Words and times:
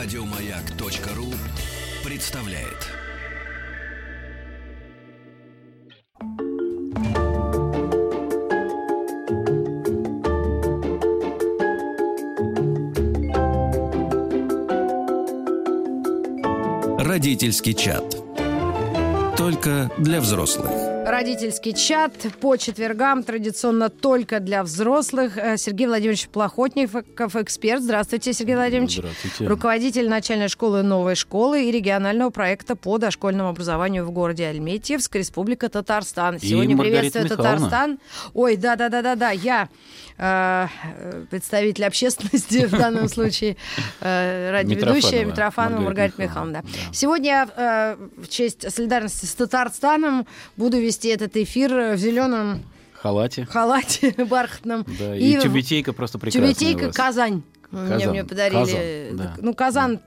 Радиомаяк.ру 0.00 1.26
представляет. 2.08 2.86
Родительский 17.00 17.74
чат. 17.74 18.04
Только 19.36 19.90
для 19.98 20.20
взрослых. 20.20 20.87
Родительский 21.08 21.72
чат 21.72 22.12
по 22.38 22.56
четвергам 22.56 23.22
традиционно 23.22 23.88
только 23.88 24.40
для 24.40 24.62
взрослых. 24.62 25.38
Э, 25.38 25.56
Сергей 25.56 25.86
Владимирович 25.86 26.28
Плохотников, 26.28 27.34
эксперт. 27.34 27.82
Здравствуйте, 27.82 28.34
Сергей 28.34 28.56
Владимирович. 28.56 28.96
Здравствуйте. 28.96 29.46
Руководитель 29.46 30.06
начальной 30.10 30.48
школы 30.48 30.82
«Новой 30.82 31.14
школы» 31.14 31.64
и 31.64 31.70
регионального 31.72 32.28
проекта 32.28 32.76
по 32.76 32.98
дошкольному 32.98 33.48
образованию 33.48 34.04
в 34.04 34.10
городе 34.10 34.48
Альметьевск, 34.48 35.16
Республика 35.16 35.70
Татарстан. 35.70 36.40
Сегодня 36.40 36.76
Маргарита 36.76 37.20
приветствую 37.20 37.24
Михайловна. 37.24 37.70
Татарстан. 37.70 37.98
Ой, 38.34 38.56
да-да-да-да-да, 38.56 39.30
я 39.30 39.70
э, 40.18 40.66
представитель 41.30 41.86
общественности 41.86 42.66
в 42.66 42.72
данном 42.72 43.08
случае, 43.08 43.56
э, 44.00 44.50
радиоведущая 44.50 45.24
Митрофанова 45.24 45.80
Маргарита 45.80 46.20
Михайловна. 46.20 46.64
Сегодня 46.92 47.48
э, 47.56 47.96
в 48.18 48.28
честь 48.28 48.70
солидарности 48.70 49.24
с 49.24 49.34
Татарстаном 49.34 50.26
буду 50.58 50.78
вести 50.78 50.97
этот 51.06 51.36
эфир 51.36 51.94
в 51.94 51.96
зеленом 51.96 52.62
Халате. 52.94 53.46
халате 53.46 54.14
бархатном. 54.28 54.84
Да, 54.98 55.14
и, 55.16 55.36
в- 55.36 55.42
тюбетейка 55.42 55.92
просто 55.92 56.18
прекрасная 56.18 56.54
Тюбетейка. 56.54 56.92
Казань. 56.92 57.42
Мне, 57.70 57.88
Казан. 57.90 58.10
мне 58.10 58.24
подарили. 58.24 58.58
Казан, 58.58 59.16
да. 59.16 59.36
Ну, 59.40 59.54
Казан 59.54 60.00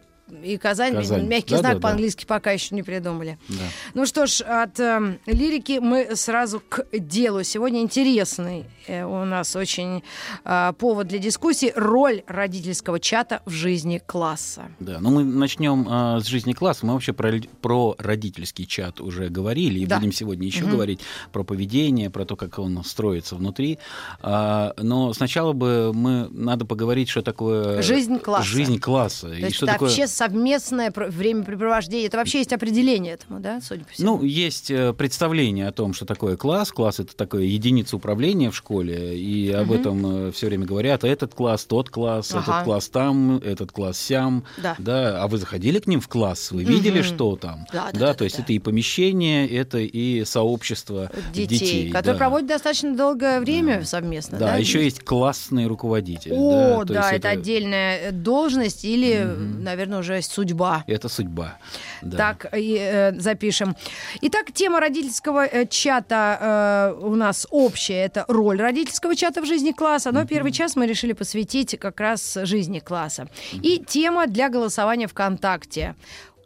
и 0.44 0.58
Казань, 0.58 0.96
Казань. 0.96 1.28
мягкий 1.28 1.56
Да, 1.56 1.58
знак 1.60 1.74
да, 1.74 1.80
да. 1.80 1.82
по-английски 1.82 2.26
пока 2.26 2.52
еще 2.52 2.74
не 2.76 2.84
придумали. 2.84 3.38
Да. 3.50 3.56
Ну 3.94 4.06
что 4.06 4.26
ж, 4.28 4.42
от 4.42 4.80
э, 4.80 5.18
лирики 5.26 5.80
мы 5.80 6.16
сразу 6.16 6.62
к 6.68 6.86
делу. 6.94 7.44
Сегодня 7.44 7.82
интересный 7.82 8.66
э, 8.88 9.04
у 9.04 9.26
нас 9.26 9.56
очень 9.56 10.04
э, 10.46 10.74
повод 10.78 11.08
для 11.08 11.20
дискуссии 11.20 11.74
роль 11.76 12.24
родительского 12.28 13.00
чата 13.00 13.42
в 13.46 13.52
жизни 13.52 14.02
класса. 14.06 14.64
Да, 14.80 15.00
ну 15.00 15.10
мы 15.12 15.24
начнем 15.24 15.86
а, 15.90 16.20
с 16.20 16.26
жизни 16.26 16.54
класса. 16.54 16.86
Мы 16.86 16.94
вообще 16.94 17.14
про, 17.14 17.34
про 17.62 17.96
родительский 17.98 18.66
чат 18.66 19.02
уже 19.02 19.30
говорили, 19.30 19.80
и 19.80 19.86
Да. 19.86 19.98
будем 19.98 20.12
сегодня 20.12 20.48
еще 20.48 20.64
Мгм. 20.64 20.72
говорить 20.72 21.00
про 21.32 21.44
поведение, 21.44 22.10
про 22.10 22.26
то, 22.26 22.36
как 22.36 22.58
он 22.60 22.84
строится 22.84 23.36
внутри. 23.36 23.80
А, 24.22 24.74
но 24.78 25.14
сначала 25.14 25.54
бы 25.54 25.92
мы 25.94 26.28
надо 26.30 26.66
поговорить, 26.66 27.10
что 27.10 27.22
такое 27.22 27.82
Жизнь 27.82 28.20
класса. 28.20 28.46
Жизнь 28.46 28.80
класса. 28.80 29.28
То 29.28 29.36
и 29.36 29.52
что 29.52 29.66
такое... 29.66 29.90
вообще 29.90 30.08
совместное 30.22 30.92
пр- 30.92 31.10
времяпрепровождение. 31.10 32.06
Это 32.08 32.18
вообще 32.18 32.40
есть 32.40 32.54
определение 32.54 33.14
этому, 33.16 33.40
да, 33.40 33.60
судя 33.62 33.86
по 33.86 33.92
всему? 33.92 34.18
Ну, 34.18 34.24
есть 34.24 34.70
э, 34.70 34.94
представление 34.94 35.68
о 35.68 35.72
том, 35.72 35.94
что 35.96 36.06
такое 36.06 36.38
класс. 36.38 36.72
Класс 36.72 37.00
это 37.00 37.16
такое 37.16 37.44
единица 37.44 37.96
управления 37.96 38.52
в 38.52 38.56
школе, 38.56 39.18
и 39.20 39.52
об 39.52 39.68
Мгм. 39.72 39.80
этом 39.80 40.32
все 40.32 40.46
время 40.48 40.66
говорят. 40.68 41.04
Этот 41.04 41.34
класс, 41.34 41.66
тот 41.66 41.90
класс, 41.90 42.32
Ага. 42.34 42.42
этот 42.42 42.64
класс 42.66 42.90
там, 42.90 43.38
этот 43.38 43.72
класс 43.72 43.98
сям. 44.00 44.44
Да. 44.62 44.76
Да, 44.78 45.24
а 45.24 45.28
вы 45.28 45.38
заходили 45.40 45.80
к 45.80 45.88
ним 45.88 46.02
в 46.02 46.08
класс, 46.08 46.52
вы 46.52 46.64
видели, 46.66 47.00
Мгм. 47.00 47.04
что 47.08 47.36
там? 47.36 47.66
Да, 47.74 47.90
да, 47.92 48.00
да, 48.00 48.14
то 48.14 48.24
есть 48.24 48.38
да. 48.38 48.44
это 48.44 48.54
и 48.54 48.60
помещение, 48.60 49.48
это 49.48 49.80
и 49.80 50.24
сообщество 50.24 51.10
детей, 51.34 51.48
детей. 51.48 51.90
которые 51.90 52.14
да. 52.14 52.18
проводят 52.20 52.48
достаточно 52.48 52.96
долгое 52.96 53.40
время 53.40 53.84
совместно. 53.86 54.38
Да, 54.38 54.48
Да, 54.52 54.56
еще 54.58 54.84
есть 54.84 55.04
классный 55.04 55.66
руководитель. 55.66 56.32
О, 56.34 56.86
то 56.86 56.94
да, 56.94 57.10
есть 57.10 57.20
это, 57.20 57.30
отдельная 57.30 57.98
э, 58.10 58.12
должность 58.12 58.86
или, 58.86 59.24
Мгм. 59.24 59.64
наверное, 59.64 60.00
уже 60.00 60.11
судьба. 60.20 60.84
Это 60.88 61.10
судьба. 61.10 61.58
Да. 62.02 62.18
Так, 62.18 62.54
и, 62.58 62.78
э, 62.78 63.20
запишем. 63.20 63.76
Итак, 64.22 64.52
тема 64.54 64.80
родительского 64.80 65.46
э, 65.46 65.66
чата 65.68 66.94
э, 67.00 67.06
у 67.06 67.16
нас 67.16 67.48
общая. 67.52 68.06
Это 68.06 68.26
роль 68.28 68.62
родительского 68.62 69.16
чата 69.16 69.42
в 69.42 69.46
жизни 69.46 69.72
класса. 69.72 70.12
Но 70.12 70.26
первый 70.26 70.52
час 70.52 70.76
мы 70.76 70.88
решили 70.88 71.14
посвятить 71.14 71.78
как 71.80 72.00
раз 72.00 72.38
жизни 72.44 72.80
класса. 72.80 73.28
И 73.54 73.84
тема 73.88 74.28
для 74.28 74.50
голосования 74.50 75.08
ВКонтакте. 75.08 75.96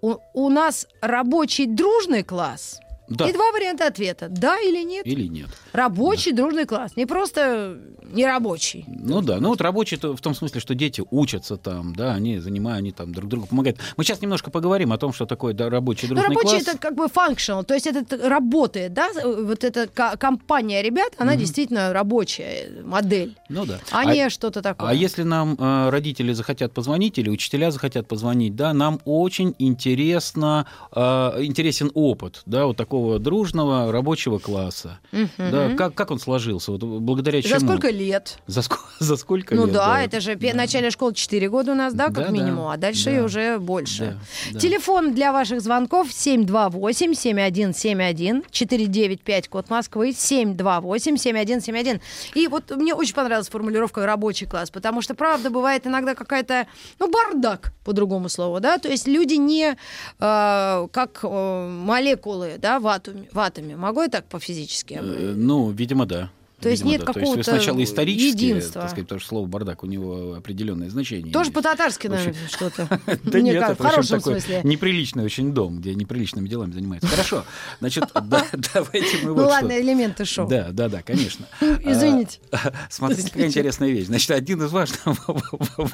У, 0.01 0.17
у 0.33 0.49
нас 0.49 0.87
рабочий 1.01 1.65
дружный 1.65 2.23
класс. 2.23 2.79
Да. 3.07 3.27
И 3.29 3.33
два 3.33 3.51
варианта 3.51 3.87
ответа. 3.87 4.27
Да 4.29 4.59
или 4.59 4.83
нет? 4.83 5.05
Или 5.05 5.27
нет. 5.27 5.47
Рабочий 5.73 6.31
дружный 6.31 6.65
класс. 6.65 6.95
Не 6.95 7.05
просто 7.05 7.77
нерабочий. 8.03 8.85
Ну 8.87 9.21
да, 9.21 9.39
ну 9.39 9.49
вот 9.49 9.61
рабочие 9.61 9.99
то 9.99 10.15
в 10.15 10.21
том 10.21 10.33
смысле, 10.35 10.59
что 10.61 10.75
дети 10.75 11.03
учатся 11.11 11.57
там, 11.57 11.95
да, 11.95 12.13
они 12.13 12.39
занимают, 12.39 12.79
они 12.79 12.91
там 12.91 13.13
друг 13.13 13.29
другу 13.29 13.47
помогают. 13.47 13.77
Мы 13.97 14.03
сейчас 14.03 14.21
немножко 14.21 14.51
поговорим 14.51 14.91
о 14.93 14.97
том, 14.97 15.13
что 15.13 15.25
такое 15.25 15.53
да, 15.53 15.69
рабочий 15.69 16.07
Ну, 16.07 16.15
дружный 16.15 16.29
рабочий 16.35 16.49
класс. 16.63 16.67
это 16.67 16.77
как 16.77 16.95
бы 16.95 17.05
functional, 17.05 17.63
то 17.63 17.73
есть 17.73 17.87
это 17.87 18.29
работает, 18.29 18.93
да? 18.93 19.09
Вот 19.23 19.63
эта 19.63 19.87
ко- 19.87 20.17
компания 20.17 20.81
ребят, 20.81 21.13
она 21.17 21.35
действительно 21.35 21.93
рабочая 21.93 22.81
модель, 22.83 23.35
Ну 23.49 23.65
да. 23.65 23.79
а, 23.91 24.05
не 24.05 24.29
что-то 24.29 24.61
такое. 24.61 24.89
А 24.89 24.93
если 24.93 25.23
нам 25.23 25.55
э, 25.59 25.89
родители 25.89 26.33
захотят 26.33 26.73
позвонить 26.73 27.17
или 27.17 27.29
учителя 27.29 27.71
захотят 27.71 28.07
позвонить, 28.07 28.55
да, 28.55 28.73
нам 28.73 28.99
очень 29.05 29.55
интересно, 29.59 30.65
э, 30.95 30.99
интересен 31.43 31.91
опыт, 31.93 32.41
да, 32.45 32.65
вот 32.65 32.77
такого 32.95 33.19
дружного 33.19 33.91
рабочего 33.91 34.39
класса. 34.39 34.99
Мгм. 35.11 35.29
Да, 35.37 35.69
как, 35.75 35.93
как 35.95 36.11
он 36.11 36.19
сложился, 36.19 36.71
вот 36.71 36.81
благодаря 36.81 37.41
За 37.41 37.49
чему? 37.49 37.59
сколько 37.59 37.89
лет? 37.89 38.39
За, 38.47 38.61
ско- 38.61 38.77
за 38.99 39.17
сколько 39.17 39.53
ну 39.53 39.65
лет? 39.65 39.73
да, 39.75 40.01
это 40.01 40.21
же 40.21 40.35
пе- 40.37 40.53
начальная 40.53 40.91
школа 40.91 41.13
4 41.13 41.49
года 41.49 41.73
у 41.73 41.75
нас, 41.75 41.93
да, 41.93 42.05
как 42.05 42.13
Да, 42.15 42.23
да, 42.27 42.31
минимум, 42.31 42.67
а 42.69 42.77
дальше 42.77 43.17
да. 43.17 43.23
уже 43.25 43.57
больше. 43.59 44.05
Да, 44.05 44.15
да. 44.53 44.59
Телефон 44.59 45.13
для 45.13 45.33
ваших 45.33 45.59
звонков 45.61 46.07
728-7171, 46.09 48.45
495, 48.49 49.47
код 49.49 49.69
Москвы, 49.69 50.11
728-7171. 50.11 51.99
И 52.33 52.47
вот 52.47 52.71
мне 52.75 52.93
очень 52.93 53.13
понравилась 53.13 53.49
формулировка 53.49 54.05
«рабочий 54.05 54.45
класс», 54.47 54.69
потому 54.69 55.01
что, 55.01 55.15
правда, 55.15 55.49
бывает 55.49 55.85
иногда 55.85 56.15
какая-то, 56.15 56.65
ну, 56.99 57.09
бардак, 57.11 57.73
по 57.83 57.91
другому 57.93 58.29
слову, 58.29 58.59
да, 58.61 58.77
то 58.77 58.87
есть 58.89 59.05
люди 59.07 59.33
не 59.35 59.75
э, 60.19 60.87
как 60.91 61.19
э, 61.23 61.67
молекулы, 61.69 62.53
да, 62.57 62.79
в 62.85 62.87
атоме, 62.87 63.27
в 63.33 63.39
атоме. 63.39 63.75
Могу 63.75 64.01
я 64.03 64.07
так 64.09 64.25
по-физически? 64.25 64.93
Э, 65.01 65.33
Ну, 65.35 65.71
видимо, 65.71 66.05
да. 66.05 66.29
То 66.59 66.69
есть 66.69 66.83
Видимо, 66.83 66.91
нет 66.97 67.05
да. 67.05 67.13
То 67.13 67.19
есть 67.19 67.25
какого-то 67.31 67.51
сначала 67.51 67.83
исторически, 67.83 68.43
единства. 68.45 68.81
так 68.81 68.89
сказать, 68.91 69.05
потому 69.07 69.19
что 69.19 69.29
слово 69.29 69.45
бардак 69.45 69.83
у 69.83 69.87
него 69.87 70.35
определенное 70.35 70.89
значение. 70.89 71.31
Тоже 71.33 71.49
имеет. 71.49 71.53
по-татарски, 71.55 72.07
общем, 72.07 72.17
наверное, 72.17 72.47
что-то. 72.49 73.01
Да 73.23 73.41
нет, 73.41 73.55
это, 73.55 73.75
в 73.75 73.79
хорошем 73.85 74.21
смысле. 74.21 74.61
неприличный 74.63 75.23
очень 75.25 75.51
дом, 75.53 75.79
где 75.79 75.93
неприличными 75.95 76.47
делами 76.47 76.71
занимаются. 76.71 77.07
Хорошо, 77.09 77.43
значит, 77.79 78.05
да, 78.13 78.45
давайте 78.73 79.17
мы 79.23 79.29
Ну 79.29 79.33
вот 79.35 79.47
ладно, 79.47 79.71
что. 79.71 79.81
элементы 79.81 80.25
шоу. 80.25 80.47
Да, 80.47 80.69
да, 80.71 80.87
да, 80.89 81.01
конечно. 81.01 81.45
Извините. 81.61 82.39
А, 82.51 82.71
Смотрите, 82.89 83.29
какая 83.29 83.47
интересная 83.47 83.89
вещь. 83.89 84.05
Значит, 84.07 84.31
один 84.31 84.63
из 84.63 84.71
важных, 84.71 84.99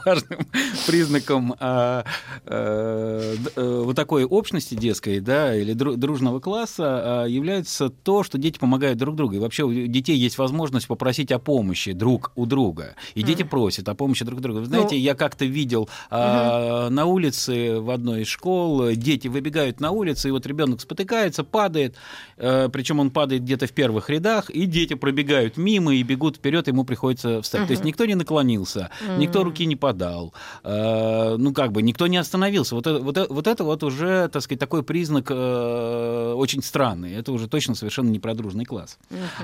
важным 0.05 0.47
признаком 0.85 1.55
а, 1.59 2.05
э, 2.45 3.35
вот 3.55 3.95
такой 3.95 4.25
общности 4.25 4.75
детской, 4.75 5.19
да, 5.19 5.55
или 5.55 5.73
дру- 5.73 5.95
дружного 5.95 6.39
класса 6.39 7.23
а, 7.23 7.25
является 7.25 7.89
то, 7.89 8.23
что 8.23 8.37
дети 8.37 8.59
помогают 8.59 8.97
друг 8.97 9.15
другу. 9.15 9.35
И 9.35 9.39
вообще 9.39 9.63
у 9.63 9.71
детей 9.73 10.17
есть 10.17 10.37
возможность 10.37 10.50
попросить 10.87 11.31
о 11.31 11.39
помощи 11.39 11.91
друг 11.93 12.31
у 12.35 12.45
друга. 12.45 12.95
И 13.15 13.23
дети 13.23 13.43
просят 13.43 13.87
о 13.89 13.95
помощи 13.95 14.25
друг 14.25 14.41
друга. 14.41 14.59
Вы 14.59 14.65
знаете, 14.65 14.95
Ну. 14.95 15.01
я 15.01 15.15
как-то 15.15 15.45
видел 15.45 15.89
а, 16.09 16.89
на 16.89 17.05
улице 17.05 17.79
в 17.79 17.89
одной 17.89 18.21
из 18.21 18.27
школ, 18.27 18.83
э, 18.87 18.95
дети 18.95 19.27
выбегают 19.27 19.79
на 19.79 19.91
улицу, 19.91 20.27
и 20.27 20.31
вот 20.31 20.45
ребенок 20.45 20.81
спотыкается, 20.81 21.43
падает, 21.43 21.95
причем 22.37 22.99
он 22.99 23.11
падает 23.11 23.43
где-то 23.43 23.67
в 23.67 23.71
первых 23.71 24.09
рядах, 24.09 24.49
и 24.49 24.65
дети 24.65 24.93
пробегают 24.95 25.57
мимо 25.57 25.93
и 25.93 26.03
бегут 26.03 26.37
вперед, 26.37 26.67
ему 26.67 26.83
приходится 26.83 27.41
встать. 27.41 27.67
То 27.67 27.71
есть 27.71 27.83
никто 27.83 28.05
не 28.05 28.15
наклонился, 28.15 28.89
никто 29.17 29.43
руки 29.43 29.65
не 29.65 29.75
подал, 29.75 30.33
э, 30.63 31.35
ну 31.37 31.53
как 31.53 31.71
бы 31.71 31.81
никто 31.81 32.07
не 32.07 32.17
остановился. 32.17 32.75
Вот 32.75 32.87
это 32.87 32.99
вот, 32.99 33.17
это- 33.17 33.33
вот 33.33 33.47
это 33.47 33.63
вот 33.63 33.83
уже, 33.83 34.27
так 34.29 34.41
сказать, 34.41 34.59
такой 34.59 34.83
признак 34.83 35.27
э, 35.29 36.33
очень 36.35 36.63
странный. 36.63 37.13
Это 37.13 37.31
уже 37.31 37.47
точно 37.47 37.75
совершенно 37.75 38.09
не 38.09 38.19
про 38.19 38.33
дружный 38.33 38.65
класс. 38.65 38.97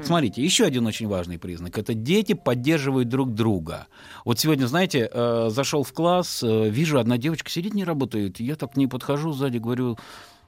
Смотрите, 0.03 0.41
еще 0.43 0.65
один 0.65 0.85
очень 0.87 0.96
важный 1.05 1.37
признак. 1.37 1.77
Это 1.77 1.93
дети 1.93 2.33
поддерживают 2.33 3.09
друг 3.09 3.33
друга. 3.33 3.87
Вот 4.25 4.39
сегодня, 4.39 4.65
знаете, 4.65 5.09
э, 5.11 5.49
зашел 5.51 5.83
в 5.83 5.93
класс, 5.93 6.41
э, 6.43 6.69
вижу, 6.69 6.99
одна 6.99 7.17
девочка 7.17 7.49
сидит, 7.49 7.73
не 7.73 7.83
работает. 7.83 8.39
Я 8.39 8.55
так 8.55 8.73
к 8.73 8.77
ней 8.77 8.87
подхожу 8.87 9.31
сзади, 9.33 9.57
говорю, 9.57 9.97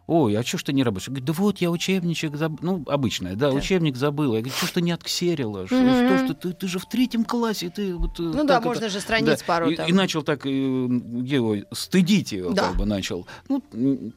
ой, 0.08 0.36
а 0.36 0.44
что 0.44 0.58
ж 0.58 0.64
ты 0.64 0.74
не 0.74 0.84
работаешь? 0.84 1.08
Говорит, 1.08 1.26
да 1.26 1.34
вот 1.34 1.60
я 1.60 1.70
учебничек 1.70 2.36
забыл. 2.36 2.58
Ну, 2.62 2.84
обычное, 2.88 3.36
да, 3.36 3.52
учебник 3.52 3.96
забыл. 3.96 4.34
Я 4.34 4.40
говорю, 4.40 4.56
что 4.58 4.66
ж 4.66 4.72
ты 4.72 4.82
не 4.82 4.92
отксерила? 4.92 5.68
Что, 5.68 5.76
Мгм. 5.76 6.18
что, 6.18 6.26
что 6.26 6.34
ты, 6.34 6.54
ты 6.54 6.68
же 6.68 6.80
в 6.80 6.86
третьем 6.88 7.24
классе, 7.24 7.70
ты 7.70 7.96
вот... 7.96 8.18
Ну 8.18 8.44
да, 8.44 8.60
можно 8.60 8.90
же 8.90 9.00
страниц 9.02 9.44
пару 9.44 9.70
и, 9.70 9.76
там. 9.76 9.88
и 9.88 9.92
начал 9.94 10.24
так 10.24 10.48
э, 10.48 10.50
его 10.50 11.58
стыдить 11.72 12.32
ее, 12.32 12.50
Да. 12.54 12.70
как 12.70 12.78
бы 12.78 12.86
начал. 12.88 13.28
Ну, 13.50 13.64
э, 13.72 14.10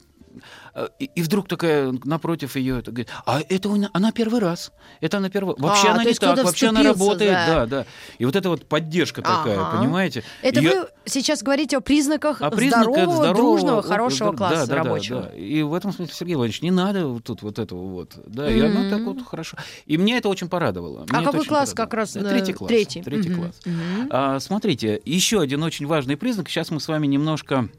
и, 0.99 1.05
и 1.15 1.21
вдруг 1.21 1.47
такая 1.47 1.93
напротив 2.03 2.55
ее 2.55 2.81
говорит, 2.81 3.09
а 3.25 3.41
это 3.47 3.69
у- 3.69 3.83
она 3.93 4.11
первый 4.11 4.39
раз. 4.39 4.71
Это 5.01 5.17
она 5.17 5.29
первый 5.29 5.55
Вообще 5.57 5.87
А, 5.89 5.93
она 5.93 6.03
не 6.03 6.13
так, 6.13 6.43
вообще 6.43 6.67
она 6.67 6.83
работает. 6.83 7.31
за- 7.31 7.45
Да, 7.53 7.65
да. 7.65 7.85
И 8.17 8.25
вот 8.25 8.35
эта 8.35 8.49
вот 8.49 8.65
поддержка 8.67 9.21
такая, 9.21 9.59
Ага. 9.59 9.77
понимаете? 9.77 10.23
Это 10.41 10.59
Её- 10.59 10.81
вы 10.81 10.87
сейчас 11.05 11.43
говорите 11.43 11.77
о 11.77 11.81
признаках 11.81 12.41
а 12.41 12.49
признак 12.49 12.83
это 12.87 12.91
здорового, 12.93 13.15
здорового, 13.15 13.35
дружного, 13.57 13.81
хорошего 13.83 14.31
да, 14.31 14.37
класса 14.37 14.67
да, 14.67 14.75
да, 14.75 14.75
рабочего. 14.83 15.21
да. 15.23 15.29
И 15.37 15.61
в 15.61 15.73
этом 15.73 15.91
смысле, 15.93 16.13
Сергей 16.13 16.35
Владимирович, 16.35 16.61
не 16.61 16.71
надо 16.71 17.19
тут 17.21 17.41
вот 17.41 17.59
этого 17.59 17.87
вот. 17.87 18.13
Да, 18.25 18.49
и 18.51 18.59
оно 18.59 18.89
так 18.89 19.01
вот 19.05 19.25
хорошо. 19.25 19.57
И 19.85 19.97
мне 19.97 20.17
это 20.17 20.29
очень 20.29 20.49
порадовало. 20.49 21.01
А 21.01 21.03
это 21.21 21.31
какой 21.31 21.45
класс 21.45 21.69
порадовало. 21.71 21.75
как 21.75 21.93
раз? 21.93 22.13
Да, 22.13 22.29
Третий 22.29 22.53
класс. 22.53 22.67
Третий. 22.69 23.01
Третий 23.01 23.29
Мгм, 23.29 23.41
класс. 23.41 23.55
мгм. 23.65 24.07
А, 24.11 24.39
смотрите, 24.39 25.01
еще 25.05 25.41
один 25.41 25.63
очень 25.63 25.85
важный 25.87 26.17
признак. 26.17 26.49
Сейчас 26.49 26.71
мы 26.71 26.79
с 26.79 26.87
вами 26.87 27.07
немножко 27.07 27.69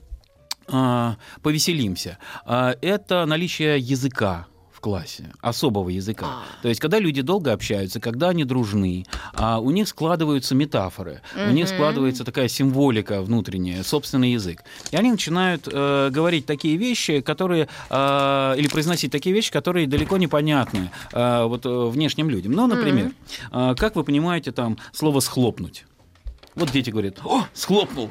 повеселимся. 0.66 2.18
А, 2.44 2.76
это 2.80 3.26
наличие 3.26 3.78
языка 3.78 4.46
в 4.72 4.80
классе, 4.80 5.32
особого 5.40 5.88
языка. 5.88 6.26
А. 6.26 6.62
То 6.62 6.68
есть, 6.68 6.80
когда 6.80 6.98
люди 6.98 7.22
долго 7.22 7.52
общаются, 7.52 8.00
когда 8.00 8.30
они 8.30 8.44
дружны, 8.44 9.06
а, 9.32 9.58
у 9.60 9.70
них 9.70 9.88
складываются 9.88 10.54
метафоры, 10.54 11.22
у 11.36 11.52
них 11.52 11.68
складывается 11.68 12.24
такая 12.24 12.48
символика 12.48 13.22
внутренняя, 13.22 13.82
собственный 13.82 14.32
язык. 14.32 14.64
И 14.90 14.96
они 14.96 15.10
начинают 15.10 15.68
э, 15.70 16.10
говорить 16.10 16.46
такие 16.46 16.76
вещи, 16.76 17.20
которые, 17.20 17.68
э, 17.88 18.54
или 18.58 18.68
произносить 18.68 19.12
такие 19.12 19.34
вещи, 19.34 19.50
которые 19.52 19.86
далеко 19.86 20.16
непонятны 20.16 20.90
э, 21.12 21.44
вот, 21.44 21.64
э, 21.64 21.86
внешним 21.88 22.28
людям. 22.28 22.52
Ну, 22.52 22.66
например, 22.66 23.12
э, 23.52 23.74
как 23.78 23.96
вы 23.96 24.04
понимаете 24.04 24.52
там 24.52 24.78
слово 24.92 25.20
«схлопнуть»? 25.20 25.84
Вот 26.54 26.70
дети 26.70 26.90
говорят, 26.90 27.18
о, 27.24 27.46
схлопнул. 27.52 28.10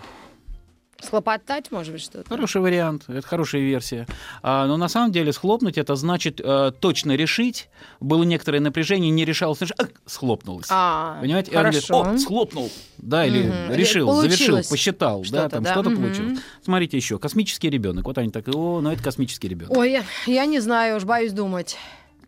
Схлопотать, 1.03 1.71
может 1.71 1.91
быть, 1.93 2.01
что-то? 2.01 2.27
Хороший 2.29 2.61
вариант, 2.61 3.03
это 3.07 3.25
хорошая 3.27 3.61
версия. 3.61 4.07
А, 4.41 4.65
но 4.67 4.77
на 4.77 4.87
самом 4.87 5.11
деле 5.11 5.33
схлопнуть 5.33 5.77
это 5.77 5.95
значит 5.95 6.39
э, 6.43 6.71
точно 6.79 7.15
решить. 7.15 7.69
Было 7.99 8.23
некоторое 8.23 8.59
напряжение, 8.59 9.11
не 9.11 9.25
решалось, 9.25 9.59
ах, 9.77 9.89
схлопнулось. 10.05 10.67
А, 10.69 11.19
Понимаете? 11.21 11.51
И 11.51 11.55
он 11.55 11.63
говорит, 11.63 11.85
хорошо. 11.85 12.11
О, 12.11 12.17
схлопнул. 12.17 12.71
Да, 12.97 13.25
или 13.25 13.43
Мгм. 13.47 13.73
решил, 13.73 14.07
Получилось 14.07 14.37
завершил, 14.39 14.69
посчитал, 14.69 15.19
да, 15.21 15.25
что-то, 15.25 15.49
там 15.49 15.63
да. 15.63 15.71
что-то 15.73 15.89
Мгм. 15.89 16.01
получилось. 16.03 16.39
Смотрите 16.63 16.97
еще, 16.97 17.19
космический 17.19 17.69
ребенок. 17.69 18.05
Вот 18.05 18.17
они 18.17 18.29
так, 18.29 18.47
о, 18.47 18.79
ну 18.81 18.89
это 18.91 19.03
космический 19.03 19.49
ребенок. 19.49 19.75
Ой, 19.77 19.91
я, 19.91 20.03
я 20.25 20.45
не 20.45 20.59
знаю, 20.59 20.97
уж 20.97 21.03
боюсь 21.03 21.33
думать. 21.33 21.77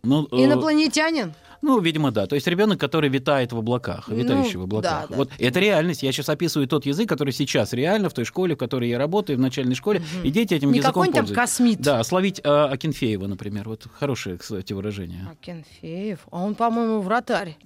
Ну, 0.03 0.27
э, 0.31 0.43
Инопланетянин? 0.43 1.33
Ну, 1.65 1.79
видимо, 1.79 2.11
да. 2.11 2.27
То 2.27 2.35
есть 2.35 2.45
ребенок, 2.47 2.79
который 2.79 3.09
витает 3.09 3.51
в 3.51 3.57
облаках, 3.57 4.05
Ну, 4.07 4.15
витающий 4.15 4.57
в 4.57 4.63
облаках. 4.63 5.01
да, 5.01 5.07
да. 5.09 5.15
Вот 5.15 5.31
это 5.39 5.59
реальность. 5.59 6.03
Я 6.03 6.11
сейчас 6.11 6.29
описываю 6.29 6.67
тот 6.67 6.85
язык, 6.85 7.09
который 7.09 7.33
сейчас 7.33 7.73
реально 7.73 8.09
в 8.09 8.13
той 8.13 8.23
школе, 8.23 8.53
в 8.55 8.57
которой 8.59 8.87
я 8.89 8.99
работаю, 8.99 9.37
в 9.37 9.41
начальной 9.41 9.73
школе, 9.75 10.03
и 10.23 10.29
дети 10.29 10.53
этим 10.53 10.71
Не 10.71 10.77
языком 10.77 10.93
какой-нибудь 11.05 11.15
там 11.15 11.25
пользуются. 11.25 11.57
космит. 11.57 11.79
Да, 11.81 12.03
словить 12.03 12.39
э, 12.43 12.47
Акинфеева, 12.49 13.25
например. 13.27 13.67
Вот 13.67 13.87
хорошее, 13.97 14.37
кстати, 14.37 14.73
выражение. 14.73 15.27
Акинфеев. 15.31 16.19
А 16.31 16.43
он, 16.43 16.53
по-моему, 16.53 17.01
вратарь. 17.01 17.57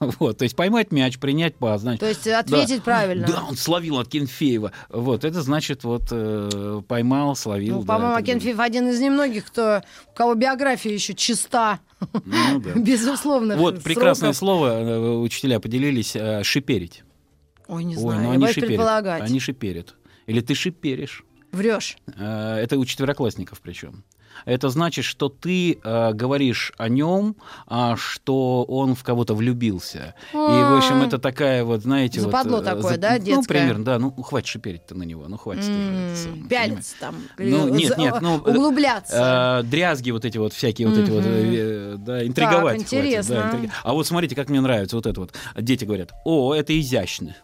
Вот, 0.18 0.38
то 0.38 0.42
есть 0.44 0.56
поймать 0.56 0.92
мяч, 0.92 1.18
принять 1.18 1.56
пас, 1.56 1.82
значит. 1.82 2.00
То 2.00 2.08
есть 2.08 2.26
ответить 2.26 2.82
правильно. 2.82 3.26
Да, 3.26 3.44
он 3.48 3.56
словил 3.56 3.98
Акинфеева. 3.98 4.72
Вот, 4.90 5.24
это 5.24 5.42
значит, 5.42 5.84
вот 5.84 6.08
э, 6.10 6.82
поймал, 6.86 7.36
словил. 7.36 7.76
Ну, 7.76 7.82
да, 7.84 7.94
по-моему. 7.94 8.16
Акинфеев 8.16 8.58
один 8.58 8.88
из 8.88 9.00
немногих, 9.00 9.46
кто, 9.46 9.82
у 10.12 10.16
кого 10.16 10.34
биография 10.34 10.92
еще 10.92 11.14
чиста. 11.14 11.80
Ну, 12.24 12.60
да. 12.60 12.70
Безусловно. 12.76 13.56
Вот 13.56 13.82
прекрасное 13.82 14.32
сроков. 14.32 14.36
слово, 14.36 14.68
э, 14.68 15.16
учителя 15.18 15.60
поделились, 15.60 16.16
э, 16.16 16.42
шиперить. 16.42 17.04
Ой, 17.66 17.84
не 17.84 17.96
Ой, 17.96 18.00
знаю, 18.00 18.22
ну 18.22 18.28
я 18.28 18.34
они 18.34 18.46
шиперят. 18.48 18.68
предполагать. 18.68 19.22
Они 19.22 19.40
шиперят. 19.40 19.94
Или 20.26 20.40
ты 20.40 20.54
шиперишь. 20.54 21.24
Врешь. 21.52 21.96
Э, 22.16 22.56
Это 22.56 22.78
у 22.78 22.84
четвероклассников 22.84 23.60
причем. 23.60 24.04
Это 24.44 24.68
значит, 24.68 25.04
что 25.04 25.28
ты 25.28 25.78
э, 25.82 26.12
говоришь 26.12 26.72
о 26.76 26.88
нем, 26.88 27.36
а, 27.66 27.96
что 27.96 28.64
он 28.64 28.94
в 28.94 29.02
кого-то 29.02 29.34
влюбился. 29.34 30.14
И, 30.32 30.36
в 30.36 30.76
общем, 30.76 31.02
это 31.02 31.18
такая 31.18 31.64
вот, 31.64 31.82
знаете... 31.82 32.20
вот, 32.20 32.26
Западло 32.26 32.58
э, 32.60 32.62
такое, 32.64 32.94
за- 32.94 32.98
да, 32.98 33.12
Ну, 33.18 33.24
детское? 33.24 33.58
примерно, 33.58 33.84
да. 33.84 33.98
Ну, 33.98 34.10
хватит 34.10 34.48
шиперить-то 34.48 34.94
на 34.94 35.04
него, 35.04 35.26
ну, 35.28 35.36
хватит. 35.36 35.62
уже? 35.64 36.48
Пялиться 36.48 36.94
там. 37.00 37.14
Ну, 37.38 37.68
э, 37.68 37.70
нет, 37.70 37.88
за- 37.90 38.00
нет, 38.00 38.16
ну, 38.20 38.36
Углубляться. 38.36 39.60
Э, 39.62 39.66
дрязги 39.66 40.10
вот 40.10 40.24
эти 40.24 40.38
вот 40.38 40.52
всякие 40.52 40.88
вот 40.88 40.98
эти 40.98 41.10
вот, 41.10 41.22
э, 41.26 41.96
да, 41.98 42.26
интриговать. 42.26 42.82
интересно. 42.82 43.50
да, 43.52 43.70
А 43.82 43.92
вот 43.92 44.06
смотрите, 44.06 44.34
как 44.34 44.48
мне 44.50 44.60
нравится 44.60 44.96
вот 44.96 45.06
это 45.06 45.20
вот. 45.20 45.34
Дети 45.56 45.84
говорят, 45.84 46.12
о, 46.24 46.54
это 46.54 46.78
изящно. 46.78 47.36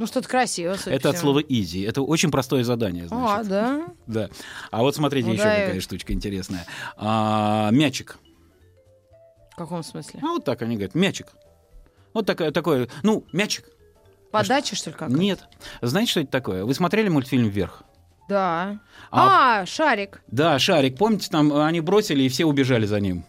Ну, 0.00 0.06
что-то 0.06 0.26
красиво, 0.30 0.76
Это 0.86 1.10
от 1.10 1.18
слова 1.18 1.40
easy. 1.42 1.86
Это 1.86 2.00
очень 2.00 2.30
простое 2.30 2.64
задание, 2.64 3.04
всему. 3.04 3.26
А, 3.28 3.44
значит. 3.44 3.48
да? 3.50 3.84
Да. 4.06 4.28
А 4.70 4.80
вот 4.80 4.96
смотрите, 4.96 5.26
Ну 5.28 5.34
еще 5.34 5.42
да, 5.42 5.50
какая 5.50 5.74
и- 5.76 5.80
штучка 5.80 6.14
интересная. 6.14 6.64
А, 6.96 7.68
мячик. 7.70 8.16
В 9.52 9.56
каком 9.56 9.82
смысле? 9.82 10.20
А 10.22 10.28
вот 10.28 10.44
так 10.46 10.62
они 10.62 10.76
говорят, 10.76 10.94
мячик. 10.94 11.26
Вот 12.14 12.24
такое, 12.24 12.50
такое, 12.50 12.88
ну, 13.02 13.26
мячик. 13.34 13.66
Подача, 14.32 14.74
что 14.74 14.88
ли, 14.88 14.96
как? 14.96 15.10
Нет. 15.10 15.40
Знаете, 15.82 16.12
что 16.12 16.20
это 16.20 16.30
такое? 16.30 16.64
Вы 16.64 16.72
смотрели 16.72 17.10
мультфильм 17.10 17.48
«Вверх»? 17.50 17.82
Да. 18.26 18.78
А- 19.10 19.60
А, 19.60 19.66
шарик. 19.66 20.22
Да, 20.28 20.58
шарик. 20.58 20.96
Помните, 20.96 21.28
там 21.30 21.52
э, 21.52 21.62
они 21.66 21.80
бросили, 21.82 22.22
и 22.22 22.28
все 22.30 22.46
убежали 22.46 22.86
за 22.86 23.00
ним? 23.00 23.26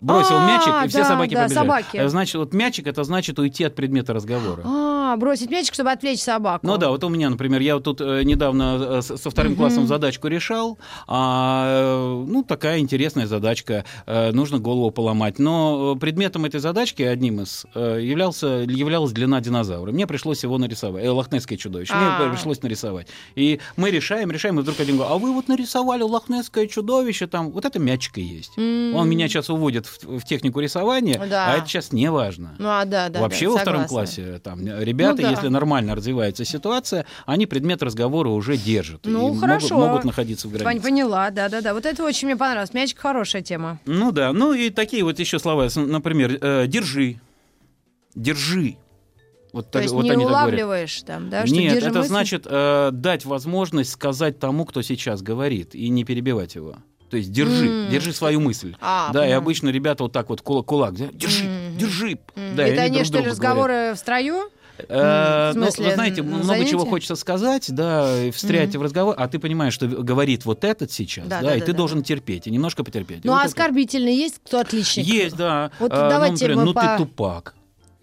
Бросил 0.00 0.36
А, 0.36 0.46
мячик, 0.46 0.84
и 0.84 0.88
все 0.90 0.98
да, 0.98 1.04
собаки 1.08 1.34
да, 1.34 1.42
побежали. 1.44 1.54
собаки. 1.66 2.06
Значит, 2.06 2.34
вот 2.36 2.52
мячик 2.54 2.86
это 2.86 3.02
значит 3.02 3.38
уйти 3.40 3.64
от 3.64 3.74
предмета 3.74 4.12
разговора. 4.12 4.62
А, 4.64 4.93
бросить 5.16 5.50
мячик, 5.50 5.74
чтобы 5.74 5.90
отвлечь 5.90 6.20
собаку. 6.20 6.66
Ну 6.66 6.76
да, 6.76 6.90
вот 6.90 7.04
у 7.04 7.08
меня, 7.08 7.30
например, 7.30 7.60
я 7.60 7.74
вот 7.74 7.84
тут 7.84 8.00
э, 8.00 8.22
недавно 8.24 8.98
э, 8.98 9.02
со 9.02 9.30
вторым 9.30 9.56
классом 9.56 9.86
задачку 9.86 10.28
решал. 10.28 10.78
А, 11.06 11.66
э, 11.66 12.24
ну, 12.28 12.42
такая 12.42 12.78
интересная 12.78 13.26
задачка. 13.26 13.84
нужно 14.06 14.58
голову 14.58 14.90
поломать. 14.90 15.38
Но 15.38 15.96
предметом 15.96 16.44
этой 16.44 16.60
задачки, 16.60 17.02
одним 17.02 17.40
из, 17.42 17.64
являлся, 17.74 18.46
являлась 18.46 19.12
длина 19.12 19.40
динозавра. 19.40 19.92
Мне 19.92 20.06
пришлось 20.06 20.42
его 20.42 20.58
нарисовать. 20.58 21.04
Э, 21.04 21.10
лохнесское 21.10 21.58
чудовище. 21.58 21.92
А. 21.94 22.20
Мне 22.20 22.32
пришлось 22.32 22.62
нарисовать. 22.62 23.08
И 23.34 23.60
мы 23.76 23.90
решаем, 23.90 24.30
решаем, 24.30 24.58
и 24.58 24.62
вдруг 24.62 24.80
один 24.80 24.96
говорит, 24.96 25.14
а 25.14 25.18
вы 25.18 25.32
вот 25.32 25.48
нарисовали 25.48 26.02
лохнесское 26.02 26.66
чудовище, 26.66 27.26
там, 27.26 27.50
вот 27.50 27.64
это 27.64 27.78
мячик 27.78 28.18
и 28.18 28.22
есть. 28.22 28.52
М. 28.56 28.94
Он 28.94 29.08
меня 29.08 29.28
сейчас 29.28 29.50
уводит 29.50 29.86
в, 29.86 30.18
в 30.20 30.24
технику 30.24 30.60
рисования, 30.60 31.18
Да. 31.28 31.52
а 31.52 31.56
это 31.58 31.66
сейчас 31.68 31.92
не 31.92 32.10
важно. 32.10 32.54
Ну, 32.58 32.68
а, 32.68 32.84
да, 32.84 33.08
да. 33.08 33.20
Вообще 33.20 33.46
да, 33.46 33.52
во 33.52 33.58
втором 33.58 33.86
классе 33.86 34.40
там 34.42 34.60
ребята, 34.66 35.03
Ну 35.10 35.16
да. 35.22 35.30
если 35.30 35.48
нормально 35.48 35.94
развивается 35.94 36.44
ситуация, 36.44 37.06
они 37.26 37.46
предмет 37.46 37.82
разговора 37.82 38.28
уже 38.30 38.56
держат. 38.56 39.00
Ну, 39.04 39.10
и 39.10 39.22
могут- 39.22 39.40
хорошо. 39.40 39.78
Могут, 39.78 40.04
находиться 40.04 40.48
в 40.48 40.52
границе. 40.52 40.82
Поняла, 40.82 41.30
да, 41.30 41.48
да, 41.48 41.60
да. 41.60 41.74
Вот 41.74 41.86
это 41.86 42.02
очень 42.04 42.28
мне 42.28 42.36
понравилось. 42.36 42.72
Мячик 42.74 42.98
хорошая 42.98 43.42
тема. 43.42 43.78
Ну 43.86 44.12
да, 44.12 44.32
ну 44.32 44.52
и 44.52 44.70
такие 44.70 45.02
вот 45.04 45.18
еще 45.18 45.38
слова, 45.38 45.68
например, 45.76 46.38
э, 46.40 46.66
держи, 46.66 47.18
держи. 48.14 48.76
Вот 49.52 49.66
То 49.66 49.72
так- 49.74 49.82
есть 49.82 49.94
вот 49.94 50.02
не 50.04 50.10
они 50.10 50.24
говорят. 50.24 50.42
улавливаешь 50.48 51.02
там, 51.02 51.30
да? 51.30 51.46
что 51.46 51.54
Нет, 51.54 51.76
это 51.82 51.98
мысль. 51.98 52.08
значит 52.08 52.46
э, 52.48 52.90
дать 52.92 53.24
возможность 53.24 53.90
сказать 53.92 54.38
тому, 54.40 54.64
кто 54.64 54.82
сейчас 54.82 55.22
говорит, 55.22 55.74
и 55.76 55.88
не 55.90 56.04
перебивать 56.04 56.56
его. 56.56 56.76
То 57.08 57.18
есть 57.18 57.30
держи, 57.30 57.68
М. 57.68 57.90
держи 57.90 58.12
свою 58.12 58.40
мысль. 58.40 58.74
А, 58.80 59.12
да, 59.12 59.20
и 59.20 59.26
поняла. 59.28 59.38
обычно 59.38 59.68
ребята 59.68 60.02
вот 60.02 60.12
так 60.12 60.28
вот 60.28 60.40
кулак, 60.40 60.66
кулак 60.66 60.94
держи, 60.94 61.44
Мгм. 61.44 61.78
держи. 61.78 62.18
М. 62.34 62.56
Да, 62.56 62.66
и 62.66 62.72
это 62.72 62.82
они, 62.82 63.04
что 63.04 63.18
ли, 63.20 63.26
разговоры 63.28 63.92
в 63.94 63.98
строю? 63.98 64.50
Э, 64.88 65.52
ну, 65.54 65.66
вы 65.66 65.70
знаете, 65.92 66.22
на 66.22 66.36
много 66.38 66.64
чего 66.64 66.80
занятии? 66.80 66.88
хочется 66.90 67.16
сказать, 67.16 67.66
да, 67.72 68.24
и 68.24 68.30
встрять 68.30 68.70
Мгм. 68.70 68.78
в 68.80 68.82
разговор, 68.82 69.14
а 69.16 69.28
ты 69.28 69.38
понимаешь, 69.38 69.72
что 69.72 69.86
говорит 69.86 70.44
вот 70.44 70.64
этот 70.64 70.90
сейчас, 70.90 71.26
Да, 71.28 71.40
да, 71.40 71.48
да, 71.50 71.56
и 71.56 71.60
да, 71.60 71.66
ты 71.66 71.72
да, 71.72 71.78
должен 71.78 72.02
терпеть, 72.02 72.46
и 72.46 72.50
немножко 72.50 72.82
потерпеть. 72.84 73.24
Ну, 73.24 73.32
вот 73.32 73.38
а 73.38 73.44
оскорбительный 73.44 74.16
есть 74.16 74.40
кто 74.44 74.58
отличник? 74.60 75.04
Есть, 75.06 75.36
да. 75.36 75.70
Вот 75.78 75.92
А, 75.92 76.08
давайте 76.10 76.48
ну, 76.48 76.54
например, 76.54 76.56
мы 76.56 76.64
ну 76.64 76.74
по- 76.74 76.80
ты 76.80 77.04
тупак. 77.04 77.54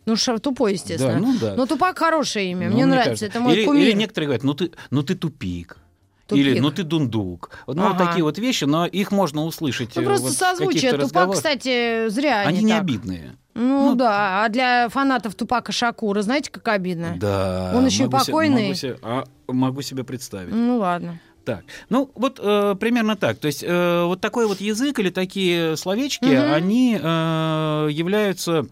Ну, 0.05 0.15
ша- 0.15 0.39
тупой, 0.39 0.73
естественно. 0.73 1.13
Да, 1.13 1.19
ну 1.19 1.37
да. 1.39 1.53
Ну, 1.55 1.67
тупак 1.67 1.99
хорошее 1.99 2.51
имя. 2.51 2.69
Ну, 2.69 2.75
мне, 2.75 2.85
нравится. 2.85 3.09
кажется. 3.09 3.25
Это 3.27 3.39
мой 3.39 3.53
или, 3.55 3.65
кумир. 3.65 3.83
или 3.83 3.91
некоторые 3.91 4.27
говорят, 4.27 4.43
ну 4.43 4.53
ты, 4.53 4.71
ну 4.89 5.03
ты 5.03 5.15
тупик. 5.15 5.77
Тупик. 6.25 6.45
Или 6.45 6.59
ну 6.59 6.71
ты 6.71 6.83
дундук. 6.83 7.51
Вот, 7.67 7.75
Ну, 7.75 7.83
вот 7.83 7.95
Ага. 7.95 8.07
такие 8.07 8.23
вот 8.23 8.37
вещи, 8.39 8.63
но 8.63 8.85
их 8.85 9.11
можно 9.11 9.43
услышать. 9.43 9.89
Ну, 9.95 10.01
э, 10.01 10.05
просто 10.05 10.27
вот 10.27 10.35
в 10.35 10.37
созвучие. 10.39 10.91
Тупак, 10.91 11.03
разговорах. 11.05 11.35
кстати, 11.35 12.07
зря 12.09 12.41
Они 12.47 12.59
не 12.59 12.63
не 12.65 12.71
так. 12.71 12.81
обидные. 12.81 13.35
Ну, 13.53 13.89
Ну, 13.89 13.95
да, 13.95 14.43
а 14.45 14.49
для 14.49 14.87
фанатов 14.89 15.35
Тупака 15.35 15.71
Шакура, 15.71 16.21
знаете, 16.21 16.49
как 16.51 16.67
обидно? 16.69 17.15
Да. 17.19 17.71
Он 17.75 17.85
еще 17.85 18.03
и 18.03 18.05
могу 18.07 18.19
се- 18.19 18.31
покойный. 18.31 18.63
могу 18.63 18.75
се- 18.75 18.97
а, 19.01 19.23
могу 19.47 19.81
себе 19.81 20.03
представить. 20.03 20.53
Ну, 20.53 20.77
ладно. 20.77 21.19
Так, 21.43 21.63
ну 21.89 22.09
вот 22.15 22.39
э, 22.41 22.75
примерно 22.79 23.15
так. 23.15 23.39
То 23.39 23.47
есть 23.47 23.63
э, 23.67 24.03
вот 24.05 24.21
такой 24.21 24.45
вот 24.47 24.61
язык 24.61 24.99
или 24.99 25.09
такие 25.09 25.75
словечки, 25.75 26.25
Мгм. 26.25 26.53
они 26.53 26.99
э, 27.01 27.87
являются 27.91 28.65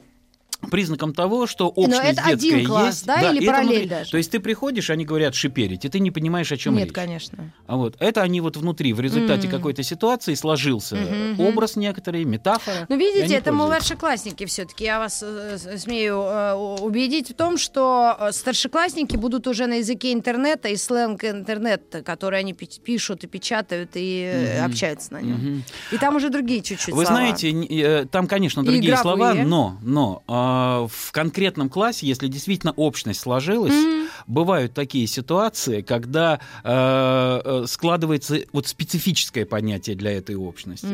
признаком 0.71 1.13
того, 1.13 1.47
что 1.47 1.67
общность 1.69 2.01
это 2.19 2.23
детская 2.27 2.33
один 2.57 2.65
класс, 2.67 2.95
есть. 2.95 3.05
да, 3.05 3.31
или 3.31 3.37
это 3.41 3.47
параллель 3.47 3.69
внутри. 3.71 3.89
даже? 3.89 4.11
То 4.11 4.17
есть 4.17 4.29
ты 4.31 4.39
приходишь, 4.39 4.89
они 4.89 5.05
говорят 5.05 5.33
шиперить, 5.33 5.85
и 5.85 5.89
ты 5.89 5.99
не 5.99 6.11
понимаешь, 6.11 6.51
о 6.51 6.57
чем 6.57 6.75
Нет, 6.75 6.85
речь. 6.85 6.93
конечно. 6.93 7.51
А 7.65 7.77
вот 7.77 7.95
это 7.99 8.21
они 8.21 8.41
вот 8.41 8.57
внутри, 8.57 8.91
в 8.93 8.99
результате 8.99 9.47
Мгм. 9.47 9.57
какой-то 9.57 9.83
ситуации 9.83 10.33
сложился 10.33 10.95
мгм. 10.97 11.39
образ 11.39 11.75
некоторый, 11.77 12.25
метафора. 12.25 12.85
Ну, 12.89 12.97
видите, 12.97 13.35
это 13.35 13.53
младшеклассники 13.53 14.45
все-таки. 14.45 14.83
Я 14.83 14.99
вас 14.99 15.23
э, 15.25 15.57
с- 15.57 15.81
смею 15.81 16.21
э, 16.25 16.53
убедить 16.53 17.29
в 17.31 17.33
том, 17.35 17.57
что 17.57 18.15
э, 18.19 18.31
старшеклассники 18.33 19.15
будут 19.15 19.47
уже 19.47 19.65
на 19.65 19.75
языке 19.75 20.11
интернета 20.13 20.67
и 20.67 20.75
сленг 20.75 21.23
интернета, 21.23 22.03
который 22.03 22.39
они 22.39 22.53
пи- 22.53 22.81
пишут 22.83 23.23
и 23.23 23.27
печатают 23.27 23.91
и 23.95 24.23
э, 24.33 24.57
Мгм. 24.61 24.71
общаются 24.71 25.13
на 25.13 25.21
нем. 25.21 25.35
Мгм. 25.37 25.63
И 25.93 25.97
там 25.97 26.15
уже 26.17 26.29
другие 26.29 26.61
чуть-чуть 26.61 26.93
Вы 26.93 27.05
слова. 27.05 27.17
знаете, 27.21 27.49
э, 27.51 28.05
там, 28.11 28.27
конечно, 28.27 28.63
другие 28.63 28.97
слова, 28.97 29.33
но, 29.33 29.77
но 29.81 30.21
а, 30.27 30.48
в 30.87 31.11
конкретном 31.11 31.69
классе, 31.69 32.07
если 32.07 32.27
действительно 32.27 32.73
общность 32.75 33.19
сложилась, 33.21 33.73
Мгм. 33.73 34.07
бывают 34.27 34.73
такие 34.73 35.07
ситуации, 35.07 35.81
когда 35.81 36.39
э, 36.63 37.41
э, 37.43 37.65
складывается 37.67 38.39
вот 38.53 38.67
специфическое 38.67 39.45
понятие 39.45 39.95
для 39.95 40.11
этой 40.11 40.35
общности. 40.35 40.87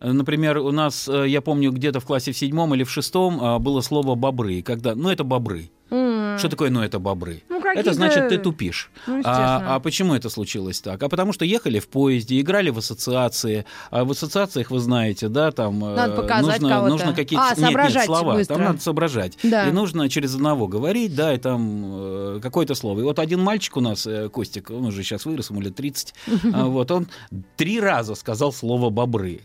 Э, 0.00 0.12
Например, 0.12 0.58
у 0.58 0.72
нас, 0.72 1.08
э, 1.08 1.28
я 1.28 1.40
помню, 1.40 1.70
где-то 1.72 2.00
в 2.00 2.04
классе 2.04 2.32
в 2.32 2.36
седьмом 2.38 2.74
или 2.74 2.84
в 2.84 2.90
шестом 2.90 3.38
а, 3.40 3.58
было 3.58 3.80
слово 3.80 4.14
«бобры», 4.14 4.62
когда, 4.62 4.94
ну, 4.94 5.08
это 5.10 5.24
бобры. 5.24 5.70
М. 5.90 6.38
Что 6.38 6.48
такое, 6.48 6.70
ну, 6.70 6.80
это 6.82 6.98
бобры? 6.98 7.42
Ну, 7.48 7.60
Это 7.74 7.92
значит, 7.92 8.28
ты 8.28 8.38
тупишь. 8.38 8.90
Ну, 9.06 9.20
а, 9.24 9.76
а 9.76 9.80
почему 9.80 10.14
это 10.14 10.28
случилось 10.28 10.80
так? 10.80 11.02
А 11.02 11.08
потому 11.08 11.32
что 11.32 11.44
ехали 11.44 11.78
в 11.78 11.88
поезде, 11.88 12.40
играли 12.40 12.70
в 12.70 12.78
ассоциации. 12.78 13.64
А 13.90 14.04
в 14.04 14.10
ассоциациях, 14.10 14.70
вы 14.70 14.78
знаете, 14.80 15.28
да, 15.28 15.50
там 15.52 15.84
э, 15.84 15.94
Надо 15.94 16.22
нужно, 16.40 16.68
кого-то. 16.68 16.88
нужно 16.88 17.14
какие-то 17.14 17.44
А, 17.50 17.54
нет, 17.58 17.94
нет, 17.94 18.04
слова. 18.04 18.34
быстро. 18.34 18.54
Там 18.54 18.64
надо 18.64 18.80
соображать. 18.80 19.38
Да. 19.42 19.68
И 19.68 19.72
нужно 19.72 20.08
через 20.08 20.34
одного 20.34 20.66
говорить, 20.66 21.14
да, 21.14 21.34
и 21.34 21.38
там 21.38 21.82
э, 21.84 22.40
какое-то 22.42 22.74
слово. 22.74 23.00
И 23.00 23.02
вот 23.02 23.18
один 23.18 23.40
мальчик 23.40 23.76
у 23.76 23.80
нас, 23.80 24.06
э, 24.06 24.28
Костик, 24.28 24.70
он 24.70 24.86
уже 24.86 25.02
сейчас 25.02 25.24
вырос, 25.24 25.50
ему 25.50 25.60
лет 25.60 25.74
30, 25.74 26.14
а, 26.52 26.64
вот 26.66 26.90
он 26.90 27.08
три 27.56 27.80
раза 27.80 28.14
сказал 28.14 28.52
слово 28.52 28.90
«бобры». 28.90 29.40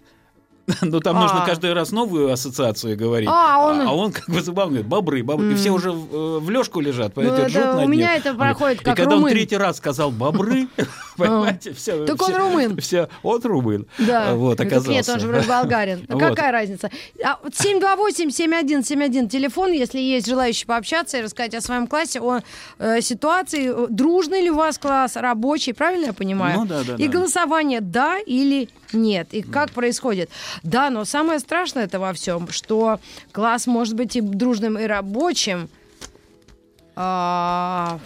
Ну, 0.81 0.99
там 0.99 1.17
А. 1.17 1.21
нужно 1.21 1.43
каждый 1.45 1.73
раз 1.73 1.91
новую 1.91 2.31
ассоциацию 2.31 2.97
говорить. 2.97 3.29
А, 3.31 3.65
он- 3.65 3.81
а 3.81 3.93
он 3.93 4.11
как 4.11 4.29
бы 4.29 4.41
забавно 4.41 4.71
говорит, 4.73 4.87
бобры, 4.87 5.23
бобры. 5.23 5.51
И 5.53 5.55
все 5.55 5.71
уже 5.71 5.91
в, 5.91 6.13
э, 6.13 6.39
в 6.39 6.49
лёжку 6.49 6.79
лежат, 6.81 7.15
Ну, 7.15 7.21
понимаете, 7.23 7.41
это 7.43 7.59
ржут 7.59 7.75
над 7.75 7.85
у 7.85 7.87
меня 7.87 8.11
ним. 8.13 8.21
это 8.25 8.33
проходит 8.33 8.79
как 8.81 8.93
И 8.93 8.97
когда 8.97 9.11
румын. 9.15 9.23
он 9.25 9.29
третий 9.31 9.57
раз 9.57 9.77
сказал 9.77 10.11
бобры, 10.11 10.67
понимаете, 11.17 11.73
все. 11.73 12.05
Так 12.05 12.21
он 12.21 12.35
румын. 12.35 12.77
Все, 12.81 13.07
он 13.23 13.41
румын. 13.43 13.87
Да. 13.97 14.33
Вот, 14.35 14.57
Так 14.57 14.67
оказался. 14.67 14.91
Нет, 14.91 15.07
он 15.09 15.19
же 15.19 15.27
вроде 15.27 15.47
болгарин. 15.47 16.05
Ну, 16.07 16.19
Вот. 16.19 16.29
Какая 16.29 16.51
разница? 16.51 16.89
А, 17.23 17.39
вот 17.43 17.53
728-7171 17.53 19.27
телефон, 19.29 19.71
если 19.71 19.99
есть 19.99 20.27
желающие 20.27 20.65
пообщаться 20.67 21.17
и 21.17 21.21
рассказать 21.21 21.53
о 21.55 21.61
своем 21.61 21.87
классе, 21.87 22.19
о 22.21 22.39
э, 22.79 23.01
ситуации. 23.01 23.71
Э, 23.73 23.87
Дружный 23.89 24.41
ли 24.41 24.51
у 24.51 24.55
вас 24.55 24.77
класс, 24.77 25.15
рабочий, 25.15 25.73
правильно 25.73 26.07
я 26.07 26.13
понимаю? 26.13 26.59
Ну, 26.59 26.65
да, 26.65 26.83
да, 26.85 26.95
И 26.95 27.07
голосование 27.07 27.81
да 27.81 28.19
или 28.19 28.69
нет. 28.93 29.33
И 29.33 29.41
как 29.41 29.71
происходит. 29.71 30.29
Да, 30.63 30.89
но 30.89 31.05
самое 31.05 31.39
страшное 31.39 31.85
это 31.85 31.99
во 31.99 32.13
всем, 32.13 32.49
что 32.49 32.99
класс 33.31 33.67
может 33.67 33.95
быть 33.95 34.15
и 34.15 34.21
дружным, 34.21 34.77
и 34.77 34.85
рабочим. 34.85 35.69
А, 36.95 37.99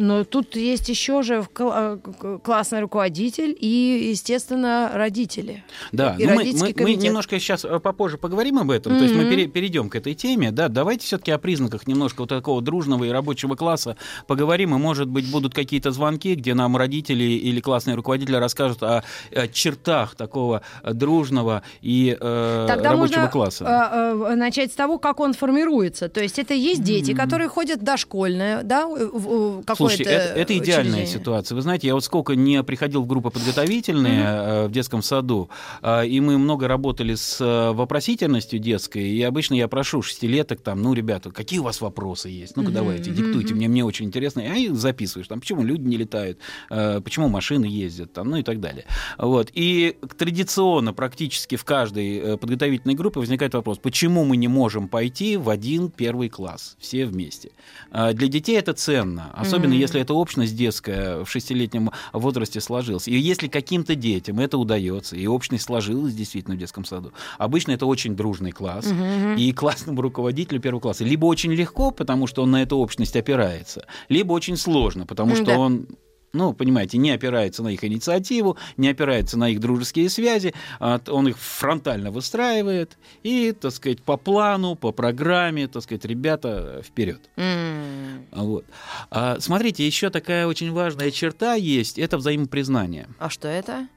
но 0.00 0.24
тут 0.24 0.56
есть 0.56 0.88
еще 0.88 1.22
же 1.22 1.42
в 1.42 1.48
э, 1.58 1.98
классный 2.42 2.80
руководитель 2.80 3.56
и, 3.58 4.08
естественно, 4.10 4.90
родители. 4.94 5.62
Да, 5.92 6.16
И 6.18 6.26
ну 6.26 6.34
мы, 6.34 6.44
мы- 6.44 6.74
мы 6.84 6.94
немножко 6.94 7.38
сейчас 7.38 7.66
попозже 7.82 8.16
поговорим 8.18 8.58
об 8.58 8.70
этом, 8.70 8.96
то 8.96 9.02
есть 9.04 9.14
мы 9.14 9.24
пере- 9.24 9.46
перейдем 9.46 9.88
к 9.90 9.96
этой 9.96 10.14
теме, 10.14 10.50
да, 10.50 10.68
давайте 10.68 11.06
все-таки 11.06 11.30
о 11.30 11.38
признаках 11.38 11.86
немножко 11.86 12.20
вот 12.20 12.28
такого 12.30 12.62
дружного 12.62 13.04
и 13.04 13.10
рабочего 13.10 13.54
класса 13.54 13.96
поговорим, 14.26 14.74
и, 14.74 14.78
может 14.78 15.08
быть, 15.08 15.30
будут 15.30 15.54
какие-то 15.54 15.90
звонки, 15.90 16.34
где 16.34 16.54
нам 16.54 16.76
родители 16.76 17.24
или 17.24 17.60
классные 17.60 17.94
руководители 17.96 18.36
расскажут 18.36 18.82
о, 18.82 19.04
о 19.34 19.48
чертах 19.48 20.14
такого 20.14 20.62
э, 20.82 20.92
дружного 20.92 21.62
и 21.82 22.16
э, 22.18 22.64
Тогда 22.68 22.90
рабочего 22.90 23.16
можно 23.20 23.28
класса. 23.28 23.90
э, 23.92 24.32
э, 24.32 24.34
начать 24.36 24.72
с 24.72 24.74
того, 24.74 24.98
как 24.98 25.20
он 25.20 25.34
формируется. 25.34 26.08
То 26.08 26.20
есть 26.20 26.38
это 26.38 26.54
есть 26.54 26.82
дети, 26.82 27.12
которые 27.14 27.48
ходят 27.48 27.82
дошкольное, 27.82 28.62
да, 28.62 28.86
в- 28.86 28.96
в- 28.96 29.62
какое-то 29.64 29.89
Слушайте, 29.96 30.10
это, 30.10 30.40
это 30.40 30.58
идеальная 30.58 30.92
учреждение. 30.92 31.06
ситуация. 31.06 31.54
Вы 31.56 31.62
знаете, 31.62 31.86
я 31.86 31.94
вот 31.94 32.04
сколько 32.04 32.34
не 32.34 32.62
приходил 32.62 33.02
в 33.02 33.06
группы 33.06 33.30
подготовительные 33.30 34.24
э, 34.24 34.66
в 34.68 34.72
детском 34.72 35.02
саду, 35.02 35.50
э, 35.82 36.06
и 36.06 36.20
мы 36.20 36.38
много 36.38 36.68
работали 36.68 37.14
с 37.14 37.40
э, 37.40 37.72
вопросительностью 37.72 38.58
детской, 38.58 39.08
и 39.08 39.22
обычно 39.22 39.54
я 39.54 39.68
прошу 39.68 40.02
шестилеток, 40.02 40.60
там, 40.60 40.82
ну, 40.82 40.94
ребята, 40.94 41.30
какие 41.30 41.58
у 41.58 41.64
вас 41.64 41.80
вопросы 41.80 42.28
есть? 42.28 42.56
Ну-ка, 42.56 42.70
давайте, 42.70 43.10
диктуйте, 43.10 43.54
мне, 43.54 43.68
мне 43.68 43.84
очень 43.84 44.06
интересно. 44.06 44.40
И 44.40 44.68
записываешь, 44.68 45.28
там, 45.28 45.40
почему 45.40 45.62
люди 45.62 45.82
не 45.82 45.96
летают, 45.96 46.38
почему 46.68 47.28
машины 47.28 47.64
ездят, 47.64 48.12
там, 48.12 48.30
ну 48.30 48.36
и 48.36 48.42
так 48.42 48.60
далее. 48.60 48.84
Вот. 49.18 49.50
И 49.52 49.96
традиционно 50.16 50.92
практически 50.92 51.56
в 51.56 51.64
каждой 51.64 52.38
подготовительной 52.38 52.94
группе 52.94 53.20
возникает 53.20 53.54
вопрос, 53.54 53.78
почему 53.78 54.24
мы 54.24 54.36
не 54.36 54.48
можем 54.48 54.88
пойти 54.88 55.36
в 55.36 55.48
один 55.48 55.90
первый 55.90 56.28
класс 56.28 56.76
все 56.78 57.06
вместе? 57.06 57.50
А 57.90 58.12
Для 58.12 58.28
детей 58.28 58.58
это 58.58 58.72
ценно, 58.72 59.30
особенно 59.34 59.69
Мгм. 59.74 59.80
если 59.80 60.00
эта 60.00 60.14
общность 60.14 60.56
детская 60.56 61.24
в 61.24 61.30
шестилетнем 61.30 61.90
возрасте 62.12 62.60
сложилась. 62.60 63.08
И 63.08 63.16
если 63.16 63.48
каким-то 63.48 63.94
детям 63.94 64.40
это 64.40 64.58
удается, 64.58 65.16
и 65.16 65.26
общность 65.26 65.64
сложилась 65.64 66.14
действительно 66.14 66.56
в 66.56 66.58
детском 66.58 66.84
саду, 66.84 67.12
обычно 67.38 67.72
это 67.72 67.86
очень 67.86 68.14
дружный 68.16 68.52
класс, 68.52 68.86
Мгм. 68.86 69.36
и 69.36 69.52
классному 69.52 70.00
руководителю 70.02 70.60
первого 70.60 70.80
класса 70.80 71.04
либо 71.04 71.26
очень 71.26 71.52
легко, 71.52 71.90
потому 71.90 72.26
что 72.26 72.42
он 72.42 72.50
на 72.50 72.62
эту 72.62 72.76
общность 72.78 73.16
опирается, 73.16 73.86
либо 74.08 74.32
очень 74.32 74.56
сложно, 74.56 75.06
потому 75.06 75.34
что 75.36 75.44
Да. 75.46 75.58
он 75.58 75.86
ну, 76.32 76.52
понимаете, 76.52 76.98
не 76.98 77.10
опирается 77.10 77.62
на 77.62 77.68
их 77.68 77.84
инициативу, 77.84 78.56
не 78.76 78.88
опирается 78.88 79.38
на 79.38 79.50
их 79.50 79.60
дружеские 79.60 80.08
связи, 80.08 80.54
а, 80.78 81.00
он 81.08 81.28
их 81.28 81.38
фронтально 81.38 82.10
выстраивает, 82.10 82.98
и, 83.22 83.52
так 83.52 83.72
сказать, 83.72 84.02
по 84.02 84.16
плану, 84.16 84.74
по 84.76 84.92
программе, 84.92 85.68
так 85.68 85.82
сказать, 85.82 86.04
ребята 86.04 86.82
вперед. 86.84 87.28
М. 87.36 88.26
Вот. 88.32 88.64
А, 89.10 89.38
смотрите, 89.40 89.86
еще 89.86 90.10
такая 90.10 90.46
очень 90.46 90.72
важная 90.72 91.10
черта 91.10 91.54
есть, 91.54 91.98
это 91.98 92.18
взаимопризнание. 92.18 93.08
А 93.18 93.30
что 93.30 93.48
это? 93.48 93.88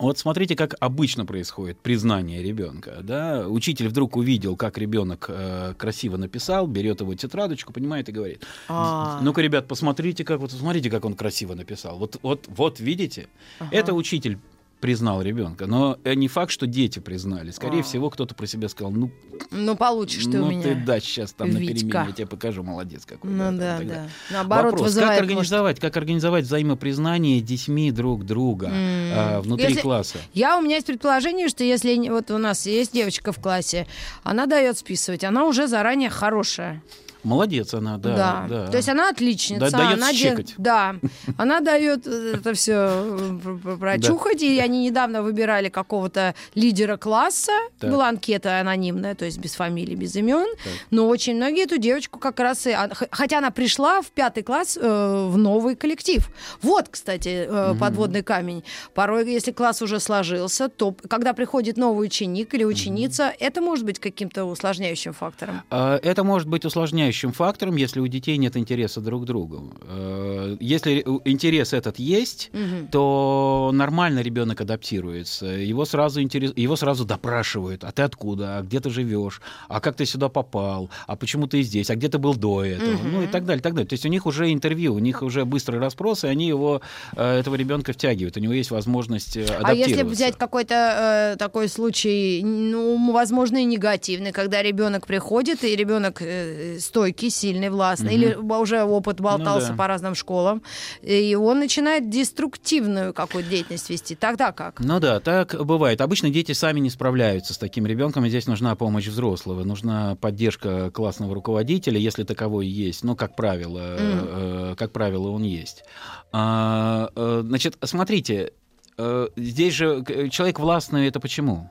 Вот 0.00 0.18
смотрите, 0.18 0.56
как 0.56 0.74
обычно 0.80 1.26
происходит 1.26 1.78
признание 1.78 2.42
ребенка. 2.42 2.98
Да? 3.02 3.46
Учитель 3.46 3.88
вдруг 3.88 4.16
увидел, 4.16 4.56
как 4.56 4.78
ребенок 4.78 5.26
э, 5.28 5.74
красиво 5.76 6.16
написал, 6.16 6.66
берет 6.66 7.00
его 7.00 7.14
тетрадочку, 7.14 7.72
понимает 7.72 8.08
и 8.08 8.12
говорит: 8.12 8.42
А. 8.68 9.20
Ну-ка, 9.22 9.42
ребят, 9.42 9.68
посмотрите, 9.68 10.24
как 10.24 10.40
вот 10.40 10.52
смотрите, 10.52 10.90
как 10.90 11.04
он 11.04 11.14
красиво 11.14 11.54
написал. 11.54 11.98
Вот, 11.98 12.18
вот, 12.22 12.46
вот 12.48 12.80
видите, 12.80 13.28
Ага. 13.58 13.70
это 13.72 13.94
учитель 13.94 14.38
признал 14.80 15.22
ребенка, 15.22 15.66
но 15.66 15.98
э, 16.04 16.14
не 16.14 16.28
факт, 16.28 16.50
что 16.50 16.66
дети 16.66 16.98
признали. 16.98 17.50
Скорее 17.50 17.80
А. 17.80 17.82
всего, 17.82 18.10
кто-то 18.10 18.34
про 18.34 18.46
себя 18.46 18.68
сказал: 18.68 18.90
Ну, 18.92 19.10
Ну, 19.50 19.76
получишь 19.76 20.24
ты 20.24 20.38
ну 20.38 20.46
у 20.46 20.50
меня. 20.50 20.62
ты 20.62 20.74
да, 20.74 21.00
сейчас 21.00 21.32
там 21.32 21.50
на 21.50 21.58
Витька. 21.58 21.74
перемене 21.74 22.04
я 22.08 22.12
тебе 22.12 22.26
покажу, 22.26 22.62
молодец 22.62 23.04
какой. 23.06 23.30
Ну 23.30 23.38
там, 23.38 23.58
да, 23.58 23.78
да. 23.78 23.84
далее. 23.84 24.10
Наоборот, 24.30 24.72
Вопрос, 24.72 24.88
вызывает, 24.88 25.10
как 25.20 25.20
может, 25.20 25.30
организовать, 25.30 25.80
как 25.80 25.96
организовать 25.96 26.44
взаимопризнание 26.44 27.40
детьми 27.40 27.90
друг 27.92 28.24
друга 28.24 28.66
М. 28.66 28.72
а, 29.14 29.40
внутри 29.42 29.68
Если- 29.68 29.80
класса? 29.80 30.18
Я 30.34 30.58
у 30.58 30.62
меня 30.62 30.76
есть 30.76 30.86
предположение, 30.86 31.48
что 31.48 31.62
если 31.64 32.08
вот 32.08 32.30
у 32.30 32.38
нас 32.38 32.66
есть 32.66 32.92
девочка 32.92 33.32
в 33.32 33.40
классе, 33.40 33.86
она 34.22 34.46
дает 34.46 34.78
списывать, 34.78 35.24
она 35.24 35.44
уже 35.44 35.66
заранее 35.68 36.10
хорошая. 36.10 36.82
Молодец 37.22 37.74
она, 37.74 37.98
да. 37.98 38.46
да. 38.48 38.66
То 38.68 38.76
есть 38.76 38.88
она 38.88 39.10
отличница. 39.10 39.70
Да, 39.70 39.78
даёт 39.78 39.94
она 39.94 40.12
щекоть. 40.12 40.54
Да. 40.58 40.96
Она 41.36 41.60
дает 41.60 42.06
э, 42.06 42.34
это 42.36 42.54
все 42.54 43.38
прочухать. 43.78 44.42
И 44.42 44.58
они 44.58 44.84
недавно 44.84 45.22
выбирали 45.22 45.68
какого-то 45.68 46.34
лидера 46.54 46.96
класса. 46.96 47.52
Так. 47.78 47.90
Была 47.90 48.08
анкета 48.08 48.60
анонимная, 48.60 49.14
то 49.14 49.24
есть 49.24 49.38
без 49.38 49.54
фамилии, 49.54 49.94
без 49.94 50.16
имен. 50.16 50.46
Так. 50.64 50.72
Но 50.90 51.08
очень 51.08 51.36
многие 51.36 51.64
эту 51.64 51.78
девочку 51.78 52.18
как 52.18 52.40
раз 52.40 52.66
и... 52.66 52.76
Хотя 53.10 53.38
она 53.38 53.50
пришла 53.50 54.00
в 54.00 54.06
пятый 54.06 54.42
класс 54.42 54.78
э, 54.80 55.26
в 55.28 55.36
новый 55.36 55.76
коллектив. 55.76 56.28
Вот, 56.62 56.88
кстати, 56.90 57.46
э, 57.48 57.74
подводный 57.78 58.22
камень. 58.22 58.64
Порой, 58.94 59.30
если 59.30 59.52
класс 59.52 59.82
уже 59.82 60.00
сложился, 60.00 60.68
то 60.68 60.94
когда 61.08 61.32
приходит 61.32 61.76
новый 61.76 62.06
ученик 62.06 62.54
или 62.54 62.64
ученица, 62.64 63.32
это 63.38 63.60
может 63.60 63.84
быть 63.84 63.98
каким-то 63.98 64.44
усложняющим 64.44 65.12
фактором. 65.12 65.62
А, 65.70 65.98
Это 66.02 66.24
может 66.24 66.48
быть 66.48 66.64
усложняющим 66.64 67.09
фактором, 67.12 67.76
если 67.76 68.00
у 68.00 68.06
детей 68.06 68.36
нет 68.38 68.56
интереса 68.56 69.00
друг 69.00 69.22
к 69.22 69.26
другу. 69.26 69.72
Э, 69.82 70.56
если 70.60 71.00
интерес 71.24 71.72
этот 71.72 71.98
есть, 71.98 72.50
Мгм. 72.52 72.88
то 72.88 73.70
нормально 73.72 74.20
ребенок 74.20 74.60
адаптируется. 74.60 75.46
Его 75.46 75.84
сразу, 75.84 76.20
интерес... 76.22 76.52
его 76.56 76.76
сразу 76.76 77.04
допрашивают. 77.04 77.84
А 77.84 77.92
ты 77.92 78.02
откуда? 78.02 78.58
А 78.58 78.62
где 78.62 78.80
ты 78.80 78.90
живешь? 78.90 79.40
А 79.68 79.80
как 79.80 79.96
ты 79.96 80.06
сюда 80.06 80.28
попал? 80.28 80.90
А 81.06 81.16
почему 81.16 81.46
ты 81.46 81.62
здесь? 81.62 81.90
А 81.90 81.96
где 81.96 82.08
ты 82.08 82.18
был 82.18 82.34
до 82.34 82.64
этого? 82.64 82.90
Мгм. 82.90 83.12
Ну 83.12 83.22
и 83.22 83.26
так 83.26 83.44
далее, 83.44 83.62
так 83.62 83.74
далее. 83.74 83.88
То 83.88 83.94
есть 83.94 84.06
у 84.06 84.08
них 84.08 84.26
уже 84.26 84.52
интервью, 84.52 84.94
у 84.94 84.98
них 84.98 85.22
уже 85.22 85.44
быстрые 85.44 85.80
расспросы, 85.80 86.26
они 86.26 86.46
его, 86.48 86.80
э, 87.16 87.38
этого 87.38 87.54
ребенка 87.56 87.92
втягивают. 87.92 88.36
У 88.36 88.40
него 88.40 88.52
есть 88.52 88.70
возможность 88.70 89.36
э, 89.36 89.44
А 89.44 89.72
если 89.74 89.92
адаптироваться. 89.94 90.14
взять 90.14 90.36
какой-то 90.36 91.32
э, 91.34 91.36
такой 91.38 91.68
случай, 91.68 92.42
ну, 92.44 93.12
возможно, 93.12 93.58
и 93.58 93.64
негативный, 93.64 94.32
когда 94.32 94.62
ребенок 94.62 95.06
приходит, 95.06 95.64
и 95.64 95.74
ребенок 95.76 96.20
э, 96.22 96.78
стойкий, 97.00 97.30
сильный, 97.30 97.70
властный, 97.70 98.16
Мгм. 98.16 98.22
или 98.22 98.34
уже 98.60 98.82
опыт 98.84 99.20
болтался 99.20 99.68
да. 99.68 99.74
по 99.74 99.86
разным 99.86 100.14
школам, 100.14 100.62
и 101.00 101.34
он 101.34 101.58
начинает 101.58 102.10
деструктивную 102.10 103.14
какую-то 103.14 103.48
деятельность 103.48 103.88
вести. 103.88 104.14
Тогда 104.14 104.52
как? 104.52 104.80
Ну 104.80 105.00
да, 105.00 105.18
так 105.20 105.54
бывает. 105.64 106.02
Обычно 106.02 106.28
дети 106.28 106.52
сами 106.52 106.80
не 106.80 106.90
справляются 106.90 107.54
с 107.54 107.58
таким 107.58 107.86
ребенком, 107.86 108.26
и 108.26 108.28
здесь 108.28 108.46
нужна 108.46 108.74
помощь 108.74 109.06
взрослого, 109.06 109.64
нужна 109.64 110.16
поддержка 110.16 110.90
классного 110.90 111.34
руководителя, 111.34 111.98
если 111.98 112.24
таковой 112.24 112.66
есть. 112.66 113.02
Ну, 113.02 113.16
как 113.16 113.34
правило, 113.34 113.80
э, 113.82 114.74
как 114.76 114.92
правило, 114.92 115.28
он 115.30 115.42
есть. 115.42 115.84
А, 116.32 117.08
э, 117.16 117.42
значит, 117.46 117.78
смотрите, 117.82 118.52
э, 118.98 119.28
здесь 119.36 119.72
же 119.74 120.04
э, 120.06 120.28
человек 120.28 120.60
властный, 120.60 121.08
это 121.08 121.18
почему? 121.18 121.70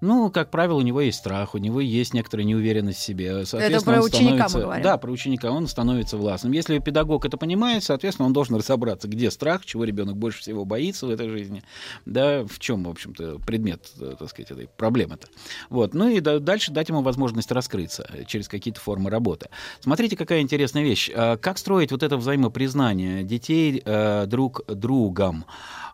Ну, 0.00 0.30
как 0.30 0.50
правило, 0.50 0.76
у 0.76 0.82
него 0.82 1.00
есть 1.00 1.18
страх, 1.18 1.54
у 1.54 1.58
него 1.58 1.80
есть 1.80 2.12
некоторая 2.12 2.46
неуверенность 2.46 2.98
в 2.98 3.02
себе. 3.02 3.46
Соответственно, 3.46 3.96
про 3.96 4.04
ученика 4.04 4.48
мы 4.52 4.60
говорим. 4.60 4.82
Да, 4.82 4.98
про 4.98 5.10
ученика. 5.10 5.50
Он 5.50 5.66
становится 5.66 6.16
властным. 6.16 6.52
Если 6.52 6.78
педагог 6.78 7.24
это 7.24 7.36
понимает, 7.36 7.82
соответственно, 7.82 8.26
он 8.26 8.32
должен 8.32 8.56
разобраться, 8.56 9.08
где 9.08 9.30
страх, 9.30 9.64
чего 9.64 9.84
ребенок 9.84 10.16
больше 10.16 10.40
всего 10.40 10.64
боится 10.64 11.06
в 11.06 11.10
этой 11.10 11.28
жизни, 11.28 11.62
да, 12.04 12.44
в 12.44 12.58
чем, 12.58 12.84
в 12.84 12.88
общем-то, 12.90 13.38
предмет, 13.46 13.90
э, 14.00 14.16
так 14.18 14.28
сказать, 14.28 14.50
этой 14.50 14.68
проблемы-то. 14.76 15.28
Вот. 15.70 15.94
Ну 15.94 16.08
и 16.08 16.20
да- 16.20 16.40
дальше 16.40 16.72
дать 16.72 16.88
ему 16.88 17.02
возможность 17.02 17.50
раскрыться 17.50 18.06
э, 18.12 18.24
через 18.24 18.48
какие-то 18.48 18.80
формы 18.80 19.08
работы. 19.10 19.48
Смотрите, 19.80 20.16
какая 20.16 20.40
интересная 20.42 20.82
вещь. 20.82 21.10
А 21.14 21.36
Как 21.36 21.58
строить 21.58 21.90
вот 21.90 22.02
это 22.02 22.16
взаимопризнание 22.16 23.22
детей 23.22 23.82
э, 23.84 24.26
друг 24.26 24.62
другом? 24.68 25.44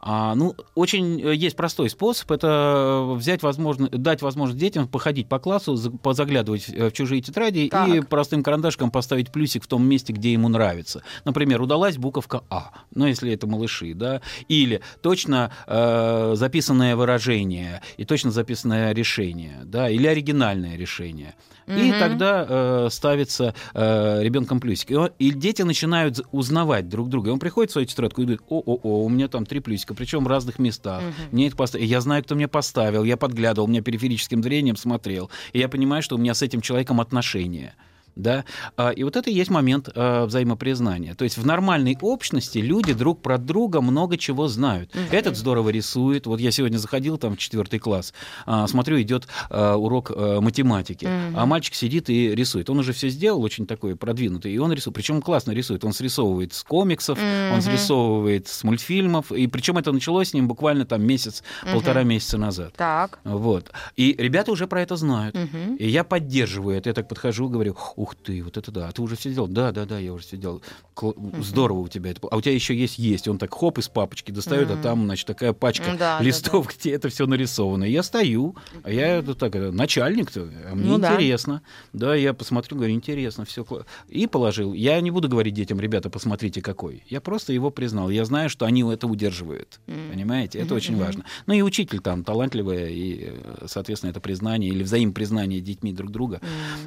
А, 0.05 0.35
ну, 0.35 0.57
очень 0.75 1.21
э, 1.23 1.33
есть 1.37 1.55
простой 1.55 1.89
способ. 1.89 2.29
Это 2.33 3.05
взять 3.17 3.43
возможность, 3.45 3.93
дать 3.93 4.21
возможность 4.21 4.59
детям 4.59 4.89
походить 4.89 5.29
по 5.29 5.39
классу, 5.39 5.77
за- 5.77 5.93
позаглядывать 5.93 6.69
э, 6.69 6.89
в 6.89 6.93
чужие 6.93 7.23
тетради 7.23 7.61
и 7.61 7.69
Так. 7.69 8.09
простым 8.09 8.43
карандашком 8.43 8.91
поставить 8.91 9.31
плюсик 9.31 9.63
в 9.63 9.69
том 9.69 9.85
месте, 9.87 10.13
где 10.13 10.33
ему 10.33 10.49
нравится. 10.49 11.03
Например, 11.25 11.63
удалась 11.63 11.99
буковка 11.99 12.43
А, 12.51 12.73
ну, 12.93 13.07
если 13.07 13.33
это 13.33 13.47
малыши, 13.47 13.95
да, 13.95 14.21
или 14.49 14.81
точно 15.03 15.53
э, 15.69 16.33
записанное 16.35 16.97
выражение 16.97 17.81
и 17.97 18.05
точно 18.05 18.33
записанное 18.33 18.93
решение, 18.93 19.61
да, 19.65 19.89
или 19.89 20.09
оригинальное 20.09 20.77
решение. 20.77 21.35
И 21.69 21.71
Мгм. 21.91 21.99
тогда 22.01 22.45
э, 22.49 22.89
ставится 22.91 23.55
э, 23.73 24.21
ребенком 24.21 24.59
плюсик. 24.59 24.91
И, 24.91 24.95
он- 24.97 25.11
и 25.21 25.31
дети 25.31 25.63
начинают 25.63 26.21
узнавать 26.33 26.89
друг 26.89 27.09
друга. 27.09 27.31
И 27.31 27.33
он 27.33 27.39
приходит 27.39 27.71
в 27.71 27.73
свою 27.75 27.87
тетрадку 27.87 28.21
и 28.23 28.25
говорит, 28.25 28.43
о-о-о, 28.49 29.05
у 29.05 29.09
меня 29.09 29.29
там 29.29 29.47
три 29.47 29.61
плюсика, 29.61 29.92
причем 29.95 30.25
в 30.25 30.29
разных 30.29 30.59
местах. 30.59 31.03
Мне 31.31 31.49
это 31.49 31.57
поставили. 31.57 31.87
Я 31.87 32.01
знаю, 32.01 32.23
кто 32.23 32.35
мне 32.35 32.49
поставил, 32.49 33.05
я 33.05 33.17
подглядывал, 33.17 33.67
у 33.67 33.71
меня 33.71 33.83
периферическим 33.83 34.43
зрением 34.43 34.77
смотрел. 34.77 35.31
И 35.53 35.59
я 35.59 35.69
понимаю, 35.69 36.03
что 36.03 36.17
у 36.17 36.19
меня 36.19 36.35
с 36.35 36.43
этим 36.43 36.61
человеком 36.61 37.01
отношения. 37.01 37.75
Да? 38.17 38.45
А, 38.77 38.91
И 38.91 39.05
вот 39.05 39.17
это 39.17 39.31
и 39.31 39.35
есть 39.35 39.51
момент 39.51 39.89
а, 39.95 40.27
взаимопризнания. 40.27 41.15
То 41.15 41.25
есть 41.25 41.39
в 41.39 41.47
нормальной 41.47 41.97
общности 42.01 42.59
люди 42.59 42.93
друг 42.93 43.23
про 43.23 43.39
друга 43.39 43.81
много 43.81 44.17
чего 44.19 44.49
знают. 44.49 44.95
Этот 45.11 45.37
здорово 45.37 45.71
рисует. 45.71 46.27
Вот 46.27 46.41
я 46.41 46.51
сегодня 46.51 46.79
заходил 46.79 47.19
там 47.19 47.37
в 47.37 47.39
четвертый 47.39 47.79
класс, 47.79 48.13
а, 48.47 48.67
смотрю, 48.67 49.01
идет 49.01 49.27
урок 49.51 50.11
математики, 50.11 51.09
а 51.35 51.47
мальчик 51.47 51.75
сидит 51.75 52.11
и 52.11 52.35
рисует. 52.35 52.71
Он 52.71 52.79
уже 52.79 52.93
все 52.93 53.09
сделал, 53.09 53.43
очень 53.43 53.67
такой 53.67 53.97
продвинутый, 53.97 54.53
и 54.53 54.59
он 54.59 54.73
рисует. 54.73 54.95
Причем 54.95 55.23
классно 55.23 55.53
рисует. 55.53 55.85
Он 55.85 55.93
срисовывает 55.93 56.53
с 56.53 56.63
комиксов, 56.63 57.19
он 57.53 57.63
срисовывает 57.63 58.49
с 58.49 58.65
мультфильмов. 58.65 59.33
И 59.33 59.47
причем 59.47 59.79
это 59.79 59.93
началось 59.93 60.31
с 60.31 60.35
ним 60.35 60.49
буквально 60.49 60.85
там 60.85 61.03
месяц, 61.03 61.43
полтора 61.73 62.03
месяца 62.03 62.39
назад. 62.39 62.75
Так. 62.77 63.19
Вот. 63.25 63.71
И 63.97 64.15
ребята 64.19 64.53
уже 64.53 64.67
про 64.67 64.83
это 64.83 64.97
знают. 64.97 65.35
Мгм. 65.35 65.77
И 65.77 65.89
я 65.89 66.05
поддерживаю 66.05 66.77
это. 66.77 66.91
Я 66.91 66.95
так 66.95 67.09
подхожу, 67.09 67.49
говорю, 67.49 67.77
ух 68.03 68.15
ты, 68.17 68.43
вот 68.43 68.57
это 68.57 68.71
да. 68.71 68.89
А 68.89 68.93
ты 68.93 69.01
уже 69.03 69.17
все 69.17 69.31
сделал? 69.31 69.49
Да, 69.49 69.71
да, 69.73 69.85
да, 69.87 69.99
я 69.99 70.13
уже 70.13 70.25
все 70.25 70.37
сделал. 70.37 70.63
Кл- 70.95 71.15
Здорово 71.41 71.79
у 71.81 71.89
тебя 71.89 72.11
это. 72.11 72.27
А 72.31 72.37
у 72.37 72.41
тебя 72.41 72.55
еще 72.55 72.75
есть 72.77 72.99
есть. 72.99 73.29
Он 73.29 73.39
так 73.39 73.55
хоп 73.55 73.79
из 73.79 73.89
папочки 73.89 74.31
достает, 74.31 74.71
а 74.71 74.77
там, 74.77 75.05
значит, 75.05 75.27
такая 75.27 75.53
пачка 75.53 75.93
Да, 75.93 76.19
да, 76.19 76.25
листов, 76.25 76.69
где 76.77 76.93
это 76.93 77.09
все 77.09 77.27
нарисовано. 77.27 77.85
И 77.85 77.93
я 77.93 78.03
стою, 78.03 78.57
а 78.83 78.91
я 78.91 79.23
ну, 79.25 79.35
так, 79.35 79.55
э, 79.57 79.71
начальник-то, 79.71 80.49
а 80.71 80.75
мне 80.75 80.87
Ну 80.89 80.99
да. 80.99 81.15
интересно. 81.15 81.63
Да. 81.93 82.15
я 82.15 82.35
посмотрю, 82.35 82.77
говорю, 82.77 82.93
интересно, 82.93 83.45
все. 83.45 83.65
И 84.09 84.27
положил. 84.27 84.73
Я 84.73 85.01
не 85.01 85.11
буду 85.11 85.29
говорить 85.29 85.55
детям, 85.55 85.81
ребята, 85.81 86.11
посмотрите, 86.11 86.61
какой. 86.61 87.03
Я 87.09 87.21
просто 87.21 87.53
его 87.53 87.71
признал. 87.71 88.11
Я 88.11 88.25
знаю, 88.25 88.51
что 88.51 88.67
они 88.67 88.83
это 88.83 89.07
удерживают. 89.07 89.81
Понимаете? 89.87 90.59
Это 90.59 90.75
очень 90.75 90.97
важно. 90.97 91.25
Ну 91.47 91.55
и 91.55 91.63
учитель 91.63 92.01
там 92.01 92.25
талантливая, 92.25 92.89
и, 92.89 93.29
э, 93.31 93.67
соответственно, 93.67 94.11
это 94.11 94.21
признание 94.21 94.71
или 94.71 94.83
взаимопризнание 94.83 95.61
детьми 95.61 95.93
друг 95.93 96.11
друга. 96.11 96.41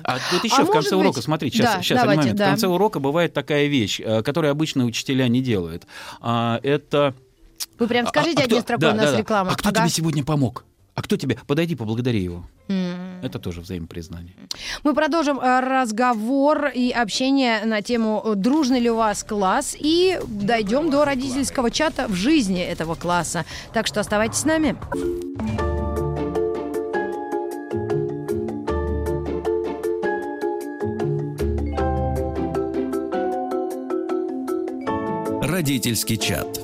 А 0.03 0.17
тут 0.31 0.43
еще 0.43 0.61
А 0.61 0.65
в 0.65 0.71
конце 0.71 0.95
урока, 1.05 1.21
смотри, 1.21 1.49
сейчас, 1.51 1.75
Да, 1.75 1.81
сейчас, 1.81 1.99
давайте, 2.01 2.21
момент. 2.21 2.37
да. 2.39 2.45
В 2.45 2.49
конце 2.49 2.67
урока 2.67 2.99
бывает 2.99 3.33
такая 3.33 3.67
вещь, 3.67 3.99
э, 4.03 4.21
которую 4.23 4.51
обычно 4.51 4.85
учителя 4.85 5.27
не 5.27 5.41
делают. 5.41 5.85
А, 6.21 6.59
Это... 6.63 7.13
Вы 7.79 7.87
прям 7.87 8.07
скажите 8.07 8.41
а- 8.41 8.45
а 8.45 8.47
кто- 8.47 8.61
строкой, 8.61 8.81
да, 8.89 8.91
у 8.93 8.95
нас 8.95 9.05
да, 9.05 9.11
да. 9.13 9.17
реклама. 9.17 9.51
А 9.51 9.55
кто 9.55 9.69
Ага. 9.69 9.81
тебе 9.81 9.89
сегодня 9.89 10.23
помог? 10.23 10.63
А 10.93 11.01
кто 11.01 11.17
тебе? 11.17 11.37
Подойди, 11.45 11.75
поблагодари 11.75 12.21
его. 12.21 12.45
М. 12.69 13.19
Это 13.21 13.37
тоже 13.37 13.59
взаимопризнание. 13.59 14.33
Мы 14.83 14.93
продолжим 14.93 15.39
э, 15.39 15.59
разговор 15.59 16.67
и 16.73 16.89
общение 16.91 17.65
на 17.65 17.81
тему 17.81 18.21
э, 18.23 18.35
«Дружный 18.35 18.79
ли 18.79 18.89
у 18.89 18.95
вас 18.95 19.23
класс?» 19.25 19.75
и 19.77 20.17
дойдем 20.25 20.89
до 20.89 21.03
родительского 21.03 21.69
чата 21.69 22.07
в 22.07 22.13
жизни 22.13 22.61
этого 22.61 22.95
класса. 22.95 23.43
Так 23.73 23.87
что 23.87 23.99
оставайтесь 23.99 24.39
с 24.39 24.45
нами. 24.45 24.77
Родительский 35.55 36.17
чат. 36.17 36.59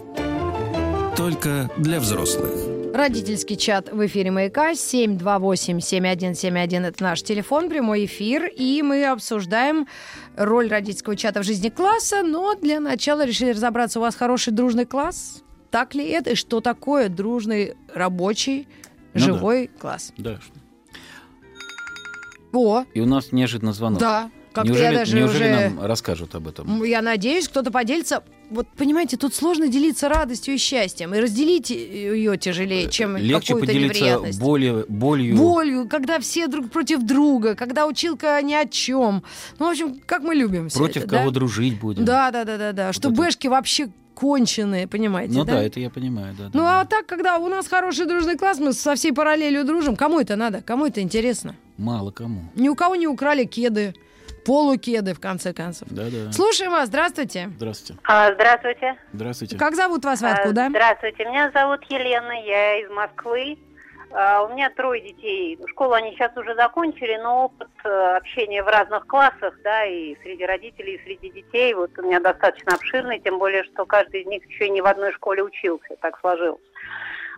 Только 1.16 1.72
для 1.78 2.02
взрослых. 2.02 2.52
Родительский 2.94 3.56
чат 3.56 3.90
в 3.90 4.06
эфире 4.06 4.32
«Маяка» 4.32 4.74
728-7171– 4.74 6.86
это 6.88 7.02
наш 7.02 7.24
телефон, 7.24 7.70
прямой 7.70 8.04
эфир, 8.04 8.52
и 8.54 8.82
мы 8.82 9.06
обсуждаем 9.06 9.88
роль 10.36 10.68
родительского 10.68 11.16
чата 11.16 11.40
в 11.40 11.46
жизни 11.46 11.70
класса, 11.70 12.22
но 12.22 12.54
для 12.56 12.82
начала 12.82 13.26
решили 13.26 13.52
разобраться, 13.52 14.00
у 14.00 14.02
вас 14.02 14.14
хороший 14.14 14.52
дружный 14.52 14.86
класс? 14.86 15.42
Так 15.70 15.96
ли 15.96 16.06
это? 16.10 16.32
И 16.32 16.36
что 16.36 16.60
такое 16.60 17.08
дружный, 17.08 17.76
рабочий, 17.94 18.68
Ну 19.14 19.20
да. 19.22 19.26
живой 19.26 19.68
класс? 19.80 20.12
Да. 20.18 20.38
О, 22.52 22.84
И 22.94 23.00
у 23.00 23.06
нас 23.06 23.32
неожиданно 23.32 23.72
звонок. 23.72 24.02
да. 24.02 24.30
Как-то 24.54 24.70
неужели 24.70 24.92
я 24.94 25.00
даже 25.00 25.16
неужели 25.18 25.52
уже... 25.54 25.70
нам 25.70 25.86
расскажут 25.86 26.36
об 26.36 26.48
этом? 26.48 26.84
Я 26.84 27.02
надеюсь, 27.02 27.48
кто-то 27.48 27.72
поделится. 27.72 28.24
Вот 28.50 28.68
понимаете, 28.76 29.16
тут 29.16 29.34
сложно 29.34 29.70
делиться 29.70 30.10
радостью 30.10 30.56
и 30.56 30.58
счастьем. 30.58 31.14
И 31.14 31.20
разделить 31.20 31.70
ее 31.70 32.38
тяжелее, 32.38 32.90
чем 32.90 33.16
Легче 33.16 33.54
какую-то 33.54 33.68
поделиться 33.68 34.40
болью, 34.42 34.86
болью. 34.90 35.38
болью, 35.38 35.88
когда 35.88 36.20
все 36.20 36.48
друг 36.48 36.70
против 36.70 37.04
друга, 37.04 37.56
когда 37.56 37.86
училка 37.88 38.42
ни 38.42 38.54
о 38.54 38.66
чем. 38.68 39.24
Ну, 39.58 39.68
в 39.68 39.70
общем, 39.70 40.02
как 40.06 40.24
мы 40.24 40.36
любим 40.36 40.70
Против 40.70 41.04
это, 41.06 41.16
кого 41.16 41.30
да? 41.30 41.32
дружить 41.32 41.80
будем. 41.80 42.04
Да, 42.04 42.30
да, 42.32 42.44
да, 42.44 42.58
да, 42.58 42.74
да. 42.74 42.92
Что 42.94 43.08
это- 43.10 43.18
бэшки 43.18 43.48
вообще 43.48 43.90
конченые, 44.14 44.86
понимаете, 44.88 45.34
Ну 45.34 45.46
да? 45.46 45.54
да, 45.54 45.64
это 45.64 45.80
я 45.80 45.90
понимаю. 45.90 46.36
Да, 46.38 46.44
да, 46.46 46.50
Ну, 46.54 46.60
да. 46.60 46.82
а 46.82 46.86
так, 46.86 47.06
когда 47.06 47.38
у 47.38 47.48
нас 47.48 47.68
хороший 47.68 48.06
дружный 48.06 48.38
класс, 48.38 48.60
мы 48.60 48.74
со 48.74 48.96
всей 48.96 49.14
параллелью 49.14 49.64
дружим, 49.64 49.96
кому 49.96 50.20
это 50.20 50.36
надо? 50.36 50.62
Кому 50.62 50.86
это 50.86 51.02
интересно? 51.02 51.56
Мало 51.78 52.12
кому. 52.12 52.42
Ни 52.56 52.68
у 52.70 52.76
кого 52.76 52.96
не 52.96 53.08
украли 53.08 53.46
кеды, 53.46 53.96
полукеды, 54.46 55.14
в 55.14 55.20
конце 55.20 55.54
концов. 55.54 55.88
Да-да. 55.92 56.32
Слушаем 56.32 56.72
вас, 56.72 56.88
здравствуйте. 56.88 57.50
Здравствуйте. 57.58 58.02
А, 58.06 58.34
Здравствуйте. 58.34 58.96
Здравствуйте. 59.14 59.58
Как 59.58 59.76
зовут 59.76 60.04
вас, 60.06 60.22
вы 60.22 60.30
А, 60.30 60.34
откуда? 60.34 60.68
Здравствуйте. 60.70 61.26
Меня 61.26 61.52
зовут 61.54 61.84
Елена, 61.90 62.32
я 62.46 62.82
из 62.82 62.90
Москвы. 62.90 63.58
А, 64.14 64.44
У 64.44 64.50
меня 64.54 64.70
трое 64.72 65.02
детей. 65.02 65.58
Школу 65.68 65.94
они 65.94 66.12
сейчас 66.12 66.36
уже 66.36 66.54
закончили, 66.56 67.18
но 67.24 67.46
опыт 67.46 67.70
э, 67.86 68.18
общения 68.18 68.62
в 68.62 68.68
разных 68.68 69.08
классах, 69.08 69.54
да, 69.64 69.86
и 69.86 70.16
среди 70.22 70.46
родителей, 70.46 70.96
и 70.96 71.04
среди 71.06 71.30
детей, 71.30 71.74
вот 71.74 71.98
у 71.98 72.02
меня 72.02 72.20
достаточно 72.20 72.74
обширный, 72.76 73.20
тем 73.20 73.40
более, 73.40 73.64
что 73.64 73.86
каждый 73.86 74.22
из 74.24 74.28
них 74.28 74.46
еще 74.48 74.68
и 74.68 74.70
не 74.70 74.82
в 74.82 74.86
одной 74.86 75.14
школе 75.14 75.44
учился, 75.44 75.96
так 76.02 76.20
сложилось. 76.20 76.60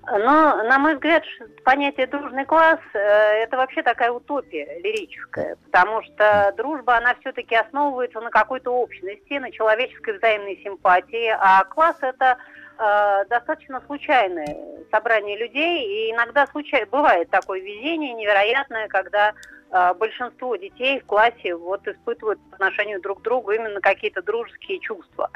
Но, 0.05 0.63
на 0.63 0.79
мой 0.79 0.95
взгляд, 0.95 1.23
понятие 1.63 2.07
«дружный 2.07 2.45
класс» 2.45 2.79
э,– 2.93 2.97
это 3.43 3.55
вообще 3.55 3.81
такая 3.83 4.11
утопия 4.11 4.79
лирическая, 4.79 5.55
потому 5.65 6.01
что 6.03 6.53
дружба, 6.57 6.97
она 6.97 7.15
все-таки 7.21 7.55
основывается 7.55 8.19
на 8.19 8.29
какой-то 8.29 8.71
общности, 8.71 9.33
на 9.35 9.49
человеческой 9.49 10.17
взаимной 10.17 10.59
симпатии, 10.61 11.33
а 11.39 11.63
класс– 11.63 11.95
это 12.01 12.37
э, 12.77 13.25
достаточно 13.29 13.81
случайное 13.85 14.57
собрание 14.91 15.37
людей, 15.37 15.85
и 15.85 16.11
иногда 16.11 16.47
случай... 16.47 16.83
бывает 16.83 17.29
такое 17.29 17.61
везение 17.61 18.11
невероятное, 18.13 18.89
когда 18.89 19.33
э, 19.71 19.93
большинство 19.93 20.57
детей 20.57 20.99
в 20.99 21.05
классе 21.05 21.55
вот 21.55 21.87
испытывают 21.87 22.41
по 22.49 22.55
отношению 22.55 23.01
друг 23.01 23.19
к 23.19 23.23
другу 23.23 23.51
именно 23.51 23.79
какие-то 23.79 24.21
дружеские 24.21 24.79
чувства. 24.79 25.29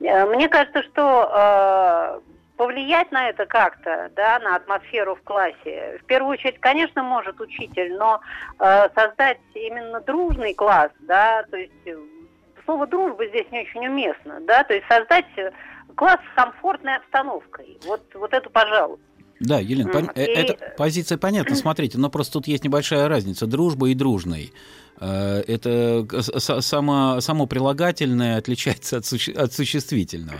Э, 0.00 0.26
мне 0.26 0.48
кажется, 0.48 0.84
что 0.84 2.22
повлиять 2.56 3.10
на 3.12 3.28
это 3.28 3.46
как-то, 3.46 4.10
да, 4.14 4.38
на 4.38 4.56
атмосферу 4.56 5.16
в 5.16 5.22
классе. 5.22 5.98
В 6.02 6.04
первую 6.06 6.32
очередь, 6.32 6.60
конечно, 6.60 7.02
может 7.02 7.40
учитель, 7.40 7.94
но 7.94 8.20
э, 8.58 8.88
создать 8.94 9.38
именно 9.54 10.00
дружный 10.00 10.54
класс, 10.54 10.90
да, 11.00 11.44
то 11.50 11.56
есть 11.56 11.72
э, 11.86 11.96
слово 12.64 12.86
дружба 12.86 13.26
здесь 13.26 13.46
не 13.50 13.60
очень 13.60 13.86
уместно, 13.86 14.40
да, 14.42 14.64
то 14.64 14.74
есть 14.74 14.86
создать 14.88 15.26
класс 15.96 16.18
с 16.32 16.36
комфортной 16.36 16.96
обстановкой. 16.96 17.78
Вот, 17.84 18.02
вот 18.14 18.32
это, 18.32 18.48
пожалуй. 18.50 18.98
Да, 19.40 19.58
Елена, 19.58 19.88
mm. 19.88 19.92
пон... 19.92 20.10
и... 20.14 20.20
эта 20.20 20.74
позиция 20.76 21.18
понятна. 21.18 21.56
Смотрите, 21.56 21.98
но 21.98 22.10
просто 22.10 22.34
тут 22.34 22.46
есть 22.46 22.64
небольшая 22.64 23.08
разница. 23.08 23.46
Дружба 23.46 23.88
и 23.88 23.94
дружный. 23.94 24.52
Э, 25.00 25.42
это 25.46 26.06
само, 26.38 27.20
само 27.20 27.46
прилагательное 27.46 28.38
отличается 28.38 28.98
от, 28.98 29.06
суще... 29.06 29.32
от 29.32 29.52
существительного. 29.52 30.38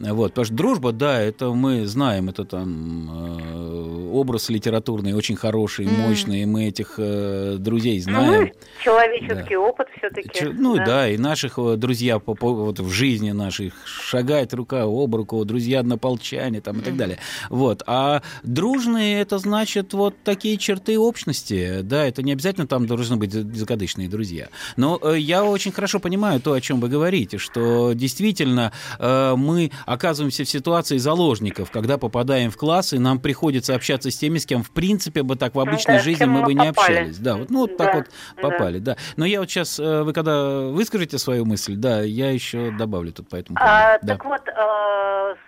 Вот, 0.00 0.28
потому 0.28 0.44
что 0.44 0.54
дружба, 0.54 0.92
да, 0.92 1.20
это 1.20 1.50
мы 1.50 1.86
знаем, 1.86 2.28
это 2.28 2.44
там 2.44 3.10
э, 3.10 4.10
образ 4.12 4.48
литературный 4.48 5.12
очень 5.12 5.34
хороший, 5.34 5.86
mm. 5.86 6.08
мощный, 6.08 6.44
мы 6.46 6.66
этих 6.66 6.94
э, 6.98 7.56
друзей 7.58 8.00
ну, 8.06 8.12
знаем. 8.12 8.42
Ну, 8.42 8.50
человеческий 8.84 9.54
да. 9.54 9.60
опыт 9.60 9.88
все-таки. 9.98 10.30
Ч- 10.32 10.52
ну 10.52 10.76
да. 10.76 10.86
да, 10.86 11.08
и 11.08 11.18
наших 11.18 11.58
э, 11.58 11.74
друзья 11.76 12.20
по, 12.20 12.34
по, 12.34 12.54
вот, 12.54 12.78
в 12.78 12.90
жизни 12.90 13.32
наших 13.32 13.74
шагает 13.86 14.54
рука 14.54 14.84
об 14.84 15.16
руку, 15.16 15.44
друзья 15.44 15.80
однополчане 15.80 16.60
там 16.60 16.78
и 16.78 16.82
так 16.82 16.96
далее. 16.96 17.18
Вот, 17.50 17.82
а 17.88 18.22
дружные 18.44 19.20
это 19.20 19.38
значит 19.38 19.94
вот 19.94 20.14
такие 20.22 20.58
черты 20.58 20.96
общности, 20.96 21.80
да, 21.82 22.06
это 22.06 22.22
не 22.22 22.32
обязательно 22.32 22.68
там 22.68 22.86
должны 22.86 23.16
быть 23.16 23.32
закадычные 23.32 24.08
друзья. 24.08 24.48
Но 24.76 25.00
э, 25.02 25.18
я 25.18 25.44
очень 25.44 25.72
хорошо 25.72 25.98
понимаю 25.98 26.40
то, 26.40 26.52
о 26.52 26.60
чем 26.60 26.78
вы 26.78 26.88
говорите, 26.88 27.38
что 27.38 27.94
действительно 27.94 28.72
э, 29.00 29.34
мы 29.36 29.72
оказываемся 29.92 30.44
в 30.44 30.48
ситуации 30.48 30.98
заложников, 30.98 31.70
когда 31.70 31.98
попадаем 31.98 32.50
в 32.50 32.56
класс, 32.56 32.92
и 32.92 32.98
нам 32.98 33.18
приходится 33.18 33.74
общаться 33.74 34.10
с 34.10 34.16
теми, 34.16 34.38
с 34.38 34.46
кем, 34.46 34.62
в 34.62 34.70
принципе, 34.70 35.22
бы 35.22 35.36
так 35.36 35.54
в 35.54 35.60
обычной 35.60 35.96
да, 35.96 36.02
жизни 36.02 36.24
мы 36.24 36.42
бы 36.42 36.52
попали. 36.52 36.54
не 36.54 36.68
общались. 36.68 37.18
Да, 37.18 37.36
вот, 37.36 37.50
ну, 37.50 37.60
вот 37.60 37.76
да, 37.76 37.84
так 37.84 37.94
вот 37.94 38.06
попали, 38.40 38.78
да. 38.78 38.94
да. 38.94 39.00
Но 39.16 39.24
я 39.24 39.40
вот 39.40 39.50
сейчас, 39.50 39.78
э, 39.78 40.02
вы 40.02 40.12
когда 40.12 40.60
выскажете 40.60 41.18
свою 41.18 41.44
мысль, 41.44 41.76
да, 41.76 42.02
я 42.02 42.30
еще 42.30 42.70
добавлю 42.70 43.12
тут 43.12 43.28
по 43.28 43.36
этому 43.36 43.56
поводу. 43.56 43.74
А, 43.74 43.98
да. 44.02 44.14
Так 44.14 44.24
вот, 44.24 44.48
э, 44.48 44.52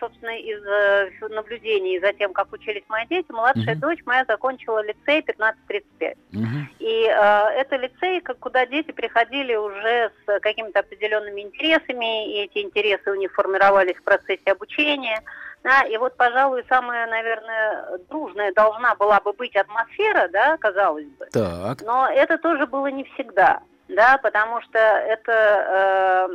собственно, 0.00 0.36
из 0.38 0.64
э, 0.64 1.28
наблюдений 1.28 2.00
за 2.00 2.12
тем, 2.12 2.32
как 2.32 2.52
учились 2.52 2.84
мои 2.88 3.06
дети, 3.06 3.30
младшая 3.30 3.74
угу. 3.74 3.80
дочь 3.82 4.00
моя 4.06 4.24
закончила 4.26 4.82
лицей 4.82 5.20
1535. 5.20 6.16
Угу. 6.32 6.44
И 6.78 7.02
это 7.02 7.76
лицей, 7.76 8.20
куда 8.40 8.66
дети 8.66 8.90
приходили 8.90 9.54
уже 9.54 10.10
с 10.26 10.40
какими-то 10.40 10.80
определенными 10.80 11.42
интересами, 11.42 12.32
и 12.32 12.44
эти 12.44 12.58
интересы 12.58 13.10
у 13.10 13.14
них 13.14 13.32
формировались 13.32 13.96
в 13.96 14.02
процессе 14.02 14.30
процессе 14.30 14.52
обучения. 14.52 15.22
Да, 15.62 15.82
и 15.82 15.96
вот, 15.98 16.16
пожалуй, 16.16 16.64
самая, 16.70 17.06
наверное, 17.06 17.98
дружная 18.08 18.50
должна 18.54 18.94
была 18.94 19.20
бы 19.20 19.34
быть 19.34 19.54
атмосфера, 19.54 20.28
да, 20.32 20.56
казалось 20.56 21.06
бы. 21.18 21.26
Так. 21.32 21.82
Но 21.82 22.08
это 22.08 22.38
тоже 22.38 22.66
было 22.66 22.86
не 22.86 23.04
всегда, 23.04 23.60
да, 23.94 24.18
потому 24.18 24.60
что 24.62 24.78
это 24.78 25.32
э, 25.32 26.26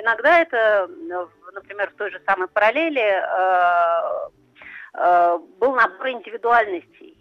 иногда 0.00 0.40
это, 0.40 0.88
например, 1.52 1.90
в 1.90 1.96
той 1.96 2.10
же 2.10 2.20
самой 2.26 2.48
параллели 2.48 3.00
э, 3.00 4.28
э, 4.94 5.38
был 5.58 5.74
набор 5.74 6.08
индивидуальностей. 6.10 7.19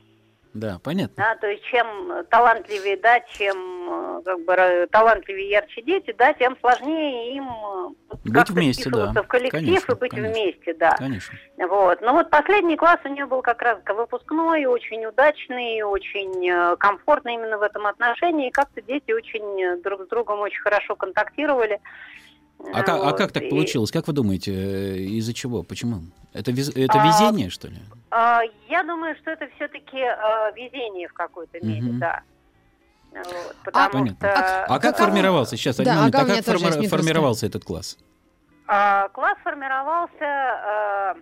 Да, 0.54 0.80
понятно. 0.84 1.14
Да, 1.16 1.36
то 1.36 1.48
есть 1.48 1.64
чем 1.66 2.26
талантливее, 2.30 2.98
да, 2.98 3.20
чем 3.20 3.58
э, 3.90 4.22
как 4.26 4.46
бы 4.46 4.88
талантливее 4.92 5.50
ярче 5.50 5.82
дети, 5.84 6.14
да, 6.18 6.34
тем 6.34 6.58
сложнее 6.60 7.36
им 7.36 7.48
э, 7.48 7.90
быть 8.26 8.50
вместе, 8.50 8.90
да. 8.90 9.12
в 9.12 9.28
коллектив 9.28 9.52
конечно, 9.52 9.92
и 9.92 9.96
быть 9.96 10.12
конечно. 10.12 10.34
вместе, 10.34 10.74
да. 10.74 10.96
Конечно. 10.98 11.38
Вот. 11.58 12.02
Но 12.02 12.14
вот 12.14 12.32
последний 12.32 12.78
класс 12.78 13.00
у 13.06 13.10
нее 13.10 13.28
был 13.28 13.44
как 13.44 13.62
раз 13.62 13.78
выпускной, 13.86 14.66
очень 14.66 15.06
удачный, 15.06 15.84
очень 15.84 16.50
э, 16.50 16.76
комфортный 16.78 17.36
именно 17.36 17.60
в 17.60 17.62
этом 17.62 17.86
отношении. 17.86 18.48
И 18.48 18.52
как-то 18.52 18.82
дети 18.82 19.12
очень 19.12 19.82
друг 19.84 20.02
с 20.06 20.08
другом 20.08 20.40
очень 20.40 20.62
хорошо 20.62 20.96
контактировали. 20.96 21.80
А, 22.60 22.78
вот. 22.78 22.86
как, 22.86 23.04
а 23.04 23.12
как 23.14 23.32
так 23.32 23.50
получилось? 23.50 23.92
Как 23.92 24.08
вы 24.08 24.14
думаете, 24.14 24.52
из-за 25.18 25.34
чего? 25.34 25.64
Почему? 25.64 26.02
Это, 26.34 26.52
это 26.52 27.02
а, 27.02 27.08
везение, 27.08 27.50
что 27.50 27.68
ли? 27.70 27.78
А, 28.12 28.42
я 28.68 28.84
думаю, 28.84 29.16
что 29.16 29.32
это 29.32 29.48
все-таки 29.56 30.02
а, 30.02 30.52
везение 30.52 31.08
в 31.08 31.14
какой-то 31.14 31.66
мере, 31.66 31.90
угу. 31.90 32.00
да. 32.00 32.22
Вот, 33.12 33.56
а, 33.74 33.90
понятно. 33.90 34.30
Что... 34.30 34.40
А, 34.40 34.66
а 34.66 34.80
как 34.80 34.98
формировался 34.98 35.58
сейчас? 35.58 35.78
Да, 35.78 35.96
момент, 35.96 36.16
а 36.16 36.26
как 36.26 36.46
форми- 36.46 36.88
формировался 36.88 37.48
этот 37.48 37.64
класс? 37.64 37.98
А, 38.68 39.08
класс 39.10 39.38
формировался 39.44 40.12
а, 40.22 41.16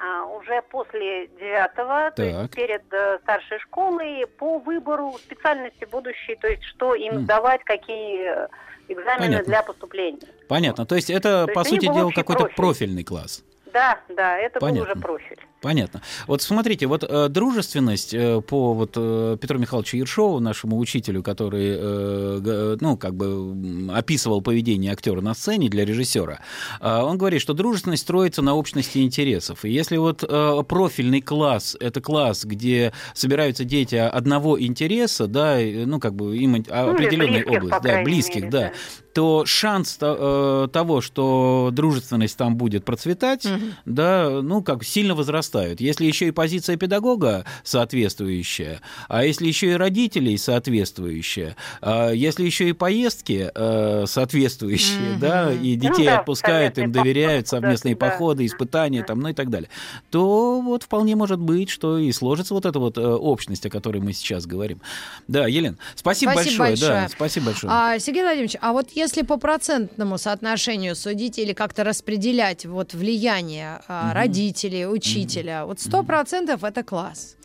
а, 0.00 0.24
уже 0.24 0.62
после 0.62 1.28
девятого, 1.38 2.10
то 2.10 2.22
есть 2.22 2.50
перед 2.54 2.82
а, 2.92 3.18
старшей 3.22 3.60
школой, 3.60 4.26
по 4.26 4.58
выбору 4.58 5.12
специальности 5.18 5.84
будущей, 5.84 6.34
то 6.36 6.48
есть 6.48 6.64
что 6.64 6.94
им 6.94 7.18
mm. 7.18 7.20
сдавать, 7.20 7.62
какие 7.62 8.48
экзамены 8.92 9.26
Понятно. 9.26 9.46
для 9.46 9.62
поступления. 9.62 10.18
Понятно. 10.48 10.86
То 10.86 10.96
есть 10.96 11.10
это, 11.10 11.46
то 11.46 11.52
по 11.52 11.64
сути 11.64 11.86
дела, 11.86 12.10
какой-то 12.10 12.44
профиль. 12.44 12.56
профильный 12.56 13.04
класс. 13.04 13.44
Да, 13.72 14.00
да, 14.08 14.36
это 14.38 14.58
Понятно. 14.60 14.84
был 14.84 14.90
уже 14.90 15.00
профиль. 15.00 15.38
Понятно. 15.60 16.00
Вот 16.26 16.40
смотрите, 16.40 16.86
вот 16.86 17.04
э, 17.06 17.28
дружественность 17.28 18.14
э, 18.14 18.40
по 18.40 18.72
вот 18.72 18.92
э, 18.96 19.36
Петру 19.38 19.58
Михайловичу 19.58 19.98
Ершову, 19.98 20.40
нашему 20.40 20.78
учителю, 20.78 21.22
который, 21.22 21.76
э, 21.78 22.76
ну, 22.80 22.96
как 22.96 23.14
бы 23.14 23.92
описывал 23.92 24.40
поведение 24.40 24.92
актера 24.92 25.20
на 25.20 25.34
сцене 25.34 25.68
для 25.68 25.84
режиссера, 25.84 26.40
э, 26.80 27.02
он 27.02 27.18
говорит, 27.18 27.42
что 27.42 27.52
дружественность 27.52 28.04
строится 28.04 28.40
на 28.40 28.54
общности 28.54 28.98
интересов. 28.98 29.66
И 29.66 29.70
если 29.70 29.98
вот 29.98 30.24
э, 30.26 30.62
профильный 30.66 31.20
класс– 31.20 31.76
это 31.80 32.00
класс, 32.00 32.46
где 32.46 32.94
собираются 33.12 33.64
дети 33.64 33.96
одного 33.96 34.58
интереса, 34.58 35.26
да, 35.26 35.58
ну, 35.60 36.00
как 36.00 36.14
бы 36.14 36.38
им 36.38 36.52
ну, 36.52 36.64
определенная 36.70 37.44
область, 37.44 37.82
да, 37.82 38.02
близких, 38.02 38.44
мере, 38.44 38.50
да, 38.50 38.60
да, 38.60 38.72
то 39.12 39.44
шанс 39.44 39.98
э, 40.00 40.68
того, 40.72 41.02
что 41.02 41.68
дружественность 41.70 42.38
там 42.38 42.56
будет 42.56 42.86
процветать, 42.86 43.44
угу. 43.44 43.60
да, 43.84 44.40
ну, 44.42 44.62
как 44.62 44.84
сильно 44.84 45.14
возрастает 45.14 45.49
возрастают. 45.50 45.80
Если 45.80 46.06
еще 46.06 46.28
и 46.28 46.30
позиция 46.30 46.76
педагога 46.76 47.44
соответствующая, 47.64 48.80
а 49.08 49.24
если 49.24 49.46
еще 49.46 49.72
и 49.72 49.74
родителей 49.74 50.36
соответствующая, 50.38 51.56
а 51.80 52.10
если 52.10 52.44
еще 52.44 52.68
и 52.68 52.72
поездки 52.72 53.50
э, 53.54 54.04
соответствующие, 54.06 55.14
mm-hmm. 55.14 55.18
да, 55.18 55.52
и 55.52 55.76
ну 55.76 55.82
детей 55.82 56.04
ну, 56.04 56.04
да, 56.04 56.18
отпускают, 56.20 56.78
им 56.78 56.92
доверяют 56.92 57.48
совместные 57.48 57.94
да, 57.94 58.06
походы, 58.06 58.46
испытания, 58.46 59.00
да. 59.00 59.06
там, 59.06 59.20
ну 59.20 59.28
и 59.28 59.34
так 59.34 59.50
далее, 59.50 59.68
то 60.10 60.60
вот 60.60 60.84
вполне 60.84 61.16
может 61.16 61.40
быть, 61.40 61.70
что 61.70 61.98
и 61.98 62.12
сложится 62.12 62.54
вот 62.54 62.66
эта 62.66 62.78
вот 62.78 62.98
э, 62.98 63.00
общность, 63.00 63.66
о 63.66 63.70
которой 63.70 64.00
мы 64.00 64.12
сейчас 64.12 64.46
говорим. 64.46 64.80
Да, 65.28 65.46
Елена, 65.46 65.76
спасибо, 65.94 66.32
спасибо 66.32 66.64
большое. 66.64 66.70
большое. 66.70 66.90
Да, 66.90 67.08
спасибо 67.08 67.46
большое. 67.46 67.72
А, 67.72 67.98
Сергей 67.98 68.22
Владимирович, 68.22 68.56
а 68.60 68.72
вот 68.72 68.90
если 68.94 69.22
по 69.22 69.36
процентному 69.36 70.18
соотношению 70.18 70.96
судить 70.96 71.38
или 71.38 71.52
как-то 71.52 71.84
распределять 71.84 72.66
вот 72.66 72.94
влияние 72.94 73.80
mm-hmm. 73.88 74.12
родителей, 74.12 74.86
учителей, 74.86 75.39
учителя. 75.40 75.66
Вот 75.66 75.80
сто 75.80 76.02
процентов 76.02 76.64
это 76.64 76.82
класс. 76.82 77.36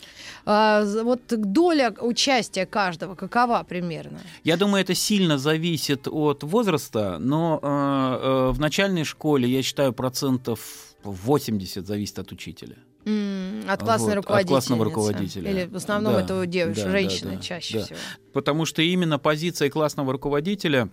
А, 0.46 0.84
вот 1.04 1.22
доля 1.28 1.94
участия 2.02 2.66
каждого 2.66 3.16
какова 3.16 3.66
примерно? 3.68 4.20
Я 4.44 4.58
думаю, 4.58 4.82
это 4.84 4.94
сильно 4.94 5.38
зависит 5.38 6.08
от 6.08 6.44
возраста, 6.44 7.18
но 7.20 7.60
э, 7.62 7.68
э, 7.68 8.52
в 8.52 8.60
начальной 8.60 9.04
школе, 9.04 9.50
я 9.50 9.64
считаю, 9.64 9.94
процентов 9.94 10.60
80 11.04 11.88
зависит 11.88 12.20
от 12.20 12.32
учителя. 12.32 12.78
Mm, 13.06 13.70
от 13.70 13.84
классной 13.84 14.16
вот, 14.16 14.26
От 14.28 14.48
классного 14.48 14.86
руководителя. 14.86 15.52
Или 15.52 15.66
в 15.66 15.76
основном 15.76 16.14
да, 16.14 16.22
это 16.22 16.46
девушки, 16.46 16.84
да, 16.84 16.90
женщины 16.90 17.32
да, 17.32 17.38
да, 17.38 17.44
чаще 17.44 17.80
да. 17.80 17.86
всего. 17.86 18.00
Потому 18.34 18.66
что 18.66 18.82
именно 18.82 19.20
позиция 19.20 19.70
классного 19.70 20.12
руководителя 20.12 20.90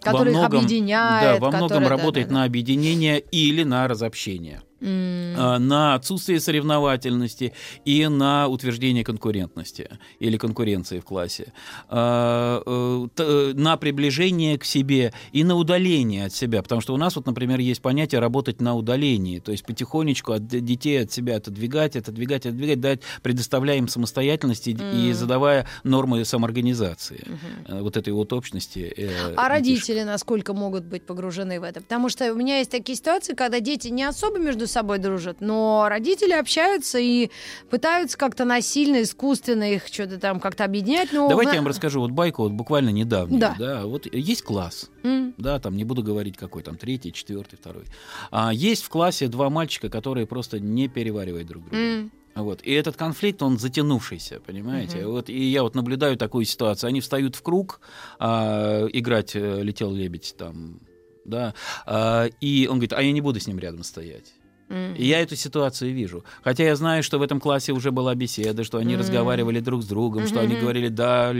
который 0.00 0.32
во 0.32 0.40
многом, 0.40 0.58
их 0.58 0.64
объединяет. 0.64 1.40
Да, 1.40 1.46
во 1.46 1.56
многом 1.56 1.86
работает 1.86 2.28
да, 2.28 2.30
да, 2.30 2.34
да. 2.34 2.40
на 2.40 2.44
объединение 2.44 3.20
или 3.20 3.62
на 3.62 3.88
разобщение. 3.88 4.62
А, 4.82 5.58
на 5.58 5.94
отсутствие 5.94 6.38
соревновательности 6.40 7.52
и 7.84 8.06
на 8.08 8.46
утверждение 8.48 9.04
конкурентности 9.04 9.88
или 10.18 10.36
конкуренции 10.36 11.00
в 11.00 11.04
классе, 11.04 11.52
а, 11.88 12.62
э, 12.66 13.08
э, 13.16 13.52
на 13.54 13.76
приближение 13.76 14.58
к 14.58 14.64
себе 14.64 15.12
и 15.32 15.44
на 15.44 15.54
удаление 15.56 16.26
от 16.26 16.32
себя. 16.32 16.62
Потому 16.62 16.80
что 16.80 16.94
у 16.94 16.96
нас, 16.96 17.16
вот, 17.16 17.26
например, 17.26 17.58
есть 17.58 17.80
понятие 17.80 18.20
работать 18.20 18.60
на 18.60 18.74
удалении, 18.74 19.38
то 19.38 19.52
есть 19.52 19.64
потихонечку 19.64 20.32
от 20.32 20.46
детей 20.46 21.02
от 21.02 21.12
себя 21.12 21.36
отодвигать, 21.36 21.96
отодвигать, 21.96 22.44
отодвигать, 22.46 22.80
дать, 22.80 23.00
предоставляя 23.22 23.78
им 23.78 23.88
самостоятельность 23.88 24.68
mm. 24.68 25.08
и 25.08 25.12
задавая 25.12 25.66
нормы 25.84 26.24
самоорганизации 26.24 27.24
mm-hmm. 27.26 27.82
вот 27.82 27.96
этой 27.96 28.12
вот 28.12 28.32
общности. 28.32 29.10
А 29.36 29.48
родители 29.48 30.02
насколько 30.02 30.52
могут 30.52 30.84
быть 30.84 31.02
погружены 31.02 31.60
в 31.60 31.62
это? 31.62 31.80
Потому 31.80 32.08
что 32.08 32.30
у 32.32 32.36
меня 32.36 32.58
есть 32.58 32.70
такие 32.70 32.96
ситуации, 32.96 33.34
когда 33.34 33.60
дети 33.60 33.88
не 33.88 34.04
особо 34.04 34.38
между 34.38 34.65
между 34.66 34.72
собой 34.72 34.98
дружат, 34.98 35.40
но 35.40 35.86
родители 35.88 36.32
общаются 36.32 36.98
и 36.98 37.30
пытаются 37.70 38.18
как-то 38.18 38.44
насильно, 38.44 39.02
искусственно 39.02 39.72
их 39.72 39.86
что-то 39.86 40.18
там 40.18 40.40
как-то 40.40 40.64
объединять. 40.64 41.12
Но 41.12 41.28
Давайте 41.28 41.52
я 41.52 41.58
вам 41.58 41.68
расскажу 41.68 42.00
вот 42.00 42.10
байку 42.10 42.42
вот 42.42 42.52
буквально 42.52 42.90
недавно. 42.90 43.38
Да. 43.38 43.56
да. 43.58 43.86
Вот 43.86 44.12
есть 44.12 44.42
класс, 44.42 44.90
mm. 45.02 45.34
да, 45.38 45.58
там 45.58 45.76
не 45.76 45.84
буду 45.84 46.02
говорить 46.02 46.36
какой, 46.36 46.62
там 46.62 46.76
третий, 46.76 47.12
четвертый, 47.12 47.56
второй. 47.56 47.84
А 48.30 48.52
есть 48.52 48.84
в 48.84 48.88
классе 48.88 49.28
два 49.28 49.50
мальчика, 49.50 49.88
которые 49.88 50.26
просто 50.26 50.60
не 50.60 50.88
переваривают 50.88 51.46
друг 51.46 51.64
друга. 51.64 51.76
Mm. 51.76 52.10
Вот. 52.34 52.60
И 52.62 52.72
этот 52.72 52.96
конфликт, 52.96 53.42
он 53.42 53.58
затянувшийся, 53.58 54.40
понимаете? 54.40 54.98
Uh-huh. 54.98 55.12
Вот, 55.12 55.30
и 55.30 55.42
я 55.42 55.62
вот 55.62 55.74
наблюдаю 55.74 56.18
такую 56.18 56.44
ситуацию. 56.44 56.88
Они 56.88 57.00
встают 57.00 57.34
в 57.34 57.40
круг, 57.40 57.80
а, 58.18 58.86
играть 58.92 59.34
э, 59.34 59.62
«Летел 59.62 59.90
лебедь» 59.90 60.34
там, 60.36 60.80
да, 61.26 61.54
а, 61.84 62.26
и 62.40 62.66
он 62.66 62.76
говорит, 62.76 62.92
а 62.92 63.02
я 63.02 63.12
не 63.12 63.20
буду 63.20 63.40
с 63.40 63.46
ним 63.46 63.58
рядом 63.58 63.82
стоять. 63.82 64.32
Mm-hmm. 64.68 64.96
И 64.96 65.06
я 65.06 65.20
эту 65.20 65.36
ситуацию 65.36 65.94
вижу. 65.94 66.24
Хотя 66.42 66.64
я 66.64 66.76
знаю, 66.76 67.02
что 67.02 67.18
в 67.18 67.22
этом 67.22 67.40
классе 67.40 67.72
уже 67.72 67.90
была 67.92 68.14
беседа, 68.14 68.64
что 68.64 68.78
они 68.78 68.94
mm-hmm. 68.94 68.98
разговаривали 68.98 69.60
друг 69.60 69.82
с 69.82 69.86
другом, 69.86 70.24
mm-hmm. 70.24 70.28
что 70.28 70.40
они 70.40 70.56
говорили, 70.56 70.88
да, 70.88 71.32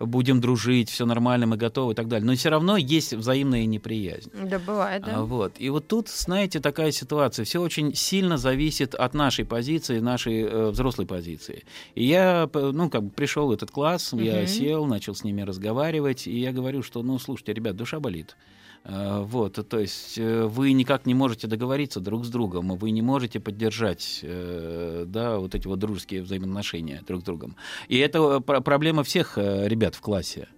будем 0.00 0.40
дружить, 0.40 0.90
все 0.90 1.06
нормально, 1.06 1.46
мы 1.46 1.56
готовы 1.56 1.92
и 1.92 1.94
так 1.94 2.08
далее. 2.08 2.26
Но 2.26 2.34
все 2.34 2.48
равно 2.48 2.76
есть 2.76 3.12
взаимная 3.12 3.66
неприязнь. 3.66 4.30
Да, 4.34 4.58
бывает, 4.58 5.04
да. 5.04 5.16
А, 5.16 5.22
вот. 5.22 5.54
И 5.58 5.70
вот 5.70 5.86
тут, 5.86 6.08
знаете, 6.08 6.60
такая 6.60 6.90
ситуация. 6.90 7.44
Все 7.44 7.60
очень 7.60 7.94
сильно 7.94 8.36
зависит 8.36 8.94
от 8.94 9.14
нашей 9.14 9.44
позиции, 9.44 10.00
нашей 10.00 10.42
э, 10.42 10.70
взрослой 10.70 11.06
позиции. 11.06 11.64
И 11.94 12.04
я, 12.04 12.48
ну, 12.52 12.90
как 12.90 13.04
бы 13.04 13.10
пришел 13.10 13.48
в 13.48 13.52
этот 13.52 13.70
класс, 13.70 14.12
mm-hmm. 14.12 14.24
я 14.24 14.46
сел, 14.46 14.86
начал 14.86 15.14
с 15.14 15.24
ними 15.24 15.42
разговаривать, 15.42 16.26
и 16.26 16.38
я 16.38 16.52
говорю, 16.52 16.82
что, 16.82 17.02
ну, 17.02 17.18
слушайте, 17.18 17.52
ребят, 17.52 17.76
душа 17.76 18.00
болит. 18.00 18.36
Э, 18.84 19.20
вот, 19.24 19.68
то 19.68 19.78
есть 19.78 20.18
э, 20.18 20.44
вы 20.44 20.72
никак 20.72 21.06
не 21.06 21.14
можете 21.14 21.46
договориться 21.46 22.00
друг 22.00 22.24
с 22.24 22.28
другом, 22.28 22.76
вы 22.76 22.90
не 22.90 23.02
можете 23.02 23.38
поддержать 23.38 24.20
э, 24.22 25.04
да, 25.06 25.38
вот 25.38 25.54
эти 25.54 25.66
вот 25.68 25.78
дружеские 25.78 26.22
взаимоотношения 26.22 27.02
друг 27.06 27.20
с 27.20 27.24
другом. 27.24 27.56
И 27.88 27.98
это 27.98 28.40
проблема 28.40 29.04
всех 29.04 29.36
ребят 29.36 29.94
в 29.94 30.00
классе. 30.00 30.48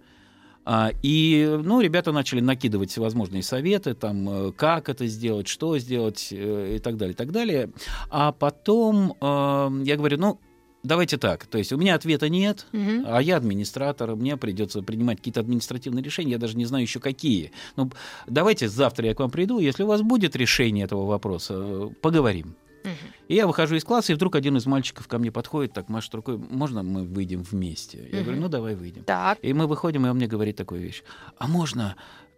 А, 0.67 0.89
и, 1.03 1.59
ну, 1.63 1.79
ребята 1.79 2.11
начали 2.11 2.39
накидывать 2.39 2.89
всевозможные 2.89 3.43
советы, 3.43 3.93
там, 3.93 4.51
как 4.53 4.89
это 4.89 5.05
сделать, 5.05 5.47
что 5.47 5.77
сделать 5.77 6.29
и 6.31 6.79
так 6.83 6.97
далее, 6.97 7.13
и 7.13 7.15
так 7.15 7.31
далее. 7.31 7.69
А 8.09 8.31
потом 8.31 9.15
я 9.21 9.95
говорю, 9.95 10.17
ну, 10.17 10.39
давайте 10.85 11.17
так, 11.17 11.45
то 11.45 11.57
есть 11.57 11.71
у 11.73 11.77
меня 11.77 11.95
ответа 11.95 12.29
нет, 12.29 12.65
угу. 12.71 13.03
а 13.05 13.21
я 13.21 13.37
администратор, 13.37 14.15
мне 14.15 14.37
придется 14.37 14.81
принимать 14.81 15.17
какие-то 15.17 15.41
административные 15.41 16.03
решения, 16.03 16.33
я 16.33 16.37
даже 16.37 16.57
не 16.57 16.65
знаю 16.65 16.83
еще 16.83 16.99
какие. 16.99 17.51
Ну, 17.75 17.91
давайте 18.27 18.69
завтра 18.69 19.07
я 19.07 19.15
к 19.15 19.19
вам 19.19 19.31
приду, 19.31 19.59
если 19.59 19.83
у 19.83 19.87
вас 19.87 20.01
будет 20.01 20.35
решение 20.35 20.85
этого 20.85 21.05
вопроса, 21.05 21.91
поговорим. 22.01 22.55
Угу. 22.83 22.91
И 23.29 23.35
я 23.35 23.47
выхожу 23.47 23.75
из 23.75 23.83
класса, 23.83 24.11
и 24.11 24.15
вдруг 24.15 24.35
один 24.35 24.57
из 24.57 24.65
мальчиков 24.65 25.07
ко 25.07 25.17
мне 25.17 25.31
подходит, 25.31 25.73
так 25.73 25.89
машет 25.89 26.13
рукой, 26.15 26.37
можно 26.37 26.83
мы 26.83 27.03
выйдем 27.03 27.41
вместе? 27.43 28.07
Я 28.11 28.19
угу. 28.19 28.25
говорю, 28.25 28.41
ну 28.41 28.47
давай 28.47 28.75
выйдем. 28.75 29.03
Так. 29.03 29.39
И 29.41 29.53
мы 29.53 29.67
выходим, 29.67 30.05
и 30.05 30.09
он 30.09 30.17
мне 30.17 30.27
говорит 30.27 30.55
такую 30.55 30.81
вещь. 30.81 31.03
А 31.37 31.47
можно 31.47 31.95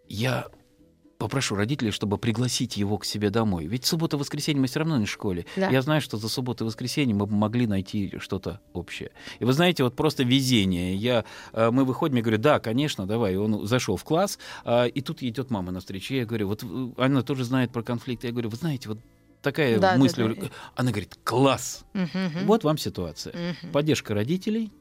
я 0.08 0.48
попрошу 1.18 1.56
родителей, 1.56 1.92
чтобы 1.92 2.18
пригласить 2.18 2.78
его 2.78 2.98
к 2.98 3.06
себе 3.06 3.30
домой. 3.30 3.66
Ведь 3.66 3.86
суббота-воскресенье 3.86 4.62
мы 4.62 4.68
все 4.68 4.80
равно 4.80 4.98
не 4.98 5.06
в 5.06 5.10
школе. 5.10 5.46
Да. 5.56 5.70
Я 5.70 5.82
знаю, 5.82 6.02
что 6.02 6.18
за 6.18 6.30
субботу 6.30 6.64
и 6.64 6.68
воскресенье 6.68 7.16
мы 7.16 7.26
могли 7.26 7.68
найти 7.68 8.18
что-то 8.20 8.62
общее. 8.74 9.12
И 9.40 9.46
вы 9.46 9.54
знаете, 9.54 9.84
вот 9.84 9.96
просто 9.96 10.24
везение. 10.24 10.96
Я, 10.96 11.26
э, 11.54 11.72
мы 11.72 11.86
выходим, 11.86 12.18
я 12.18 12.22
говорю, 12.22 12.38
да, 12.38 12.60
конечно, 12.60 13.06
давай. 13.06 13.34
И 13.34 13.38
он 13.38 13.66
зашел 13.66 13.98
в 13.98 14.04
класс, 14.04 14.38
а, 14.64 14.86
и 14.86 15.02
тут 15.02 15.24
идет 15.24 15.50
мама 15.50 15.72
навстречу. 15.72 16.14
Я 16.14 16.26
говорю, 16.26 16.48
вот 16.48 16.64
э, 16.64 16.90
она 16.98 17.24
тоже 17.24 17.44
знает 17.44 17.72
про 17.72 17.84
конфликт. 17.84 18.24
Я 18.24 18.32
говорю, 18.32 18.50
вы 18.50 18.58
знаете, 18.58 18.90
вот 18.90 19.00
такая 19.42 19.80
да, 19.80 19.98
мысль. 19.98 20.36
Да, 20.36 20.42
да. 20.42 20.48
Она 20.76 20.92
говорит, 20.92 21.18
класс. 21.24 21.86
Угу, 21.94 22.46
вот 22.46 22.64
вам 22.64 22.78
ситуация. 22.78 23.34
Угу. 23.34 23.72
Поддержка 23.72 24.14
родителей, 24.14 24.72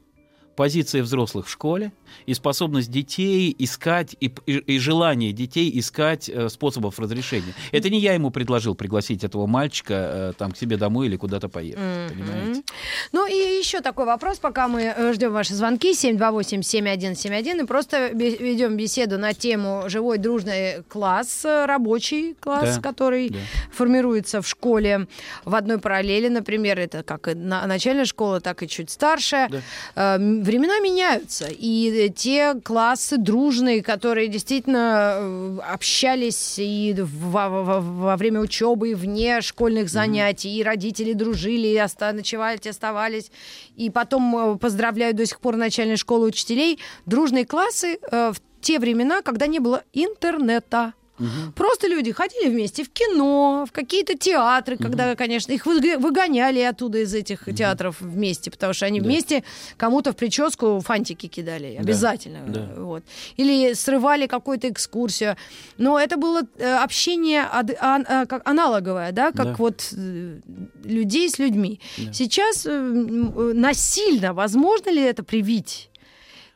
позиция 0.57 1.03
взрослых 1.03 1.45
в 1.45 1.51
школе 1.51 1.93
и 2.25 2.33
способность 2.33 2.89
детей 2.89 3.55
искать 3.59 4.15
и, 4.19 4.33
и, 4.47 4.57
и 4.57 4.79
желание 4.79 5.31
детей 5.31 5.71
искать 5.79 6.27
э, 6.29 6.49
способов 6.49 6.99
разрешения. 6.99 7.53
Это 7.71 7.91
не 7.91 7.99
я 7.99 8.13
ему 8.13 8.31
предложил 8.31 8.73
пригласить 8.73 9.23
этого 9.23 9.45
мальчика 9.45 9.93
э, 9.93 10.33
там 10.35 10.51
к 10.51 10.57
себе 10.57 10.77
домой 10.77 11.07
или 11.07 11.15
куда-то 11.15 11.47
поехать, 11.47 11.79
mm-hmm. 11.79 12.09
понимаете? 12.09 12.63
Ну 13.11 13.27
и 13.27 13.59
еще 13.59 13.81
такой 13.81 14.05
вопрос, 14.05 14.39
пока 14.39 14.67
мы 14.67 14.81
э, 14.81 15.13
ждем 15.13 15.31
ваши 15.31 15.53
звонки 15.53 15.91
728-7171 15.91 17.63
и 17.63 17.65
просто 17.65 18.07
ведем 18.07 18.77
беседу 18.77 19.19
на 19.19 19.35
тему 19.35 19.83
живой 19.87 20.17
дружный 20.17 20.81
класс, 20.89 21.45
э, 21.45 21.65
рабочий 21.65 22.33
класс, 22.39 22.77
да, 22.77 22.81
который 22.81 23.29
да. 23.29 23.37
формируется 23.71 24.41
в 24.41 24.47
школе 24.47 25.07
в 25.45 25.53
одной 25.53 25.77
параллели, 25.77 26.29
например, 26.29 26.79
это 26.79 27.03
как 27.03 27.27
и 27.27 27.35
начальная 27.35 28.05
школа, 28.05 28.41
так 28.41 28.63
и 28.63 28.67
чуть 28.67 28.89
старшая. 28.89 29.49
Да 29.49 29.61
э, 29.95 30.17
времена 30.47 30.79
меняются, 30.79 31.47
и 31.49 32.11
те 32.15 32.55
классы 32.63 33.17
дружные, 33.17 33.83
которые 33.83 34.27
действительно 34.27 35.17
э, 35.19 35.59
общались 35.73 36.55
и 36.57 36.95
во, 36.97 37.49
во, 37.49 37.81
во 37.81 38.17
время 38.17 38.39
учебы, 38.39 38.91
и 38.91 38.93
вне 38.95 39.41
школьных 39.41 39.89
занятий, 39.89 40.49
mm-hmm. 40.49 40.61
и 40.61 40.63
родители 40.63 41.13
дружили, 41.13 41.67
и 41.67 41.77
оста- 41.77 42.13
ночевали, 42.13 42.59
оставались, 42.67 43.31
и 43.75 43.89
потом 43.89 44.35
э, 44.35 44.57
поздравляю 44.57 45.13
до 45.13 45.25
сих 45.25 45.39
пор 45.39 45.57
начальной 45.57 45.97
школы 45.97 46.27
учителей, 46.27 46.79
дружные 47.05 47.45
классы 47.45 47.99
э, 48.11 48.31
в 48.33 48.41
те 48.61 48.79
времена, 48.79 49.21
когда 49.21 49.47
не 49.47 49.59
было 49.59 49.83
интернета. 49.93 50.93
Угу. 51.19 51.53
Просто 51.55 51.87
люди 51.87 52.11
ходили 52.11 52.49
вместе 52.49 52.83
в 52.83 52.89
кино, 52.89 53.65
в 53.67 53.71
какие-то 53.71 54.17
театры, 54.17 54.75
угу. 54.75 54.83
когда, 54.83 55.15
конечно, 55.15 55.51
их 55.51 55.65
выгоняли 55.65 56.59
оттуда 56.59 56.99
из 56.99 57.13
этих 57.13 57.47
угу. 57.47 57.55
театров 57.55 58.01
вместе, 58.01 58.51
потому 58.51 58.73
что 58.73 58.85
они 58.85 58.99
да. 58.99 59.05
вместе 59.05 59.43
кому-то 59.77 60.11
в 60.11 60.15
прическу 60.15 60.79
фантики 60.79 61.27
кидали, 61.27 61.77
обязательно. 61.79 62.39
Да. 62.47 62.67
Вот. 62.77 63.03
Или 63.37 63.73
срывали 63.73 64.27
какую-то 64.27 64.69
экскурсию. 64.69 65.35
Но 65.77 65.99
это 65.99 66.17
было 66.17 66.41
э, 66.57 66.75
общение 66.77 67.45
как 68.27 68.47
аналоговое, 68.47 69.11
да, 69.11 69.31
как 69.31 69.45
да. 69.47 69.55
вот 69.57 69.93
э, 69.93 70.39
людей 70.83 71.29
с 71.29 71.39
людьми. 71.39 71.79
Да. 71.97 72.13
Сейчас 72.13 72.65
э, 72.65 72.71
насильно 72.71 74.33
возможно 74.33 74.89
ли 74.91 75.01
это 75.01 75.23
привить? 75.23 75.89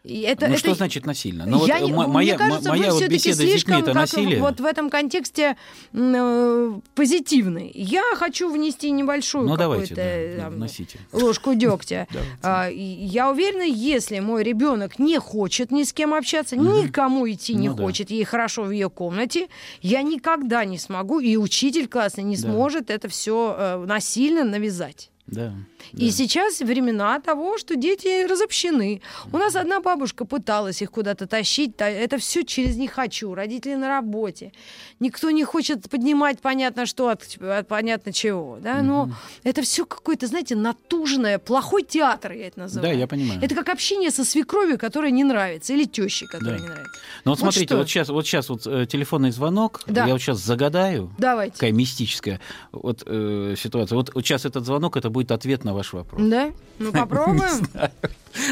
Это, 0.03 0.47
ну, 0.47 0.53
это... 0.53 0.57
что 0.57 0.73
значит 0.73 1.05
насильно? 1.05 1.45
Ну, 1.45 1.63
я, 1.67 1.79
вот, 1.79 2.07
моя, 2.07 2.33
мне 2.33 2.37
кажется, 2.37 2.69
моя 2.69 2.91
вот 2.91 3.07
беседа 3.07 3.35
слишком, 3.35 3.75
с 3.75 3.77
детьми 3.77 3.81
это 3.81 3.93
насилие. 3.93 4.41
Вот 4.41 4.59
в 4.59 4.65
этом 4.65 4.89
контексте 4.89 5.57
э, 5.93 6.79
позитивный. 6.95 7.71
Я 7.75 8.01
хочу 8.15 8.51
внести 8.51 8.89
небольшую 8.89 9.47
ну, 9.47 9.57
давайте, 9.57 9.93
да, 9.93 10.43
там, 10.43 10.53
вносите. 10.55 10.97
ложку 11.11 11.53
дегтя. 11.53 12.07
А, 12.43 12.69
я 12.71 13.29
уверена, 13.29 13.63
если 13.63 14.19
мой 14.19 14.43
ребенок 14.43 14.97
не 14.97 15.19
хочет 15.19 15.69
ни 15.69 15.83
с 15.83 15.93
кем 15.93 16.13
общаться, 16.13 16.55
никому 16.55 17.29
идти 17.29 17.53
не 17.53 17.69
ну 17.69 17.77
хочет, 17.77 18.09
ей 18.09 18.23
хорошо 18.23 18.63
в 18.63 18.71
ее 18.71 18.89
комнате, 18.89 19.47
я 19.81 20.01
никогда 20.01 20.65
не 20.65 20.79
смогу, 20.79 21.19
и 21.19 21.35
учитель 21.35 21.87
классный 21.87 22.23
не 22.23 22.37
сможет 22.37 22.89
это 22.89 23.07
все 23.09 23.55
э, 23.57 23.85
насильно 23.85 24.43
навязать. 24.43 25.10
Да. 25.27 25.53
И 25.93 26.07
да. 26.07 26.11
сейчас 26.11 26.59
времена 26.59 27.19
того, 27.19 27.57
что 27.57 27.75
дети 27.75 28.25
разобщены. 28.25 29.01
У 29.31 29.37
нас 29.37 29.55
одна 29.55 29.79
бабушка 29.79 30.25
пыталась 30.25 30.81
их 30.81 30.91
куда-то 30.91 31.27
тащить, 31.27 31.73
это 31.77 32.17
все 32.17 32.43
через 32.43 32.75
«не 32.75 32.87
хочу», 32.87 33.33
родители 33.33 33.75
на 33.75 33.87
работе. 33.87 34.51
Никто 34.99 35.31
не 35.31 35.43
хочет 35.43 35.89
поднимать 35.89 36.39
понятно 36.39 36.85
что 36.85 37.09
от, 37.09 37.37
от 37.41 37.67
понятно 37.67 38.11
чего. 38.11 38.57
Да? 38.61 38.81
Но 38.81 39.03
угу. 39.03 39.13
это 39.43 39.61
все 39.61 39.85
какое-то, 39.85 40.27
знаете, 40.27 40.55
натужное, 40.55 41.39
плохой 41.39 41.83
театр, 41.83 42.33
я 42.33 42.47
это 42.47 42.59
называю. 42.59 42.93
Да, 42.93 42.99
я 42.99 43.07
понимаю. 43.07 43.39
Это 43.41 43.55
как 43.55 43.69
общение 43.69 44.11
со 44.11 44.25
свекровью, 44.25 44.77
которая 44.77 45.11
не 45.11 45.23
нравится, 45.23 45.73
или 45.73 45.85
тещей, 45.85 46.27
которая 46.27 46.57
да. 46.57 46.63
не 46.63 46.69
нравится. 46.69 46.99
Ну 47.25 47.31
вот, 47.31 47.39
вот 47.39 47.39
смотрите, 47.39 47.67
что? 47.67 47.77
вот 47.77 47.89
сейчас, 47.89 48.09
вот 48.09 48.25
сейчас 48.25 48.49
вот 48.49 48.65
э, 48.65 48.85
телефонный 48.85 49.31
звонок, 49.31 49.81
да. 49.87 50.05
я 50.05 50.13
вот 50.13 50.21
сейчас 50.21 50.39
загадаю. 50.39 51.13
Давайте. 51.17 51.53
Такая 51.53 51.71
мистическая 51.71 52.39
вот, 52.71 53.03
э, 53.05 53.55
ситуация. 53.57 53.95
Вот, 53.95 54.13
вот 54.13 54.25
сейчас 54.25 54.45
этот 54.45 54.65
звонок, 54.65 54.97
это 54.97 55.09
будет 55.11 55.31
ответ 55.31 55.63
на 55.63 55.73
ваш 55.73 55.93
вопрос. 55.93 56.21
Да? 56.21 56.51
Ну 56.79 56.91
попробуем. 56.93 57.65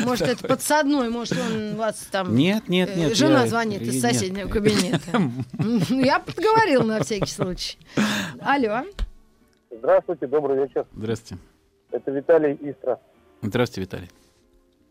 Может, 0.05 0.27
это 0.27 0.47
подсадной, 0.47 1.09
может, 1.09 1.37
он 1.39 1.75
вас 1.75 2.07
там... 2.11 2.35
Нет, 2.35 2.67
нет, 2.67 2.95
нет. 2.95 3.15
Жена 3.15 3.47
звонит 3.47 3.81
из 3.81 4.01
соседнего 4.01 4.47
кабинета. 4.49 5.01
Я 5.89 6.19
подговорил 6.19 6.83
на 6.83 7.03
всякий 7.03 7.31
случай. 7.31 7.77
Алло. 8.41 8.83
Здравствуйте, 9.71 10.27
добрый 10.27 10.57
вечер. 10.57 10.85
Здравствуйте. 10.95 11.41
Это 11.91 12.11
Виталий 12.11 12.57
Истра. 12.61 12.99
Здравствуйте, 13.41 13.81
Виталий. 13.81 14.09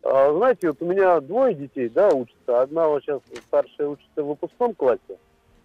А, 0.03 0.33
знаете, 0.33 0.69
вот 0.69 0.81
у 0.81 0.85
меня 0.85 1.19
двое 1.19 1.53
детей, 1.53 1.89
да, 1.89 2.09
учатся. 2.09 2.61
Одна 2.61 2.87
вот 2.87 3.03
сейчас 3.03 3.21
старшая 3.47 3.89
учится 3.89 4.23
в 4.23 4.27
выпускном 4.27 4.73
классе. 4.73 5.17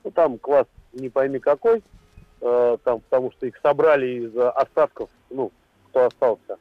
Ну, 0.02 0.10
там 0.10 0.38
класс 0.38 0.66
не 0.92 1.08
пойми 1.08 1.38
какой, 1.38 1.82
э, 2.40 2.76
там, 2.84 3.00
потому 3.00 3.32
что 3.32 3.46
их 3.46 3.54
собрали 3.62 4.26
из 4.26 4.36
остатков, 4.36 5.08
ну, 5.30 5.50
кто 5.94 6.06
остался. 6.06 6.58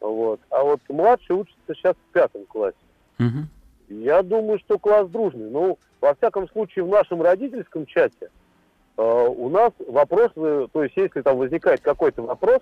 Вот. 0.00 0.40
А 0.50 0.62
вот 0.62 0.80
младший 0.88 1.36
учится 1.36 1.74
сейчас 1.74 1.94
в 1.96 2.12
пятом 2.12 2.46
классе. 2.46 2.76
Мгм. 3.18 3.48
Я 3.88 4.22
думаю, 4.22 4.60
что 4.60 4.78
класс 4.78 5.08
дружный. 5.08 5.50
Ну, 5.50 5.78
во 6.00 6.14
всяком 6.14 6.48
случае, 6.48 6.84
в 6.84 6.88
нашем 6.88 7.20
родительском 7.20 7.84
чате 7.84 8.30
э, 8.96 9.02
у 9.02 9.48
нас 9.48 9.72
вопросы, 9.86 10.68
то 10.72 10.84
есть 10.84 10.96
если 10.96 11.20
там 11.22 11.36
возникает 11.36 11.80
какой-то 11.80 12.22
вопрос, 12.22 12.60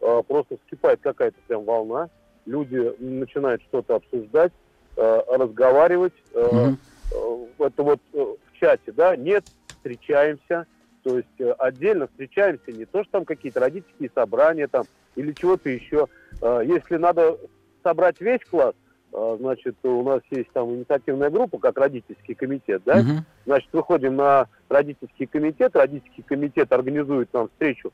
э, 0.00 0.22
просто 0.28 0.58
вскипает 0.58 1.00
какая-то 1.00 1.36
прям 1.48 1.64
волна, 1.64 2.10
люди 2.44 2.94
начинают 2.98 3.62
что-то 3.62 3.96
обсуждать, 3.96 4.52
э, 4.96 5.20
разговаривать. 5.28 6.12
э, 6.34 6.48
Мгм. 6.52 6.78
э, 7.12 7.64
это 7.64 7.82
вот 7.82 8.00
э, 8.12 8.18
в 8.18 8.58
чате, 8.58 8.92
да, 8.92 9.16
нет, 9.16 9.44
встречаемся, 9.78 10.66
то 11.02 11.16
есть 11.16 11.40
э, 11.40 11.50
отдельно 11.52 12.06
встречаемся, 12.08 12.70
не 12.72 12.84
то, 12.84 13.02
что 13.02 13.12
там 13.12 13.24
какие-то 13.24 13.60
родительские 13.60 14.10
собрания 14.14 14.68
там 14.68 14.84
или 15.16 15.32
чего-то 15.32 15.68
еще. 15.68 16.06
Э, 16.40 16.60
Если 16.64 16.96
надо 16.96 17.38
собрать 17.82 18.20
весь 18.20 18.44
класс, 18.48 18.74
э, 19.12 19.36
значит, 19.40 19.76
у 19.82 20.02
нас 20.02 20.20
есть 20.30 20.50
там 20.52 20.70
инициативная 20.74 21.30
группа, 21.30 21.58
как 21.58 21.76
родительский 21.78 22.34
комитет, 22.34 22.82
да, 22.84 23.02
Мгм. 23.02 23.24
Значит, 23.46 23.68
выходим 23.72 24.16
на 24.16 24.48
родительский 24.68 25.26
комитет. 25.26 25.76
Родительский 25.76 26.24
комитет 26.24 26.72
организует 26.72 27.32
нам 27.32 27.48
встречу 27.48 27.92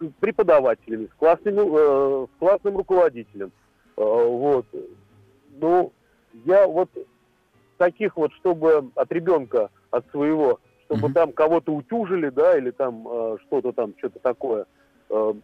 с 0.00 0.06
преподавателями, 0.20 1.06
с, 1.06 1.14
классными, 1.18 1.60
э, 1.60 2.26
с 2.26 2.38
классным 2.38 2.76
руководителем. 2.76 3.50
Э, 3.96 4.02
вот. 4.02 4.66
Ну, 5.60 5.92
я 6.44 6.66
вот 6.66 6.90
таких 7.78 8.16
вот, 8.16 8.32
чтобы 8.34 8.90
от 8.94 9.10
ребенка, 9.10 9.70
от 9.90 10.04
своего, 10.10 10.60
чтобы 10.84 11.08
Мгм. 11.08 11.12
там 11.14 11.32
кого-то 11.32 11.74
утюжили, 11.74 12.28
да, 12.28 12.58
или 12.58 12.70
там 12.70 13.06
э, 13.10 13.36
что-то 13.46 13.72
там, 13.72 13.94
что-то 13.98 14.18
такое, 14.18 14.66
э, 15.08 15.34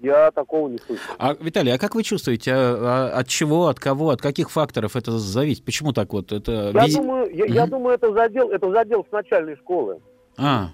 я 0.00 0.30
такого 0.30 0.68
не 0.68 0.78
слышал. 0.78 1.14
А, 1.18 1.34
Виталий, 1.40 1.72
а 1.72 1.78
как 1.78 1.94
вы 1.94 2.02
чувствуете, 2.02 2.52
а- 2.54 3.10
а 3.14 3.18
от 3.20 3.28
чего, 3.28 3.68
от 3.68 3.78
кого, 3.78 4.10
от 4.10 4.20
каких 4.20 4.50
факторов 4.50 4.96
это 4.96 5.12
зависит? 5.18 5.64
Почему 5.64 5.92
так 5.92 6.12
вот? 6.12 6.32
Это 6.32 6.70
Я 6.74 6.86
визи- 6.86 6.96
думаю, 6.96 7.34
я, 7.34 7.44
я 7.46 7.62
Мгм. 7.62 7.70
думаю, 7.70 7.94
это 7.94 8.12
задел, 8.12 8.50
это 8.50 8.70
задел 8.70 9.04
с 9.08 9.12
начальной 9.12 9.56
школы. 9.56 10.00
А, 10.38 10.68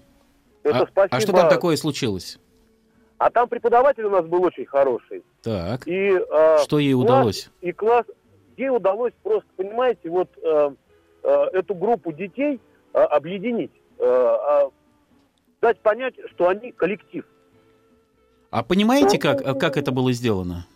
Это 0.63 0.79
а, 0.79 0.83
а 0.83 0.87
спасибо. 0.91 1.21
что 1.21 1.33
там 1.33 1.49
такое 1.49 1.77
случилось? 1.77 2.39
А 3.19 3.31
там 3.31 3.49
преподаватель 3.49 4.05
у 4.05 4.11
нас 4.11 4.25
был 4.27 4.43
очень 4.45 4.67
хороший. 4.67 5.23
Так, 5.43 5.87
И, 5.87 5.93
э, 5.93 6.59
что 6.65 6.79
ей 6.79 6.93
класс- 6.93 7.05
удалось? 7.05 7.51
И 7.63 7.73
класс, 7.73 8.05
ей 8.57 8.69
удалось 8.69 9.13
просто, 9.23 9.47
понимаете, 9.57 10.09
вот 10.11 10.29
э, 10.43 10.71
э, 11.23 11.29
эту 11.55 11.75
группу 11.75 12.13
детей 12.13 12.61
э, 12.93 12.99
объединить, 12.99 13.73
э, 13.99 14.05
э, 14.05 14.71
дать 15.63 15.81
понять, 15.81 16.15
что 16.35 16.49
они 16.49 16.73
коллектив. 16.73 17.25
А 18.57 18.63
понимаете, 18.63 19.19
как, 19.19 19.43
как 19.59 19.77
это 19.77 19.93
было 19.93 20.13
сделано? 20.13 20.67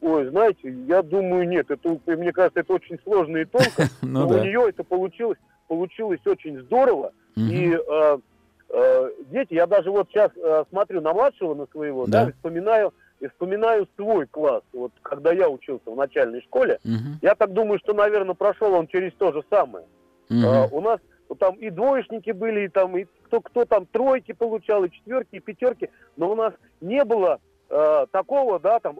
Ой, 0.00 0.28
знаете, 0.28 0.72
я 0.86 1.02
думаю, 1.02 1.48
нет, 1.48 1.68
это, 1.68 1.98
мне 2.06 2.32
кажется, 2.32 2.60
это 2.60 2.72
очень 2.72 3.00
сложно 3.02 3.38
и 3.38 3.44
тонко, 3.44 3.88
Ну 4.02 4.28
но 4.28 4.28
у 4.28 4.44
нее 4.44 4.66
это 4.68 4.84
получилось, 4.84 5.38
получилось 5.66 6.20
очень 6.24 6.60
здорово. 6.60 7.12
И 7.34 7.76
э, 7.76 8.18
э, 8.68 9.10
дети, 9.32 9.54
я 9.54 9.66
даже 9.66 9.90
вот 9.90 10.08
сейчас 10.08 10.30
э, 10.36 10.64
смотрю 10.70 11.00
на 11.00 11.12
младшего, 11.12 11.54
на 11.54 11.66
своего, 11.72 12.06
да, 12.06 12.30
вспоминаю, 12.30 12.94
и 13.18 13.26
вспоминаю 13.26 13.88
свой 13.96 14.28
класс, 14.28 14.62
вот 14.72 14.92
когда 15.02 15.32
я 15.32 15.48
учился 15.48 15.90
в 15.90 15.96
начальной 15.96 16.42
школе, 16.42 16.78
я 17.22 17.34
так 17.34 17.52
думаю, 17.52 17.80
что, 17.80 17.92
наверное, 17.92 18.36
прошел 18.36 18.72
он 18.72 18.86
через 18.86 19.12
то 19.14 19.32
же 19.32 19.42
самое. 19.50 19.84
У 20.30 20.80
нас 20.80 21.00
там 21.38 21.54
и 21.56 21.70
двоечники 21.70 22.30
были, 22.30 22.66
и 22.66 22.68
там 22.68 22.96
и 22.96 23.06
кто, 23.26 23.40
кто 23.40 23.64
там 23.64 23.86
тройки 23.86 24.32
получал, 24.32 24.84
и 24.84 24.90
четверки, 24.90 25.36
и 25.36 25.40
пятерки, 25.40 25.90
но 26.16 26.30
у 26.30 26.34
нас 26.34 26.52
не 26.80 27.04
было 27.04 27.40
э, 27.70 28.06
такого, 28.12 28.58
да, 28.60 28.80
там 28.80 28.98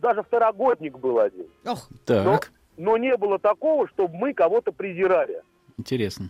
даже 0.00 0.22
второгодник 0.22 0.98
был 0.98 1.18
один, 1.20 1.46
Ох, 1.66 1.88
Так, 2.06 2.52
но 2.76 2.96
не 2.96 3.16
было 3.16 3.38
такого, 3.38 3.86
чтобы 3.88 4.14
мы 4.16 4.32
кого-то 4.34 4.72
презирали. 4.72 5.42
интересно. 5.78 6.28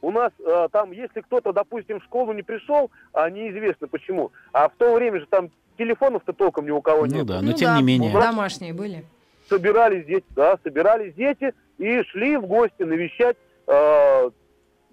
У 0.00 0.10
нас 0.10 0.32
э, 0.44 0.68
там, 0.72 0.90
если 0.90 1.20
кто-то, 1.20 1.52
допустим, 1.52 2.00
в 2.00 2.04
школу 2.04 2.32
не 2.32 2.42
пришел, 2.42 2.90
а 3.12 3.30
неизвестно 3.30 3.86
почему, 3.86 4.32
а 4.52 4.68
в 4.68 4.72
то 4.76 4.94
время 4.94 5.20
же 5.20 5.26
там 5.26 5.48
телефонов-то 5.78 6.32
толком 6.32 6.66
ни 6.66 6.70
у 6.72 6.82
кого 6.82 7.06
не 7.06 7.18
Ну 7.18 7.24
было. 7.24 7.36
да, 7.36 7.40
но 7.42 7.52
ну 7.52 7.56
тем 7.56 7.68
да, 7.70 7.76
не 7.78 7.82
менее. 7.84 8.12
Домашние 8.12 8.74
были. 8.74 9.04
собирались 9.48 10.04
дети, 10.06 10.26
да, 10.30 10.58
собирались 10.64 11.14
дети 11.14 11.54
и 11.78 12.02
шли 12.04 12.36
в 12.36 12.46
гости 12.46 12.82
навещать 12.82 13.36
э, 13.68 14.30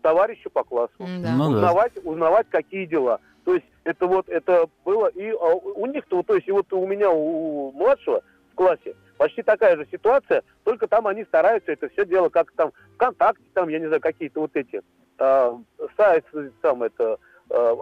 товарища 0.02 0.50
по 0.50 0.64
классу. 0.64 0.94
Ну 1.00 1.22
да. 1.22 1.48
узнавать, 1.48 1.92
узнавать, 2.04 2.48
какие 2.50 2.86
дела. 2.86 3.20
То 3.46 3.54
есть 3.56 3.66
это 3.84 4.06
вот 4.08 4.30
это 4.30 4.66
было 4.86 5.08
и 5.08 5.30
а, 5.32 5.56
у 5.56 5.86
них-то, 5.88 6.22
то 6.24 6.36
есть 6.36 6.48
и 6.48 6.52
вот 6.52 6.72
у 6.74 6.86
меня 6.86 7.10
у 7.10 7.72
младшего 7.72 8.22
в 8.52 8.56
классе 8.56 8.96
почти 9.18 9.42
такая 9.42 9.76
же 9.78 9.88
ситуация, 9.92 10.44
только 10.64 10.88
там 10.88 11.08
они 11.08 11.24
стараются 11.26 11.72
это 11.72 11.90
все 11.90 12.06
дело 12.06 12.30
как 12.30 12.52
там 12.52 12.72
ВКонтакте, 12.96 13.44
там 13.54 13.70
я 13.70 13.80
не 13.80 13.88
знаю 13.88 14.02
какие-то 14.02 14.42
вот 14.42 14.52
эти 14.56 14.82
э, 15.18 15.54
сайты 15.98 16.52
там 16.62 16.84
это 16.84 17.18
э, 17.50 17.54
а- 17.56 17.74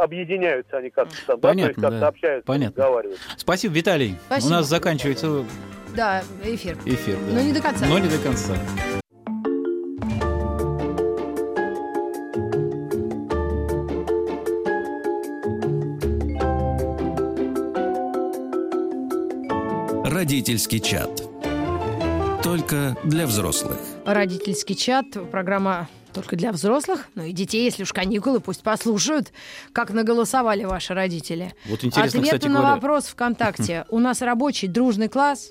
а- 0.00 0.02
объединяются 0.04 0.78
они 0.78 0.90
как-то 0.90 1.14
там, 1.26 1.40
да, 1.40 1.48
то 1.52 1.54
есть 1.54 1.60
Понятно, 1.60 1.82
как-то 1.82 2.00
да. 2.00 2.08
общаются, 2.08 2.46
Понятно. 2.46 2.82
разговаривают. 2.82 3.20
Спасибо, 3.36 3.74
Виталий. 3.74 4.18
Спасибо. 4.26 4.48
У 4.48 4.50
нас 4.56 4.66
заканчивается 4.66 5.44
Да, 5.94 6.22
эфир. 6.42 6.76
эфир. 6.84 7.16
да. 7.28 7.32
Но 7.34 7.40
не 7.42 7.52
до 7.52 7.62
конца. 7.62 7.86
Но 7.86 7.98
не 7.98 8.08
до 8.08 8.18
конца. 8.18 8.54
Родительский 20.12 20.78
чат. 20.78 21.22
Только 22.42 22.98
для 23.02 23.26
взрослых. 23.26 23.78
Родительский 24.04 24.74
чат, 24.74 25.06
программа 25.30 25.88
только 26.12 26.36
для 26.36 26.52
взрослых, 26.52 27.08
ну 27.14 27.22
и 27.22 27.32
детей, 27.32 27.64
если 27.64 27.84
уж 27.84 27.94
каникулы, 27.94 28.40
пусть 28.40 28.62
послушают, 28.62 29.32
как 29.72 29.90
наголосовали 29.90 30.64
ваши 30.64 30.92
родители. 30.92 31.54
Вот 31.64 31.82
интересно, 31.82 32.20
Ответ 32.20 32.24
кстати 32.24 32.48
на 32.48 32.58
говоря. 32.58 32.74
вопрос 32.74 33.06
ВКонтакте. 33.06 33.86
У 33.88 33.98
нас 34.00 34.20
рабочий 34.20 34.68
дружный 34.68 35.08
класс. 35.08 35.50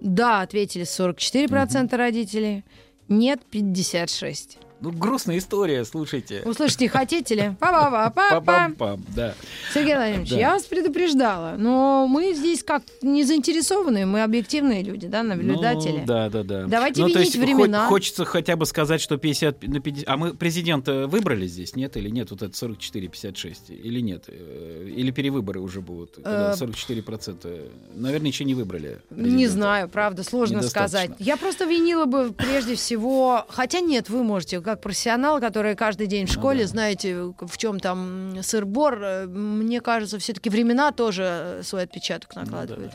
Да, 0.00 0.42
ответили 0.42 0.84
44% 0.84 1.96
родителей. 1.96 2.64
Нет, 3.08 3.40
56. 3.50 4.58
Ну, 4.80 4.90
грустная 4.92 5.38
история, 5.38 5.84
слушайте. 5.86 6.42
Услышите, 6.44 6.88
хотите 6.90 7.34
ли? 7.34 7.56
Па-па-па-па-па. 7.58 8.40
Па-пам-пам, 8.40 9.00
да. 9.16 9.34
Сергей 9.72 9.94
Владимирович, 9.94 10.30
Да. 10.30 10.36
я 10.38 10.50
вас 10.52 10.64
предупреждала, 10.64 11.54
но 11.56 12.06
мы 12.06 12.34
здесь 12.34 12.62
как 12.62 12.82
не 13.00 13.24
заинтересованные, 13.24 14.04
мы 14.04 14.22
объективные 14.22 14.82
люди, 14.82 15.06
да, 15.08 15.22
наблюдатели. 15.22 16.00
Ну, 16.00 16.04
да, 16.06 16.28
да, 16.28 16.42
да. 16.42 16.66
Давайте 16.66 17.00
ну, 17.00 17.08
то 17.08 17.14
винить 17.18 17.34
есть 17.34 17.36
времена. 17.38 17.84
хо- 17.84 17.88
хочется 17.94 18.26
хотя 18.26 18.56
бы 18.56 18.66
сказать, 18.66 19.00
что 19.00 19.16
50 19.16 19.62
на 19.66 19.80
50... 19.80 20.08
А 20.08 20.16
мы 20.18 20.34
президента 20.34 21.06
выбрали 21.06 21.46
здесь, 21.46 21.74
нет? 21.74 21.96
Или 21.96 22.10
нет? 22.10 22.30
Вот 22.30 22.42
это 22.42 22.52
44-56? 22.52 23.74
Или 23.74 24.00
нет? 24.00 24.24
Э, 24.28 24.86
Или 24.94 25.10
перевыборы 25.10 25.60
уже 25.60 25.80
будут? 25.80 26.16
Когда 26.16 26.52
Э, 26.52 26.54
44%? 26.54 27.70
Наверное, 27.94 28.28
еще 28.28 28.44
не 28.44 28.54
выбрали 28.54 28.98
Не 29.10 29.22
президента. 29.22 29.52
знаю, 29.52 29.88
правда, 29.88 30.22
сложно 30.22 30.60
сказать. 30.62 31.12
Я 31.18 31.38
просто 31.38 31.64
винила 31.64 32.04
бы 32.04 32.32
прежде 32.36 32.74
всего, 32.74 33.46
хотя 33.48 33.80
нет, 33.80 34.10
вы 34.10 34.22
можете, 34.22 34.60
как 34.60 34.75
профессионал, 34.76 35.40
который 35.40 35.74
каждый 35.76 36.06
день 36.06 36.26
в 36.26 36.28
Ну 36.28 36.34
школе, 36.40 36.60
да. 36.62 36.66
знаете, 36.68 37.32
в 37.38 37.58
чем 37.58 37.80
там 37.80 38.36
сыр-бор, 38.42 39.02
э, 39.02 39.26
мне 39.26 39.80
кажется, 39.80 40.18
все-таки 40.18 40.50
времена 40.50 40.92
тоже 40.92 41.22
э, 41.24 41.62
свой 41.64 41.82
отпечаток 41.82 42.34
накладывают. 42.36 42.92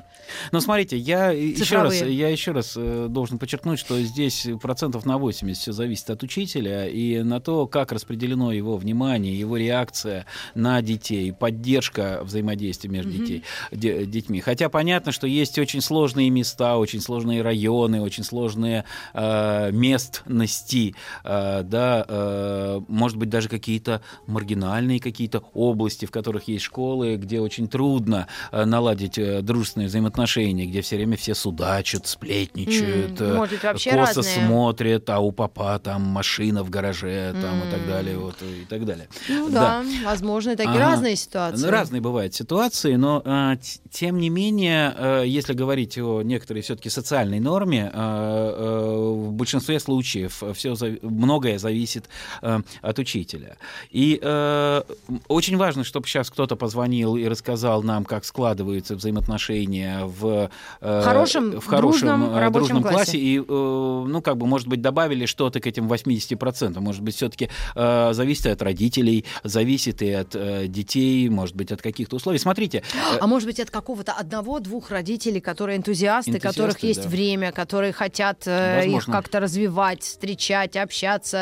Но 0.51 0.59
смотрите, 0.59 0.97
я 0.97 1.31
еще 1.31 1.81
раз, 1.81 2.01
я 2.01 2.29
еще 2.29 2.51
раз 2.51 2.73
э, 2.77 3.07
должен 3.09 3.39
подчеркнуть, 3.39 3.79
что 3.79 3.99
здесь 4.01 4.47
процентов 4.61 5.05
на 5.05 5.17
80 5.17 5.61
все 5.61 5.71
зависит 5.71 6.09
от 6.09 6.23
учителя 6.23 6.87
и 6.87 7.21
на 7.23 7.39
то, 7.39 7.67
как 7.67 7.91
распределено 7.91 8.51
его 8.51 8.77
внимание, 8.77 9.37
его 9.37 9.57
реакция 9.57 10.25
на 10.55 10.81
детей, 10.81 11.31
поддержка 11.33 12.21
взаимодействия 12.23 12.89
между 12.89 13.11
детей, 13.11 13.43
де- 13.71 14.05
детьми. 14.05 14.39
Хотя 14.41 14.69
понятно, 14.69 15.11
что 15.11 15.27
есть 15.27 15.59
очень 15.59 15.81
сложные 15.81 16.29
места, 16.29 16.77
очень 16.77 17.01
сложные 17.01 17.41
районы, 17.41 18.01
очень 18.01 18.23
сложные 18.23 18.85
э, 19.13 19.71
местности, 19.71 20.95
э, 21.23 21.60
да, 21.63 22.05
э, 22.07 22.81
может 22.87 23.17
быть 23.17 23.29
даже 23.29 23.49
какие-то 23.49 24.01
маргинальные 24.27 24.99
какие-то 24.99 25.43
области, 25.53 26.05
в 26.05 26.11
которых 26.11 26.41
такие 26.51 26.59
школы, 26.59 27.15
где 27.15 27.39
очень 27.39 27.67
трудно 27.67 28.27
э, 28.51 28.65
наладить 28.65 29.17
э, 29.17 29.41
дружественные 29.41 29.87
взаимоотношения, 29.87 30.65
где 30.65 30.81
все 30.81 30.97
время 30.97 31.15
все 31.15 31.33
судачат, 31.33 32.07
сплетничают, 32.07 33.21
э, 33.21 33.33
может 33.35 33.63
вообще 33.63 33.91
косо 33.91 34.21
разные. 34.21 34.45
смотрят, 34.45 35.09
а 35.09 35.19
у 35.19 35.31
папа 35.31 35.79
там 35.79 36.01
машина 36.01 36.63
в 36.63 36.69
гараже, 36.69 37.33
там 37.41 37.63
и 37.63 37.71
так 37.71 37.87
далее, 37.87 38.17
вот, 38.17 38.35
и 38.41 38.65
так 38.65 38.85
далее. 38.85 39.07
Ну 39.29 39.49
да, 39.49 39.83
возможно, 40.03 40.55
такие 40.55 40.71
Ага. 40.75 40.91
разные 40.91 41.15
ситуации. 41.15 41.63
Ну, 41.65 41.71
Разные 41.71 42.01
бывают 42.01 42.33
ситуации, 42.33 42.95
но 42.95 43.21
а, 43.23 43.55
т- 43.55 43.61
тем 43.91 44.17
не 44.19 44.29
менее, 44.29 44.93
э, 44.97 45.23
если 45.25 45.53
говорить 45.53 45.97
о 45.97 46.21
некоторой 46.21 46.61
все-таки 46.63 46.89
социальной 46.89 47.39
норме, 47.39 47.89
э, 47.93 47.97
э, 47.97 49.11
в 49.27 49.31
большинстве 49.33 49.79
случаев 49.79 50.43
все 50.53 50.75
многое 51.01 51.50
зависит 51.59 52.05
э, 52.41 52.59
от 52.81 52.99
учителя. 52.99 53.57
И 53.91 54.19
э, 54.21 54.81
очень 55.27 55.57
важно, 55.57 55.83
чтобы 55.83 56.07
сейчас 56.07 56.29
кто-то 56.29 56.55
позвонил 56.55 57.15
и 57.15 57.27
рассказал 57.27 57.83
нам, 57.83 58.05
как 58.05 58.25
складываются 58.25 58.95
взаимоотношения 58.95 60.05
в 60.05 60.49
э, 60.81 61.01
Хорошем, 61.03 61.59
в 61.59 61.65
хорошем 61.65 62.21
дружном 62.21 62.35
э, 62.35 62.49
дружном 62.51 62.81
классе. 62.81 62.95
классе 62.95 63.17
и, 63.17 63.39
э, 63.39 63.43
ну, 63.43 64.21
как 64.21 64.37
бы, 64.37 64.45
может 64.45 64.67
быть, 64.67 64.81
добавили 64.81 65.25
что-то 65.25 65.59
к 65.59 65.67
этим 65.67 65.87
80%. 65.87 66.79
Может 66.79 67.01
быть, 67.01 67.15
все-таки 67.15 67.49
зависит 67.75 68.45
и 68.45 68.49
от 68.49 68.61
родителей, 68.61 69.25
зависит 69.43 70.01
и 70.01 70.11
от 70.11 70.35
э, 70.35 70.67
детей, 70.67 71.29
может 71.29 71.55
быть, 71.55 71.71
от 71.71 71.81
каких-то 71.81 72.15
условий. 72.15 72.39
Смотрите, 72.39 72.83
э, 72.93 73.17
А 73.19 73.27
может 73.27 73.47
быть, 73.47 73.59
от 73.59 73.69
какого-то 73.69 74.13
одного-двух 74.13 74.91
родителей, 74.91 75.41
которые 75.41 75.77
энтузиасты, 75.77 76.31
Энтузиасты, 76.31 76.47
которых 76.47 76.79
есть 76.83 77.03
да. 77.03 77.09
время, 77.09 77.51
которые 77.51 77.93
хотят 77.93 78.43
э, 78.45 78.87
их 78.87 79.05
как-то 79.05 79.39
развивать, 79.39 80.03
встречать, 80.03 80.75
общаться. 80.75 81.40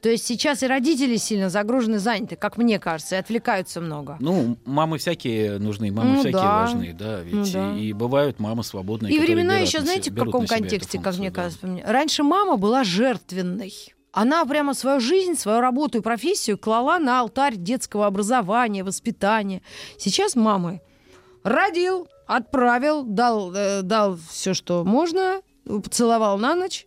То 0.00 0.08
есть 0.08 0.26
сейчас 0.26 0.62
и 0.62 0.66
родители 0.66 1.16
сильно 1.16 1.48
загружены, 1.50 1.98
заняты, 1.98 2.36
как 2.36 2.56
мне 2.56 2.78
кажется, 2.78 3.16
и 3.16 3.18
отвлекаются 3.18 3.80
много. 3.80 4.16
ну, 4.20 4.56
мамы 4.64 4.98
всякие 4.98 5.58
нужны, 5.58 5.90
мамы 5.92 6.10
Ну 6.10 6.20
всякие 6.20 6.32
да. 6.32 6.60
важны, 6.60 6.92
да, 6.98 7.20
ведь 7.20 7.34
Ну 7.34 7.44
да. 7.52 7.76
и 7.76 7.92
бывают 7.92 8.40
мамы 8.40 8.64
свободные, 8.64 9.12
И 9.14 9.18
времена 9.18 9.56
берут 9.56 9.68
еще, 9.68 9.78
на 9.78 9.84
знаете, 9.84 10.10
в 10.10 10.14
каком 10.14 10.46
контексте, 10.46 10.98
как 10.98 11.16
мне 11.18 11.30
функцию, 11.30 11.60
да. 11.60 11.68
кажется. 11.70 11.92
Раньше 11.92 12.22
мама 12.22 12.56
была 12.56 12.84
жертвенной. 12.84 13.72
Она 14.12 14.44
прямо 14.44 14.74
свою 14.74 15.00
жизнь, 15.00 15.36
свою 15.36 15.60
работу 15.60 15.98
и 15.98 16.00
профессию 16.02 16.58
клала 16.58 16.98
на 16.98 17.20
алтарь 17.20 17.56
детского 17.56 18.06
образования, 18.06 18.84
воспитания. 18.84 19.62
Сейчас 19.96 20.36
мамы 20.36 20.82
родил, 21.44 22.08
отправил, 22.26 23.04
дал, 23.04 23.52
э, 23.54 23.80
дал 23.82 24.18
все, 24.30 24.52
что 24.52 24.84
можно, 24.84 25.40
поцеловал 25.64 26.36
на 26.38 26.54
ночь, 26.54 26.86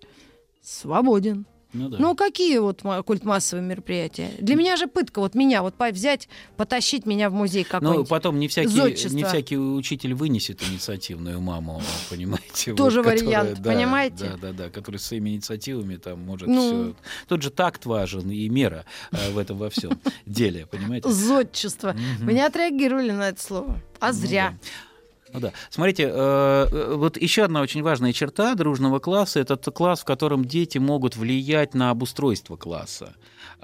свободен. 0.61 1.45
Ну, 1.75 1.89
да. 1.89 1.97
Ну, 1.99 2.15
какие 2.15 2.57
вот 2.59 2.83
ма- 2.83 3.03
культмассовые 3.03 3.65
мероприятия? 3.65 4.31
Для 4.39 4.55
меня 4.55 4.77
же 4.77 4.87
пытка, 4.87 5.19
вот 5.19 5.35
меня, 5.35 5.61
вот 5.61 5.75
взять, 5.91 6.29
потащить 6.57 7.05
меня 7.05 7.29
в 7.29 7.33
музей 7.33 7.63
Ну, 7.63 7.69
какой-нибудь. 7.79 8.09
потом 8.09 8.39
не 8.39 8.47
всякий, 8.47 8.69
Зодчество. 8.69 9.15
не 9.15 9.23
всякий 9.23 9.57
учитель 9.57 10.13
вынесет 10.13 10.63
инициативную 10.63 11.39
маму, 11.41 11.81
понимаете? 12.09 12.71
вот, 12.71 12.77
Тоже 12.77 13.03
которая- 13.03 13.23
вариант, 13.25 13.59
да, 13.61 13.71
понимаете? 13.73 14.15
Да, 14.15 14.37
да, 14.37 14.51
да, 14.53 14.69
который 14.69 14.97
с 14.97 15.05
своими 15.05 15.31
инициативами 15.31 15.97
там 15.97 16.21
может 16.21 16.47
Ну. 16.47 16.93
все. 16.93 16.95
Тот 17.27 17.41
же 17.41 17.49
такт 17.49 17.85
важен 17.85 18.29
и 18.31 18.47
мера 18.49 18.85
э, 19.11 19.31
в 19.31 19.37
этом 19.37 19.57
во 19.57 19.69
всем 19.69 19.91
деле, 20.25 20.65
понимаете? 20.65 21.09
Зодчество. 21.09 21.95
Вы 22.21 22.33
не 22.33 22.41
отреагировали 22.41 23.11
на 23.11 23.29
это 23.29 23.41
слово. 23.41 23.79
А 23.99 24.07
Ну 24.07 24.13
зря. 24.13 24.49
да. 24.51 24.57
Ну 25.35 25.41
да. 25.41 25.53
Смотрите, 25.69 26.03
э, 26.03 26.67
э, 26.71 26.95
вот 26.95 27.17
еще 27.17 27.43
одна 27.43 27.61
очень 27.61 27.83
важная 27.83 28.13
черта 28.13 28.55
дружного 28.55 28.99
класса 28.99 29.41
это 29.41 29.57
класс, 29.57 30.01
в 30.01 30.05
котором 30.05 30.45
дети 30.45 30.77
могут 30.77 31.15
влиять 31.17 31.73
на 31.73 31.89
обустройство 31.89 32.55
класса. 32.55 33.13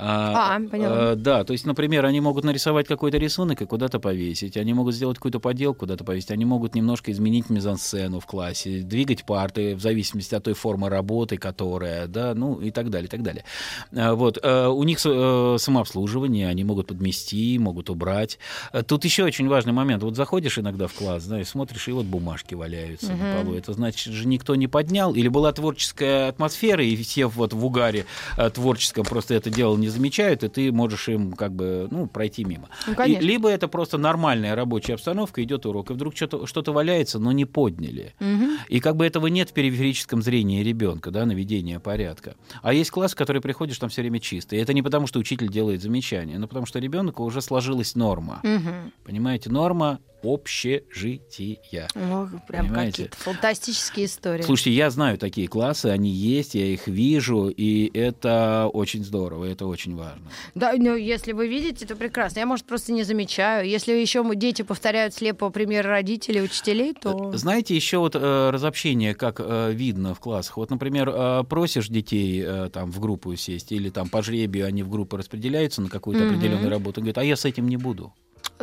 А, 0.03 0.59
поняла. 0.71 1.11
э, 1.11 1.15
да, 1.15 1.43
то 1.43 1.53
есть, 1.53 1.65
например, 1.65 2.05
они 2.05 2.21
могут 2.21 2.43
нарисовать 2.43 2.87
какой-то 2.87 3.17
рисунок 3.17 3.61
и 3.61 3.65
куда-то 3.65 3.99
повесить, 3.99 4.57
они 4.57 4.73
могут 4.73 4.95
сделать 4.95 5.17
какую-то 5.17 5.39
поделку 5.39 5.81
куда-то 5.81 6.03
повесить, 6.03 6.31
они 6.31 6.45
могут 6.45 6.75
немножко 6.75 7.11
изменить 7.11 7.49
мизансцену 7.49 8.19
в 8.19 8.25
классе, 8.25 8.81
двигать 8.81 9.23
парты 9.25 9.75
в 9.75 9.79
зависимости 9.81 10.35
от 10.35 10.43
той 10.43 10.53
формы 10.53 10.89
работы, 10.89 11.37
которая, 11.37 12.07
да, 12.07 12.33
ну 12.35 12.59
и 12.59 12.71
так 12.71 12.89
далее, 12.89 13.07
и 13.07 13.09
так 13.11 13.21
далее. 13.23 13.43
Э, 13.91 14.13
Вот, 14.13 14.39
э, 14.41 14.67
у 14.67 14.83
них 14.83 14.99
э, 15.05 15.55
самообслуживание, 15.59 16.47
они 16.47 16.63
могут 16.63 16.87
подмести, 16.87 17.57
могут 17.59 17.89
убрать. 17.89 18.39
Э, 18.73 18.83
Тут 18.83 19.05
еще 19.05 19.23
очень 19.23 19.47
важный 19.47 19.73
момент. 19.73 20.03
Вот 20.03 20.15
заходишь 20.15 20.57
иногда 20.57 20.87
в 20.87 20.93
класс, 20.93 21.23
знаешь, 21.23 21.47
смотришь, 21.47 21.87
и 21.87 21.91
вот 21.91 22.05
бумажки 22.05 22.55
валяются 22.55 23.11
на 23.13 23.43
полу. 23.43 23.55
Это 23.55 23.73
значит 23.73 24.13
же 24.13 24.27
никто 24.27 24.55
не 24.55 24.67
поднял, 24.67 25.13
или 25.13 25.27
была 25.27 25.51
творческая 25.51 26.29
атмосфера, 26.29 26.83
и 26.83 26.95
все 26.95 27.27
вот 27.27 27.53
в 27.53 27.65
угаре 27.65 28.05
э, 28.37 28.49
творческом 28.49 29.05
просто 29.05 29.33
это 29.35 29.49
дело 29.49 29.77
не 29.77 29.87
замечают, 29.91 30.43
и 30.43 30.47
ты 30.47 30.71
можешь 30.71 31.07
им 31.09 31.33
как 31.33 31.53
бы, 31.53 31.87
ну, 31.91 32.07
пройти 32.07 32.43
мимо. 32.43 32.69
Ну, 32.87 32.93
И- 33.05 33.17
либо 33.17 33.49
это 33.49 33.67
просто 33.67 33.97
нормальная 33.97 34.55
рабочая 34.55 34.93
обстановка, 34.95 35.43
идет 35.43 35.65
урок, 35.65 35.91
и 35.91 35.93
вдруг 35.93 36.15
что-то 36.15 36.47
что 36.47 36.63
валяется, 36.71 37.19
но 37.19 37.31
не 37.31 37.45
подняли. 37.45 38.13
Мгм. 38.19 38.57
И 38.69 38.79
как 38.79 38.95
бы 38.95 39.05
этого 39.05 39.27
нет 39.27 39.49
в 39.49 39.53
периферическом 39.53 40.21
зрении 40.21 40.63
ребенка, 40.63 41.11
да, 41.11 41.25
наведения 41.25 41.79
порядка. 41.79 42.35
А 42.61 42.73
есть 42.73 42.91
класс, 42.91 43.11
в 43.13 43.15
который 43.15 43.41
приходишь, 43.41 43.77
там 43.77 43.89
все 43.89 44.01
время 44.01 44.19
чисто. 44.19 44.55
И 44.55 44.59
это 44.59 44.73
не 44.73 44.81
потому, 44.81 45.07
что 45.07 45.19
учитель 45.19 45.49
делает 45.49 45.81
замечания, 45.81 46.39
но 46.39 46.47
потому 46.47 46.65
что 46.65 46.79
ребенку 46.79 47.23
уже 47.23 47.41
сложилась 47.41 47.95
норма. 47.95 48.39
Мгм. 48.43 48.91
Понимаете, 49.03 49.49
норма 49.49 49.99
общежития. 50.23 51.87
Ох, 51.95 52.29
прям 52.47 52.67
Понимаете? 52.67 52.91
какие-то 52.91 53.17
фантастические 53.17 54.05
истории. 54.05 54.41
Слушайте, 54.43 54.71
я 54.71 54.89
знаю 54.89 55.17
такие 55.17 55.47
классы, 55.47 55.87
они 55.87 56.09
есть, 56.09 56.55
я 56.55 56.65
их 56.65 56.87
вижу, 56.87 57.47
и 57.49 57.89
это 57.97 58.69
очень 58.71 59.03
здорово, 59.03 59.45
это 59.45 59.65
очень 59.65 59.95
важно. 59.95 60.29
Да, 60.55 60.73
ну, 60.77 60.95
если 60.95 61.31
вы 61.31 61.47
видите, 61.47 61.85
то 61.85 61.95
прекрасно. 61.95 62.39
Я, 62.39 62.45
может, 62.45 62.65
просто 62.65 62.91
не 62.91 63.03
замечаю. 63.03 63.67
Если 63.67 63.93
еще 63.93 64.23
дети 64.35 64.61
повторяют 64.61 65.13
слепо 65.13 65.49
пример 65.49 65.85
родителей, 65.85 66.41
учителей, 66.41 66.93
то... 66.93 67.31
Знаете, 67.35 67.75
еще 67.75 67.97
вот 67.97 68.15
э, 68.15 68.49
разобщение, 68.51 69.13
как 69.15 69.39
э, 69.39 69.71
видно 69.73 70.13
в 70.15 70.19
классах. 70.19 70.57
Вот, 70.57 70.69
например, 70.69 71.09
э, 71.13 71.43
просишь 71.49 71.87
детей 71.87 72.41
э, 72.45 72.69
там 72.71 72.91
в 72.91 72.99
группу 72.99 73.35
сесть, 73.35 73.71
или 73.71 73.89
там 73.89 74.09
по 74.09 74.21
жребию 74.21 74.67
они 74.67 74.83
в 74.83 74.89
группы 74.89 75.17
распределяются 75.17 75.81
на 75.81 75.89
какую-то 75.89 76.23
Мгм. 76.23 76.33
определенную 76.35 76.69
работу, 76.69 77.01
говорят, 77.01 77.17
а 77.17 77.23
я 77.23 77.35
с 77.35 77.45
этим 77.45 77.67
не 77.67 77.77
буду. 77.77 78.13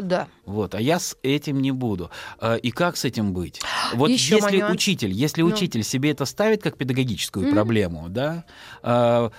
Да. 0.00 0.28
Вот, 0.46 0.74
а 0.74 0.80
я 0.80 0.98
с 0.98 1.16
этим 1.22 1.60
не 1.60 1.72
буду. 1.72 2.10
А, 2.40 2.56
И 2.56 2.70
как 2.70 2.96
с 2.96 3.04
этим 3.04 3.32
быть? 3.32 3.60
Вот 3.94 4.10
Ещё 4.10 4.36
если 4.36 4.58
момент. 4.58 4.74
учитель, 4.74 5.12
если 5.12 5.42
Ну. 5.42 5.48
учитель 5.48 5.82
себе 5.82 6.10
это 6.10 6.24
ставит 6.26 6.62
как 6.62 6.76
педагогическую 6.76 7.46
Мгм. 7.46 7.54
проблему, 7.54 8.06
да, 8.08 8.44
а, 8.82 9.30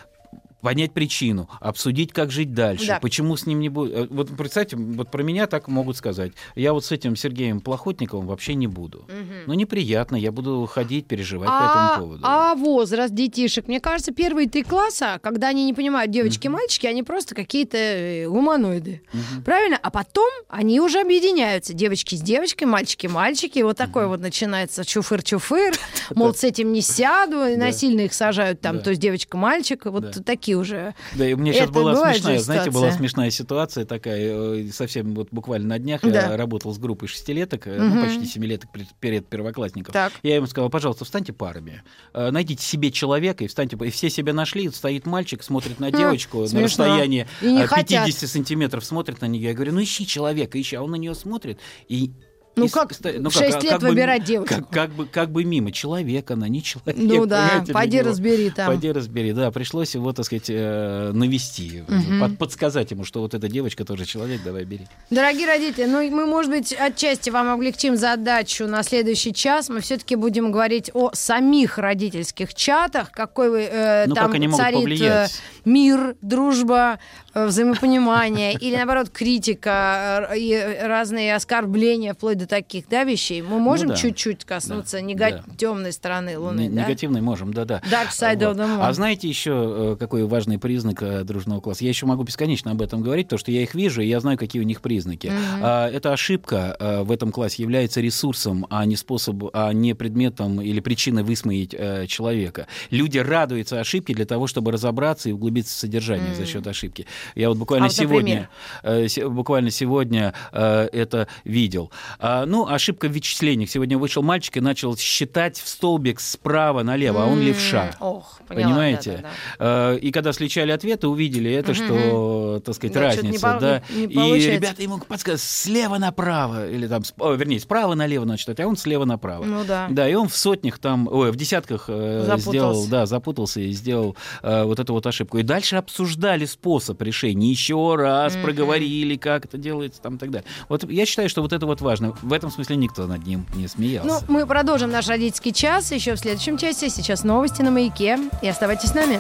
понять 0.62 0.92
причину, 0.92 1.50
обсудить, 1.62 2.12
как 2.14 2.32
жить 2.32 2.54
дальше, 2.54 2.88
Да. 2.88 3.00
почему 3.00 3.38
с 3.38 3.46
ним 3.46 3.60
не 3.60 3.70
будет. 3.70 4.10
Вот 4.12 4.36
представьте, 4.36 4.76
вот 4.76 5.10
про 5.12 5.24
меня 5.24 5.48
так 5.48 5.68
могут 5.68 5.96
сказать. 5.98 6.34
Я 6.56 6.74
вот 6.74 6.84
с 6.86 6.92
этим 6.92 7.16
Сергеем 7.16 7.62
Плохотниковым 7.62 8.28
вообще 8.28 8.56
не 8.56 8.68
буду. 8.68 9.06
Мгм. 9.08 9.34
Ну, 9.48 9.54
неприятно, 9.54 10.16
я 10.16 10.32
буду 10.32 10.66
ходить, 10.72 11.06
переживать 11.08 11.48
по 11.48 11.54
А, 11.60 11.92
этому 11.94 12.04
поводу. 12.06 12.22
а 12.26 12.56
возраст 12.56 13.14
детишек, 13.14 13.68
мне 13.68 13.80
кажется, 13.80 14.12
первые 14.12 14.50
три 14.50 14.64
класса, 14.64 15.20
когда 15.24 15.48
они 15.50 15.66
не 15.66 15.74
понимают 15.74 16.12
девочки 16.12 16.48
и 16.48 16.50
мальчики, 16.50 16.88
они 16.88 17.04
просто 17.04 17.36
какие-то 17.36 17.78
э, 17.78 18.28
гуманоиды. 18.28 19.02
Мгм. 19.14 19.44
Правильно? 19.44 19.80
А 19.82 19.90
потом 19.92 20.30
они 20.50 20.80
уже 20.82 21.00
объединяются. 21.02 21.74
Девочки 21.74 22.16
с 22.16 22.22
девочкой, 22.22 22.68
мальчики 22.68 23.08
мальчики. 23.08 23.60
Вот 23.62 23.78
такой 23.78 24.08
вот 24.08 24.20
начинается 24.20 24.82
чуфыр-чуфыр. 24.84 25.74
Мол, 26.16 26.34
с 26.34 26.44
этим 26.44 26.74
не 26.74 26.82
сяду. 26.82 27.46
И 27.46 27.56
насильно 27.56 28.02
их 28.02 28.14
сажают 28.14 28.62
там, 28.62 28.80
то 28.80 28.90
есть 28.92 29.02
девочка-мальчик. 29.02 29.86
Вот 29.86 30.04
Да. 30.04 30.12
Такие 30.50 30.58
уже. 30.58 30.96
Да, 31.16 31.28
и 31.28 31.34
у 31.34 31.38
меня 31.38 31.54
сейчас 31.54 31.70
была 31.70 31.96
смешная, 31.96 32.40
знаете, 32.40 32.72
была 32.72 32.82
ситуация. 32.88 32.98
смешная 33.00 33.30
ситуация 33.32 33.86
такая, 33.86 34.20
э, 34.64 34.68
совсем 34.72 35.14
вот 35.14 35.30
буквально 35.32 35.68
на 35.70 35.80
днях 35.80 36.02
Да. 36.02 36.10
я 36.32 36.38
работал 36.38 36.74
с 36.74 36.78
группой 36.78 37.08
шестилеток, 37.08 37.66
Мгм. 37.66 37.96
ну, 37.96 38.04
почти 38.04 38.26
семилеток 38.26 38.70
перед 39.00 39.28
первоклассников. 39.28 39.94
Так. 39.94 40.14
Я 40.24 40.38
им 40.38 40.48
сказал, 40.48 40.70
пожалуйста, 40.70 41.06
встаньте 41.06 41.34
парами, 41.34 41.84
э, 42.14 42.32
найдите 42.32 42.64
себе 42.66 42.92
человека 42.92 43.44
и 43.44 43.48
встаньте, 43.48 43.78
и 43.84 43.90
все 43.90 44.10
себя 44.10 44.34
нашли, 44.34 44.70
стоит 44.70 45.06
мальчик, 45.06 45.44
смотрит 45.44 45.80
на 45.80 45.92
девочку 45.92 46.46
на 46.52 46.62
расстоянии 46.62 47.28
И 47.42 47.52
не 47.52 47.64
э, 47.64 47.68
хотят. 47.68 48.06
50 48.06 48.30
сантиметров, 48.30 48.84
смотрит 48.86 49.22
на 49.22 49.26
нее, 49.26 49.50
я 49.50 49.54
говорю, 49.54 49.74
ну 49.74 49.84
ищи 49.84 50.06
человека, 50.08 50.60
ищи, 50.60 50.76
а 50.76 50.82
он 50.84 50.92
на 50.92 50.96
нее 50.96 51.16
смотрит 51.16 51.60
и 51.88 52.12
Ну 52.60 52.66
и 52.66 52.70
как 52.70 52.94
ста- 52.94 53.10
в 53.12 53.32
шесть 53.32 53.58
а 53.58 53.60
лет 53.62 53.80
бы 53.80 53.86
ми- 53.88 53.90
выбирать 53.92 54.24
девочку? 54.24 54.56
Как, 54.56 54.70
как 54.70 54.90
бы, 54.92 55.06
как 55.06 55.32
бы 55.32 55.44
мимо. 55.44 55.72
Человек 55.72 56.30
она, 56.32 56.48
не 56.48 56.62
человек. 56.64 56.96
Ну 56.98 57.26
да, 57.26 57.64
пойди 57.72 58.02
разбери 58.02 58.50
там. 58.50 58.68
Пойди 58.68 58.92
разбери, 58.92 59.34
да, 59.34 59.52
пришлось 59.52 59.96
его, 59.96 60.12
так 60.14 60.26
сказать, 60.26 60.50
э, 60.50 61.12
навести, 61.14 61.84
Мгм. 61.88 62.20
под- 62.20 62.38
подсказать 62.38 62.92
ему, 62.92 63.04
что 63.06 63.22
вот 63.22 63.34
эта 63.34 63.48
девочка 63.48 63.86
тоже 63.86 64.06
человек, 64.06 64.42
давай 64.44 64.64
бери. 64.66 64.88
Дорогие 65.10 65.48
родители, 65.48 65.86
ну 65.86 66.00
мы, 66.10 66.26
может 66.26 66.52
быть, 66.52 66.74
отчасти 66.74 67.30
вам 67.30 67.50
облегчим 67.50 67.96
задачу 67.98 68.66
на 68.68 68.84
следующий 68.84 69.34
час. 69.34 69.70
Мы 69.70 69.80
все-таки 69.82 70.16
будем 70.16 70.52
говорить 70.52 70.92
о 70.94 71.12
самих 71.14 71.78
родительских 71.78 72.54
чатах, 72.54 73.12
какой 73.12 73.64
э, 73.64 74.06
Ну, 74.08 74.16
там 74.16 74.28
как 74.28 74.36
они 74.36 74.48
могут 74.48 74.60
царит 74.64 74.78
э, 74.80 74.82
повлиять. 74.82 75.42
мир, 75.66 76.16
дружба, 76.22 77.00
взаимопонимание 77.34 78.54
или, 78.54 78.76
наоборот, 78.76 79.10
критика 79.10 80.28
э, 80.32 80.38
и 80.40 80.78
разные 80.82 81.36
оскорбления, 81.36 82.14
вплоть 82.14 82.38
до 82.38 82.48
таких, 82.48 82.86
да, 82.90 83.04
вещей. 83.04 83.42
Мы 83.42 83.60
можем 83.60 83.90
Ну 83.90 83.94
да. 83.94 84.00
чуть-чуть 84.00 84.46
коснуться 84.46 84.98
Да, 84.98 85.04
нега- 85.04 85.32
да. 85.32 85.56
темной 85.58 85.92
стороны 85.92 86.38
Луны, 86.38 86.68
Н- 86.68 86.76
да? 86.76 86.84
Негативный 86.84 87.22
можем, 87.22 87.54
да-да. 87.54 87.82
Dark 87.92 88.10
side 88.12 88.40
of 88.40 88.56
the 88.56 88.66
moon. 88.68 88.80
А 88.82 88.94
знаете 88.94 89.28
еще, 89.28 89.94
э, 89.94 89.98
какой 90.00 90.26
важный 90.26 90.58
признак 90.60 91.02
э, 91.04 91.24
дружного 91.24 91.62
класса? 91.62 91.84
Я 91.84 91.90
еще 91.90 92.06
могу 92.06 92.24
бесконечно 92.24 92.72
об 92.72 92.82
этом 92.82 93.02
говорить, 93.02 93.28
потому 93.28 93.40
что 93.40 93.52
я 93.52 93.62
их 93.62 93.76
вижу, 93.76 94.02
и 94.02 94.08
я 94.08 94.20
знаю, 94.20 94.38
какие 94.38 94.62
у 94.62 94.66
них 94.66 94.82
признаки. 94.82 95.32
А, 95.62 95.90
Эта 95.90 96.14
ошибка 96.14 96.76
э, 96.80 97.02
в 97.04 97.12
этом 97.12 97.32
классе 97.32 97.62
является 97.64 98.02
ресурсом, 98.02 98.66
а 98.70 98.86
не 98.86 98.96
способом, 98.96 99.50
а 99.54 99.72
не 99.74 99.94
предметом 99.94 100.62
или 100.62 100.80
причиной 100.80 101.24
высмеять 101.24 101.74
э, 101.78 102.06
человека. 102.08 102.68
Люди 102.90 103.18
радуются 103.18 103.80
ошибке 103.80 104.14
для 104.14 104.26
того, 104.26 104.48
чтобы 104.48 104.72
разобраться 104.72 105.30
и 105.30 105.32
углубиться 105.32 105.76
в 105.76 105.80
содержание 105.80 106.34
за 106.36 106.46
счет 106.46 106.66
ошибки. 106.68 107.06
Я 107.36 107.50
вот 107.50 107.58
буквально 107.58 107.88
А 107.88 107.90
вот, 107.90 107.98
например? 107.98 108.20
сегодня, 108.22 108.50
э, 108.84 109.08
се- 109.08 109.30
буквально 109.30 109.72
сегодня 109.72 110.34
э, 110.52 110.88
это 110.92 111.28
видел. 111.44 111.92
А, 112.20 112.46
ну, 112.46 112.68
ошибка 112.68 113.08
в 113.08 113.12
вычислениях. 113.12 113.70
Сегодня 113.70 113.98
вышел 113.98 114.24
мальчик 114.24 114.58
и 114.58 114.60
начал 114.62 114.96
считать 114.98 115.58
в 115.60 115.68
столбик 115.68 116.20
справа 116.20 116.84
налево, 116.84 117.24
а 117.24 117.26
он 117.28 117.42
левша. 117.42 117.96
Ох, 118.00 118.42
поняла, 118.48 118.66
Понимаете? 118.70 119.12
да-да-да. 119.58 119.94
Э, 119.94 119.98
И 120.00 120.12
когда 120.12 120.34
сличали 120.34 120.72
ответы, 120.72 121.08
увидели 121.08 121.52
это, 121.52 121.74
что, 121.74 122.62
так 122.64 122.76
сказать, 122.76 122.94
Да, 122.94 123.02
разница. 123.02 123.58
да. 123.60 123.84
не 123.94 124.06
И 124.40 124.50
ребята 124.52 124.82
ему 124.82 124.98
подсказывают 125.00 125.42
слева 125.42 125.98
направо, 125.98 126.70
или 126.70 126.88
там, 126.88 127.04
вернее, 127.18 127.60
справа 127.60 127.96
налево 127.96 128.26
надо 128.26 128.38
читать, 128.40 128.60
а 128.60 128.68
он 128.68 128.78
слева 128.78 129.06
направо. 129.06 129.44
Ну 129.46 129.64
да. 129.66 129.88
Да, 129.90 130.08
и 130.10 130.14
он 130.14 130.28
в 130.30 130.36
сотнях 130.36 130.80
там, 130.80 131.08
ой, 131.12 131.32
в 131.32 131.36
десятках 131.36 131.86
э, 131.88 132.24
Запутался. 132.26 132.50
сделал, 132.50 132.88
да, 132.88 133.06
запутался 133.06 133.60
и 133.62 133.72
сделал 133.72 134.16
э, 134.44 134.64
вот 134.64 134.80
эту 134.80 134.94
вот 134.94 135.06
ошибку. 135.06 135.38
И 135.38 135.44
дальше 135.44 135.76
обсуждали 135.76 136.46
способ 136.46 137.02
решения, 137.10 137.50
еще 137.52 137.96
раз 137.96 138.34
Мгм. 138.36 138.44
проговорили, 138.44 139.16
как 139.18 139.46
это 139.46 139.58
делается, 139.58 140.02
там 140.02 140.16
и 140.16 140.18
так 140.18 140.32
далее. 140.32 140.48
Вот 140.70 140.90
я 140.90 141.06
считаю, 141.06 141.30
что 141.30 141.42
вот 141.42 141.54
это 141.54 141.66
вот 141.66 141.82
важно. 141.82 142.14
В 142.22 142.34
этом 142.34 142.50
смысле 142.52 142.76
никто 142.78 143.06
над 143.08 143.26
ним 143.28 143.46
не 143.56 143.64
Ну, 143.64 143.68
смеялся. 143.68 144.26
мы 144.28 144.46
продолжим 144.48 144.90
наш 144.92 145.08
родительский 145.08 145.52
час 145.52 145.92
еще 145.92 146.16
в 146.16 146.20
следующем 146.20 146.58
часе. 146.58 146.90
Сейчас 146.90 147.24
новости 147.24 147.62
на 147.62 147.72
маяке. 147.72 148.18
И 148.42 148.48
оставайтесь 148.48 148.90
с 148.90 148.94
нами. 148.96 149.20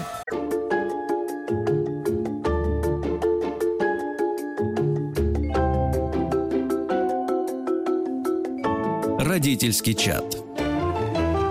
Родительский 9.19 9.93
чат. 9.93 10.25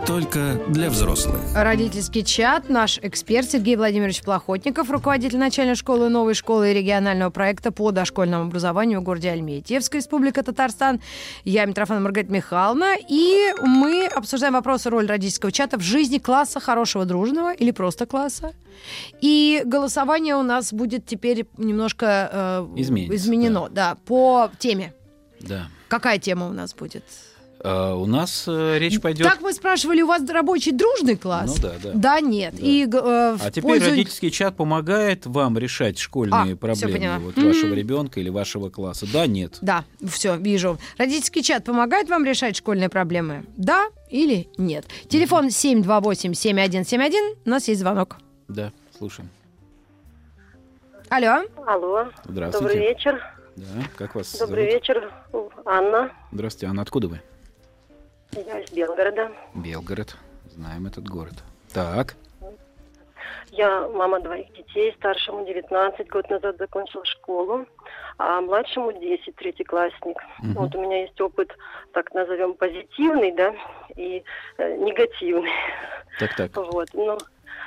Только 0.08 0.58
для 0.70 0.88
взрослых. 0.88 1.38
Родительский 1.54 2.24
чат. 2.24 2.70
Наш 2.70 2.98
эксперт 3.02 3.50
Сергей 3.50 3.76
Владимирович 3.76 4.22
Плохотников, 4.22 4.90
руководитель 4.90 5.36
начальной 5.36 5.74
школы, 5.74 6.08
новой 6.08 6.32
школы 6.32 6.70
и 6.70 6.74
регионального 6.74 7.28
проекта 7.28 7.72
по 7.72 7.90
дошкольному 7.90 8.44
образованию 8.44 9.00
в 9.00 9.02
городе 9.02 9.28
Альметьевск, 9.28 9.94
Республика 9.96 10.42
Татарстан. 10.42 11.02
Я 11.44 11.66
Митрофан 11.66 12.02
Маргарита 12.02 12.32
Михайловна. 12.32 12.94
И 13.06 13.52
мы 13.60 14.06
обсуждаем 14.06 14.54
вопросы 14.54 14.88
роли 14.88 15.06
родительского 15.06 15.52
чата 15.52 15.76
в 15.76 15.82
жизни 15.82 16.16
класса 16.16 16.58
хорошего, 16.58 17.04
дружного 17.04 17.52
или 17.52 17.70
просто 17.70 18.06
класса. 18.06 18.54
И 19.20 19.60
голосование 19.66 20.36
у 20.36 20.42
нас 20.42 20.72
будет 20.72 21.04
теперь 21.04 21.44
немножко 21.58 22.30
э, 22.32 22.68
Изменится, 22.76 23.14
изменено. 23.14 23.68
Да. 23.68 23.98
по 24.06 24.50
теме. 24.58 24.94
Да. 25.40 25.68
Какая 25.88 26.18
тема 26.18 26.48
у 26.48 26.52
нас 26.54 26.74
будет? 26.74 27.04
Э, 27.60 27.92
у 27.92 28.06
нас 28.06 28.44
э, 28.46 28.78
речь 28.78 29.00
пойдет... 29.00 29.26
Так 29.26 29.40
мы 29.40 29.52
спрашивали, 29.52 30.02
у 30.02 30.06
вас 30.06 30.22
рабочий 30.30 30.70
дружный 30.72 31.16
класс? 31.16 31.56
Ну 31.56 31.62
да, 31.62 31.74
да. 31.82 31.90
Да, 31.94 32.20
нет. 32.20 32.54
Да. 32.54 32.64
И, 32.64 32.84
э, 32.86 32.88
в 33.36 33.42
А 33.44 33.50
теперь 33.50 33.62
пользу- 33.64 33.90
родительский 33.90 34.30
чат 34.30 34.56
помогает 34.56 35.26
вам 35.26 35.58
решать 35.58 35.98
школьные 35.98 36.54
А, 36.54 36.56
проблемы 36.56 37.18
вот, 37.18 37.36
Мгм. 37.36 37.46
вашего 37.48 37.74
ребенка 37.74 38.20
или 38.20 38.28
вашего 38.28 38.70
класса. 38.70 39.06
Да, 39.12 39.26
нет. 39.26 39.58
Да, 39.60 39.84
все, 40.08 40.36
вижу. 40.36 40.78
Родительский 40.98 41.42
чат 41.42 41.64
помогает 41.64 42.08
вам 42.08 42.24
решать 42.24 42.56
школьные 42.56 42.88
проблемы? 42.88 43.44
Да 43.56 43.86
или 44.08 44.48
нет? 44.56 44.86
Телефон 45.08 45.48
728-7171. 45.50 47.34
У 47.44 47.50
нас 47.50 47.66
есть 47.68 47.80
звонок. 47.80 48.18
Да, 48.46 48.72
слушаем. 48.96 49.28
Алло. 51.08 51.42
Алло, 51.66 52.08
Здравствуйте. 52.24 52.74
добрый 52.74 52.88
вечер. 52.88 53.22
Да, 53.56 53.64
как 53.96 54.14
вас 54.14 54.36
Добрый 54.38 54.66
зовут? 54.70 54.74
вечер, 54.74 55.12
Анна. 55.64 56.12
Здравствуйте. 56.30 56.66
Анна, 56.70 56.82
откуда 56.82 57.08
вы? 57.08 57.20
Я 58.32 58.60
из 58.60 58.70
Белгорода. 58.70 59.32
Белгород. 59.54 60.16
Знаем 60.50 60.86
этот 60.86 61.08
город. 61.08 61.34
Так. 61.72 62.16
Я 63.50 63.88
мама 63.88 64.20
двоих 64.20 64.52
детей, 64.52 64.92
старшему 64.98 65.46
19 65.46 66.08
год 66.08 66.28
назад 66.28 66.56
закончила 66.58 67.04
школу, 67.04 67.66
а 68.18 68.40
младшему 68.40 68.92
10, 68.92 69.34
третий 69.36 69.64
классник. 69.64 70.18
Мгм. 70.40 70.54
Вот 70.54 70.74
у 70.74 70.82
меня 70.82 71.02
есть 71.02 71.18
опыт, 71.20 71.50
так 71.92 72.12
назовем, 72.12 72.54
позитивный, 72.54 73.32
да, 73.32 73.54
и 73.96 74.22
э, 74.58 74.76
негативный. 74.76 75.50
Так, 76.18 76.36
так. 76.36 76.56
Вот. 76.56 76.88
Но, 76.92 77.18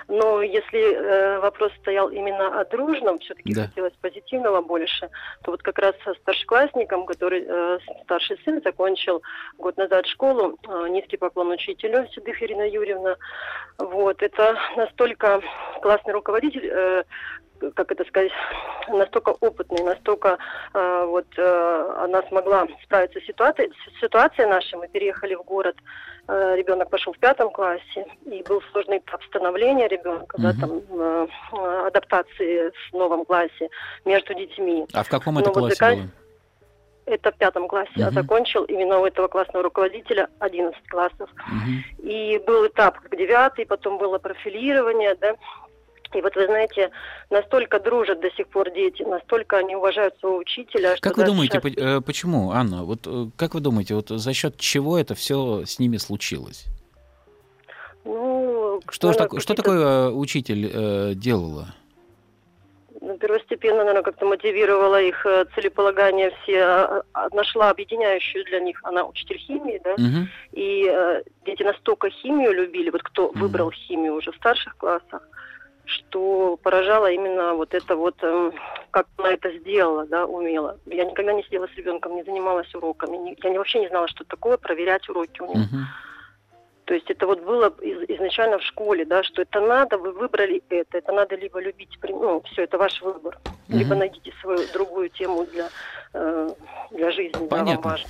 но 0.08 0.42
если 0.42 0.80
э, 0.80 1.40
вопрос 1.40 1.72
стоял 1.82 2.10
именно 2.10 2.60
о 2.60 2.66
дружном, 2.66 3.20
все-таки 3.20 3.54
Да. 3.54 3.68
хотелось 3.68 3.94
позитивного 4.02 4.62
больше, 4.62 5.10
то 5.44 5.52
вот 5.52 5.62
как 5.64 5.80
раз 5.80 5.96
со 6.04 6.14
старшеклассником, 6.16 7.06
который 7.06 7.46
э, 7.48 7.80
старший 8.04 8.38
сын 8.46 8.62
закончил 8.64 9.22
год 9.58 9.78
назад 9.78 10.06
школу, 10.08 10.58
э, 10.68 10.88
низкий 10.90 11.18
поклон 11.18 11.52
учителю 11.52 12.08
Седых 12.14 12.42
Ирина 12.42 12.68
Юрьевна. 12.68 13.16
Вот. 13.78 14.22
Это 14.22 14.58
настолько 14.76 15.42
классный 15.82 16.14
руководитель, 16.14 16.68
э, 16.72 17.04
как 17.76 17.92
это 17.92 18.04
сказать, 18.06 18.32
настолько 18.90 19.30
опытный, 19.40 19.84
настолько 19.84 20.38
э, 20.74 21.06
вот 21.08 21.28
э, 21.38 21.94
она 22.00 22.22
смогла 22.24 22.68
справиться 22.84 23.20
с 23.20 23.26
ситуацией, 23.26 23.72
с 23.96 24.00
ситуацией 24.02 24.48
нашей. 24.48 24.76
Мы 24.80 24.88
переехали 24.88 25.36
в 25.36 25.44
город, 25.44 25.76
э, 26.28 26.56
ребенок 26.58 26.90
пошел 26.90 27.14
в 27.14 27.20
пятом 27.20 27.50
классе, 27.52 28.06
и 28.26 28.44
был 28.44 28.62
сложный 28.72 28.98
этап 28.98 29.24
становления 29.26 29.88
ребенка, 29.88 30.38
да, 30.40 30.50
Мгм. 30.54 30.60
там 30.60 30.82
э, 31.00 31.88
адаптации 31.88 32.72
в 32.92 32.94
новом 32.94 33.26
классе 33.26 33.70
между 34.06 34.34
детьми. 34.34 34.86
А 34.94 35.04
в 35.04 35.10
каком 35.10 35.38
это 35.38 35.50
вот 35.50 35.60
классе 35.60 35.76
закан- 35.76 35.96
было? 35.98 36.08
Это 37.08 37.32
в 37.32 37.36
пятом 37.36 37.68
классе, 37.68 37.92
а 37.98 38.06
Мгм. 38.06 38.14
закончил 38.14 38.64
именно 38.66 39.00
у 39.00 39.06
этого 39.06 39.28
классного 39.28 39.64
руководителя 39.64 40.30
11 40.40 40.88
классов. 40.88 41.30
Мгм. 41.48 41.84
И 41.98 42.42
был 42.46 42.68
этап 42.68 43.00
как 43.00 43.18
девятый, 43.18 43.66
потом 43.66 43.98
было 43.98 44.20
профилирование, 44.20 45.16
да. 45.16 45.36
И 46.16 46.22
вот 46.22 46.36
вы 46.36 46.46
знаете, 46.46 46.92
настолько 47.30 47.80
дружат 47.80 48.20
до 48.20 48.30
сих 48.32 48.48
пор 48.48 48.70
дети, 48.72 49.04
настолько 49.04 49.58
они 49.58 49.76
уважают 49.76 50.18
своего 50.20 50.38
учителя. 50.38 50.96
что 50.98 51.10
Как 51.10 51.18
вы 51.18 51.26
думаете, 51.26 51.60
по- 51.60 51.68
э, 51.68 52.02
почему, 52.02 52.52
Анна? 52.52 52.84
Вот 52.84 53.00
э, 53.08 53.28
как 53.38 53.54
вы 53.54 53.62
думаете, 53.62 53.96
вот 53.96 54.10
за 54.10 54.34
счет 54.34 54.58
чего 54.58 54.98
это 54.98 55.16
все 55.16 55.64
с 55.66 55.80
ними 55.80 55.98
случилось? 55.98 56.66
Ну, 58.04 58.82
Что, 58.90 59.08
наверное, 59.08 59.28
тако- 59.28 59.40
что 59.40 59.54
такое 59.54 59.80
э, 59.80 60.10
учитель 60.12 60.70
э, 60.74 61.14
делала? 61.16 61.68
ну, 63.00 63.18
первостепенно, 63.18 63.78
наверное, 63.80 64.04
как-то 64.04 64.26
мотивировала 64.26 65.02
их 65.02 65.26
целеполагание 65.56 66.32
все, 66.44 66.62
а, 66.62 67.04
а, 67.14 67.30
нашла 67.34 67.70
объединяющую 67.72 68.44
для 68.46 68.60
них, 68.60 68.80
она 68.84 69.06
учитель 69.06 69.38
химии, 69.38 69.82
да, 69.84 69.96
Мгм. 69.98 70.28
и 70.52 70.86
э, 70.88 71.24
дети 71.46 71.64
настолько 71.64 72.10
химию 72.12 72.54
любили, 72.54 72.90
вот 72.92 73.02
кто 73.02 73.30
Мгм. 73.32 73.40
выбрал 73.40 73.72
химию 73.72 74.16
уже 74.16 74.32
в 74.32 74.36
старших 74.36 74.78
классах, 74.78 75.28
что 75.92 76.58
поражало 76.64 77.12
именно 77.12 77.54
вот 77.54 77.74
это 77.74 77.96
вот, 77.96 78.16
эм, 78.24 78.54
как 78.92 79.08
она 79.18 79.32
это 79.34 79.52
сделала, 79.60 80.06
да, 80.08 80.26
умела. 80.26 80.78
Я 80.86 81.06
никогда 81.06 81.34
не 81.34 81.44
сидела 81.44 81.68
с 81.68 81.76
ребенком, 81.78 82.16
не 82.16 82.24
занималась 82.24 82.74
уроками, 82.74 83.36
я 83.44 83.58
вообще 83.58 83.80
не 83.80 83.90
знала, 83.90 84.08
что 84.08 84.24
такое 84.26 84.58
проверять 84.58 85.08
уроки 85.10 85.42
у 85.42 85.48
них. 85.48 85.68
То 86.86 86.96
есть 86.96 87.10
это 87.10 87.28
вот 87.28 87.40
было 87.42 87.74
из- 87.82 88.10
изначально 88.10 88.58
в 88.58 88.64
школе, 88.64 89.06
да, 89.06 89.24
что 89.24 89.44
это 89.44 89.62
надо, 89.62 89.98
вы 89.98 90.12
выбрали 90.12 90.62
это, 90.70 90.98
это 90.98 91.12
надо 91.12 91.36
либо 91.36 91.60
любить, 91.62 91.98
ну, 92.04 92.42
все, 92.46 92.64
это 92.64 92.78
ваш 92.78 93.02
выбор, 93.02 93.38
либо 93.70 93.92
Мгм. 93.92 94.00
найдите 94.00 94.34
свою 94.42 94.68
другую 94.68 95.10
тему 95.10 95.46
для, 95.46 95.72
э, 96.14 96.54
для 96.92 97.12
жизни, 97.12 97.48
да, 97.48 97.58
вам 97.58 97.66
Понятно. 97.66 97.90
важно. 97.92 98.10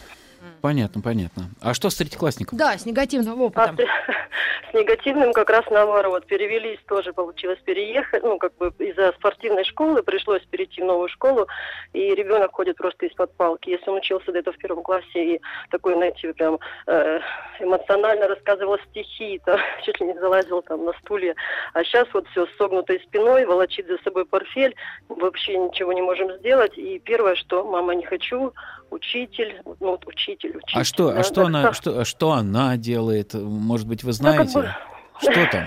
Понятно, 0.62 1.02
понятно. 1.02 1.44
А 1.62 1.74
что 1.74 1.89
с 1.89 1.96
третьеклассником? 1.96 2.58
Да, 2.58 2.78
с 2.78 2.86
негативным 2.86 3.42
А 3.42 3.46
опытом. 3.46 3.78
с, 3.78 3.82
с 4.72 4.74
негативным 4.74 5.34
как 5.34 5.50
раз 5.50 5.66
наоборот. 5.70 6.26
Перевелись 6.26 6.80
тоже, 6.88 7.14
получилось 7.14 7.60
переехать. 7.64 8.24
Ну, 8.24 8.38
как 8.38 8.56
бы 8.58 8.74
из-за 8.80 9.12
спортивной 9.14 9.64
школы 9.66 10.04
пришлось 10.04 10.42
перейти 10.50 10.82
в 10.82 10.86
новую 10.86 11.10
школу. 11.10 11.48
И 11.94 12.14
ребенок 12.16 12.54
ходит 12.54 12.78
просто 12.78 13.06
из-под 13.08 13.36
палки. 13.36 13.70
Если 13.70 13.89
он 13.89 13.98
учился 13.98 14.32
где-то 14.32 14.52
в 14.52 14.58
первом 14.58 14.84
классе 14.84 15.36
и 15.36 15.42
такой, 15.70 15.94
знаете, 15.96 16.34
прям 16.34 16.60
э, 16.88 17.20
эмоционально 17.60 18.28
рассказывал 18.28 18.78
стихи, 18.89 19.42
то 19.46 19.60
чуть 19.84 20.00
ли 20.00 20.08
не 20.08 20.20
залазил 20.20 20.62
там 20.62 20.86
на 20.86 20.94
стулья. 20.94 21.36
А 21.74 21.84
сейчас 21.84 22.08
вот 22.14 22.28
все 22.30 22.46
с 22.46 22.56
согнутой 22.58 23.00
спиной, 23.08 23.46
волочит 23.46 23.88
за 23.88 23.98
собой 24.04 24.26
портфель. 24.26 24.76
Вообще 25.10 25.58
ничего 25.58 25.94
не 25.94 26.02
можем 26.02 26.32
сделать. 26.38 26.78
И 26.78 27.00
первое, 27.00 27.36
что 27.36 27.64
мама 27.64 27.94
не 27.96 28.06
хочу, 28.06 28.54
учитель, 28.92 29.62
ну 29.66 29.76
вот 29.80 30.06
учитель, 30.08 30.58
учитель. 30.58 30.80
А 30.80 30.84
что, 30.84 31.12
да, 31.12 31.20
а 31.20 31.24
что 31.24 31.46
она, 31.46 31.74
что, 31.74 32.00
а 32.02 32.06
что 32.06 32.32
она 32.34 32.78
делает? 32.78 33.34
Может 33.34 33.88
быть, 33.88 34.04
вы 34.04 34.12
Ну, 34.20 34.24
как 34.24 34.50
знаете? 34.50 34.60
бы- 34.60 34.76
Что 35.22 35.46
там? 35.52 35.66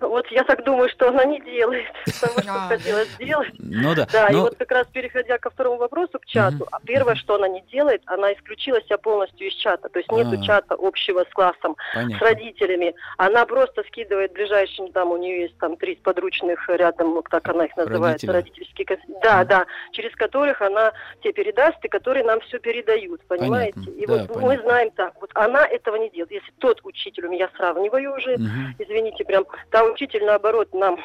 Вот 0.00 0.26
я 0.30 0.44
так 0.44 0.64
думаю, 0.64 0.88
что 0.90 1.08
она 1.08 1.24
не 1.24 1.40
делает 1.40 1.86
того, 2.20 2.40
что 2.40 2.52
хотела 2.68 3.04
сделать. 3.04 3.52
Ну 3.58 3.94
да. 3.94 4.06
Да, 4.12 4.28
и 4.28 4.32
но- 4.32 4.42
вот 4.42 4.56
как 4.56 4.70
раз 4.70 4.86
переходя 4.92 5.38
ко 5.38 5.50
второму 5.50 5.76
вопросу, 5.78 6.18
к 6.18 6.26
чату, 6.26 6.66
а 6.70 6.78
первое, 6.80 7.14
что 7.14 7.36
она 7.36 7.48
не 7.48 7.62
делает, 7.72 8.02
она 8.06 8.32
исключила 8.34 8.80
себя 8.82 8.98
полностью 8.98 9.48
из 9.48 9.54
чата. 9.54 9.88
То 9.88 9.98
есть 9.98 10.10
нету 10.10 10.36
А. 10.40 10.44
чата 10.44 10.76
общего 10.78 11.24
с 11.24 11.32
классом, 11.32 11.76
с 11.94 12.20
родителями. 12.20 12.94
Она 13.18 13.46
просто 13.46 13.82
скидывает 13.84 14.32
ближайшим, 14.32 14.92
там 14.92 15.10
у 15.10 15.16
нее 15.16 15.42
есть 15.42 15.58
там 15.58 15.76
три 15.76 15.94
подручных 15.96 16.68
рядом, 16.68 17.12
вот 17.14 17.26
так 17.30 17.48
она 17.48 17.64
их 17.66 17.76
называет, 17.76 18.22
родительские. 18.24 18.84
Да, 19.22 19.44
да, 19.44 19.66
через 19.92 20.14
которых 20.16 20.60
она 20.60 20.92
те 21.22 21.32
передаст, 21.32 21.82
и 21.84 21.88
которые 21.88 22.24
нам 22.24 22.40
все 22.40 22.58
передают, 22.58 23.22
понимаете? 23.26 23.80
И 23.90 24.06
вот 24.06 24.34
мы 24.36 24.58
знаем 24.58 24.90
так, 24.90 25.14
вот 25.20 25.30
она 25.34 25.64
этого 25.66 25.96
не 25.96 26.10
делает. 26.10 26.32
Если 26.32 26.52
тот 26.58 26.80
учитель, 26.84 27.26
у 27.26 27.30
меня 27.30 27.48
сравниваю 27.56 28.14
уже, 28.16 28.34
извините, 28.78 29.24
прям, 29.24 29.44
там 29.70 29.83
учитель, 29.92 30.24
наоборот, 30.24 30.72
нам 30.74 30.98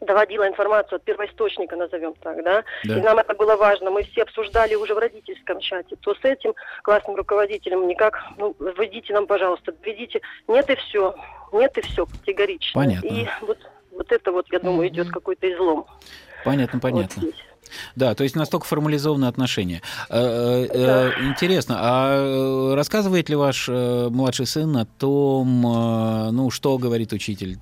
доводила 0.00 0.46
информацию 0.46 0.96
от 0.96 1.02
первоисточника, 1.04 1.74
назовем 1.76 2.14
так, 2.22 2.42
да, 2.44 2.62
Да. 2.84 2.98
и 2.98 3.00
нам 3.00 3.18
это 3.18 3.34
было 3.34 3.56
важно. 3.56 3.90
Мы 3.90 4.04
все 4.04 4.22
обсуждали 4.22 4.74
уже 4.76 4.94
в 4.94 4.98
родительском 4.98 5.58
чате, 5.60 5.96
то 6.00 6.14
с 6.14 6.24
этим 6.24 6.54
классным 6.82 7.16
руководителем 7.16 7.86
никак, 7.88 8.22
ну, 8.36 8.54
введите 8.60 9.12
нам, 9.12 9.26
пожалуйста, 9.26 9.74
введите. 9.82 10.20
Нет 10.46 10.70
и 10.70 10.76
все, 10.76 11.14
нет 11.52 11.76
и 11.78 11.80
все, 11.80 12.06
категорично. 12.06 12.80
Понятно. 12.80 13.06
И 13.08 13.26
вот, 13.40 13.58
вот 13.90 14.12
это 14.12 14.30
вот, 14.32 14.46
я 14.52 14.60
думаю, 14.60 14.88
идет 14.88 15.08
какой-то 15.10 15.52
излом. 15.52 15.86
Понятно, 16.44 16.78
Вот 16.80 16.82
понятно. 16.92 17.20
здесь. 17.22 17.44
Да, 17.96 18.14
то 18.14 18.24
есть 18.24 18.36
настолько 18.36 18.66
формализованные 18.66 19.28
отношения. 19.28 19.82
Э, 20.10 20.16
э, 20.18 20.66
э, 20.70 20.86
Да. 20.86 21.28
Интересно, 21.28 21.76
а 21.78 22.74
рассказывает 22.74 23.28
ли 23.28 23.36
ваш 23.36 23.68
младший 23.68 24.46
сын 24.46 24.76
о 24.76 24.86
том, 24.86 25.62
ну, 26.32 26.50
что 26.50 26.78
говорит 26.78 27.12
учитель, 27.12 27.58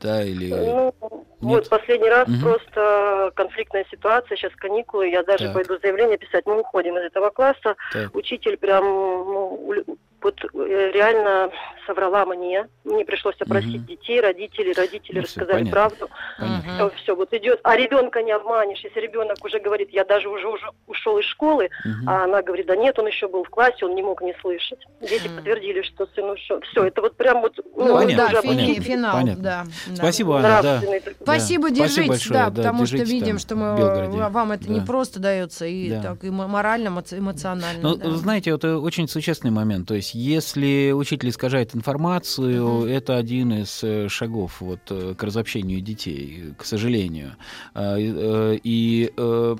да, 0.00 0.22
или... 0.24 0.92
Ну, 1.40 1.50
вот 1.50 1.68
последний 1.68 2.08
раз 2.08 2.28
просто 2.42 3.30
конфликтная 3.34 3.84
ситуация, 3.90 4.36
сейчас 4.36 4.52
каникулы, 4.56 5.08
я 5.08 5.22
даже 5.22 5.44
Так. 5.44 5.54
пойду 5.54 5.78
заявление 5.82 6.16
писать, 6.16 6.46
мы 6.46 6.60
уходим 6.60 6.96
из 6.96 7.02
этого 7.02 7.30
класса. 7.30 7.76
Так. 7.92 8.14
Учитель 8.14 8.56
прям, 8.56 8.84
ну, 8.84 9.98
вот 10.26 10.44
э, 10.44 10.90
реально 10.92 11.50
соврала 11.86 12.26
мне. 12.26 12.66
Мне 12.84 13.04
пришлось 13.04 13.36
опросить 13.40 13.76
Мгм. 13.76 13.86
детей, 13.86 14.20
родителей, 14.20 14.72
родители 14.72 15.18
Ну, 15.18 15.22
рассказали 15.22 15.52
понятно. 15.64 15.70
правду. 15.72 16.08
Понятно. 16.38 16.90
Все, 17.02 17.14
вот 17.14 17.32
идет. 17.32 17.60
А 17.62 17.76
ребенка 17.76 18.22
не 18.22 18.32
обманешь. 18.32 18.80
Если 18.82 18.98
ребенок 19.00 19.36
уже 19.44 19.60
говорит, 19.60 19.90
я 19.92 20.04
даже 20.04 20.28
уже, 20.28 20.48
уже 20.48 20.66
ушел 20.88 21.18
из 21.18 21.24
школы, 21.26 21.68
Мгм. 21.84 22.08
а 22.08 22.24
она 22.24 22.42
говорит, 22.42 22.66
да 22.66 22.74
нет, 22.74 22.98
он 22.98 23.06
еще 23.06 23.28
был 23.28 23.44
в 23.44 23.50
классе, 23.50 23.86
он 23.86 23.94
не 23.94 24.02
мог 24.02 24.20
не 24.22 24.34
слышать. 24.40 24.80
Дети 25.00 25.28
Мгм. 25.28 25.36
подтвердили, 25.36 25.82
что 25.82 26.08
сын 26.14 26.28
ушел. 26.30 26.60
Все, 26.72 26.84
это 26.86 27.00
вот 27.02 27.16
прям 27.16 27.40
вот... 27.40 27.56
Ну, 27.76 27.94
Понятно, 27.94 28.16
да, 28.16 28.26
уже 28.40 28.48
фини- 28.48 28.56
понятно, 28.66 28.82
финал, 28.82 29.12
понятно. 29.20 29.42
да. 29.44 29.64
да. 29.86 29.96
Спасибо, 29.96 30.36
Анна, 30.38 30.62
да. 30.62 30.82
Спасибо, 31.22 31.70
держитесь, 31.70 32.08
большое, 32.08 32.34
да, 32.40 32.50
да, 32.50 32.56
потому 32.62 32.86
что 32.86 32.96
держитесь 32.96 33.12
видим, 33.20 33.36
там, 33.36 33.38
что 33.38 33.54
мы, 33.56 34.28
вам 34.30 34.52
это 34.52 34.70
не 34.70 34.80
Да. 34.80 34.86
просто 34.86 35.20
дается, 35.20 35.66
и 35.66 35.90
Да. 35.90 36.02
так 36.02 36.24
и 36.24 36.30
мо- 36.30 36.48
морально, 36.48 36.88
эмо- 36.88 37.18
эмоционально. 37.18 37.80
Ну, 37.80 37.96
да. 37.96 38.10
знаете, 38.10 38.50
это 38.50 38.78
очень 38.78 39.06
существенный 39.08 39.52
момент. 39.52 39.86
То 39.86 39.94
есть, 39.94 40.14
если 40.16 40.92
учитель 40.92 41.28
искажает 41.28 41.74
информацию, 41.76 42.64
Мгм. 42.80 42.88
это 42.88 43.16
один 43.16 43.52
из 43.52 43.80
э, 43.84 44.08
шагов 44.08 44.60
вот, 44.60 44.80
э, 44.90 45.14
к 45.16 45.22
разобщению 45.22 45.80
детей, 45.80 46.54
к 46.58 46.64
сожалению. 46.64 47.36
А, 47.74 47.96
и, 47.98 49.12
э, 49.16 49.56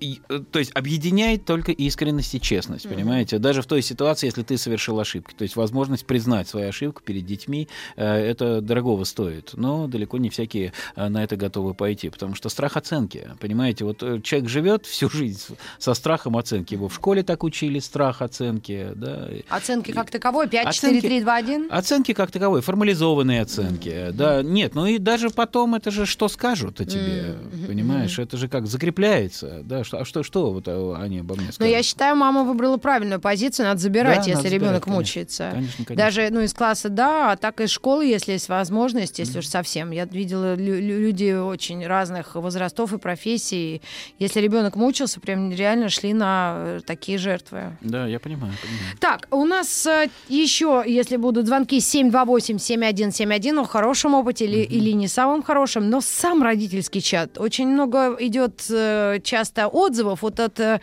И, 0.00 0.20
то 0.50 0.58
есть, 0.58 0.72
объединяет 0.74 1.44
только 1.44 1.72
искренность 1.72 2.34
и 2.34 2.40
честность, 2.40 2.84
Мгм. 2.84 2.94
понимаете? 2.94 3.38
Даже 3.38 3.62
в 3.62 3.66
той 3.66 3.82
ситуации, 3.82 4.26
если 4.26 4.42
ты 4.42 4.58
совершил 4.58 4.98
ошибки. 5.00 5.34
То 5.34 5.42
есть, 5.42 5.56
возможность 5.56 6.06
признать 6.06 6.48
свою 6.48 6.68
ошибку 6.68 7.02
перед 7.04 7.24
детьми, 7.24 7.68
это 7.96 8.60
дорогого 8.60 9.04
стоит. 9.04 9.50
Но 9.54 9.86
далеко 9.86 10.18
не 10.18 10.28
всякие 10.28 10.72
на 10.96 11.22
это 11.24 11.36
готовы 11.36 11.74
пойти, 11.74 12.10
потому 12.10 12.34
что 12.34 12.48
страх 12.48 12.76
оценки, 12.76 13.30
понимаете? 13.40 13.84
Вот 13.84 13.98
человек 14.22 14.48
живет 14.48 14.86
всю 14.86 15.08
жизнь 15.08 15.56
со 15.78 15.94
страхом 15.94 16.36
оценки. 16.36 16.74
Его 16.74 16.88
в 16.88 16.94
школе 16.94 17.22
так 17.22 17.44
учили, 17.44 17.78
страх 17.78 18.22
оценки, 18.22 18.88
да. 18.94 19.28
Оценки 19.52 19.92
как 19.92 20.10
таковой 20.10 20.48
5, 20.48 20.66
Оценки- 20.66 20.96
4, 20.96 21.00
3, 21.08 21.20
2, 21.20 21.36
1? 21.36 21.68
Оценки 21.70 22.12
как 22.14 22.30
таковой, 22.30 22.60
формализованные 22.62 23.42
оценки, 23.42 24.08
да, 24.12 24.42
нет, 24.42 24.74
ну 24.74 24.86
и 24.86 24.98
даже 24.98 25.30
потом 25.30 25.74
это 25.74 25.90
же 25.90 26.06
что 26.06 26.28
скажут 26.28 26.80
о 26.80 26.84
тебе, 26.84 27.36
Мгм, 27.52 27.66
понимаешь, 27.66 28.18
это 28.18 28.36
же 28.36 28.48
как 28.48 28.66
закрепляется, 28.66 29.60
да, 29.64 29.84
что, 29.84 29.98
а 30.00 30.04
что, 30.04 30.22
что 30.22 30.52
вот 30.52 30.68
они 30.68 31.18
обо 31.20 31.34
мне 31.34 31.46
Но 31.46 31.52
скажут? 31.52 31.72
я 31.72 31.82
считаю, 31.82 32.16
мама 32.16 32.44
выбрала 32.44 32.76
правильную 32.76 33.20
позицию, 33.20 33.66
надо 33.66 33.80
забирать, 33.80 34.18
Да, 34.24 34.30
если 34.30 34.32
надо 34.34 34.48
ребенок 34.48 34.84
забирать, 34.84 34.86
мучается. 34.98 35.48
Конечно, 35.52 35.84
конечно. 35.84 35.96
Даже 35.96 36.28
ну, 36.30 36.40
из 36.40 36.54
класса, 36.54 36.88
да, 36.88 37.32
а 37.32 37.36
так 37.36 37.60
из 37.60 37.70
школы, 37.70 38.04
если 38.06 38.32
есть 38.32 38.48
возможность, 38.48 39.18
если 39.18 39.38
уж 39.38 39.46
совсем. 39.46 39.90
Я 39.90 40.04
видела 40.06 40.54
лю- 40.54 40.80
лю- 40.80 41.00
люди 41.00 41.32
очень 41.38 41.86
разных 41.86 42.34
возрастов 42.34 42.92
и 42.92 42.98
профессий. 42.98 43.82
Если 44.18 44.40
ребенок 44.40 44.76
мучился, 44.76 45.20
прям 45.20 45.50
реально 45.52 45.88
шли 45.88 46.12
на 46.12 46.54
э, 46.58 46.80
такие 46.86 47.18
жертвы. 47.18 47.76
Да, 47.80 48.06
я 48.06 48.18
понимаю, 48.20 48.52
понимаю. 48.62 48.96
Так, 49.00 49.28
у 49.30 49.41
нас 49.44 49.86
э, 49.86 50.08
еще, 50.28 50.82
если 50.86 51.16
будут 51.16 51.46
звонки 51.46 51.78
728-7171 51.78 53.60
о 53.60 53.64
хорошем 53.64 54.14
опыте 54.14 54.44
или, 54.44 54.58
или 54.62 54.90
не 54.92 55.08
самом 55.08 55.42
хорошем, 55.42 55.90
но 55.90 56.00
сам 56.00 56.42
родительский 56.42 57.00
чат. 57.00 57.38
Очень 57.38 57.68
много 57.68 58.16
идет 58.20 58.64
э, 58.70 59.20
часто 59.22 59.68
отзывов 59.68 60.22
вот 60.22 60.40
от 60.40 60.58
э, 60.60 60.80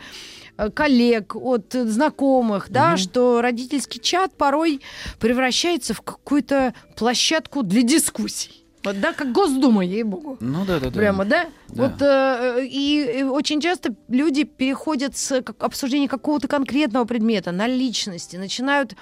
коллег, 0.74 1.34
от 1.36 1.72
знакомых, 1.72 2.70
да, 2.70 2.90
Мгм. 2.90 2.96
что 2.98 3.40
родительский 3.40 4.00
чат 4.00 4.32
порой 4.36 4.80
превращается 5.18 5.94
в 5.94 6.02
какую-то 6.02 6.74
площадку 6.96 7.62
для 7.62 7.82
дискуссий. 7.82 8.59
Вот, 8.82 8.98
да, 9.00 9.12
как 9.12 9.32
Госдума, 9.32 9.84
ей-богу. 9.84 10.38
Ну 10.40 10.64
да, 10.64 10.80
да, 10.80 10.90
да. 10.90 10.98
Прямо, 10.98 11.24
да? 11.24 11.46
Да. 11.68 11.82
Вот 11.82 12.02
э, 12.02 12.64
и, 12.66 13.18
и 13.20 13.22
очень 13.22 13.60
часто 13.60 13.94
люди 14.08 14.44
переходят 14.44 15.16
с 15.16 15.42
как- 15.42 15.62
обсуждения 15.62 16.08
какого-то 16.08 16.48
конкретного 16.48 17.04
предмета 17.04 17.52
на 17.52 17.66
личности, 17.66 18.36
начинают 18.36 18.94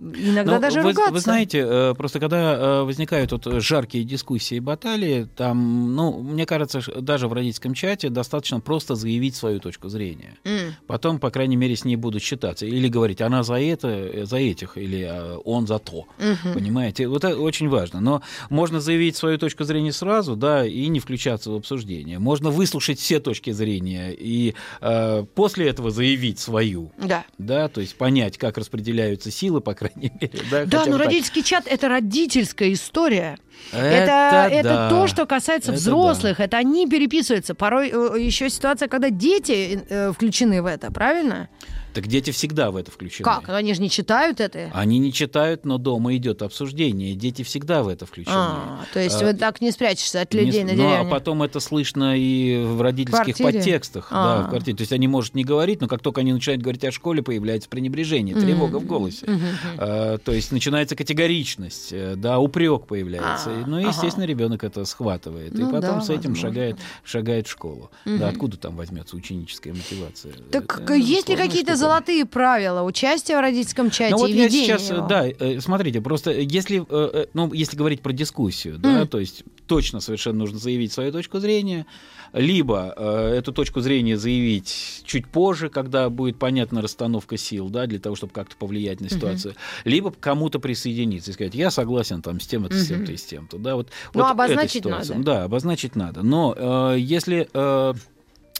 иногда 0.00 0.56
Ну, 0.56 0.60
даже 0.60 0.80
вы, 0.80 0.90
ругаться. 0.90 1.12
Вы 1.12 1.20
знаете, 1.20 1.64
э, 1.66 1.94
просто 1.96 2.20
когда 2.20 2.54
э, 2.54 2.82
возникают 2.82 3.32
вот 3.32 3.46
жаркие 3.62 4.04
дискуссии 4.04 4.56
и 4.56 4.60
баталии, 4.60 5.26
там, 5.36 5.94
ну, 5.94 6.20
мне 6.20 6.44
кажется, 6.44 6.82
даже 7.00 7.28
в 7.28 7.32
родительском 7.32 7.74
чате 7.74 8.10
достаточно 8.10 8.60
просто 8.60 8.94
заявить 8.94 9.34
свою 9.36 9.60
точку 9.60 9.88
зрения. 9.88 10.36
М. 10.44 10.74
Потом, 10.86 11.18
по 11.18 11.30
крайней 11.30 11.56
мере, 11.56 11.76
с 11.76 11.84
ней 11.84 11.96
будут 11.96 12.22
считаться. 12.22 12.66
Или 12.66 12.88
говорить, 12.88 13.20
она 13.20 13.42
за 13.42 13.54
это, 13.60 13.88
э, 13.88 14.26
за 14.26 14.36
этих, 14.36 14.76
или 14.76 15.08
э, 15.08 15.36
он 15.44 15.66
за 15.66 15.78
то. 15.78 16.06
Мгм. 16.18 16.54
Понимаете? 16.54 17.08
Вот 17.08 17.24
это 17.24 17.38
очень 17.38 17.68
важно. 17.68 18.00
Но 18.00 18.22
можно 18.50 18.80
заявить 18.80 19.16
свою 19.16 19.38
точку 19.38 19.64
зрения 19.64 19.92
сразу, 19.92 20.36
да, 20.36 20.66
и 20.66 20.88
не 20.88 21.00
включаться 21.00 21.50
в 21.50 21.54
обсуждение. 21.54 22.18
Можно 22.18 22.50
выслушать 22.50 22.98
все 22.98 23.20
точки 23.20 23.50
зрения 23.50 24.12
и 24.12 24.54
э, 24.80 25.24
после 25.34 25.68
этого 25.68 25.90
заявить 25.90 26.38
свою. 26.38 26.92
Да. 26.98 27.24
Да, 27.38 27.68
то 27.68 27.80
есть 27.80 27.96
понять, 27.96 28.36
как 28.36 28.58
распределяются 28.58 29.30
силы, 29.30 29.60
по 29.60 29.72
крайней 29.72 29.85
мере. 29.94 30.30
Да, 30.50 30.64
Да, 30.66 30.84
но 30.86 30.98
так. 30.98 31.06
родительский 31.06 31.42
чат 31.42 31.66
это 31.66 31.88
родительская 31.88 32.72
история. 32.72 33.38
Это, 33.72 34.48
это, 34.50 34.68
да. 34.68 34.90
то, 34.90 35.06
что 35.06 35.26
касается 35.26 35.72
Это 35.72 35.80
взрослых. 35.80 36.40
Это 36.40 36.56
они 36.56 36.86
переписываются. 36.86 37.54
Порой 37.54 37.90
э, 37.90 38.20
еще 38.20 38.48
ситуация, 38.50 38.88
когда 38.88 39.10
дети 39.10 39.84
э, 39.88 40.12
включены 40.12 40.62
в 40.62 40.66
это, 40.66 40.90
правильно? 40.92 41.48
Так 41.96 42.08
дети 42.08 42.30
всегда 42.30 42.70
в 42.70 42.76
это 42.76 42.90
включены. 42.90 43.24
Как? 43.24 43.48
Они 43.48 43.72
же 43.72 43.80
не 43.80 43.88
читают 43.88 44.38
это. 44.40 44.70
Они 44.74 44.98
не 44.98 45.12
читают, 45.14 45.64
но 45.64 45.78
дома 45.78 46.14
идет 46.16 46.42
обсуждение. 46.42 47.14
Дети 47.14 47.42
всегда 47.42 47.82
в 47.82 47.88
это 47.88 48.04
включены. 48.04 48.36
А, 48.36 48.84
то 48.92 49.00
есть 49.00 49.22
А, 49.22 49.24
вы 49.24 49.32
так 49.32 49.62
не 49.62 49.70
спрячешься 49.70 50.20
от 50.20 50.34
Не 50.34 50.40
людей 50.40 50.62
с- 50.62 50.66
на 50.70 50.74
ну, 50.74 50.86
а 50.88 50.90
деревне. 50.96 51.10
потом 51.10 51.42
это 51.42 51.58
слышно 51.58 52.14
и 52.18 52.62
в 52.66 52.82
родительских 52.82 53.36
квартире? 53.36 53.58
подтекстах. 53.60 54.08
А. 54.10 54.40
Да, 54.42 54.46
в 54.46 54.48
квартире. 54.50 54.76
То 54.76 54.82
есть 54.82 54.92
они, 54.92 55.08
может, 55.08 55.34
не 55.34 55.42
говорить, 55.44 55.80
но 55.80 55.88
как 55.88 56.02
только 56.02 56.20
они 56.20 56.34
начинают 56.34 56.60
говорить 56.62 56.84
о 56.84 56.92
школе, 56.92 57.22
появляется 57.22 57.68
пренебрежение, 57.70 58.34
тревога 58.36 58.76
в 58.76 58.84
голосе. 58.84 59.24
Мгм. 59.26 59.40
А, 59.78 60.18
то 60.18 60.32
есть 60.32 60.52
начинается 60.52 60.96
категоричность, 60.96 61.88
э, 61.92 62.14
да, 62.16 62.38
упрек 62.38 62.86
появляется. 62.86 63.50
А, 63.50 63.60
И, 63.62 63.64
ну, 63.64 63.78
ага. 63.78 63.88
естественно, 63.88 64.24
ребенок 64.24 64.64
это 64.64 64.84
схватывает. 64.84 65.54
Ну 65.54 65.68
и 65.68 65.72
потом 65.72 65.98
да, 65.98 66.00
с 66.02 66.10
этим 66.10 66.30
возможно. 66.32 66.48
шагает, 66.48 66.76
шагает 67.04 67.46
в 67.46 67.50
школу. 67.50 67.90
Мгм. 68.04 68.18
Да, 68.18 68.28
откуда 68.28 68.58
там 68.58 68.76
возьмется 68.76 69.16
ученическая 69.16 69.72
мотивация? 69.72 70.34
Так 70.52 70.80
Это 70.82 70.92
есть 70.94 71.28
ли 71.30 71.36
какие-то. 71.36 71.74
Золотые 71.86 72.24
правила 72.26 72.82
участия 72.82 73.36
в 73.36 73.40
родительском 73.40 73.90
чате 73.90 74.12
Ну 74.12 74.18
вот 74.18 74.30
и 74.30 74.34
я 74.36 74.48
сейчас, 74.50 74.90
его? 74.90 75.06
да, 75.06 75.26
э, 75.26 75.60
смотрите, 75.60 76.00
просто 76.00 76.32
если, 76.32 76.80
э, 76.80 76.84
э, 76.88 77.26
ну, 77.34 77.52
если 77.52 77.76
говорить 77.76 78.00
про 78.02 78.12
дискуссию, 78.12 78.78
да, 78.78 78.90
Мгм. 79.00 79.08
то 79.08 79.18
есть 79.20 79.44
точно 79.66 80.00
совершенно 80.00 80.38
нужно 80.38 80.58
заявить 80.58 80.92
свою 80.92 81.12
точку 81.12 81.38
зрения, 81.40 81.86
либо 82.32 82.92
э, 82.96 83.34
эту 83.38 83.52
точку 83.52 83.80
зрения 83.80 84.16
заявить 84.16 85.02
чуть 85.04 85.26
позже, 85.26 85.68
когда 85.68 86.10
будет 86.10 86.38
понятна 86.38 86.82
расстановка 86.82 87.36
сил, 87.36 87.68
да, 87.68 87.86
для 87.86 87.98
того, 87.98 88.16
чтобы 88.16 88.32
как-то 88.32 88.56
повлиять 88.56 89.00
на 89.00 89.08
ситуацию, 89.08 89.54
либо 89.84 90.10
к 90.10 90.20
кому-то 90.20 90.58
присоединиться 90.58 91.30
и 91.30 91.34
сказать, 91.34 91.54
я 91.54 91.70
согласен 91.70 92.22
там 92.22 92.40
с 92.40 92.46
тем-то, 92.46 92.74
с 92.76 92.86
тем-то 92.88 93.12
и 93.12 93.16
с 93.16 93.24
тем-то, 93.24 93.58
да, 93.58 93.76
вот. 93.76 93.88
Ну, 94.12 94.22
вот 94.22 94.30
обозначить 94.30 94.84
надо. 94.84 95.14
Да, 95.18 95.44
обозначить 95.44 95.96
надо. 95.96 96.22
Но 96.22 96.54
э, 96.94 96.96
если 96.98 97.48
э, 97.52 97.94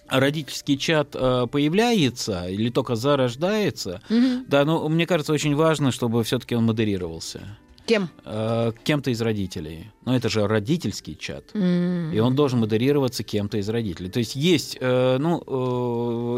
родительский 0.08 0.76
чат 0.78 1.10
э, 1.14 1.46
появляется 1.50 2.48
или 2.48 2.70
только 2.70 2.94
зарождается, 2.96 4.00
Мгм. 4.08 4.44
да, 4.48 4.64
ну, 4.64 4.88
мне 4.88 5.06
кажется, 5.06 5.32
очень 5.32 5.54
важно, 5.54 5.90
чтобы 5.92 6.22
все-таки 6.24 6.54
он 6.54 6.64
модерировался. 6.66 7.40
Кем? 7.86 8.08
Э, 8.24 8.72
кем-то 8.84 9.10
из 9.10 9.20
родителей. 9.20 9.90
Но 10.06 10.14
это 10.14 10.28
же 10.28 10.46
родительский 10.46 11.16
чат. 11.16 11.44
М. 11.54 12.12
И 12.12 12.18
он 12.20 12.36
должен 12.36 12.60
модерироваться 12.60 13.24
кем-то 13.24 13.58
из 13.58 13.68
родителей. 13.68 14.08
То 14.08 14.20
есть 14.20 14.36
есть 14.36 14.78
э, 14.80 15.16
ну, 15.18 15.42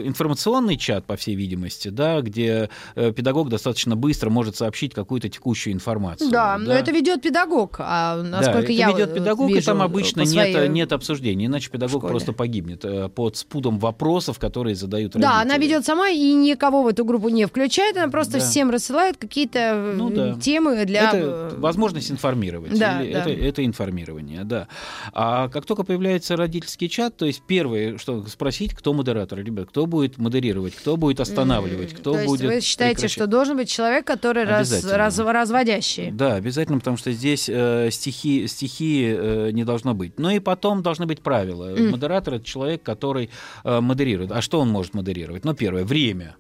э, 0.02 0.06
информационный 0.06 0.76
чат, 0.78 1.04
по 1.04 1.16
всей 1.16 1.34
видимости, 1.34 1.88
да, 1.88 2.22
где 2.22 2.70
э, 2.94 3.12
педагог 3.12 3.50
достаточно 3.50 3.94
быстро 3.94 4.30
может 4.30 4.56
сообщить 4.56 4.94
какую-то 4.94 5.28
текущую 5.28 5.74
информацию. 5.74 6.30
Да, 6.30 6.56
но 6.58 6.72
это 6.72 6.90
ведет 6.92 7.20
педагог, 7.22 7.76
а 7.78 8.16
Да, 8.16 8.22
насколько 8.22 8.58
это 8.62 8.72
я 8.72 8.90
ведет 8.90 9.12
педагог, 9.14 9.48
вижу 9.48 9.60
и 9.60 9.62
там 9.62 9.82
обычно 9.82 10.24
своей- 10.24 10.54
нет, 10.54 10.70
нет 10.70 10.92
обсуждений, 10.92 11.44
иначе 11.46 11.70
педагог 11.70 12.00
просто 12.08 12.32
погибнет 12.32 12.84
э, 12.86 13.08
под 13.10 13.36
спудом 13.36 13.78
вопросов, 13.78 14.38
которые 14.38 14.76
задают 14.76 15.12
Да, 15.12 15.18
родители. 15.40 15.42
она 15.52 15.58
ведет 15.58 15.84
сама 15.84 16.08
и 16.08 16.32
никого 16.32 16.82
в 16.82 16.86
эту 16.88 17.04
группу 17.04 17.28
не 17.28 17.44
включает, 17.46 17.98
она 17.98 18.08
просто 18.08 18.34
Да. 18.34 18.38
всем 18.40 18.70
рассылает 18.70 19.18
какие-то 19.18 19.92
Ну 19.94 20.08
да. 20.10 20.34
темы 20.40 20.86
для... 20.86 21.08
Это 21.10 21.16
э, 21.18 21.56
возможность 21.58 22.10
информировать. 22.10 22.78
Да, 22.78 23.02
или 23.02 23.12
да. 23.12 23.18
Это, 23.20 23.30
это 23.30 23.57
информирование, 23.64 24.44
да. 24.44 24.68
А 25.12 25.48
как 25.48 25.64
только 25.66 25.84
появляется 25.84 26.36
родительский 26.36 26.88
чат, 26.88 27.16
то 27.16 27.26
есть 27.26 27.42
первое, 27.46 27.98
что 27.98 28.26
спросить, 28.26 28.74
кто 28.74 28.92
модератор, 28.92 29.38
ребят, 29.38 29.68
кто 29.68 29.86
будет 29.86 30.18
модерировать, 30.18 30.74
кто 30.74 30.96
будет 30.96 31.20
останавливать, 31.20 31.94
кто 31.94 32.12
То 32.12 32.18
есть 32.18 32.26
будет 32.28 32.40
вы 32.42 32.60
считаете, 32.60 32.94
прекращать. 32.94 33.10
что 33.12 33.26
должен 33.26 33.56
быть 33.56 33.70
человек, 33.70 34.06
который 34.06 34.44
раз, 34.44 34.84
раз- 34.84 35.18
разводящий? 35.18 36.10
Да, 36.10 36.34
обязательно, 36.34 36.78
потому 36.78 36.96
что 36.96 37.12
здесь 37.12 37.48
э, 37.48 37.88
стихи, 37.90 38.46
стихии 38.46 39.16
э, 39.18 39.50
не 39.52 39.64
должно 39.64 39.94
быть. 39.94 40.18
Ну 40.18 40.30
и 40.30 40.38
потом 40.38 40.82
должны 40.82 41.06
быть 41.06 41.20
правила. 41.20 41.74
М. 41.76 41.90
Модератор 41.90 42.34
это 42.34 42.44
человек, 42.44 42.82
который 42.82 43.30
э, 43.64 43.80
модерирует. 43.80 44.32
А 44.32 44.40
что 44.42 44.60
он 44.60 44.68
может 44.68 44.94
модерировать? 44.94 45.44
Ну, 45.44 45.54
первое, 45.54 45.84
время. 45.84 46.36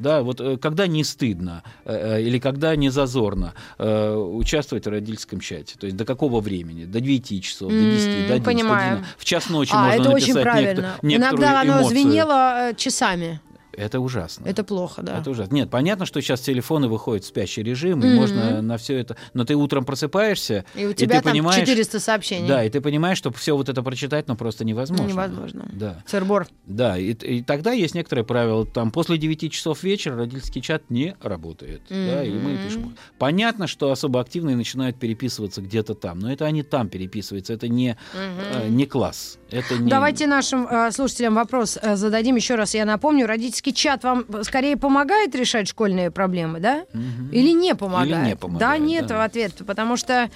Да, 0.00 0.22
вот 0.22 0.40
э, 0.40 0.56
когда 0.56 0.86
не 0.86 1.04
стыдно 1.04 1.62
э, 1.84 2.16
э, 2.18 2.22
или 2.22 2.38
когда 2.38 2.74
не 2.76 2.88
зазорно 2.90 3.52
участвовать 3.78 4.86
в 4.86 4.90
родительском 4.90 5.40
чате. 5.40 5.76
То 5.78 5.86
есть 5.86 5.96
до 5.96 6.04
какого 6.04 6.40
времени? 6.40 6.84
До 6.86 7.00
9 7.00 7.42
часов, 7.42 7.70
до 7.70 7.78
10, 7.78 8.06
М, 8.08 8.28
до 8.28 8.34
11, 8.34 8.44
понимаю. 8.44 8.90
до 8.90 8.96
12. 9.02 9.18
В 9.18 9.24
час 9.24 9.48
ночи 9.50 9.72
А, 9.74 9.84
можно 9.86 10.00
это 10.00 10.10
очень 10.10 10.34
написать 10.34 10.42
правильно. 10.42 10.94
некотор- 11.02 11.16
Иногда 11.16 11.60
оно 11.60 11.72
эмоцию. 11.80 11.88
звенело 11.88 12.72
часами. 12.76 13.40
Это 13.76 14.00
ужасно. 14.00 14.46
Это 14.46 14.64
плохо, 14.64 15.02
да. 15.02 15.18
Это 15.18 15.30
ужасно. 15.30 15.54
Нет, 15.54 15.70
понятно, 15.70 16.06
что 16.06 16.20
сейчас 16.20 16.40
телефоны 16.40 16.88
выходят 16.88 17.24
в 17.24 17.26
спящий 17.28 17.62
режим, 17.62 18.02
и 18.02 18.06
Мгм. 18.06 18.16
можно 18.16 18.62
на 18.62 18.76
все 18.78 18.98
это. 18.98 19.16
Но 19.34 19.44
ты 19.44 19.54
утром 19.56 19.84
просыпаешься, 19.84 20.64
И 20.74 20.86
у 20.86 20.90
и 20.90 20.94
тебя 20.94 21.18
ты 21.18 21.24
там 21.24 21.32
понимаешь, 21.32 21.60
400 21.60 22.00
сообщений. 22.00 22.48
да, 22.48 22.64
и 22.64 22.70
ты 22.70 22.80
понимаешь, 22.80 23.18
что 23.18 23.30
все 23.32 23.56
вот 23.56 23.68
это 23.68 23.82
прочитать, 23.82 24.28
ну 24.28 24.36
просто 24.36 24.64
невозможно. 24.64 25.08
Невозможно. 25.08 25.68
Да, 25.72 26.02
Сырбор. 26.06 26.46
да. 26.66 26.98
И, 26.98 27.12
и 27.12 27.42
тогда 27.42 27.72
есть 27.72 27.94
некоторые 27.94 28.24
правила. 28.24 28.66
Там 28.66 28.90
после 28.90 29.18
9 29.18 29.50
часов 29.52 29.82
вечера 29.82 30.16
родительский 30.16 30.60
чат 30.62 30.82
не 30.90 31.16
работает. 31.22 31.82
Да, 31.88 32.24
и 32.24 32.30
мы 32.30 32.56
пишем. 32.66 32.96
Понятно, 33.18 33.66
что 33.66 33.90
особо 33.92 34.20
активные 34.20 34.56
начинают 34.56 34.98
переписываться 34.98 35.62
где-то 35.62 35.94
там, 35.94 36.18
но 36.18 36.32
это 36.32 36.46
они 36.46 36.62
там 36.62 36.88
переписываются, 36.88 37.52
это 37.52 37.68
не, 37.68 37.96
э, 38.14 38.68
не 38.68 38.86
класс. 38.86 39.38
Это 39.50 39.76
не... 39.78 39.88
Давайте 39.90 40.26
нашим 40.26 40.66
э, 40.66 40.90
слушателям 40.92 41.34
вопрос 41.34 41.78
э, 41.80 41.96
зададим 41.96 42.36
еще 42.36 42.54
раз. 42.54 42.74
Я 42.74 42.84
напомню, 42.84 43.26
родительский 43.26 43.69
чат 43.72 44.04
вам 44.04 44.24
скорее 44.42 44.76
помогает 44.76 45.34
решать 45.34 45.68
школьные 45.68 46.10
проблемы, 46.10 46.60
да? 46.60 46.84
Мгм. 46.92 47.30
Или 47.30 47.50
не 47.52 47.74
помогает? 47.74 48.08
Или 48.10 48.16
не 48.28 48.34
Да, 48.34 48.36
помогает, 48.38 48.82
нет 48.82 49.06
да. 49.06 49.24
ответ, 49.24 49.52
потому 49.66 49.96
что, 49.96 50.30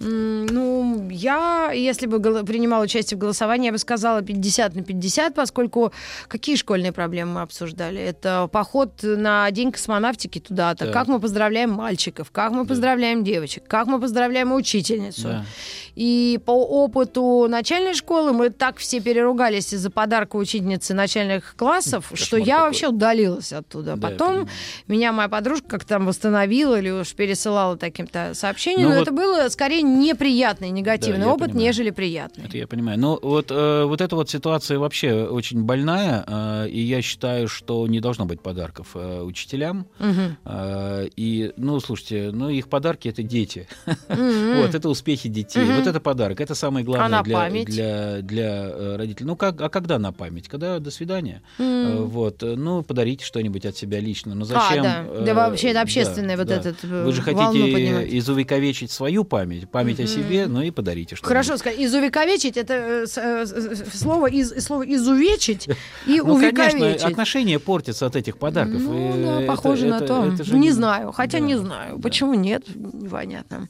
ну, 0.00 1.08
я, 1.10 1.70
если 1.72 2.06
бы 2.06 2.18
принимала 2.44 2.84
участие 2.84 3.16
в 3.16 3.20
голосовании, 3.20 3.66
я 3.66 3.72
бы 3.72 3.78
сказала 3.78 4.22
50 4.22 4.74
на 4.74 4.82
50, 4.82 5.34
поскольку 5.34 5.92
какие 6.28 6.56
школьные 6.56 6.92
проблемы 6.92 7.32
мы 7.34 7.40
обсуждали? 7.42 8.00
Это 8.00 8.48
поход 8.52 8.90
на 9.02 9.50
День 9.50 9.72
космонавтики 9.72 10.38
туда-то, 10.40 10.86
Да. 10.86 10.92
как 10.92 11.08
мы 11.08 11.20
поздравляем 11.20 11.70
мальчиков, 11.70 12.30
как 12.30 12.52
мы 12.52 12.62
Да. 12.64 12.68
поздравляем 12.68 13.24
девочек, 13.24 13.64
как 13.66 13.86
мы 13.86 14.00
поздравляем 14.00 14.52
учительницу. 14.52 15.22
Да. 15.28 15.44
И 15.94 16.40
по 16.44 16.50
опыту 16.52 17.46
начальной 17.48 17.94
школы 17.94 18.32
мы 18.32 18.50
так 18.50 18.78
все 18.78 19.00
переругались 19.00 19.72
из-за 19.72 19.90
подарка 19.90 20.36
учительницы 20.36 20.92
начальных 20.92 21.54
классов, 21.56 22.08
Кошмар 22.10 22.18
что 22.18 22.36
я 22.36 22.44
какой. 22.56 22.66
вообще 22.68 22.88
удалилась 22.88 23.52
оттуда. 23.52 23.94
Да, 23.96 24.08
Потом 24.08 24.48
меня 24.88 25.12
моя 25.12 25.28
подружка 25.28 25.68
как 25.68 25.84
там 25.84 26.06
восстановила 26.06 26.78
или 26.78 26.90
уж 26.90 27.14
пересылала 27.14 27.76
таким-то 27.76 28.32
сообщением, 28.34 28.88
Ну 28.88 28.88
но 28.90 28.94
вот- 28.98 29.02
это 29.02 29.12
было 29.12 29.48
скорее 29.50 29.82
неприятный, 29.84 30.70
негативный 30.70 31.26
Да, 31.26 31.32
опыт, 31.32 31.48
понимаю. 31.48 31.66
нежели 31.66 31.90
приятный. 31.90 32.44
Это 32.46 32.56
я 32.58 32.66
понимаю. 32.66 32.98
Но 32.98 33.18
вот, 33.22 33.50
э, 33.50 33.84
вот 33.84 34.00
эта 34.00 34.16
вот 34.16 34.30
ситуация 34.30 34.78
вообще 34.78 35.24
очень 35.24 35.62
больная, 35.62 36.24
э, 36.26 36.68
и 36.68 36.80
я 36.80 37.02
считаю, 37.02 37.48
что 37.48 37.86
не 37.86 38.00
должно 38.00 38.24
быть 38.26 38.40
подарков 38.40 38.90
э, 38.94 39.20
учителям. 39.22 39.86
Мгм. 39.98 40.36
Э, 40.44 41.06
и, 41.16 41.52
ну, 41.56 41.80
слушайте, 41.80 42.30
ну, 42.32 42.48
их 42.48 42.68
подарки 42.68 43.08
это 43.08 43.22
дети. 43.22 43.66
М-м. 44.08 44.62
Вот, 44.62 44.74
это 44.74 44.88
успехи 44.88 45.28
детей. 45.28 45.64
Мгм. 45.64 45.76
Вот 45.76 45.86
это 45.86 46.00
подарок. 46.00 46.40
Это 46.40 46.54
самое 46.54 46.84
главное 46.84 47.18
А 47.20 47.22
для, 47.22 47.36
память? 47.36 47.66
для, 47.66 48.20
для 48.22 48.68
э, 48.70 48.96
родителей. 48.96 49.26
Ну, 49.26 49.36
как, 49.36 49.60
а 49.60 49.68
когда 49.68 49.98
на 49.98 50.12
память? 50.12 50.48
Когда 50.48 50.78
до 50.78 50.90
свидания? 50.90 51.42
Э, 51.58 51.96
Вот, 52.04 52.42
э, 52.42 52.54
ну, 52.56 52.82
подарите 52.82 53.24
что-нибудь 53.24 53.64
от 53.66 53.76
себя 53.76 54.00
лично. 54.00 54.34
Ну, 54.34 54.44
зачем? 54.44 54.84
А, 54.86 55.04
да. 55.18 55.24
Да 55.24 55.34
вообще 55.34 55.68
это 55.68 55.74
да, 55.74 55.82
общественный 55.82 56.36
вот 56.36 56.46
да. 56.46 56.56
этот 56.56 56.82
Вы 56.82 57.12
же 57.12 57.22
хотите 57.22 58.18
изувековечить 58.18 58.90
свою 58.90 59.24
память, 59.24 59.68
память 59.74 59.98
Мгм. 59.98 60.04
о 60.04 60.06
себе, 60.06 60.46
ну 60.46 60.62
и 60.62 60.70
подарите 60.70 61.16
что-нибудь. 61.16 61.28
Хорошо 61.28 61.56
сказать. 61.58 61.80
Изувековечить 61.80 62.56
это 62.56 62.74
э, 62.74 63.06
э, 63.16 63.44
с- 63.46 63.98
слово 64.00 64.28
из 64.28 64.64
слово 64.64 64.84
изувечить 64.94 65.66
и 66.06 66.20
Ну, 66.24 66.34
увековечить. 66.34 66.78
конечно, 66.80 67.08
отношения 67.08 67.58
портятся 67.58 68.06
от 68.06 68.14
этих 68.14 68.38
подарков. 68.38 68.80
Ну, 68.80 69.12
да, 69.24 69.40
это- 69.42 69.46
похоже 69.52 69.86
на 69.86 69.96
это- 69.96 70.06
то. 70.06 70.32
это 70.32 70.44
же 70.44 70.56
не 70.56 70.70
знаю, 70.70 71.10
хотя 71.10 71.38
да, 71.40 71.44
не 71.44 71.56
знаю. 71.58 71.96
да. 71.96 72.02
Почему 72.02 72.34
нет? 72.34 72.62
Непонятно. 72.74 73.68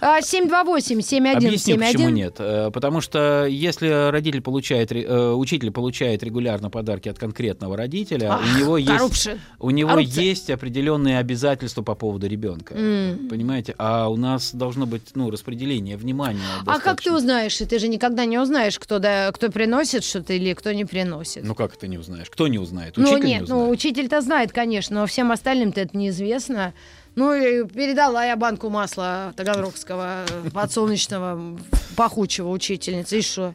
А, 0.00 0.20
728-7171. 0.20 1.36
Объясню, 1.36 1.78
почему 1.78 2.08
нет. 2.08 2.36
Э, 2.38 2.70
Потому 2.72 3.00
что 3.00 3.46
если 3.46 4.10
родитель 4.10 4.40
получает, 4.40 4.92
э, 4.92 5.32
учитель 5.32 5.70
получает 5.70 6.22
регулярно 6.22 6.70
подарки 6.70 7.08
от 7.08 7.18
конкретного 7.18 7.76
родителя, 7.76 8.34
Ах, 8.34 8.42
у 8.42 8.58
него 8.58 8.78
есть, 8.78 9.28
у 9.58 9.70
него 9.70 9.90
коррупция. 9.90 10.24
есть 10.24 10.50
определенные 10.50 11.18
обязательства 11.18 11.82
по 11.82 11.94
поводу 11.94 12.26
ребенка. 12.26 12.74
М. 12.74 13.28
Понимаете? 13.28 13.74
А 13.78 14.08
у 14.08 14.16
нас 14.16 14.54
должно 14.54 14.86
быть 14.86 15.02
ну, 15.14 15.30
распределение 15.30 15.96
внимания. 15.96 16.40
А 16.60 16.64
как 16.64 17.02
ты 17.02 17.10
достаточно. 17.10 17.16
узнаешь? 17.16 17.56
Ты 17.56 17.78
же 17.78 17.88
никогда 17.88 18.24
не 18.24 18.38
узнаешь, 18.38 18.78
кто, 18.78 18.98
да, 18.98 19.30
кто 19.32 19.50
приносит 19.50 20.04
что-то 20.04 20.32
или 20.32 20.52
кто 20.54 20.72
не 20.72 20.84
приносит. 20.84 21.44
Ну 21.44 21.54
как 21.54 21.74
это 21.74 21.86
не 21.86 21.98
узнаешь? 21.98 22.28
Кто 22.30 22.48
не 22.48 22.58
узнает? 22.58 22.94
Ну, 22.96 23.04
Учитель 23.04 23.24
нет, 23.26 23.42
не 23.42 23.48
ну 23.48 23.56
узнает. 23.56 23.72
учитель-то 23.72 24.20
знает, 24.20 24.52
конечно, 24.52 25.00
но 25.00 25.06
всем 25.06 25.30
остальным-то 25.32 25.80
это 25.80 25.96
неизвестно. 25.96 26.74
Ну, 27.16 27.32
и 27.34 27.64
передала 27.66 28.24
я 28.24 28.36
банку 28.36 28.70
масла 28.70 29.32
таганрогского 29.36 30.24
э, 30.28 30.50
подсолнечного 30.52 31.58
пахучего 31.96 32.48
учительницы. 32.50 33.18
И 33.18 33.22
что? 33.22 33.54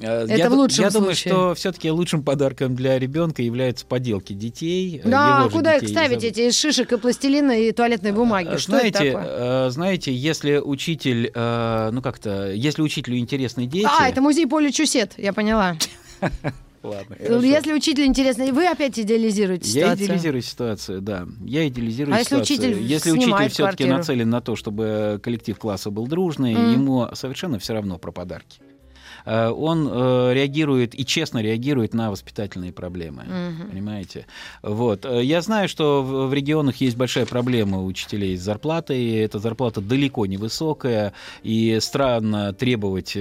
Э, 0.00 0.24
это 0.24 0.34
я 0.34 0.50
в 0.50 0.54
лучшем 0.54 0.84
Я 0.84 0.90
думаю, 0.90 1.14
случае. 1.14 1.32
что 1.32 1.54
все-таки 1.54 1.90
лучшим 1.90 2.22
подарком 2.24 2.74
для 2.74 2.98
ребенка 2.98 3.42
являются 3.42 3.86
поделки 3.86 4.32
детей. 4.32 5.00
э, 5.04 5.08
Да, 5.08 5.38
его 5.40 5.50
же 5.50 5.56
куда 5.56 5.74
их 5.76 5.82
детей, 5.82 5.92
ставить, 5.94 6.20
забыть. 6.20 6.24
эти 6.38 6.40
из 6.48 6.58
шишек 6.58 6.92
и 6.92 6.96
пластилина 6.96 7.52
и 7.52 7.70
туалетной 7.72 8.12
бумаги? 8.12 8.48
Э, 8.54 8.58
Что 8.58 8.76
это 8.78 8.98
знаете, 8.98 9.12
такое? 9.12 9.66
э, 9.66 9.70
знаете, 9.70 10.12
если 10.14 10.58
учитель, 10.58 11.30
э, 11.34 11.90
ну 11.92 12.02
как-то, 12.02 12.50
если 12.52 12.82
учителю 12.82 13.16
интересны 13.18 13.66
дети, 13.66 13.86
А, 13.88 14.08
это 14.08 14.20
музей 14.20 14.46
Поля 14.46 14.72
Чусет, 14.72 15.12
я 15.18 15.32
поняла. 15.32 15.76
ладно, 16.82 17.16
хорошо. 17.16 17.40
Если 17.44 17.72
учитель 17.72 18.04
интересный, 18.04 18.52
вы 18.52 18.66
опять 18.66 18.98
идеализируете 18.98 19.68
я 19.70 19.82
ситуацию. 19.82 20.06
идеализирую 20.06 20.42
ситуацию, 20.42 21.00
да. 21.00 21.26
Я 21.44 21.66
идеализирую 21.68 22.14
А 22.14 22.18
если 22.18 22.36
ситуацию. 22.36 22.56
учитель 22.58 22.82
если 22.82 23.10
учитель 23.12 23.48
все-таки 23.50 23.84
нацелен 23.84 24.30
на 24.30 24.40
то, 24.40 24.56
чтобы 24.56 25.20
коллектив 25.22 25.58
класса 25.58 25.90
был 25.90 26.06
дружный, 26.06 26.54
Мгм. 26.54 26.72
ему 26.72 27.08
совершенно 27.14 27.58
все 27.58 27.74
равно 27.74 27.98
про 27.98 28.12
подарки. 28.12 28.60
Э, 29.28 29.50
Он 29.50 29.86
э, 29.90 30.32
реагирует 30.32 30.98
и 30.98 31.04
честно 31.04 31.42
реагирует 31.42 31.92
на 31.92 32.10
воспитательные 32.10 32.72
проблемы. 32.72 33.24
Мгм. 33.24 33.70
Понимаете? 33.70 34.26
Вот. 34.62 35.04
Э, 35.04 35.22
Я 35.22 35.42
знаю, 35.42 35.68
что 35.68 36.02
в 36.02 36.32
регионах 36.32 36.76
есть 36.76 36.96
большая 36.96 37.26
проблема 37.26 37.78
у 37.78 37.84
учителей 37.86 38.36
с 38.36 38.40
зарплатой. 38.40 39.06
Эта 39.16 39.38
зарплата 39.38 39.80
далеко 39.82 40.24
не 40.26 40.38
высокая, 40.38 41.12
и 41.42 41.78
странно 41.80 42.52
требовать 42.54 43.12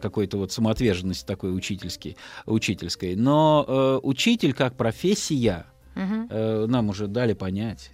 какой-то 0.00 0.38
вот 0.38 0.52
самоотверженности 0.52 1.26
такой 1.26 1.54
учительской. 1.56 2.16
учительской. 2.46 3.16
Но 3.16 4.00
учитель 4.02 4.52
как 4.52 4.76
профессия, 4.76 5.66
э, 5.96 6.66
нам 6.68 6.88
уже 6.88 7.06
дали 7.08 7.32
понять, 7.32 7.90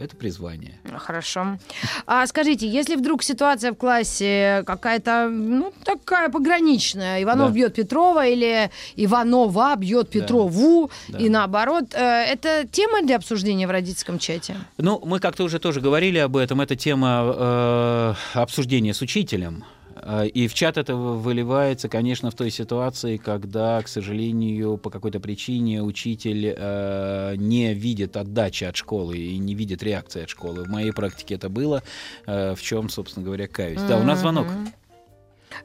это 0.00 0.16
призвание. 0.16 0.78
Хорошо. 0.96 1.58
А 2.06 2.26
скажите, 2.26 2.66
если 2.68 2.96
вдруг 2.96 3.22
ситуация 3.22 3.72
в 3.72 3.76
классе 3.76 4.62
какая-то, 4.66 5.28
ну, 5.28 5.72
такая 5.84 6.28
пограничная, 6.30 7.22
Иванов 7.22 7.48
Да. 7.48 7.54
бьет 7.54 7.74
Петрова 7.74 8.26
или 8.26 8.70
Иванова 8.96 9.76
бьет 9.76 10.06
Да. 10.06 10.20
Петрову, 10.20 10.90
Да. 11.08 11.18
и 11.18 11.28
наоборот, 11.28 11.84
э, 11.94 11.98
это 12.00 12.66
тема 12.70 13.02
для 13.02 13.16
обсуждения 13.16 13.66
в 13.66 13.70
родительском 13.70 14.18
чате? 14.18 14.56
Ну, 14.78 15.00
мы 15.04 15.20
как-то 15.20 15.44
уже 15.44 15.58
тоже 15.58 15.80
говорили 15.80 16.18
об 16.18 16.36
этом. 16.36 16.60
Это 16.60 16.74
тема 16.76 17.34
э, 17.36 18.14
обсуждения 18.34 18.94
с 18.94 19.02
учителем. 19.02 19.64
А, 20.02 20.24
И 20.24 20.48
в 20.48 20.54
чат 20.54 20.76
это 20.78 20.94
вы- 20.94 21.18
выливается, 21.18 21.88
конечно, 21.88 22.30
в 22.30 22.34
той 22.34 22.50
ситуации, 22.50 23.16
когда, 23.18 23.82
к 23.82 23.88
сожалению, 23.88 24.76
по 24.78 24.90
какой-то 24.90 25.20
причине 25.20 25.82
учитель 25.82 26.54
э, 26.56 27.34
не 27.36 27.74
видит 27.74 28.16
отдачи 28.16 28.64
от 28.64 28.76
школы 28.76 29.16
и 29.18 29.36
не 29.38 29.54
видит 29.54 29.82
реакции 29.82 30.22
от 30.22 30.28
школы. 30.30 30.64
В 30.64 30.68
моей 30.68 30.92
практике 30.92 31.34
это 31.34 31.48
было, 31.48 31.82
э, 32.26 32.54
в 32.54 32.62
чем, 32.62 32.88
собственно 32.88 33.24
говоря, 33.26 33.46
каюсь. 33.46 33.80
Да, 33.88 33.98
у 33.98 34.02
нас 34.02 34.20
звонок. 34.20 34.46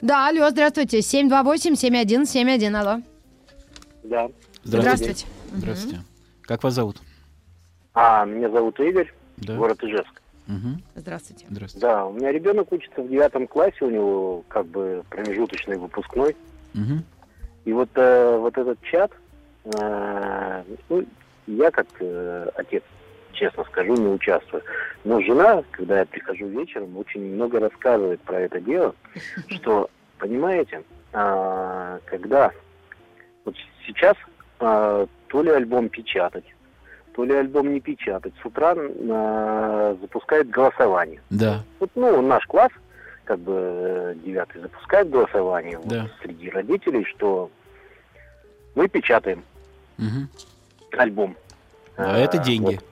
Да, 0.02 0.28
алло, 0.28 0.50
здравствуйте. 0.50 0.98
728-7171, 1.00 2.74
алло. 2.76 3.02
Да. 4.04 4.28
Здравствуйте. 4.64 5.26
Здравствуйте. 5.54 6.00
Как 6.42 6.62
вас 6.62 6.74
зовут? 6.74 6.96
А, 7.94 8.24
меня 8.24 8.50
зовут 8.50 8.78
Игорь, 8.80 9.12
Да. 9.38 9.54
город 9.56 9.82
Ижевск. 9.82 10.20
Мгм. 10.46 10.82
Здравствуйте. 10.94 11.46
Здравствуйте. 11.50 11.86
Да, 11.86 12.06
у 12.06 12.12
меня 12.12 12.30
ребенок 12.32 12.70
учится 12.72 13.02
в 13.02 13.08
девятом 13.08 13.46
классе, 13.46 13.76
у 13.80 13.90
него 13.90 14.44
как 14.48 14.66
бы 14.66 15.02
промежуточный 15.10 15.76
выпускной. 15.76 16.36
Мгм. 16.74 17.04
И 17.64 17.72
вот, 17.72 17.88
э, 17.94 18.36
вот 18.38 18.56
этот 18.56 18.80
чат, 18.82 19.10
э, 19.64 20.64
ну, 20.88 21.04
я 21.46 21.70
как 21.70 21.86
э, 21.98 22.48
отец, 22.54 22.84
честно 23.32 23.64
скажу, 23.64 23.96
не 23.96 24.08
участвую. 24.08 24.62
Но 25.04 25.20
жена, 25.20 25.62
когда 25.72 26.00
я 26.00 26.06
прихожу 26.06 26.46
вечером, 26.46 26.96
очень 26.96 27.34
много 27.34 27.58
рассказывает 27.58 28.20
про 28.22 28.40
это 28.40 28.60
дело, 28.60 28.94
что, 29.48 29.90
понимаете, 30.18 30.82
а, 31.12 31.98
когда 32.06 32.52
вот 33.44 33.54
сейчас 33.86 34.16
а, 34.60 35.06
то 35.28 35.42
ли 35.42 35.50
альбом 35.50 35.88
печатать, 35.88 36.44
то 37.16 37.24
ли 37.24 37.32
альбом 37.34 37.72
не 37.72 37.80
печатать, 37.80 38.34
с 38.42 38.44
утра 38.44 38.74
а, 38.76 39.96
запускает 40.02 40.50
голосование. 40.50 41.18
Да. 41.30 41.62
Вот, 41.80 41.90
ну, 41.94 42.20
наш 42.20 42.44
класс, 42.44 42.70
как 43.24 43.38
бы 43.38 43.54
э, 43.56 44.14
девятый, 44.22 44.60
запускает 44.60 45.08
голосование 45.08 45.78
вот 45.78 45.88
Да. 45.88 46.10
среди 46.20 46.50
родителей, 46.50 47.04
что 47.06 47.50
мы 48.74 48.86
печатаем 48.86 49.42
Мгм. 49.96 50.28
альбом. 50.98 51.34
А 51.96 52.18
это 52.18 52.36
деньги. 52.36 52.74
вот. 52.74 52.84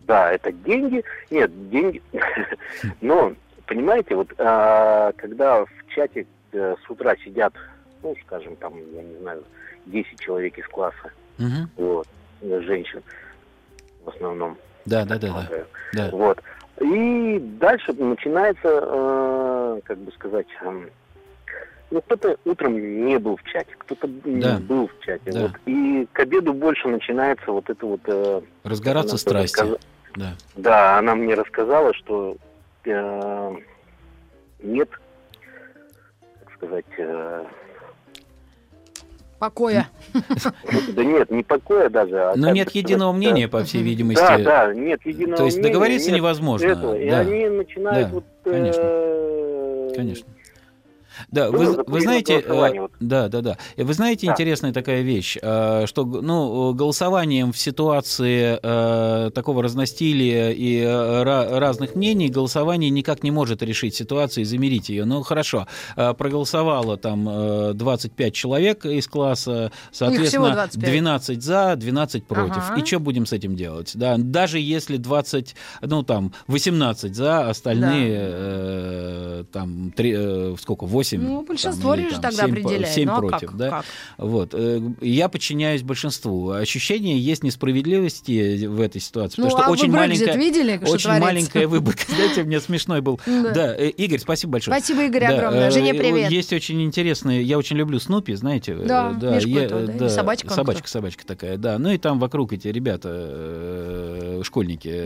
Да, 0.00 0.32
это 0.32 0.50
деньги. 0.50 1.04
Нет, 1.30 1.70
деньги. 1.70 2.02
Но, 3.00 3.34
понимаете, 3.66 4.16
вот 4.16 4.32
а, 4.38 5.12
когда 5.12 5.64
в 5.64 5.70
чате 5.94 6.26
э, 6.50 6.74
с 6.84 6.90
утра 6.90 7.14
сидят, 7.24 7.52
ну, 8.02 8.16
скажем, 8.26 8.56
там, 8.56 8.74
я 8.96 9.02
не 9.04 9.16
знаю, 9.20 9.44
10 9.86 10.18
человек 10.18 10.58
из 10.58 10.66
класса, 10.66 11.12
Мгм. 11.38 11.70
вот, 11.76 12.08
э, 12.40 12.60
женщин 12.62 13.00
в 14.10 14.14
основном. 14.16 14.56
Да, 14.84 15.04
да, 15.04 15.18
да, 15.18 15.28
да. 15.28 15.64
да. 15.92 16.10
Вот. 16.12 16.40
И 16.80 17.38
дальше 17.60 17.92
начинается, 17.92 18.60
э, 18.82 19.80
как 19.84 19.98
бы 19.98 20.12
сказать, 20.12 20.46
эм, 20.62 20.88
ну, 21.90 22.00
кто-то 22.02 22.36
утром 22.44 22.74
не 23.06 23.18
был 23.18 23.36
в 23.36 23.42
чате, 23.44 23.74
кто-то 23.78 24.06
Да. 24.24 24.58
был 24.60 24.88
в 24.88 25.04
чате. 25.04 25.30
Да. 25.32 25.40
Вот. 25.42 25.52
И 25.66 26.06
к 26.12 26.20
обеду 26.20 26.52
больше 26.52 26.88
начинается 26.88 27.50
вот 27.50 27.68
это 27.68 27.84
вот... 27.86 28.00
э, 28.06 28.40
Разгораться 28.64 29.16
страсти. 29.18 29.56
сказа- 29.56 29.78
Да. 30.16 30.34
Да, 30.56 30.98
она 30.98 31.14
мне 31.14 31.34
рассказала, 31.34 31.92
что 31.94 32.36
э, 32.84 33.54
нет, 34.62 34.88
как 36.44 36.52
сказать, 36.54 36.84
э, 36.98 37.44
Покоя. 39.38 39.88
да 40.94 41.04
нет, 41.04 41.30
не 41.30 41.44
покоя 41.44 41.88
даже. 41.88 42.16
А 42.16 42.32
Но 42.34 42.50
нет 42.50 42.68
сказать, 42.70 42.84
единого 42.86 43.12
э, 43.12 43.16
мнения, 43.16 43.48
по 43.48 43.62
всей 43.62 43.82
видимости. 43.84 44.20
Да, 44.20 44.38
да, 44.38 44.74
нет 44.74 45.00
единого 45.04 45.36
То 45.36 45.44
есть 45.44 45.58
мнения, 45.58 45.72
договориться 45.72 46.08
нет 46.10 46.16
невозможно. 46.18 46.66
этого. 46.66 46.98
И 46.98 47.08
да. 47.08 47.20
они 47.20 47.48
начинают 47.48 48.08
Да, 48.08 48.14
вот... 48.14 48.24
конечно. 48.42 48.82
э, 48.84 49.92
Конечно. 49.94 50.26
Да, 51.30 51.50
вы, 51.50 51.82
вы 51.86 52.00
знаете, 52.00 52.42
э, 52.44 52.88
да, 53.00 53.28
да, 53.28 53.40
да. 53.40 53.58
Вы 53.76 53.92
знаете, 53.94 54.26
Да. 54.26 54.32
интересная 54.32 54.72
такая 54.72 55.02
вещь, 55.02 55.36
э, 55.40 55.84
что 55.86 56.04
ну, 56.04 56.72
голосованием 56.74 57.52
в 57.52 57.58
ситуации 57.58 58.58
э, 58.62 59.30
такого 59.30 59.62
разностилия 59.62 60.50
и 60.50 60.78
э, 60.80 60.86
ра- 60.86 61.58
разных 61.58 61.94
мнений 61.94 62.28
голосование 62.28 62.90
никак 62.90 63.22
не 63.22 63.30
может 63.30 63.62
решить 63.62 63.94
ситуацию 63.94 64.42
и 64.42 64.44
замерить 64.44 64.88
ее. 64.88 65.04
Ну, 65.04 65.22
хорошо, 65.22 65.66
э, 65.96 66.14
проголосовало 66.14 66.96
там 66.96 67.28
э, 67.28 67.72
25 67.74 68.34
человек 68.34 68.84
из 68.86 69.06
класса, 69.08 69.72
соответственно, 69.92 70.52
25. 70.54 70.90
12 70.90 71.42
за, 71.42 71.74
12 71.76 72.24
против. 72.24 72.70
Ага. 72.70 72.80
И 72.80 72.84
что 72.84 72.98
будем 73.00 73.26
с 73.26 73.32
этим 73.32 73.56
делать? 73.56 73.92
Да, 73.94 74.16
даже 74.18 74.58
если 74.58 74.96
20, 74.96 75.54
ну 75.82 76.02
там 76.02 76.32
18 76.46 77.14
за, 77.14 77.48
остальные 77.48 78.18
э, 78.20 79.44
там 79.52 79.92
три, 79.92 80.14
э, 80.16 80.54
сколько, 80.60 80.84
8? 80.86 81.07
Ну, 81.16 81.42
большинство 81.42 81.94
или, 81.94 82.02
лишь 82.02 82.12
там, 82.12 82.22
тогда 82.22 82.44
семь 82.44 82.54
по- 82.54 82.60
определяет. 82.60 82.94
семь 82.94 83.06
Ну, 83.08 83.12
а 83.14 83.20
против, 83.20 83.48
как? 83.50 83.56
да? 83.56 83.70
Как? 83.70 83.84
Вот. 84.18 84.50
э, 84.52 84.80
Я 85.00 85.28
подчиняюсь 85.28 85.82
большинству. 85.82 86.50
Ощущение 86.50 87.18
есть 87.18 87.42
несправедливости 87.42 88.66
в 88.66 88.80
этой 88.80 89.00
ситуации, 89.00 89.40
Ну, 89.40 89.48
потому 89.48 89.58
а 89.58 89.62
что 89.62 89.68
вы 89.68 89.72
очень 89.74 89.92
маленькая, 89.92 90.36
видели, 90.36 90.76
что 90.76 90.92
очень 90.92 91.02
творится? 91.04 91.20
маленькая 91.20 91.66
выборка. 91.66 92.02
Знаете, 92.08 92.42
мне 92.44 92.60
смешной 92.60 93.00
был. 93.00 93.20
Да. 93.26 93.74
Э, 93.76 93.88
Игорь, 93.90 94.18
спасибо 94.20 94.52
большое. 94.52 94.76
Спасибо, 94.78 95.02
Игорь, 95.04 95.24
огромное. 95.24 95.68
э, 95.68 95.70
Жене 95.70 95.94
привет. 95.94 96.30
Есть 96.30 96.52
очень 96.52 96.82
интересные, 96.82 97.42
я 97.42 97.58
очень 97.58 97.76
люблю 97.76 97.98
Снупи, 97.98 98.34
знаете. 98.34 98.74
Да, 98.74 99.12
да, 99.12 99.38
собачка 100.08 100.50
Собачка, 100.50 100.88
собачка 100.88 101.26
такая, 101.26 101.56
да. 101.56 101.78
Ну 101.78 101.90
и 101.90 101.98
там 101.98 102.18
вокруг 102.18 102.52
эти 102.52 102.68
ребята, 102.68 104.40
школьники, 104.42 105.02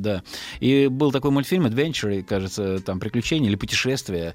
да. 0.00 0.22
И 0.60 0.88
был 0.88 1.12
такой 1.12 1.30
мультфильм 1.30 1.66
Adventure, 1.66 2.22
кажется, 2.22 2.80
там 2.80 3.00
приключения 3.00 3.48
или 3.48 3.56
путешествия. 3.56 4.34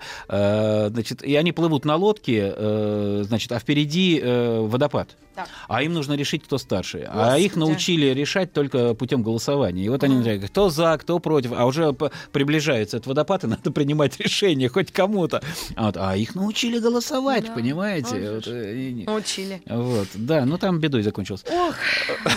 Значит, 1.03 1.21
и 1.23 1.35
они 1.35 1.51
плывут 1.51 1.83
на 1.83 1.97
лодке, 1.97 2.53
э, 2.55 3.23
значит, 3.27 3.51
а 3.51 3.59
впереди 3.59 4.21
э, 4.23 4.59
водопад. 4.61 5.09
Так. 5.35 5.49
А 5.67 5.81
им 5.81 5.93
нужно 5.93 6.13
решить, 6.13 6.43
кто 6.43 6.59
старше. 6.59 7.09
А 7.11 7.37
их 7.39 7.53
Господи. 7.55 7.59
научили 7.69 8.05
решать 8.13 8.53
только 8.53 8.93
путем 8.93 9.23
голосования. 9.23 9.83
И 9.83 9.89
вот 9.89 10.03
они 10.03 10.17
говорят, 10.21 10.43
кто 10.49 10.69
за, 10.69 10.95
кто 11.01 11.17
против. 11.17 11.53
А 11.57 11.65
уже 11.65 11.91
приближается 12.31 12.97
этот 12.97 13.07
водопад, 13.07 13.43
и 13.43 13.47
надо 13.47 13.71
принимать 13.71 14.19
решение 14.19 14.69
хоть 14.69 14.91
кому-то. 14.91 15.41
А, 15.75 15.87
вот, 15.87 15.97
а 15.97 16.15
их 16.15 16.35
научили 16.35 16.77
голосовать, 16.77 17.47
Да. 17.47 17.53
понимаете? 17.53 18.31
Вот 18.35 18.47
э, 18.47 18.75
и- 18.77 19.01
и- 19.03 19.09
Учили. 19.09 19.61
вот, 19.65 20.07
да, 20.13 20.45
ну 20.45 20.59
там 20.59 20.79
бедой 20.79 21.01
закончилось. 21.01 21.43
Ох, 21.51 21.73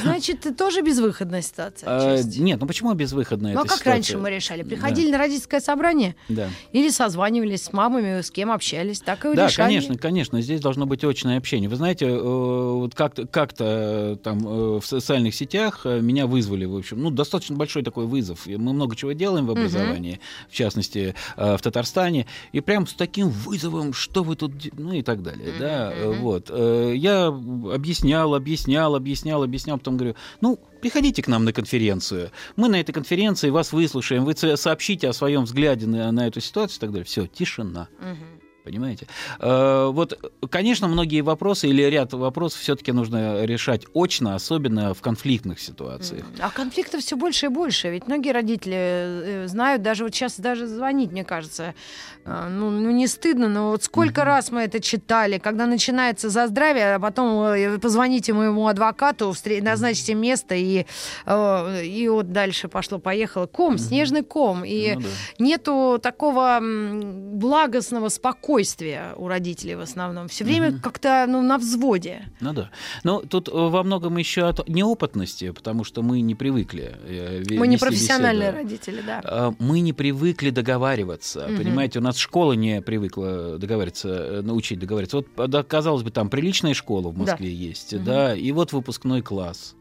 значит, 0.03 0.57
тоже 0.57 0.81
безвыходная 0.81 1.43
ситуация. 1.43 1.87
А, 1.91 2.23
нет, 2.23 2.59
ну 2.61 2.67
почему 2.67 2.95
безвыходная 2.95 3.53
Ну, 3.53 3.61
а 3.61 3.63
как 3.65 3.73
ситуация? 3.73 3.93
раньше 3.93 4.17
мы 4.19 4.31
решали? 4.31 4.63
Приходили 4.63 5.11
на 5.11 5.19
родительское 5.19 5.61
собрание 5.61 6.17
Да. 6.31 6.49
или 6.73 6.89
созванивались 6.89 7.65
с 7.65 7.73
мамами, 7.75 8.23
с 8.23 8.31
кем 8.31 8.51
общались, 8.57 9.01
так 9.01 9.25
и 9.25 9.35
Да, 9.35 9.47
решали. 9.47 9.69
конечно, 9.69 9.97
конечно, 9.97 10.41
здесь 10.41 10.61
должно 10.61 10.87
быть 10.87 11.05
очное 11.05 11.39
общение. 11.39 11.69
Вы 11.69 11.77
знаете, 11.77 12.07
э, 12.07 12.19
вот 12.19 12.95
как-то, 12.95 13.27
как-то 13.27 13.65
э, 13.65 14.17
там 14.23 14.47
э, 14.47 14.81
в 14.81 14.85
социальных 14.85 15.35
сетях 15.35 15.85
меня 15.85 16.27
вызвали, 16.27 16.65
в 16.65 16.77
общем, 16.77 17.01
ну, 17.03 17.11
достаточно 17.11 17.57
большой 17.57 17.83
такой 17.83 18.07
вызов. 18.07 18.47
Мы 18.47 18.73
много 18.73 18.97
чего 18.97 19.13
делаем 19.13 19.47
в 19.47 19.51
образовании, 19.51 20.21
в 20.51 20.55
частности, 20.55 21.15
в 21.37 21.59
Татарстане, 21.63 22.27
и 22.53 22.61
прям 22.61 22.87
с 22.87 22.95
таким 22.95 23.29
вызовом, 23.29 23.93
что 23.93 24.25
вы 24.25 24.37
тут, 24.37 24.53
ну 24.77 24.93
и 24.93 25.03
так 25.03 25.23
далее, 25.23 25.53
да, 25.59 25.93
э, 25.93 26.11
мгм. 26.11 26.21
вот. 26.21 26.51
Я 26.51 27.27
объяснял, 27.27 28.35
объяснял, 28.35 28.95
объяснял, 28.95 29.43
объяснял, 29.43 29.79
потом 29.79 29.97
говорю, 29.97 30.17
ну, 30.41 30.59
приходите 30.81 31.23
к 31.23 31.29
нам 31.29 31.45
на 31.45 31.53
конференцию, 31.53 32.31
мы 32.57 32.69
на 32.69 32.81
этой 32.81 32.93
конференции 32.93 33.51
вас 33.51 33.73
выслушаем, 33.73 34.25
вы 34.25 34.35
сообщите 34.57 35.09
о 35.09 35.13
своем 35.13 35.45
взгляде 35.45 35.87
на, 35.87 36.11
на 36.13 36.27
эту 36.27 36.41
ситуацию 36.41 36.79
и 36.79 36.81
так 36.81 36.91
далее. 36.91 37.05
Все, 37.05 37.27
тишина. 37.27 37.89
Мгм. 38.01 38.46
Понимаете? 38.67 39.07
Э, 39.39 39.91
Вот, 39.93 40.19
конечно, 40.51 40.89
многие 40.89 41.21
вопросы 41.21 41.69
или 41.69 41.83
ряд 41.83 42.13
вопросов 42.13 42.61
все-таки 42.61 42.91
нужно 42.91 43.45
решать 43.45 43.83
очно, 43.95 44.35
особенно 44.35 44.93
в 44.93 45.01
конфликтных 45.01 45.61
ситуациях. 45.61 46.25
А 46.41 46.51
конфликтов 46.51 47.01
все 47.01 47.17
больше 47.17 47.47
и 47.47 47.49
больше. 47.49 47.91
Ведь 47.91 48.09
многие 48.09 48.33
родители 48.33 48.75
э, 48.77 49.47
знают, 49.47 49.83
даже 49.83 50.03
вот 50.03 50.13
сейчас 50.15 50.41
даже 50.41 50.67
звонить, 50.67 51.13
мне 51.13 51.23
кажется, 51.23 51.75
э, 52.25 52.49
ну, 52.51 52.71
ну, 52.71 52.91
не 52.91 53.07
стыдно, 53.07 53.49
но 53.49 53.71
вот 53.71 53.85
сколько 53.85 54.25
раз 54.25 54.51
мы 54.51 54.63
это 54.63 54.81
читали, 54.81 55.39
когда 55.39 55.67
начинается 55.67 56.29
за 56.29 56.49
здравие, 56.49 56.97
а 56.97 56.99
потом 56.99 57.41
э, 57.45 57.79
позвоните 57.79 58.33
моему 58.33 58.67
адвокату, 58.67 59.33
назначьте 59.63 60.15
место, 60.15 60.57
и, 60.57 60.87
э, 61.27 61.85
и 61.85 62.09
вот 62.09 62.33
дальше 62.33 62.67
пошло-поехало. 62.67 63.47
Ком, 63.47 63.79
снежный 63.79 64.25
ком. 64.25 64.65
И 64.65 64.95
Ну 64.97 65.03
да. 65.03 65.07
нету 65.39 66.01
такого 66.03 66.59
благостного 66.61 68.09
спокойствия 68.09 68.56
у 69.17 69.29
родителей 69.29 69.75
в 69.75 69.81
основном. 69.81 70.29
Все 70.29 70.45
время 70.45 70.79
как-то 70.79 71.27
ну, 71.29 71.43
на 71.43 71.59
взводе. 71.59 72.27
Ну 72.41 72.53
да. 72.53 72.71
Но 73.05 73.21
тут 73.21 73.49
э, 73.49 73.53
во 73.53 73.83
многом 73.83 74.17
еще 74.17 74.49
от 74.49 74.69
неопытности, 74.69 75.51
потому 75.51 75.85
что 75.85 76.03
мы 76.03 76.21
не 76.21 76.35
привыкли. 76.35 76.95
э, 77.05 77.43
Мы 77.51 77.67
не 77.69 77.77
профессиональные 77.77 78.51
беседу. 78.53 78.65
родители, 78.69 79.03
да. 79.07 79.21
А, 79.25 79.55
Мы 79.59 79.81
не 79.81 79.93
привыкли 79.93 80.51
договариваться, 80.51 81.47
Мгм. 81.49 81.57
понимаете, 81.59 81.99
у 81.99 82.03
нас 82.03 82.17
школа 82.17 82.53
не 82.55 82.81
привыкла 82.83 83.59
договариваться, 83.59 84.09
э, 84.09 84.41
научить 84.43 84.79
договариваться. 84.79 85.19
Вот, 85.19 85.51
да, 85.51 85.63
казалось 85.63 86.03
бы, 86.03 86.11
там 86.11 86.29
приличная 86.31 86.75
школа 86.75 87.11
в 87.11 87.15
Да. 87.15 87.21
Москве 87.33 87.53
есть, 87.53 87.93
Мгм. 87.95 88.05
да, 88.05 88.35
и 88.37 88.53
вот 88.53 88.73
выпускной 88.73 89.23
класс. 89.23 89.75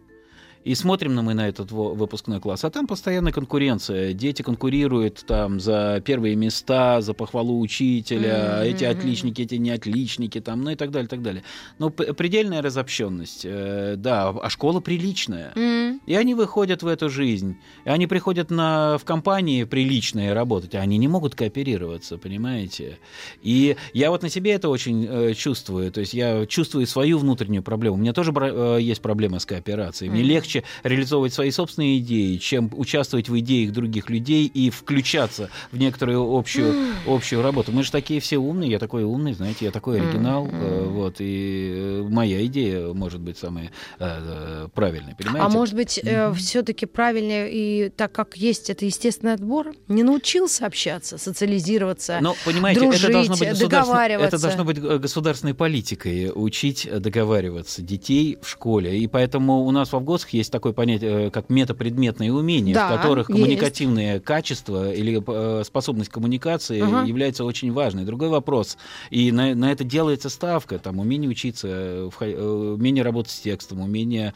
И 0.65 0.73
смотрим 0.73 1.13
на 1.13 1.21
мы 1.21 1.35
на 1.35 1.47
этот 1.47 1.71
выпускной 1.71 2.41
класс, 2.41 2.65
а 2.65 2.71
там 2.71 2.87
постоянная 2.87 3.31
конкуренция. 3.31 4.13
Дети 4.13 4.41
конкурируют 4.41 5.23
там 5.27 5.59
за 5.59 6.01
первые 6.03 6.35
места, 6.35 7.01
за 7.01 7.13
похвалу 7.13 7.59
учителя, 7.59 8.63
mm-hmm. 8.63 8.65
эти 8.65 8.83
отличники, 8.83 9.43
эти 9.43 9.55
не 9.55 9.69
отличники, 9.69 10.41
там, 10.41 10.63
ну 10.63 10.71
и 10.71 10.75
так 10.75 10.89
далее, 10.89 11.07
так 11.07 11.21
далее. 11.21 11.43
Но 11.77 11.91
предельная 11.91 12.63
разобщенность, 12.63 13.41
э, 13.43 13.93
да, 13.95 14.29
а 14.29 14.49
школа 14.49 14.79
приличная. 14.79 15.53
Mm-hmm. 15.53 15.99
И 16.07 16.15
они 16.15 16.33
выходят 16.33 16.81
в 16.81 16.87
эту 16.87 17.11
жизнь, 17.11 17.57
и 17.85 17.89
они 17.89 18.07
приходят 18.07 18.49
на, 18.49 18.97
в 18.97 19.05
компании 19.05 19.65
приличные 19.65 20.33
работать, 20.33 20.73
а 20.73 20.79
они 20.79 20.97
не 20.97 21.07
могут 21.07 21.35
кооперироваться, 21.35 22.17
понимаете? 22.17 22.97
И 23.43 23.77
я 23.93 24.09
вот 24.09 24.23
на 24.23 24.29
себе 24.29 24.53
это 24.53 24.69
очень 24.69 25.05
э, 25.07 25.33
чувствую, 25.35 25.91
то 25.91 25.99
есть 25.99 26.15
я 26.15 26.47
чувствую 26.47 26.87
свою 26.87 27.19
внутреннюю 27.19 27.61
проблему. 27.61 27.97
У 27.97 27.99
меня 27.99 28.13
тоже 28.13 28.33
э, 28.35 28.79
есть 28.81 29.03
проблема 29.03 29.37
с 29.37 29.45
кооперацией. 29.45 30.09
Мне 30.09 30.21
mm-hmm. 30.21 30.25
легче 30.25 30.54
легче 30.55 30.63
реализовывать 30.83 31.33
свои 31.33 31.51
собственные 31.51 31.99
идеи, 31.99 32.37
чем 32.37 32.69
участвовать 32.73 33.29
в 33.29 33.39
идеях 33.39 33.71
других 33.71 34.09
людей 34.09 34.45
и 34.47 34.69
включаться 34.69 35.49
в 35.71 35.77
некоторую 35.77 36.35
общую, 36.35 36.93
общую 37.07 37.41
работу. 37.41 37.71
Мы 37.71 37.83
же 37.83 37.91
такие 37.91 38.19
все 38.19 38.37
умные, 38.37 38.71
я 38.71 38.79
такой 38.79 39.03
умный, 39.03 39.33
знаете, 39.33 39.65
я 39.65 39.71
такой 39.71 39.99
оригинал, 39.99 40.47
mm-hmm. 40.47 40.89
вот, 40.89 41.15
и 41.19 41.73
э, 41.75 42.07
моя 42.09 42.45
идея 42.45 42.93
может 42.93 43.21
быть 43.21 43.37
самая 43.37 43.71
э, 43.99 44.67
правильная, 44.73 45.15
понимаете? 45.15 45.45
А 45.45 45.49
может 45.49 45.75
быть, 45.75 45.99
э, 46.01 46.33
все-таки 46.33 46.85
правильнее, 46.85 47.49
и 47.51 47.89
так 47.89 48.11
как 48.11 48.37
есть 48.37 48.69
это 48.69 48.85
естественный 48.85 49.33
отбор, 49.33 49.73
не 49.87 50.03
научился 50.03 50.65
общаться, 50.65 51.17
социализироваться, 51.17 52.19
Но, 52.21 52.35
понимаете, 52.45 52.81
дружить, 52.81 53.03
это 53.03 53.11
должно 53.11 53.35
быть 53.35 53.59
договариваться. 53.59 54.35
Это 54.35 54.41
должно 54.41 54.65
быть 54.65 54.79
государственной 54.79 55.53
политикой, 55.53 56.31
учить 56.33 56.87
договариваться 56.91 57.81
детей 57.81 58.37
в 58.41 58.49
школе. 58.49 58.97
И 58.99 59.07
поэтому 59.07 59.65
у 59.65 59.71
нас 59.71 59.91
в 59.91 59.95
Авгосах 59.95 60.29
есть 60.31 60.44
есть 60.45 60.51
такое 60.51 60.73
понятие, 60.73 61.27
э, 61.27 61.29
как 61.31 61.49
метапредметные 61.49 62.31
умения, 62.31 62.73
да, 62.73 62.87
в 62.87 62.97
которых 62.97 63.27
коммуникативные 63.27 64.13
есть. 64.13 64.25
качества 64.25 64.91
или 64.93 65.21
э, 65.25 65.63
способность 65.63 66.09
коммуникации 66.09 66.81
угу. 66.81 67.05
является 67.05 67.43
очень 67.43 67.71
важной. 67.71 68.05
Другой 68.05 68.29
вопрос, 68.29 68.77
и 69.09 69.31
на, 69.31 69.55
на 69.55 69.71
это 69.71 69.83
делается 69.83 70.29
ставка, 70.29 70.79
там, 70.79 70.99
умение 70.99 71.29
учиться, 71.29 71.67
э, 71.67 72.73
умение 72.75 73.03
работать 73.03 73.31
с 73.31 73.39
текстом, 73.39 73.81
умение 73.81 74.33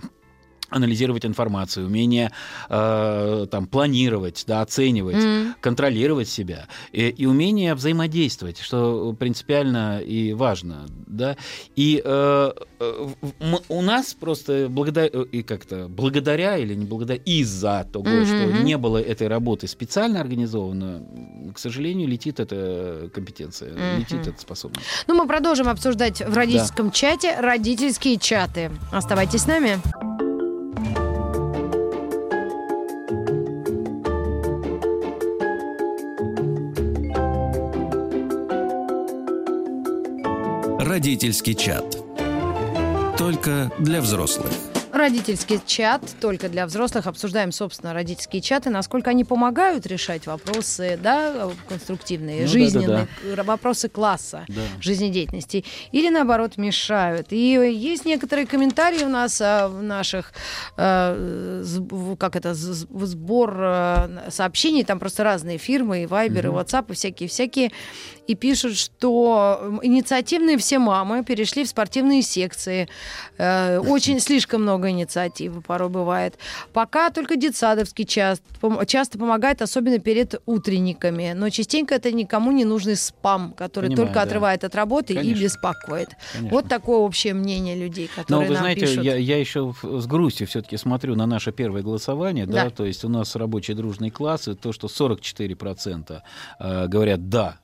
анализировать 0.70 1.26
информацию, 1.26 1.86
умение 1.86 2.32
э, 2.70 3.48
там, 3.50 3.68
планировать, 3.68 4.44
да, 4.48 4.62
оценивать, 4.62 5.16
mm. 5.16 5.54
контролировать 5.62 6.30
себя 6.30 6.68
и, 6.92 7.10
и 7.10 7.26
умение 7.26 7.76
взаимодействовать, 7.76 8.60
что 8.60 9.16
принципиально 9.18 10.00
и 10.00 10.34
важно. 10.34 10.88
Да? 11.08 11.36
И 11.76 12.02
э, 12.04 12.52
э 12.80 13.06
у 13.70 13.82
нас 13.82 14.14
просто 14.14 14.68
благодаря, 14.70 15.10
э, 15.12 15.26
и 15.32 15.44
как-то 15.44 15.88
благодаря 15.90 16.58
или 16.58 16.76
не 16.76 16.86
благодаря, 16.86 17.22
из-за 17.26 17.88
того, 17.92 18.06
mm-hmm. 18.06 18.26
что 18.26 18.64
не 18.64 18.78
было 18.78 18.98
этой 18.98 19.28
работы 19.28 19.68
специально 19.68 20.20
организовано, 20.22 21.04
к 21.54 21.60
сожалению, 21.60 22.08
летит 22.08 22.40
эта 22.40 23.10
компетенция, 23.14 23.74
mm-hmm. 23.74 24.00
летит 24.00 24.28
эта 24.28 24.40
способность. 24.40 24.86
Ну, 25.08 25.16
мы 25.16 25.28
продолжим 25.28 25.68
обсуждать 25.68 26.22
в 26.22 26.34
родительском 26.34 26.88
да. 26.88 26.94
чате 26.94 27.40
родительские 27.40 28.18
чаты. 28.18 28.72
Оставайтесь 28.92 29.42
с 29.42 29.48
нами. 29.48 29.80
Родительский 41.00 41.56
чат. 41.56 41.95
Только 43.18 43.72
для 43.80 44.02
взрослых. 44.02 44.52
Родительский 44.91 45.62
чат 45.66 46.02
только 46.20 46.50
для 46.50 46.66
взрослых. 46.66 47.08
Обсуждаем, 47.08 47.54
собственно, 47.54 47.93
родительские 47.93 48.41
чаты, 48.41 48.70
насколько 48.70 49.12
они 49.12 49.24
помогают 49.24 49.86
решать 49.88 50.28
вопросы, 50.28 51.00
да, 51.02 51.52
конструктивные, 51.70 52.41
ну, 52.41 52.47
жизненные, 52.47 52.88
да, 52.88 53.08
да, 53.24 53.36
да. 53.38 53.43
вопросы 53.43 53.88
класса, 53.88 54.43
да. 54.50 54.62
жизнедеятельности, 54.82 55.64
или 55.93 56.10
наоборот 56.10 56.58
мешают. 56.58 57.32
И 57.32 57.52
есть 57.54 58.04
некоторые 58.04 58.45
комментарии 58.45 59.06
у 59.06 59.10
нас 59.10 59.39
а, 59.39 59.70
в 59.70 59.82
наших, 59.82 60.34
э, 60.76 61.64
как 62.20 62.36
это, 62.36 62.54
сбор 62.54 63.58
э, 63.58 64.30
сообщений, 64.32 64.84
там 64.84 65.00
просто 65.00 65.24
разные 65.24 65.60
фирмы, 65.60 66.04
и 66.04 66.06
Viber, 66.08 66.50
угу. 66.50 66.60
и 66.60 66.62
WhatsApp, 66.62 66.91
и 66.91 66.93
всякие-всякие, 66.93 67.72
и 68.30 68.36
пишут, 68.36 68.78
что 68.78 69.80
инициативные 69.82 70.60
все 70.60 70.78
мамы 70.78 71.24
перешли 71.24 71.64
в 71.64 71.68
спортивные 71.68 72.22
секции, 72.22 72.88
э, 73.40 73.80
очень 73.80 74.20
слишком 74.20 74.62
много 74.62 74.92
инициативы 74.92 75.62
порой 75.62 75.90
бывает. 75.90 76.36
Пока 76.72 77.10
только 77.10 77.38
детсадовский 77.38 78.06
часто, 78.06 78.46
часто 78.86 79.18
помогает, 79.18 79.64
особенно 79.64 79.98
перед 79.98 80.40
утренниками. 80.46 81.34
Но 81.36 81.50
частенько 81.50 81.96
это 81.96 82.12
никому 82.12 82.52
не 82.52 82.66
нужный 82.66 82.98
спам, 82.98 83.54
который 83.58 83.90
Понимаю, 83.90 84.08
только 84.08 84.14
да. 84.14 84.22
отрывает 84.22 84.64
от 84.64 84.76
работы 84.76 85.16
Конечно. 85.16 85.40
и 85.40 85.44
беспокоит. 85.44 86.10
Конечно. 86.34 86.56
Вот 86.56 86.70
такое 86.70 86.98
общее 86.98 87.34
мнение 87.34 87.76
людей, 87.76 88.12
которые 88.16 88.42
Но 88.42 88.48
вы 88.48 88.54
нам 88.54 88.64
знаете, 88.64 88.82
пишут. 88.82 89.04
Я, 89.04 89.16
я 89.16 89.40
еще 89.40 89.74
с 89.82 90.06
грустью 90.06 90.46
все-таки 90.46 90.78
смотрю 90.78 91.16
на 91.16 91.26
наше 91.26 91.52
первое 91.52 91.82
голосование, 91.82 92.46
да. 92.46 92.66
да, 92.66 92.70
то 92.70 92.86
есть 92.86 93.04
у 93.04 93.10
нас 93.10 93.36
дружный 93.74 94.12
класс, 94.12 94.48
и 94.48 94.54
то, 94.54 94.72
что 94.72 94.86
44% 94.86 96.22
э, 96.60 96.88
говорят 96.88 97.28
«да», 97.30 97.58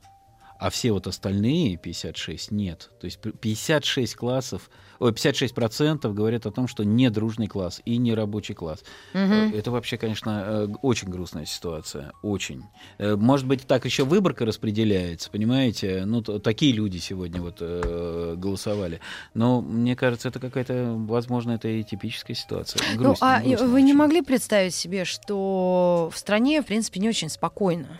а 0.60 0.70
все 0.70 0.92
вот 0.92 1.08
остальные 1.08 1.78
56 1.78 2.52
нет. 2.52 2.92
То 3.00 3.06
есть 3.06 3.20
56 3.20 4.16
классов 4.16 4.70
ой, 5.00 5.12
56% 5.12 6.12
говорят 6.14 6.46
о 6.46 6.52
том, 6.52 6.68
что 6.68 6.84
не 6.84 7.10
дружный 7.10 7.48
класс 7.48 7.82
и 7.86 7.98
не 7.98 8.14
рабочий 8.14 8.54
класс. 8.54 8.84
Угу. 9.14 9.58
Это 9.58 9.72
вообще, 9.72 9.98
конечно, 9.98 10.44
э, 10.46 10.68
очень 10.82 11.10
грустная 11.10 11.46
ситуация. 11.46 12.12
Очень. 12.22 12.64
Э, 12.98 13.16
может 13.16 13.48
быть, 13.48 13.66
так 13.68 13.86
еще 13.86 14.04
выборка 14.04 14.46
распределяется, 14.46 15.30
понимаете? 15.30 16.04
Ну, 16.06 16.22
такие 16.22 16.74
люди 16.74 16.98
сегодня 16.98 17.42
вот 17.42 17.62
голосовали. 17.62 19.00
Но 19.34 19.62
мне 19.62 19.96
кажется, 19.96 20.30
это 20.30 20.40
какая-то, 20.40 20.96
возможно, 20.98 21.52
это 21.52 21.68
и 21.68 21.84
типическая 21.84 22.36
ситуация. 22.36 22.82
Грустная, 22.96 23.30
ну, 23.30 23.38
а 23.38 23.42
грустная 23.42 23.68
вы 23.68 23.76
очень. 23.76 23.86
не 23.86 23.94
могли 23.94 24.22
представить 24.22 24.74
себе, 24.74 25.06
что 25.06 26.10
в 26.14 26.18
стране, 26.18 26.62
в 26.62 26.66
принципе, 26.66 27.00
не 27.00 27.10
очень 27.10 27.30
спокойно? 27.30 28.00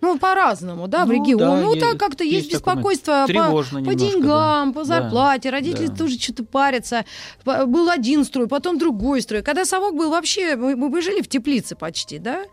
Ну, 0.00 0.18
по-разному, 0.18 0.88
да, 0.88 1.04
в 1.04 1.08
ну, 1.08 1.14
регионе. 1.14 1.60
Да, 1.60 1.60
ну, 1.60 1.76
так 1.76 1.98
как-то 1.98 2.24
есть, 2.24 2.46
есть 2.46 2.52
беспокойство 2.54 3.26
по, 3.26 3.62
по 3.62 3.94
деньгам, 3.94 4.72
да. 4.72 4.72
по 4.72 4.84
зарплате. 4.84 5.50
Да, 5.50 5.56
Родители 5.56 5.88
да. 5.88 5.96
тоже 5.96 6.18
что-то 6.18 6.44
парятся. 6.44 7.04
Был 7.44 7.90
один 7.90 8.24
строй, 8.24 8.48
потом 8.48 8.78
другой 8.78 9.20
строй. 9.20 9.42
Когда 9.42 9.64
совок 9.64 9.94
был 9.94 10.10
вообще, 10.10 10.56
мы, 10.56 10.74
мы 10.76 11.02
жили 11.02 11.20
в 11.20 11.28
теплице 11.28 11.76
почти, 11.76 12.18
да? 12.18 12.44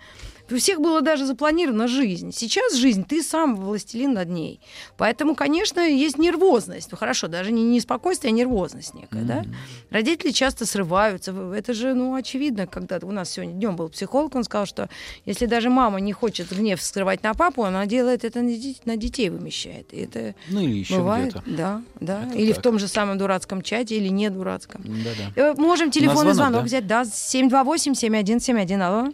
У 0.50 0.56
всех 0.56 0.80
было 0.82 1.02
даже 1.02 1.26
запланирована 1.26 1.88
жизнь. 1.88 2.32
Сейчас 2.32 2.76
жизнь, 2.76 3.06
ты 3.06 3.22
сам 3.22 3.56
властелин 3.56 4.14
над 4.14 4.30
ней. 4.30 4.62
Поэтому, 4.98 5.36
конечно, 5.36 5.82
есть 5.82 6.18
нервозность. 6.18 6.90
Ну, 6.92 6.98
хорошо, 6.98 7.28
даже 7.28 7.52
не, 7.52 7.64
не 7.64 7.80
спокойствие, 7.80 8.32
а 8.32 8.34
нервозность 8.34 8.94
некая, 8.94 9.24
mm-hmm. 9.24 9.26
да? 9.26 9.46
Родители 9.90 10.32
часто 10.32 10.66
срываются. 10.66 11.32
Это 11.54 11.74
же, 11.74 11.94
ну, 11.94 12.16
очевидно, 12.16 12.68
когда 12.68 13.00
у 13.02 13.12
нас 13.12 13.32
сегодня 13.32 13.54
днем 13.54 13.76
был 13.76 13.90
психолог, 13.90 14.36
он 14.36 14.44
сказал, 14.44 14.66
что 14.66 14.90
если 15.26 15.46
даже 15.46 15.70
мама 15.70 16.00
не 16.00 16.14
хочет 16.14 16.52
гнев 16.52 16.82
скрывать 16.82 17.24
на 17.24 17.34
папу, 17.34 17.64
она 17.64 17.86
делает 17.86 18.24
это 18.24 18.42
на, 18.42 18.50
детей, 18.50 18.78
на 18.86 18.96
детей 18.96 19.30
вымещает. 19.30 19.94
И 19.94 19.98
это 20.02 20.36
ну, 20.50 20.62
или 20.62 20.80
еще 20.80 20.98
бывает. 20.98 21.32
где-то. 21.32 21.44
Да, 21.46 21.82
да. 22.00 22.24
Это 22.28 22.38
или 22.38 22.52
так. 22.52 22.60
в 22.60 22.62
том 22.62 22.80
же 22.80 22.88
самом 22.88 23.18
дурацком 23.18 23.62
чате, 23.62 23.98
или 23.98 24.08
не 24.08 24.30
дурацком. 24.30 24.82
Да-да. 24.84 25.42
Э, 25.42 25.54
можем 25.58 25.92
телефонный 25.92 26.34
звонок, 26.34 26.36
звонок 26.36 26.62
да? 26.62 26.66
взять, 26.66 26.88
да, 26.88 27.02
728-7171, 27.04 28.82
алло. 28.82 29.12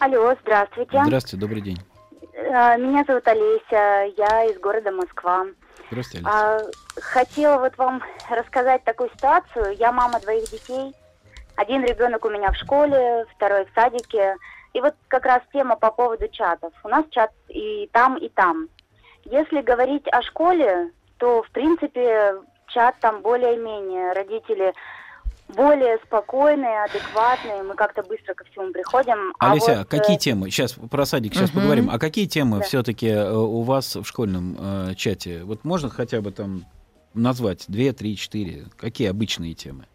Алло, 0.00 0.34
здравствуйте. 0.42 1.02
Здравствуйте, 1.04 1.36
добрый 1.36 1.60
день. 1.60 1.78
Э, 2.32 2.76
меня 2.78 3.04
зовут 3.06 3.26
Олеся, 3.28 4.12
я 4.16 4.44
из 4.44 4.58
города 4.58 4.90
Москва. 4.90 5.46
Здравствуйте, 5.90 6.26
Олеся. 6.26 6.68
А, 6.96 7.00
хотела 7.00 7.58
вот 7.58 7.76
вам 7.78 8.02
рассказать 8.28 8.84
такую 8.84 9.10
ситуацию. 9.10 9.76
Я 9.76 9.92
мама 9.92 10.20
двоих 10.20 10.50
детей. 10.50 10.94
Один 11.56 11.84
ребенок 11.84 12.24
у 12.24 12.30
меня 12.30 12.52
в 12.52 12.56
школе, 12.56 13.26
второй 13.36 13.66
в 13.66 13.74
садике. 13.74 14.36
И 14.72 14.80
вот 14.80 14.94
как 15.08 15.26
раз 15.26 15.42
тема 15.52 15.76
по 15.76 15.90
поводу 15.90 16.28
чатов. 16.28 16.72
У 16.84 16.88
нас 16.88 17.04
чат 17.10 17.32
и 17.48 17.88
там, 17.92 18.16
и 18.16 18.28
там. 18.28 18.68
Если 19.24 19.60
говорить 19.60 20.06
о 20.08 20.22
школе, 20.22 20.92
то, 21.18 21.42
в 21.42 21.50
принципе, 21.50 22.36
чат 22.68 22.96
там 23.00 23.20
более-менее. 23.20 24.12
Родители 24.12 24.72
более 25.50 25.98
спокойные, 26.06 26.84
адекватные, 26.84 27.62
мы 27.62 27.74
как-то 27.74 28.02
быстро 28.02 28.34
ко 28.34 28.44
всему 28.44 28.72
приходим. 28.72 29.32
А 29.38 29.52
Алися, 29.52 29.78
вот... 29.78 29.88
какие 29.88 30.16
э, 30.16 30.18
темы? 30.18 30.50
Сейчас 30.50 30.72
про 30.72 31.04
садик 31.04 31.34
сейчас 31.34 31.50
угу. 31.50 31.60
поговорим. 31.60 31.90
А 31.90 31.98
какие 31.98 32.26
темы 32.26 32.58
да. 32.58 32.64
все-таки 32.64 33.08
э, 33.08 33.32
у 33.32 33.62
вас 33.62 33.96
в 33.96 34.04
школьном 34.04 34.56
э, 34.58 34.94
чате? 34.94 35.42
Вот 35.44 35.64
можно 35.64 35.90
хотя 35.90 36.20
бы 36.20 36.30
там 36.32 36.64
назвать 37.14 37.64
две, 37.68 37.92
три, 37.92 38.16
четыре? 38.16 38.64
Какие 38.76 39.08
обычные 39.08 39.54
темы? 39.54 39.86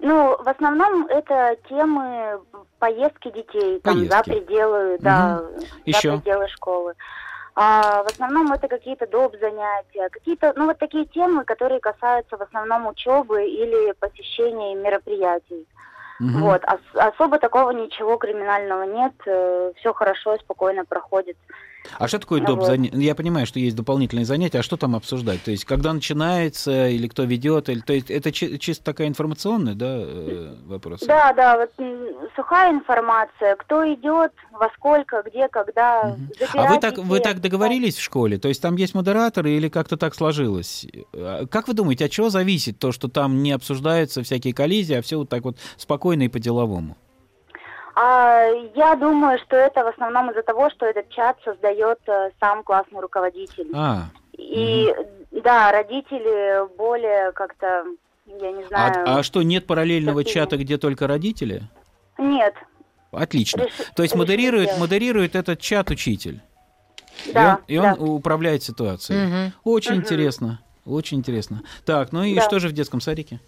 Ну, 0.00 0.36
в 0.42 0.48
основном 0.48 1.06
это 1.06 1.56
темы 1.68 2.40
поездки 2.78 3.30
детей 3.30 3.80
поездки. 3.80 3.82
там 3.82 4.04
за 4.06 4.22
пределы, 4.22 4.94
угу. 4.94 5.02
да, 5.02 5.42
Еще? 5.86 6.12
за 6.12 6.18
пределы 6.18 6.48
школы. 6.48 6.94
А, 7.56 8.02
в 8.02 8.08
основном 8.08 8.52
это 8.52 8.66
какие-то 8.68 9.06
доп. 9.06 9.36
занятия, 9.40 10.08
какие-то, 10.10 10.52
ну 10.56 10.66
вот 10.66 10.78
такие 10.78 11.04
темы, 11.06 11.44
которые 11.44 11.80
касаются 11.80 12.36
в 12.36 12.42
основном 12.42 12.86
учебы 12.86 13.46
или 13.46 13.92
посещения 13.92 14.74
мероприятий. 14.74 15.66
Мгм. 16.18 16.42
Вот, 16.42 16.64
ос- 16.64 16.94
особо 16.94 17.38
такого 17.38 17.70
ничего 17.70 18.16
криминального 18.16 18.82
нет, 18.84 19.12
все 19.76 19.92
хорошо, 19.92 20.36
спокойно 20.38 20.84
проходит. 20.84 21.36
А 21.98 22.08
что 22.08 22.18
такое 22.18 22.40
Ну 22.40 22.46
доп. 22.46 22.58
вот. 22.60 22.66
занятия? 22.66 22.98
Я 22.98 23.14
понимаю, 23.14 23.46
что 23.46 23.58
есть 23.58 23.76
дополнительные 23.76 24.24
занятия, 24.24 24.58
а 24.58 24.62
что 24.62 24.76
там 24.76 24.96
обсуждать? 24.96 25.42
То 25.42 25.50
есть, 25.50 25.64
когда 25.64 25.92
начинается, 25.92 26.88
или 26.88 27.06
кто 27.08 27.24
ведет, 27.24 27.68
или 27.68 27.80
то 27.80 27.92
есть 27.92 28.10
это 28.10 28.32
чи- 28.32 28.58
чисто 28.58 28.84
такая 28.84 29.08
информационная, 29.08 29.74
да, 29.74 29.96
э, 29.98 30.54
вопрос? 30.66 31.00
Да, 31.00 31.32
да, 31.32 31.56
вот 31.58 31.70
сухая 32.36 32.72
информация, 32.72 33.56
кто 33.56 33.86
идет, 33.94 34.32
во 34.52 34.68
сколько, 34.76 35.22
где, 35.26 35.48
когда. 35.48 36.16
Мгм. 36.16 36.30
А 36.54 36.66
вы 36.66 36.80
так, 36.80 36.98
вы 36.98 37.20
так 37.20 37.40
договорились 37.40 37.96
в 37.96 38.02
школе? 38.02 38.38
То 38.38 38.48
есть 38.48 38.60
там 38.62 38.76
есть 38.76 38.94
модераторы 38.94 39.50
или 39.52 39.68
как-то 39.68 39.96
так 39.96 40.14
сложилось? 40.14 40.86
А 41.14 41.46
Как 41.46 41.68
вы 41.68 41.74
думаете, 41.74 42.06
от 42.06 42.10
чего 42.10 42.30
зависит 42.30 42.78
то, 42.78 42.92
что 42.92 43.08
там 43.08 43.42
не 43.42 43.52
обсуждаются 43.52 44.22
всякие 44.22 44.54
коллизии, 44.54 44.94
а 44.94 45.02
все 45.02 45.18
вот 45.18 45.28
так 45.28 45.44
вот 45.44 45.58
спокойно 45.76 46.24
и 46.24 46.28
по-деловому? 46.28 46.96
А, 47.96 48.46
я 48.74 48.96
думаю, 48.96 49.38
что 49.46 49.56
это 49.56 49.84
в 49.84 49.88
основном 49.88 50.30
из-за 50.30 50.42
того, 50.42 50.68
что 50.70 50.86
этот 50.86 51.08
чат 51.10 51.36
создает 51.44 51.98
э, 52.08 52.30
сам 52.40 52.62
классный 52.64 53.00
руководитель. 53.00 53.68
А, 53.74 54.08
И 54.32 54.92
да, 55.30 55.70
родители 55.70 56.66
более 56.76 57.32
как-то, 57.32 57.84
я 58.26 58.50
не 58.52 58.64
а, 58.64 58.66
знаю. 58.66 58.92
а 59.06 59.22
что, 59.22 59.42
нет 59.42 59.66
параллельного 59.66 60.22
такие. 60.22 60.34
чата, 60.34 60.56
где 60.56 60.76
только 60.78 61.06
родители? 61.06 61.62
Нет. 62.18 62.54
Отлично. 63.12 63.62
Реши- 63.62 63.84
То 63.94 64.02
есть 64.02 64.14
модерирует, 64.16 64.76
модерирует 64.78 65.36
этот 65.36 65.60
чат 65.60 65.90
учитель. 65.90 66.40
Да, 67.32 67.60
и 67.68 67.78
он, 67.78 67.84
и 67.86 67.90
он 67.90 67.94
да. 67.94 68.04
управляет 68.12 68.64
ситуацией. 68.64 69.24
Мгм. 69.26 69.52
Очень 69.62 69.92
Мгм. 69.92 70.00
интересно. 70.00 70.60
Очень 70.84 71.18
интересно. 71.18 71.62
Так, 71.86 72.10
ну 72.12 72.24
и 72.24 72.34
Да. 72.34 72.40
что 72.42 72.58
же 72.58 72.68
в 72.68 72.72
детском 72.72 73.00
садике? 73.00 73.38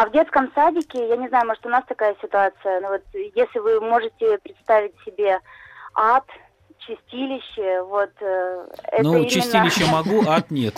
А 0.00 0.06
в 0.06 0.12
детском 0.12 0.50
садике, 0.54 1.10
я 1.10 1.16
не 1.16 1.28
знаю, 1.28 1.46
может, 1.46 1.66
у 1.66 1.68
нас 1.68 1.84
такая 1.86 2.16
ситуация, 2.22 2.80
но 2.80 2.88
вот 2.88 3.02
если 3.12 3.58
вы 3.58 3.82
можете 3.82 4.38
представить 4.38 4.94
себе 5.04 5.38
ад, 5.94 6.24
чистилище, 6.78 7.82
вот 7.82 8.08
э, 8.22 8.66
это 8.92 9.02
ну, 9.02 9.16
именно... 9.16 9.28
чистилище 9.28 9.84
могу, 9.92 10.26
ад 10.26 10.50
нет. 10.50 10.74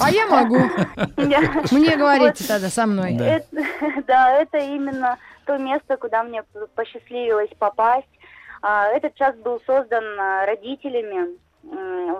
А 0.00 0.10
я 0.10 0.26
могу. 0.26 0.58
Мне 1.70 1.96
говорите 1.96 2.42
тогда 2.48 2.68
со 2.68 2.86
мной. 2.86 3.12
Да. 3.12 3.24
Это- 3.24 3.46
да, 4.08 4.32
это 4.32 4.58
именно 4.58 5.18
то 5.46 5.56
место, 5.56 5.96
куда 5.96 6.24
мне 6.24 6.42
посчастливилось 6.74 7.50
попасть. 7.56 8.08
А, 8.60 8.88
Этот 8.88 9.14
час 9.14 9.36
был 9.36 9.62
создан 9.64 10.02
а, 10.18 10.46
родителями, 10.46 11.38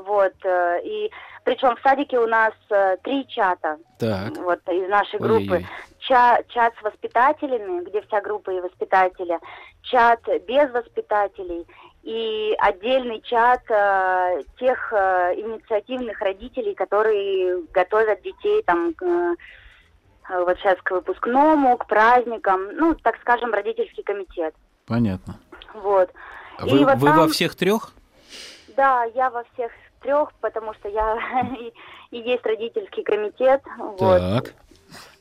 вот, 0.07 0.35
э, 0.45 0.81
и 0.85 1.11
причем 1.45 1.77
в 1.77 1.81
садике 1.81 2.19
у 2.19 2.27
нас 2.27 2.53
э, 2.71 2.97
три 3.03 3.27
чата, 3.29 3.77
Так. 3.99 4.37
вот, 4.39 4.61
из 4.69 4.89
нашей 4.89 5.19
группы. 5.19 5.57
Ой-ой-ой. 5.57 5.67
Ча- 6.09 6.43
чат 6.49 6.75
с 6.79 6.83
воспитателями, 6.83 7.83
где 7.85 8.03
вся 8.03 8.21
группа 8.21 8.51
и 8.51 8.61
воспитатели, 8.61 9.39
чат 9.83 10.21
без 10.47 10.71
воспитателей 10.71 11.67
и 12.03 12.55
отдельный 12.59 13.23
чат 13.23 13.63
э, 13.71 14.43
тех 14.59 14.93
э, 14.93 15.35
инициативных 15.37 16.21
родителей, 16.21 16.75
которые 16.75 17.63
готовят 17.73 18.21
детей 18.23 18.63
там 18.65 18.93
к, 18.93 19.03
э, 19.03 19.35
вот 20.45 20.59
сейчас 20.59 20.77
к 20.83 20.91
выпускному, 20.91 21.79
к 21.79 21.87
праздникам, 21.87 22.77
ну, 22.77 22.95
так 22.97 23.17
скажем, 23.23 23.55
родительский 23.55 24.03
комитет. 24.03 24.55
Понятно. 24.87 25.39
Вот. 25.73 26.11
А 26.59 26.67
И 26.67 26.71
Вы, 26.71 26.85
вот 26.85 26.97
вы 26.99 27.09
во 27.11 27.17
там- 27.17 27.29
всех 27.31 27.55
трех? 27.57 27.93
Да, 28.77 29.05
я 29.15 29.31
во 29.31 29.45
всех 29.55 29.73
трех, 30.03 30.33
потому 30.43 30.75
что 30.75 30.89
я 30.91 31.17
и, 31.59 31.73
и 32.11 32.19
есть 32.21 32.45
родительский 32.45 33.03
комитет. 33.03 33.63
Вот. 33.79 34.53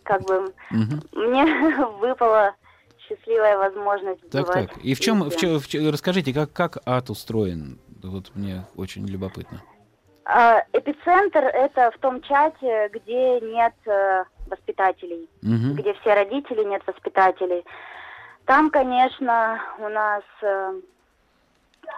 Как 0.04 0.22
бы 0.24 0.54
Мгм. 0.72 1.02
мне 1.14 1.46
выпала 2.00 2.54
счастливая 3.00 3.58
возможность 3.58 4.30
Так, 4.30 4.52
так. 4.52 4.78
И 4.78 4.94
в 4.94 5.00
чем, 5.00 5.24
в 5.30 5.36
чё- 5.36 5.60
в 5.60 5.68
чё- 5.68 5.92
расскажите, 5.92 6.34
как, 6.34 6.54
как 6.54 6.78
ад 6.86 7.10
устроен? 7.10 7.80
Вот 8.02 8.32
мне 8.36 8.66
очень 8.76 9.06
любопытно. 9.08 9.62
А, 10.26 10.64
Эпицентр 10.74 11.40
это 11.44 11.92
в 11.92 11.98
том 12.00 12.22
чате, 12.22 12.90
где 12.94 13.42
нет 13.42 13.74
э, 13.86 14.24
воспитателей, 14.48 15.30
Мгм. 15.42 15.76
где 15.76 15.94
все 15.96 16.14
родители, 16.14 16.64
нет 16.64 16.82
воспитателей. 16.88 17.66
Там, 18.46 18.70
конечно, 18.70 19.62
у 19.80 19.88
нас 19.90 20.24
э, 20.42 20.74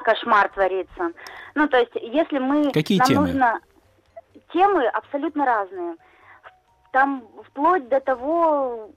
кошмар 0.03 0.49
творится. 0.49 1.11
Ну, 1.55 1.67
то 1.67 1.77
есть, 1.77 1.95
если 1.95 2.39
мы... 2.39 2.71
Какие 2.71 2.99
нам 2.99 3.07
темы? 3.07 3.21
нужно... 3.27 3.59
Темы 4.53 4.85
абсолютно 4.87 5.45
разные. 5.45 5.95
Там 6.95 7.27
вплоть 7.43 7.89
до 7.89 7.99
того, 7.99 8.89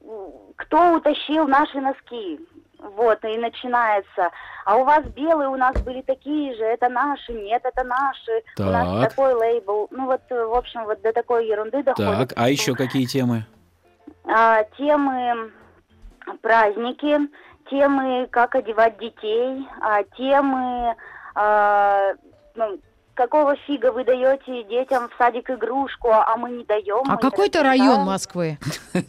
кто 0.55 0.95
утащил 0.95 1.49
наши 1.49 1.81
носки. 1.81 2.39
Вот, 2.79 3.25
и 3.25 3.37
начинается. 3.37 4.31
А 4.65 4.77
у 4.77 4.85
вас 4.85 5.05
белые, 5.07 5.49
у 5.49 5.57
нас 5.57 5.75
были 5.83 6.03
такие 6.03 6.55
же, 6.55 6.63
это 6.63 6.89
наши, 6.89 7.33
нет, 7.33 7.61
это 7.65 7.83
наши. 7.83 8.45
У 8.57 8.71
нас 8.71 8.87
Так. 8.87 9.11
такой 9.11 9.35
лейбл. 9.35 9.89
Ну 9.91 10.07
вот, 10.07 10.21
в 10.31 10.55
общем, 10.55 10.85
вот 10.85 11.03
до 11.03 11.13
такой 11.13 11.49
ерунды 11.49 11.83
доходит. 11.83 12.29
Так, 12.29 12.33
а 12.37 12.49
еще 12.49 12.75
какие 12.77 13.05
темы? 13.05 13.45
А, 14.25 14.63
темы 14.77 15.51
праздники, 16.41 17.19
темы, 17.69 18.29
как 18.31 18.55
одевать 18.55 18.97
детей, 18.99 19.69
а, 19.81 20.05
темы, 20.17 20.95
а, 21.35 22.13
ну, 22.55 22.79
какого 23.19 23.57
фига 23.67 23.91
вы 23.91 24.05
даете 24.05 24.63
детям 24.65 25.09
в 25.09 25.13
садик 25.19 25.51
игрушку, 25.51 26.09
а 26.13 26.37
мы 26.37 26.51
не 26.51 26.65
даем. 26.65 27.03
А 27.11 27.17
какой-то 27.17 27.65
район 27.65 28.07
Москвы? 28.07 28.59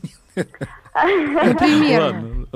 Примерно. 0.94 2.48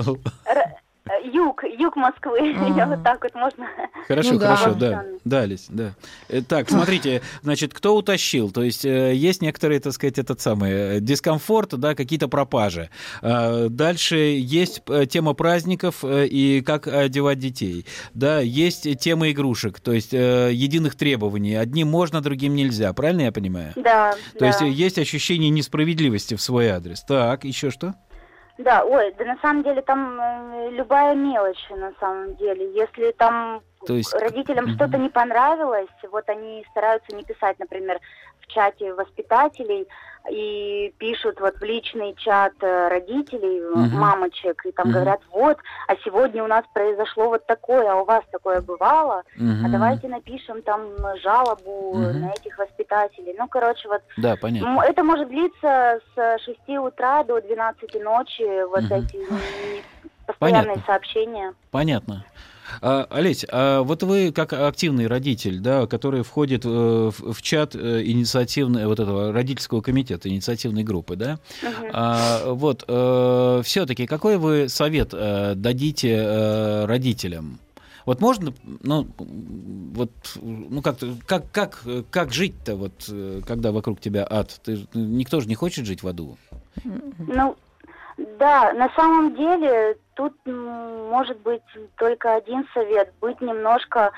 Юг, 1.26 1.64
юг 1.66 1.96
Москвы. 1.98 2.52
Я 2.78 2.88
вот 2.88 3.04
так 3.04 3.22
вот 3.24 3.36
можно. 3.36 3.68
Хорошо, 4.08 4.34
Ну 4.34 4.40
да. 4.40 4.56
хорошо, 4.56 4.76
да. 4.80 5.06
Дались, 5.26 5.66
да. 5.70 5.96
Э, 6.30 6.42
Так, 6.42 6.70
смотрите, 6.70 7.22
значит, 7.42 7.74
кто 7.74 7.96
утащил? 7.96 8.52
То 8.52 8.64
есть 8.64 8.86
э, 8.86 9.14
есть 9.14 9.42
некоторые, 9.42 9.80
так 9.82 9.94
сказать, 9.94 10.18
этот 10.18 10.40
самый 10.40 10.72
э, 10.72 11.00
дискомфорт, 11.02 11.78
да, 11.78 11.94
какие-то 11.96 12.28
пропажи. 12.30 12.90
А, 13.22 13.68
Дальше 13.70 14.16
есть 14.16 14.82
тема 15.10 15.34
праздников 15.34 16.04
и 16.06 16.62
как 16.66 16.88
одевать 16.88 17.40
детей. 17.40 17.86
Да, 18.14 18.40
есть 18.40 18.88
тема 19.00 19.30
игрушек, 19.32 19.80
то 19.82 19.92
есть 19.92 20.14
единых 20.14 20.96
требований. 20.96 21.56
Одним 21.56 21.90
можно, 21.90 22.22
другим 22.22 22.56
нельзя. 22.56 22.94
Правильно 22.94 23.22
я 23.24 23.32
понимаю? 23.32 23.74
Да, 23.76 24.14
То 24.34 24.40
да. 24.40 24.48
есть 24.48 24.62
есть 24.62 25.00
ощущение 25.00 25.50
несправедливости 25.50 26.36
в 26.36 26.42
свой 26.42 26.68
адрес. 26.70 27.02
Так, 27.02 27.44
еще 27.44 27.72
что? 27.72 27.96
Да, 28.58 28.84
ой, 28.86 29.14
да 29.18 29.26
на 29.26 29.38
самом 29.38 29.64
деле 29.64 29.82
там 29.82 30.20
э, 30.20 30.70
любая 30.72 31.16
мелочь 31.16 31.70
на 31.70 31.92
самом 32.00 32.36
деле. 32.36 32.72
Если 32.74 33.12
там 33.14 33.62
То 33.86 33.94
есть- 33.94 34.14
родителям 34.14 34.66
Мгм. 34.66 34.76
что-то 34.76 34.98
не 34.98 35.10
понравилось, 35.10 35.90
вот 36.12 36.28
они 36.30 36.66
стараются 36.72 37.16
не 37.16 37.24
писать, 37.24 37.60
например, 37.60 38.00
в 38.40 38.48
чате 38.48 38.94
воспитателей 38.94 39.88
и 40.30 40.94
пишут 41.00 41.40
вот 41.42 41.56
в 41.60 41.64
личный 41.64 42.14
чат 42.16 42.54
э, 42.62 42.88
родителей, 42.90 43.62
Мгм. 43.62 43.98
мамочек, 43.98 44.66
и 44.66 44.72
там 44.72 44.88
Мгм. 44.88 44.94
говорят, 44.96 45.22
вот, 45.32 45.58
а 45.88 45.96
сегодня 46.04 46.44
у 46.44 46.48
нас 46.48 46.64
произошло 46.74 47.28
вот 47.30 47.46
такое, 47.46 47.90
а 47.92 47.96
у 47.96 48.06
вас 48.06 48.24
такое 48.32 48.62
бывало, 48.62 49.24
а 49.38 49.42
Мгм. 49.42 49.72
давайте 49.72 50.08
напишем 50.08 50.62
там 50.62 50.82
жалобу 51.22 51.94
Мгм. 51.96 52.22
на 52.22 52.32
этих 52.32 52.58
воспитателей. 52.58 53.36
Ну, 53.38 53.48
короче, 53.48 53.88
вот 53.90 54.02
Да, 54.18 54.36
понятно. 54.38 54.82
Это 54.84 55.04
может 55.04 55.28
длиться 55.30 56.00
с 56.16 56.38
6 56.44 56.78
утра 56.78 57.24
до 57.24 57.42
12 57.42 58.00
ночи, 58.00 58.64
вот 58.66 58.84
Мгм. 58.84 58.94
эти 58.94 59.84
постоянные 60.26 60.76
Понятно. 60.76 60.84
сообщения. 60.86 61.54
Понятно. 61.72 62.26
А, 62.82 63.08
Олесь, 63.10 63.46
а 63.52 63.82
вот 63.82 64.04
вы 64.04 64.32
как 64.32 64.54
активный 64.54 65.08
родитель, 65.08 65.60
да, 65.60 65.88
который 65.88 66.24
входит 66.24 66.66
э, 66.66 66.70
в, 66.70 67.34
в 67.34 67.42
чат 67.42 67.76
э, 67.76 68.04
инициативной 68.04 68.88
вот 68.88 69.00
этого 69.00 69.32
родительского 69.32 69.82
комитета, 69.82 70.30
инициативной 70.30 70.84
группы, 70.84 71.16
да, 71.16 71.40
Мгм. 71.62 71.92
а, 71.94 72.54
вот 72.54 72.84
все-таки 73.66 74.06
какой 74.06 74.38
вы 74.38 74.70
совет 74.70 75.10
э, 75.14 75.54
дадите 75.56 76.16
э, 76.16 76.86
родителям? 76.86 77.60
Вот 78.06 78.20
можно, 78.20 78.54
ну, 78.82 79.08
вот, 79.18 80.12
ну 80.42 80.82
как, 80.82 80.98
как, 81.26 81.52
как, 81.52 81.84
как 82.10 82.34
жить-то, 82.34 82.76
вот, 82.76 83.06
э, 83.10 83.42
когда 83.48 83.72
вокруг 83.72 84.02
тебя 84.02 84.28
ад? 84.30 84.60
Ты, 84.64 84.86
никто 84.94 85.40
же 85.40 85.48
не 85.48 85.56
хочет 85.56 85.86
жить 85.86 86.04
в 86.04 86.08
аду. 86.08 86.38
Ну, 86.84 87.56
да, 88.40 88.74
на 88.74 88.90
самом 88.96 89.36
деле 89.36 89.98
тут 90.16 90.34
может 90.46 91.40
быть 91.40 91.64
только 91.98 92.34
один 92.36 92.68
совет, 92.74 93.14
быть 93.22 93.40
немножко 93.42 94.12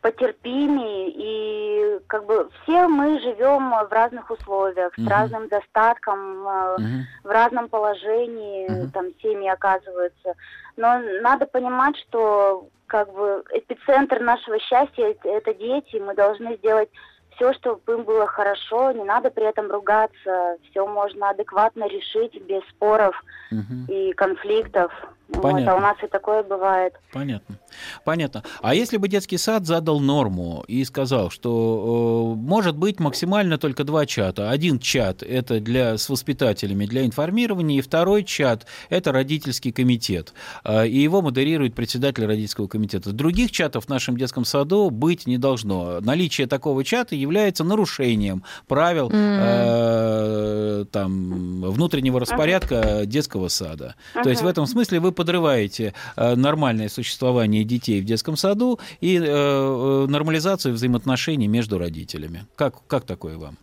потерпимее 0.00 1.10
и 1.10 1.98
как 2.06 2.24
бы 2.24 2.48
все 2.62 2.88
мы 2.88 3.20
живем 3.20 3.70
в 3.70 3.92
разных 3.92 4.30
условиях, 4.30 4.96
Мгм. 4.96 5.06
с 5.06 5.10
разным 5.10 5.48
достатком, 5.48 6.42
Мгм. 6.42 7.06
в 7.22 7.28
разном 7.28 7.68
положении, 7.68 8.82
Мгм. 8.82 8.90
там 8.92 9.06
семьи 9.20 9.48
оказываются. 9.48 10.34
Но 10.76 10.98
надо 11.20 11.46
понимать, 11.46 11.96
что 11.98 12.68
как 12.86 13.12
бы 13.12 13.44
эпицентр 13.52 14.20
нашего 14.20 14.58
счастья 14.58 15.14
это, 15.22 15.54
дети, 15.54 15.96
мы 15.96 16.14
должны 16.14 16.56
сделать 16.56 16.88
все, 17.36 17.52
чтобы 17.54 17.80
им 17.92 18.02
было 18.04 18.26
хорошо, 18.26 18.92
не 18.92 19.04
надо 19.04 19.30
при 19.30 19.44
этом 19.44 19.70
ругаться, 19.70 20.56
все 20.70 20.86
можно 20.86 21.30
адекватно 21.30 21.86
решить 21.86 22.40
без 22.42 22.62
споров 22.70 23.14
Мгм. 23.50 23.84
и 23.88 24.12
конфликтов. 24.12 24.92
Вот, 25.32 25.42
Понятно. 25.42 25.72
а 25.72 25.76
у 25.76 25.80
нас 25.80 25.96
и 26.02 26.06
такое 26.06 26.42
бывает. 26.42 26.94
Понятно. 27.12 27.56
Понятно. 28.04 28.42
А 28.62 28.74
если 28.74 28.96
бы 28.96 29.08
детский 29.08 29.38
сад 29.38 29.64
задал 29.66 30.00
норму 30.00 30.64
и 30.66 30.84
сказал, 30.84 31.30
что 31.30 32.34
э, 32.34 32.40
может 32.40 32.76
быть 32.76 32.98
максимально 32.98 33.58
только 33.58 33.84
два 33.84 34.06
чата. 34.06 34.50
Один 34.50 34.78
чат 34.78 35.22
это 35.22 35.60
для 35.60 35.96
с 35.96 36.08
воспитателями 36.08 36.86
для 36.86 37.06
информирования, 37.06 37.78
и 37.78 37.80
второй 37.80 38.24
чат 38.24 38.66
это 38.88 39.12
родительский 39.12 39.72
комитет, 39.72 40.34
э, 40.64 40.88
и 40.88 40.98
его 40.98 41.22
модерирует 41.22 41.74
председатель 41.74 42.26
родительского 42.26 42.66
комитета. 42.66 43.12
Других 43.12 43.52
чатов 43.52 43.86
в 43.86 43.88
нашем 43.88 44.16
детском 44.16 44.44
саду 44.44 44.90
быть 44.90 45.26
не 45.26 45.38
должно. 45.38 46.00
Наличие 46.00 46.46
такого 46.46 46.84
чата 46.84 47.14
является 47.14 47.62
нарушением 47.62 48.42
правил 48.66 49.10
э, 49.12 50.84
там 50.90 51.62
внутреннего 51.62 52.18
распорядка 52.18 53.02
детского 53.06 53.48
сада. 53.48 53.94
То 54.14 54.28
есть 54.28 54.42
в 54.42 54.46
этом 54.46 54.66
смысле 54.66 55.00
вы 55.00 55.12
подрываете 55.20 55.92
э, 56.16 56.34
нормальное 56.34 56.88
существование 56.88 57.62
детей 57.64 58.00
в 58.00 58.06
детском 58.06 58.36
саду 58.36 58.80
и 59.02 59.18
э, 59.18 59.22
э, 59.22 60.06
нормализацию 60.08 60.72
взаимоотношений 60.72 61.46
между 61.46 61.78
родителями. 61.78 62.46
Как, 62.56 62.86
как 62.86 63.04
такое 63.04 63.36
вам? 63.36 63.58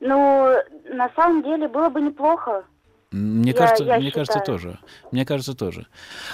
Ну, 0.00 0.52
на 0.92 1.08
самом 1.14 1.44
деле 1.44 1.68
было 1.68 1.90
бы 1.90 2.00
неплохо. 2.00 2.64
Мне 3.12 3.52
Я- 3.52 3.56
кажется, 3.56 3.84
я 3.84 3.98
мне 3.98 4.10
кажется 4.10 4.40
тоже. 4.40 4.78
Мне 5.12 5.24
кажется 5.24 5.54
тоже. 5.54 5.86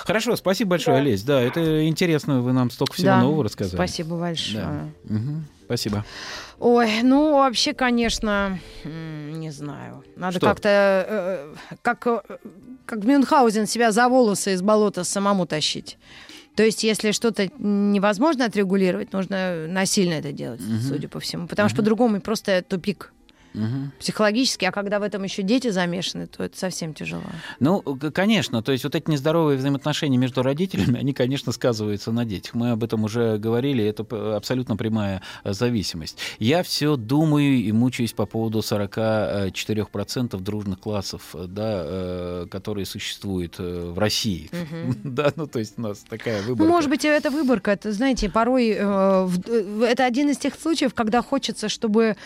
Хорошо, 0.04 0.36
спасибо 0.36 0.70
большое, 0.70 0.96
Да. 0.96 1.02
Олесь. 1.02 1.22
Да, 1.22 1.40
это 1.42 1.86
интересно, 1.86 2.40
вы 2.40 2.52
нам 2.54 2.70
столько 2.70 2.94
всего 2.94 3.08
Да, 3.08 3.20
нового 3.20 3.44
рассказали. 3.44 3.76
Спасибо 3.76 4.16
большое. 4.18 4.64
Да. 4.64 5.14
Мгм. 5.14 5.44
Спасибо. 5.66 6.04
Ой, 6.58 7.02
ну 7.02 7.34
вообще, 7.34 7.74
конечно, 7.74 8.58
не 8.84 9.50
знаю. 9.50 10.04
Надо 10.16 10.38
Что? 10.38 10.46
как-то, 10.46 10.68
э, 11.08 11.54
как, 11.82 12.06
э, 12.06 12.20
как 12.86 13.04
Мюнхгаузен 13.04 13.66
себя 13.66 13.92
за 13.92 14.08
волосы 14.08 14.54
из 14.54 14.62
болота 14.62 15.04
самому 15.04 15.46
тащить. 15.46 15.98
То 16.54 16.62
есть, 16.62 16.82
если 16.82 17.12
что-то 17.12 17.50
невозможно 17.58 18.46
отрегулировать, 18.46 19.12
нужно 19.12 19.66
насильно 19.68 20.14
это 20.14 20.32
делать, 20.32 20.62
судя 20.88 21.08
по 21.08 21.20
всему. 21.20 21.46
Потому 21.46 21.68
что 21.68 21.76
по-другому 21.76 22.20
просто 22.22 22.64
тупик 22.66 23.12
Мгм. 23.56 23.92
психологически, 23.98 24.64
а 24.66 24.72
когда 24.72 24.98
в 24.98 25.02
этом 25.02 25.24
еще 25.24 25.42
дети 25.42 25.70
замешаны, 25.70 26.26
то 26.26 26.44
это 26.44 26.56
совсем 26.58 26.94
тяжело. 26.94 27.22
Ну, 27.58 27.82
конечно, 28.14 28.62
то 28.62 28.70
есть 28.72 28.84
вот 28.84 28.94
эти 28.94 29.10
нездоровые 29.10 29.56
взаимоотношения 29.58 30.18
между 30.18 30.42
родителями, 30.42 31.00
они, 31.00 31.12
конечно, 31.12 31.52
сказываются 31.52 32.12
на 32.12 32.24
детях. 32.24 32.54
Мы 32.54 32.70
об 32.72 32.84
этом 32.84 33.04
уже 33.04 33.38
говорили, 33.38 33.82
это 33.84 34.36
абсолютно 34.36 34.76
прямая 34.76 35.22
э, 35.44 35.52
зависимость. 35.52 36.18
Я 36.38 36.62
все 36.62 36.96
думаю 36.96 37.54
и 37.54 37.72
мучаюсь 37.72 38.12
по 38.12 38.26
поводу 38.26 38.60
44% 38.60 40.40
дружных 40.40 40.80
классов, 40.80 41.34
э, 41.34 41.46
да, 41.48 41.82
э, 41.84 42.46
которые 42.50 42.86
существуют 42.86 43.58
в 43.58 43.98
России. 43.98 44.50
Да, 45.04 45.32
ну 45.36 45.46
то 45.46 45.58
есть 45.58 45.78
у 45.78 45.82
нас 45.82 45.98
такая 46.08 46.42
Ну, 46.42 46.48
выборка. 46.48 46.70
может 46.72 46.90
быть, 46.90 47.04
это 47.04 47.30
выборка. 47.30 47.70
Это, 47.70 47.92
знаете, 47.92 48.28
порой 48.28 48.74
э, 48.78 49.28
это 49.82 50.04
один 50.04 50.28
из 50.30 50.36
тех 50.38 50.54
случаев, 50.60 50.92
когда 50.94 51.22
хочется, 51.22 51.68
чтобы 51.68 52.16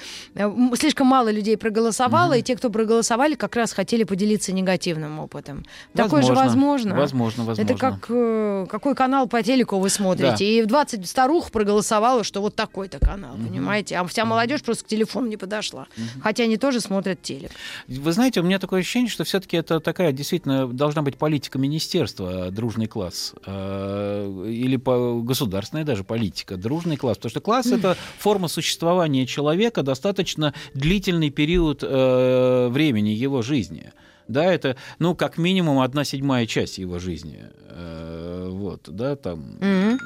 слишком 0.77 1.07
мало 1.07 1.20
людей 1.29 1.57
проголосовало, 1.57 2.35
и 2.39 2.43
те, 2.43 2.57
кто 2.57 2.71
проголосовали, 2.71 3.35
как 3.35 3.57
раз 3.57 3.73
хотели 3.73 4.05
поделиться 4.05 4.53
негативным 4.53 5.19
опытом. 5.19 5.65
Такое 5.95 6.23
же 6.23 6.33
возможно. 6.33 6.95
Возможно, 6.95 7.45
возможно. 7.45 7.71
Это 7.71 7.79
как 7.79 8.07
э, 8.09 8.67
какой 8.71 8.95
канал 8.95 9.27
по 9.29 9.43
телеку 9.43 9.79
вы 9.79 9.91
смотрите. 9.91 10.37
Да. 10.39 10.45
И 10.45 10.65
20 10.65 11.09
старух 11.09 11.51
проголосовало, 11.51 12.25
что 12.25 12.41
вот 12.41 12.55
такой-то 12.55 12.99
канал, 12.99 13.37
понимаете? 13.37 13.97
А 13.97 14.05
вся 14.07 14.25
молодежь 14.25 14.63
просто 14.63 14.85
к 14.85 14.89
телефону 14.89 15.27
не 15.27 15.37
подошла. 15.37 15.87
Хотя 16.23 16.45
они 16.45 16.57
тоже 16.57 16.81
смотрят 16.81 17.21
телек. 17.23 17.51
Вы 17.89 18.13
знаете, 18.13 18.41
у 18.41 18.45
меня 18.45 18.59
такое 18.59 18.81
ощущение, 18.81 19.11
что 19.11 19.25
все-таки 19.25 19.57
это 19.57 19.81
такая 19.81 20.13
действительно 20.13 20.67
должна 20.67 21.03
быть 21.03 21.17
политика 21.17 21.59
министерства, 21.59 22.51
дружный 22.51 22.87
класс, 22.87 23.35
э, 23.47 24.47
или 24.49 24.77
по- 24.77 25.21
государственная 25.21 25.85
даже 25.85 26.05
политика, 26.05 26.57
дружный 26.57 26.97
класс. 26.97 27.17
Потому 27.17 27.31
что 27.31 27.41
класс 27.41 27.67
это 27.67 27.97
форма 28.19 28.49
существования 28.49 29.27
человека 29.27 29.83
достаточно 29.83 30.55
длительный 31.11 31.31
период 31.31 31.83
э, 31.83 32.69
времени 32.71 33.11
его 33.11 33.43
жизни. 33.43 33.93
Да, 34.29 34.45
это, 34.45 34.77
ну, 35.01 35.15
как 35.17 35.39
минимум, 35.39 35.81
одна 35.81 36.05
седьмая 36.05 36.47
часть 36.47 36.79
его 36.79 36.99
жизни. 37.01 37.47
Э, 37.69 38.49
вот, 38.51 38.83
да, 38.89 39.17
там... 39.17 39.57
Мгм. 39.61 39.99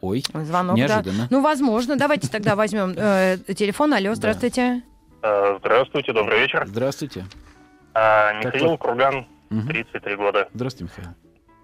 Ой, 0.00 0.22
Звонок, 0.34 0.76
да. 0.76 0.82
неожиданно. 0.82 1.28
Ну, 1.30 1.40
возможно. 1.40 1.96
Давайте 1.96 2.28
тогда 2.28 2.56
возьмем 2.56 2.94
э, 2.96 3.38
телефон. 3.56 3.94
Алло, 3.94 4.14
здравствуйте. 4.14 4.82
Э, 5.22 5.56
Здравствуйте, 5.60 6.12
добрый 6.12 6.40
вечер. 6.40 6.64
Здравствуйте. 6.66 7.24
А, 7.94 8.32
Михаил? 8.34 8.76
Курган, 8.76 9.26
Мгм. 9.50 9.68
33 9.68 10.16
года. 10.16 10.48
Здравствуйте, 10.52 10.92
Михаил. 10.96 11.14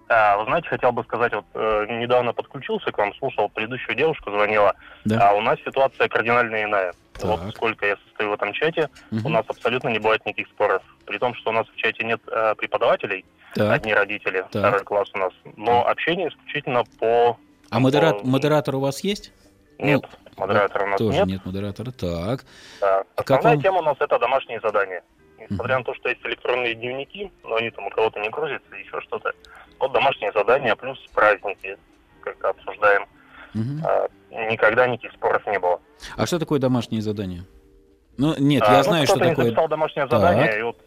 А, 0.09 0.37
Вы 0.39 0.45
знаете, 0.45 0.67
хотел 0.69 0.91
бы 0.91 1.03
сказать, 1.03 1.33
вот 1.33 1.45
э, 1.53 1.85
недавно 2.01 2.33
подключился 2.33 2.91
к 2.91 2.97
вам, 2.97 3.13
слушал, 3.15 3.49
предыдущую 3.49 3.95
девушку 3.95 4.31
звонила, 4.31 4.73
Да. 5.05 5.29
а 5.29 5.33
у 5.35 5.41
нас 5.41 5.59
ситуация 5.65 6.07
кардинально 6.07 6.63
иная. 6.63 6.93
Так. 7.21 7.39
Вот 7.39 7.55
сколько 7.55 7.85
я 7.85 7.97
состою 8.07 8.29
в 8.31 8.33
этом 8.33 8.53
чате, 8.53 8.89
Мгм. 9.11 9.25
у 9.25 9.29
нас 9.29 9.45
абсолютно 9.47 9.89
не 9.89 9.99
бывает 9.99 10.25
никаких 10.25 10.47
споров. 10.47 10.81
При 11.05 11.17
том, 11.17 11.33
что 11.35 11.49
у 11.51 11.53
нас 11.53 11.67
в 11.67 11.75
чате 11.75 12.03
нет 12.03 12.21
э, 12.27 12.55
преподавателей, 12.55 13.25
Так. 13.55 13.71
одни 13.71 13.93
родители, 13.93 14.39
Так. 14.41 14.49
второй 14.49 14.83
класс 14.83 15.09
у 15.13 15.17
нас, 15.17 15.33
но 15.57 15.87
общение 15.87 16.29
исключительно 16.29 16.83
по... 16.99 17.37
А 17.69 17.79
модера- 17.79 18.13
по- 18.13 18.25
модератор 18.27 18.75
у 18.75 18.79
вас 18.79 19.03
есть? 19.03 19.31
Нет, 19.79 20.01
Ну, 20.37 20.47
модератора 20.47 20.83
у 20.83 20.87
нас 20.87 20.97
Тоже 20.97 21.17
нет. 21.19 21.27
нет 21.27 21.45
модератора. 21.45 21.91
Так. 21.91 22.45
Да. 22.79 23.03
А 23.15 23.23
как 23.23 23.37
Основная 23.39 23.55
вам- 23.55 23.63
тема 23.63 23.77
у 23.79 23.83
нас 23.83 23.97
это 23.99 24.19
домашние 24.19 24.59
задания. 24.59 25.03
Несмотря 25.49 25.79
на 25.79 25.83
то, 25.83 25.93
что 25.95 26.07
есть 26.09 26.23
электронные 26.23 26.75
дневники, 26.75 27.31
но 27.43 27.55
они 27.55 27.71
там 27.71 27.87
у 27.87 27.89
кого-то 27.89 28.19
не 28.19 28.29
грузятся, 28.29 28.75
еще 28.75 29.01
что-то. 29.01 29.31
Вот 29.79 29.91
домашние 29.91 30.31
задания 30.33 30.75
плюс 30.75 30.99
праздники, 31.15 31.77
как 32.21 32.43
обсуждаем. 32.45 33.05
Мгм. 33.55 33.83
А, 34.31 34.51
никогда 34.51 34.87
никаких 34.87 35.13
споров 35.13 35.45
не 35.47 35.59
было. 35.59 35.79
А 36.15 36.25
что 36.25 36.39
такое 36.39 36.59
домашние 36.59 37.01
задания? 37.01 37.45
Ну, 38.17 38.35
нет, 38.37 38.63
А, 38.65 38.71
я 38.71 38.77
ну, 38.79 38.83
знаю, 38.83 39.05
что 39.05 39.15
кто-то 39.15 39.29
такое. 39.29 39.45
написал 39.45 39.67
домашнее 39.67 40.07
Так. 40.07 40.19
задание, 40.19 40.59
и 40.59 40.61
вот, 40.63 40.77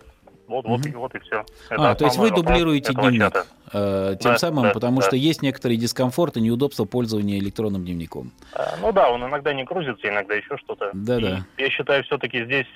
вот, 0.46 0.64
вот, 0.66 0.80
Мгм. 0.80 0.92
и, 0.92 0.94
вот 0.94 1.14
и 1.14 1.18
все. 1.20 1.44
А, 1.70 1.94
то 1.94 2.04
есть 2.04 2.16
вы 2.18 2.30
дублируете 2.30 2.92
дневник, 2.92 3.34
э, 3.72 4.16
тем 4.20 4.32
Да, 4.32 4.38
самым, 4.38 4.64
да, 4.64 4.70
потому 4.70 5.00
да. 5.00 5.06
что 5.06 5.16
есть 5.16 5.42
некоторые 5.42 5.78
дискомфорты, 5.78 6.40
неудобства 6.40 6.84
пользования 6.84 7.38
электронным 7.38 7.84
дневником. 7.84 8.30
А, 8.52 8.76
Ну 8.80 8.92
да, 8.92 9.10
он 9.10 9.24
иногда 9.24 9.52
не 9.54 9.64
грузится, 9.64 10.08
иногда 10.08 10.34
еще 10.34 10.56
что-то. 10.58 10.90
Да-да. 10.92 11.46
И 11.56 11.62
я 11.62 11.70
считаю, 11.70 12.04
все-таки 12.04 12.44
здесь 12.44 12.66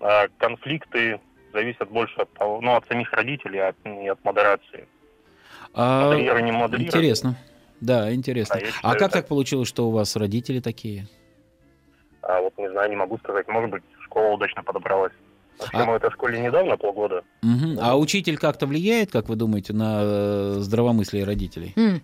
а, 0.00 0.26
конфликты 0.38 1.20
зависят 1.52 1.88
больше 1.90 2.16
от 2.20 2.32
того, 2.32 2.60
ну, 2.60 2.74
от 2.74 2.86
самих 2.86 3.12
родителей, 3.12 3.60
а 3.60 3.74
не 3.84 4.08
от 4.08 4.22
модерации. 4.24 4.88
А, 5.74 6.12
не 6.14 6.50
интересно. 6.84 7.36
Да, 7.82 8.14
интересно. 8.14 8.54
Да, 8.54 8.60
я 8.60 8.68
а 8.68 8.72
считаю, 8.72 8.92
как 8.92 9.00
так. 9.00 9.12
так 9.12 9.28
получилось, 9.28 9.68
что 9.68 9.88
у 9.88 9.90
вас 9.90 10.14
родители 10.14 10.60
такие? 10.60 11.08
А 12.22 12.40
вот 12.40 12.56
не 12.56 12.70
знаю, 12.70 12.88
не 12.88 12.96
могу 12.96 13.18
сказать, 13.18 13.48
может 13.48 13.70
быть, 13.70 13.82
школа 14.04 14.34
удачно 14.34 14.62
подобралась. 14.62 15.12
Вообще, 15.58 15.76
А- 15.78 15.84
мы 15.84 15.92
в 15.94 15.96
этой 15.96 16.10
школе 16.12 16.38
недавно, 16.38 16.76
полгода. 16.76 17.24
Да. 17.42 17.48
А 17.80 17.96
учитель 17.96 18.38
как-то 18.38 18.66
влияет, 18.66 19.10
как 19.10 19.28
вы 19.28 19.34
думаете, 19.34 19.72
на 19.72 20.00
э, 20.02 20.54
здравомыслие 20.58 21.24
родителей? 21.24 21.72
М. 21.76 22.00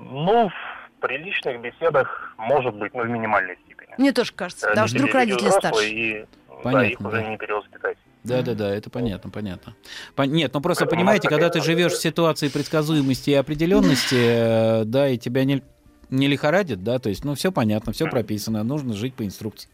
Ну, 0.00 0.48
в 0.48 1.00
приличных 1.00 1.60
беседах, 1.60 2.34
может 2.36 2.74
быть, 2.74 2.92
но 2.92 3.02
в 3.02 3.08
минимальной 3.08 3.56
степени. 3.64 3.94
Мне 3.98 4.12
тоже 4.12 4.32
кажется. 4.32 4.68
Потому 4.68 4.88
что 4.88 4.98
Родители 4.98 5.10
вдруг 5.10 5.14
родители 5.14 5.50
старше. 5.50 5.88
И, 5.88 6.26
да, 6.48 6.54
Понятно, 6.64 6.86
их 6.86 7.00
уже 7.00 7.22
да. 7.22 7.30
не 7.30 7.36
перевоспитать. 7.38 7.98
Да, 8.26 8.42
да, 8.42 8.54
да, 8.54 8.74
это 8.74 8.90
понятно, 8.90 9.30
понятно. 9.30 9.74
Пон- 10.16 10.28
Нет, 10.28 10.52
ну 10.52 10.60
просто 10.60 10.84
Поэтому 10.84 10.98
понимаете, 11.00 11.28
когда 11.28 11.48
ты 11.48 11.60
живешь 11.60 11.92
в 11.92 12.00
ситуации 12.00 12.48
предсказуемости 12.48 13.30
и 13.30 13.34
определенности, 13.34 14.16
э, 14.82 14.84
да, 14.84 15.08
и 15.08 15.16
тебя 15.16 15.44
не, 15.44 15.62
не 16.10 16.26
лихорадит, 16.26 16.82
да, 16.82 16.98
то 16.98 17.08
есть, 17.08 17.24
ну, 17.24 17.34
все 17.34 17.52
понятно, 17.52 17.92
все 17.92 18.08
прописано, 18.08 18.64
нужно 18.64 18.94
жить 18.94 19.14
по 19.14 19.24
инструкции. 19.24 19.70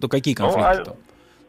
То 0.00 0.08
какие 0.08 0.34
Ну, 0.38 0.44
конфликты 0.44 0.82
а- 0.82 0.84
там? 0.84 0.96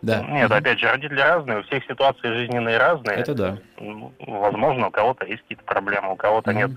Да. 0.01 0.23
Нет, 0.23 0.51
опять 0.51 0.79
же, 0.79 0.87
родители 0.87 1.19
разные, 1.19 1.59
у 1.59 1.63
всех 1.63 1.83
ситуации 1.85 2.33
жизненные 2.35 2.77
разные. 2.79 3.17
Это 3.17 3.35
да. 3.35 3.57
Ну, 3.79 4.11
Возможно, 4.19 4.87
у 4.87 4.91
кого-то 4.91 5.25
есть 5.25 5.41
какие-то 5.43 5.63
проблемы, 5.63 6.13
у 6.13 6.15
кого-то 6.15 6.53
нет. 6.53 6.71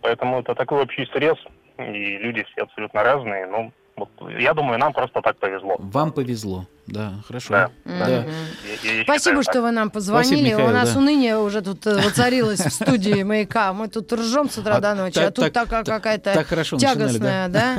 Поэтому 0.00 0.40
это 0.40 0.54
такой 0.54 0.82
общий 0.82 1.04
срез, 1.12 1.36
и 1.78 2.18
люди 2.18 2.44
все 2.44 2.62
абсолютно 2.62 3.02
разные. 3.02 3.46
Ну, 3.46 3.72
вот, 3.98 4.08
я 4.38 4.54
думаю, 4.54 4.78
нам 4.78 4.92
просто 4.92 5.20
так 5.22 5.36
повезло. 5.38 5.76
Вам 5.78 6.12
повезло, 6.12 6.66
да, 6.86 7.12
хорошо. 7.26 7.48
Да. 7.50 7.70
Да. 7.84 8.08
Я- 8.08 8.16
я 8.18 9.02
Спасибо, 9.04 9.18
считаю 9.18 9.42
что 9.42 9.52
так. 9.52 9.62
вы 9.62 9.70
нам 9.72 9.90
позвонили. 9.90 10.50
Михаил, 10.50 10.68
У 10.68 10.72
нас 10.72 10.92
да. 10.92 10.98
уныние 10.98 11.38
уже 11.38 11.60
тут 11.62 11.86
э, 11.86 11.94
воцарилось 12.02 12.60
в 12.60 12.70
студии 12.70 13.22
маяка. 13.24 13.72
Мы 13.72 13.88
тут 13.88 14.12
ржем 14.12 14.48
с 14.50 14.58
утра 14.58 14.76
А 14.76 14.80
до 14.80 14.94
ночи, 14.94 15.14
так- 15.14 15.28
а 15.28 15.30
тут 15.30 15.52
так- 15.52 15.68
такая 15.68 15.84
так- 15.84 15.94
какая-то 16.36 16.78
тягостная, 16.78 17.48
да, 17.48 17.78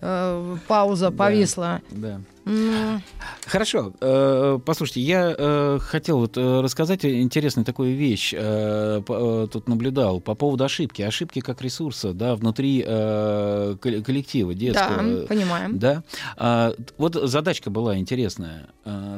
э, 0.00 0.56
пауза 0.66 1.10
повисла. 1.18 1.80
Да. 1.90 2.20
М, 2.48 3.02
Хорошо. 3.46 3.92
Э, 4.00 4.58
Послушайте, 4.64 5.00
я 5.02 5.34
э, 5.36 5.78
хотел 5.80 6.18
вот 6.18 6.36
э, 6.36 6.60
рассказать 6.60 7.04
интересную 7.04 7.64
такую 7.64 7.94
вещь. 7.96 8.30
Тут 8.32 9.68
наблюдал 9.68 10.20
по 10.20 10.34
поводу 10.34 10.64
ошибки. 10.64 11.02
Ошибки 11.02 11.40
как 11.40 11.60
ресурса, 11.62 12.12
да, 12.12 12.34
внутри 12.36 12.82
кол- 12.82 14.02
коллектива 14.02 14.52
Да, 14.54 14.58
детского. 14.58 15.26
понимаем. 15.26 15.78
Да. 15.78 16.02
А, 16.36 16.72
вот 16.96 17.14
задачка 17.14 17.70
была 17.70 17.96
интересная. 17.98 18.68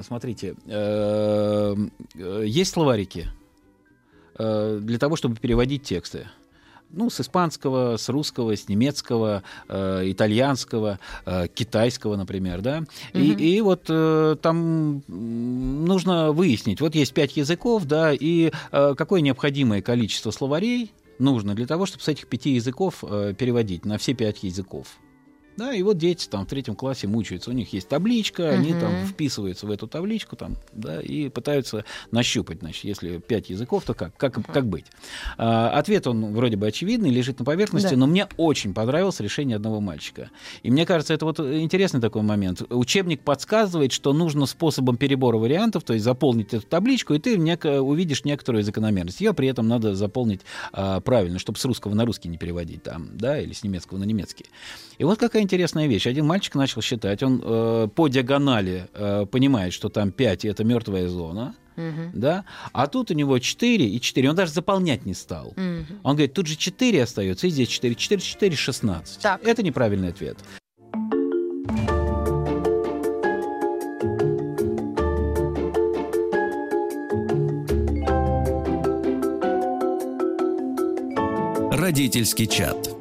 Смотрите, 0.07 0.55
есть 2.45 2.73
словарики. 2.73 3.31
для 4.39 4.99
того, 4.99 5.17
чтобы 5.17 5.37
переводить 5.37 5.83
тексты 5.83 6.27
ну, 6.93 7.11
с 7.11 7.21
испанского, 7.21 7.97
с 7.97 8.09
русского, 8.09 8.57
с 8.57 8.69
немецкого, 8.69 9.43
э, 9.69 10.03
итальянского, 10.11 10.99
э, 11.27 11.49
китайского, 11.53 12.17
например, 12.17 12.61
да. 12.61 12.85
И, 13.13 13.33
и 13.33 13.61
вот 13.61 13.85
э, 13.89 14.37
там 14.41 15.03
нужно 15.09 16.33
выяснить, 16.33 16.81
вот 16.81 16.95
есть 16.95 17.13
пять 17.15 17.37
языков, 17.37 17.85
да, 17.85 18.13
и 18.13 18.51
э, 18.73 18.95
какое 18.97 19.21
необходимое 19.21 19.83
количество 19.83 20.31
словарей 20.31 20.93
нужно 21.19 21.55
для 21.55 21.67
того, 21.67 21.87
чтобы 21.87 22.03
с 22.03 22.09
этих 22.09 22.27
пяти 22.27 22.51
языков 22.51 23.03
э, 23.03 23.35
переводить 23.37 23.85
на 23.85 23.99
все 23.99 24.15
пять 24.15 24.43
языков. 24.43 24.99
Да, 25.61 25.75
и 25.75 25.83
вот 25.83 25.99
дети 25.99 26.27
там 26.27 26.47
в 26.47 26.49
третьем 26.49 26.75
классе 26.75 27.07
мучаются. 27.07 27.51
У 27.51 27.53
них 27.53 27.71
есть 27.75 27.87
табличка, 27.87 28.45
uh-huh. 28.45 28.55
они 28.55 28.73
там 28.73 29.05
вписываются 29.07 29.67
в 29.67 29.71
эту 29.71 29.87
табличку 29.87 30.35
там, 30.35 30.57
да, 30.73 31.03
и 31.03 31.29
пытаются 31.29 31.85
нащупать, 32.11 32.61
значит, 32.61 32.85
если 32.85 33.19
пять 33.19 33.51
языков, 33.51 33.85
то 33.85 33.93
как, 33.93 34.17
как, 34.17 34.39
как 34.51 34.67
быть? 34.67 34.87
А, 35.37 35.69
ответ, 35.69 36.07
он 36.07 36.33
вроде 36.33 36.57
бы 36.57 36.67
очевидный, 36.67 37.11
лежит 37.11 37.41
на 37.41 37.45
поверхности, 37.45 37.91
да. 37.91 37.97
но 37.99 38.07
мне 38.07 38.27
очень 38.39 38.73
понравилось 38.73 39.21
решение 39.21 39.57
одного 39.57 39.83
мальчика. 39.83 40.31
И 40.63 40.71
мне 40.71 40.87
кажется, 40.87 41.13
это 41.13 41.27
вот 41.27 41.39
интересный 41.41 42.01
такой 42.01 42.23
момент. 42.23 42.63
Учебник 42.71 43.21
подсказывает, 43.21 43.93
что 43.93 44.15
нужно 44.15 44.47
способом 44.47 44.97
перебора 44.97 45.37
вариантов, 45.37 45.85
то 45.85 45.93
есть 45.93 46.07
заполнить 46.07 46.55
эту 46.55 46.67
табличку, 46.67 47.13
и 47.13 47.19
ты 47.19 47.37
неко, 47.37 47.81
увидишь 47.81 48.25
некоторую 48.25 48.65
закономерность. 48.65 49.21
Ее 49.21 49.35
при 49.35 49.49
этом 49.49 49.69
надо 49.69 49.95
заполнить 49.95 50.41
а, 50.73 51.01
правильно, 51.01 51.39
чтобы 51.39 51.59
с 51.59 51.65
русского 51.67 51.93
на 51.93 52.07
русский 52.07 52.31
не 52.31 52.39
переводить 52.39 52.83
там, 52.83 53.11
да, 53.13 53.39
или 53.39 53.53
с 53.53 53.63
немецкого 53.63 53.99
на 53.99 54.05
немецкий. 54.05 54.47
И 54.97 55.05
вот 55.05 55.19
какая 55.19 55.43
интересная 55.51 55.89
вещь. 55.89 56.07
Один 56.07 56.27
мальчик 56.27 56.55
начал 56.55 56.81
считать, 56.81 57.25
он 57.25 57.43
э, 57.45 57.89
по 57.93 58.07
диагонали 58.07 58.89
э, 58.95 59.27
понимает, 59.27 59.73
что 59.73 59.89
там 59.89 60.13
5— 60.13 60.45
это 60.47 60.65
мертвая 60.65 61.09
зона, 61.09 61.55
Uh-huh. 61.77 62.11
Да? 62.13 62.45
А 62.73 62.89
тут 62.89 63.11
у 63.11 63.15
него 63.15 63.39
4 63.39 63.89
и 63.89 64.01
4. 64.01 64.29
Он 64.29 64.37
даже 64.37 64.53
заполнять 64.53 65.07
не 65.07 65.15
стал. 65.15 65.55
Uh-huh. 65.57 65.87
Он 66.03 66.15
говорит, 66.15 66.35
тут 66.35 66.47
же 66.47 66.57
4 66.57 67.03
остается, 67.03 67.47
и 67.47 67.51
здесь 67.51 67.69
4. 67.69 67.95
4, 67.95 68.21
4, 68.21 68.57
16. 68.57 69.23
Так. 69.23 69.43
Это 69.47 69.63
неправильный 69.63 70.09
ответ. 70.09 70.37
Родительский 81.73 82.47
чат 82.47 83.00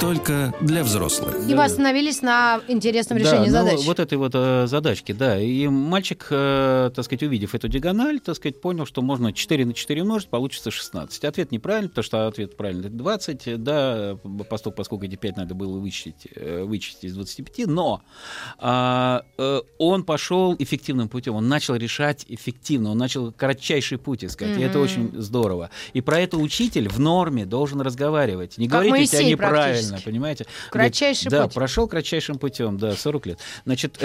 только 0.00 0.54
для 0.62 0.82
взрослых. 0.82 1.36
И 1.46 1.54
вы 1.54 1.62
остановились 1.62 2.22
на 2.22 2.60
интересном 2.68 3.18
решении 3.18 3.50
да, 3.50 3.62
задач. 3.64 3.80
Ну, 3.80 3.84
вот 3.84 4.00
этой 4.00 4.16
вот 4.16 4.32
э, 4.34 4.66
задачки, 4.66 5.12
да. 5.12 5.38
И 5.38 5.68
мальчик, 5.68 6.26
э, 6.30 6.90
так 6.94 7.04
сказать, 7.04 7.22
увидев 7.22 7.54
эту 7.54 7.68
диагональ, 7.68 8.18
так 8.18 8.36
сказать, 8.36 8.60
понял, 8.62 8.86
что 8.86 9.02
можно 9.02 9.34
4 9.34 9.66
на 9.66 9.74
4 9.74 10.02
умножить, 10.02 10.28
получится 10.28 10.70
16. 10.70 11.24
Ответ 11.24 11.52
неправильный, 11.52 11.90
потому 11.90 12.02
что 12.04 12.26
ответ 12.26 12.56
правильный 12.56 12.88
20, 12.88 13.62
да, 13.62 14.16
поскольку, 14.48 14.76
поскольку 14.78 15.04
эти 15.04 15.16
5 15.16 15.36
надо 15.36 15.54
было 15.54 15.78
вычесть, 15.78 16.28
э, 16.34 16.62
вычесть 16.64 17.04
из 17.04 17.14
25, 17.14 17.66
но 17.66 18.02
э, 18.58 19.20
э, 19.36 19.60
он 19.78 20.04
пошел 20.04 20.56
эффективным 20.58 21.10
путем, 21.10 21.34
он 21.34 21.46
начал 21.48 21.76
решать 21.76 22.24
эффективно, 22.26 22.92
он 22.92 22.98
начал 22.98 23.32
кратчайший 23.32 23.98
путь 23.98 24.24
искать, 24.24 24.48
mm-hmm. 24.48 24.60
и 24.60 24.64
это 24.64 24.78
очень 24.78 25.12
здорово. 25.20 25.68
И 25.92 26.00
про 26.00 26.20
это 26.20 26.38
учитель 26.38 26.88
в 26.88 26.98
норме 26.98 27.44
должен 27.44 27.82
разговаривать. 27.82 28.56
Не 28.56 28.66
как 28.66 28.84
говорите, 28.84 29.18
у 29.18 29.20
тебя 29.20 29.30
неправильно 29.30 29.89
правильно, 29.90 30.04
понимаете? 30.04 30.46
Кратчайший 30.70 31.30
Говорит, 31.30 31.48
путь. 31.48 31.54
Да, 31.54 31.60
прошел 31.60 31.88
кратчайшим 31.88 32.38
путем, 32.38 32.78
да, 32.78 32.94
40 32.94 33.26
лет. 33.26 33.38
Значит... 33.64 33.98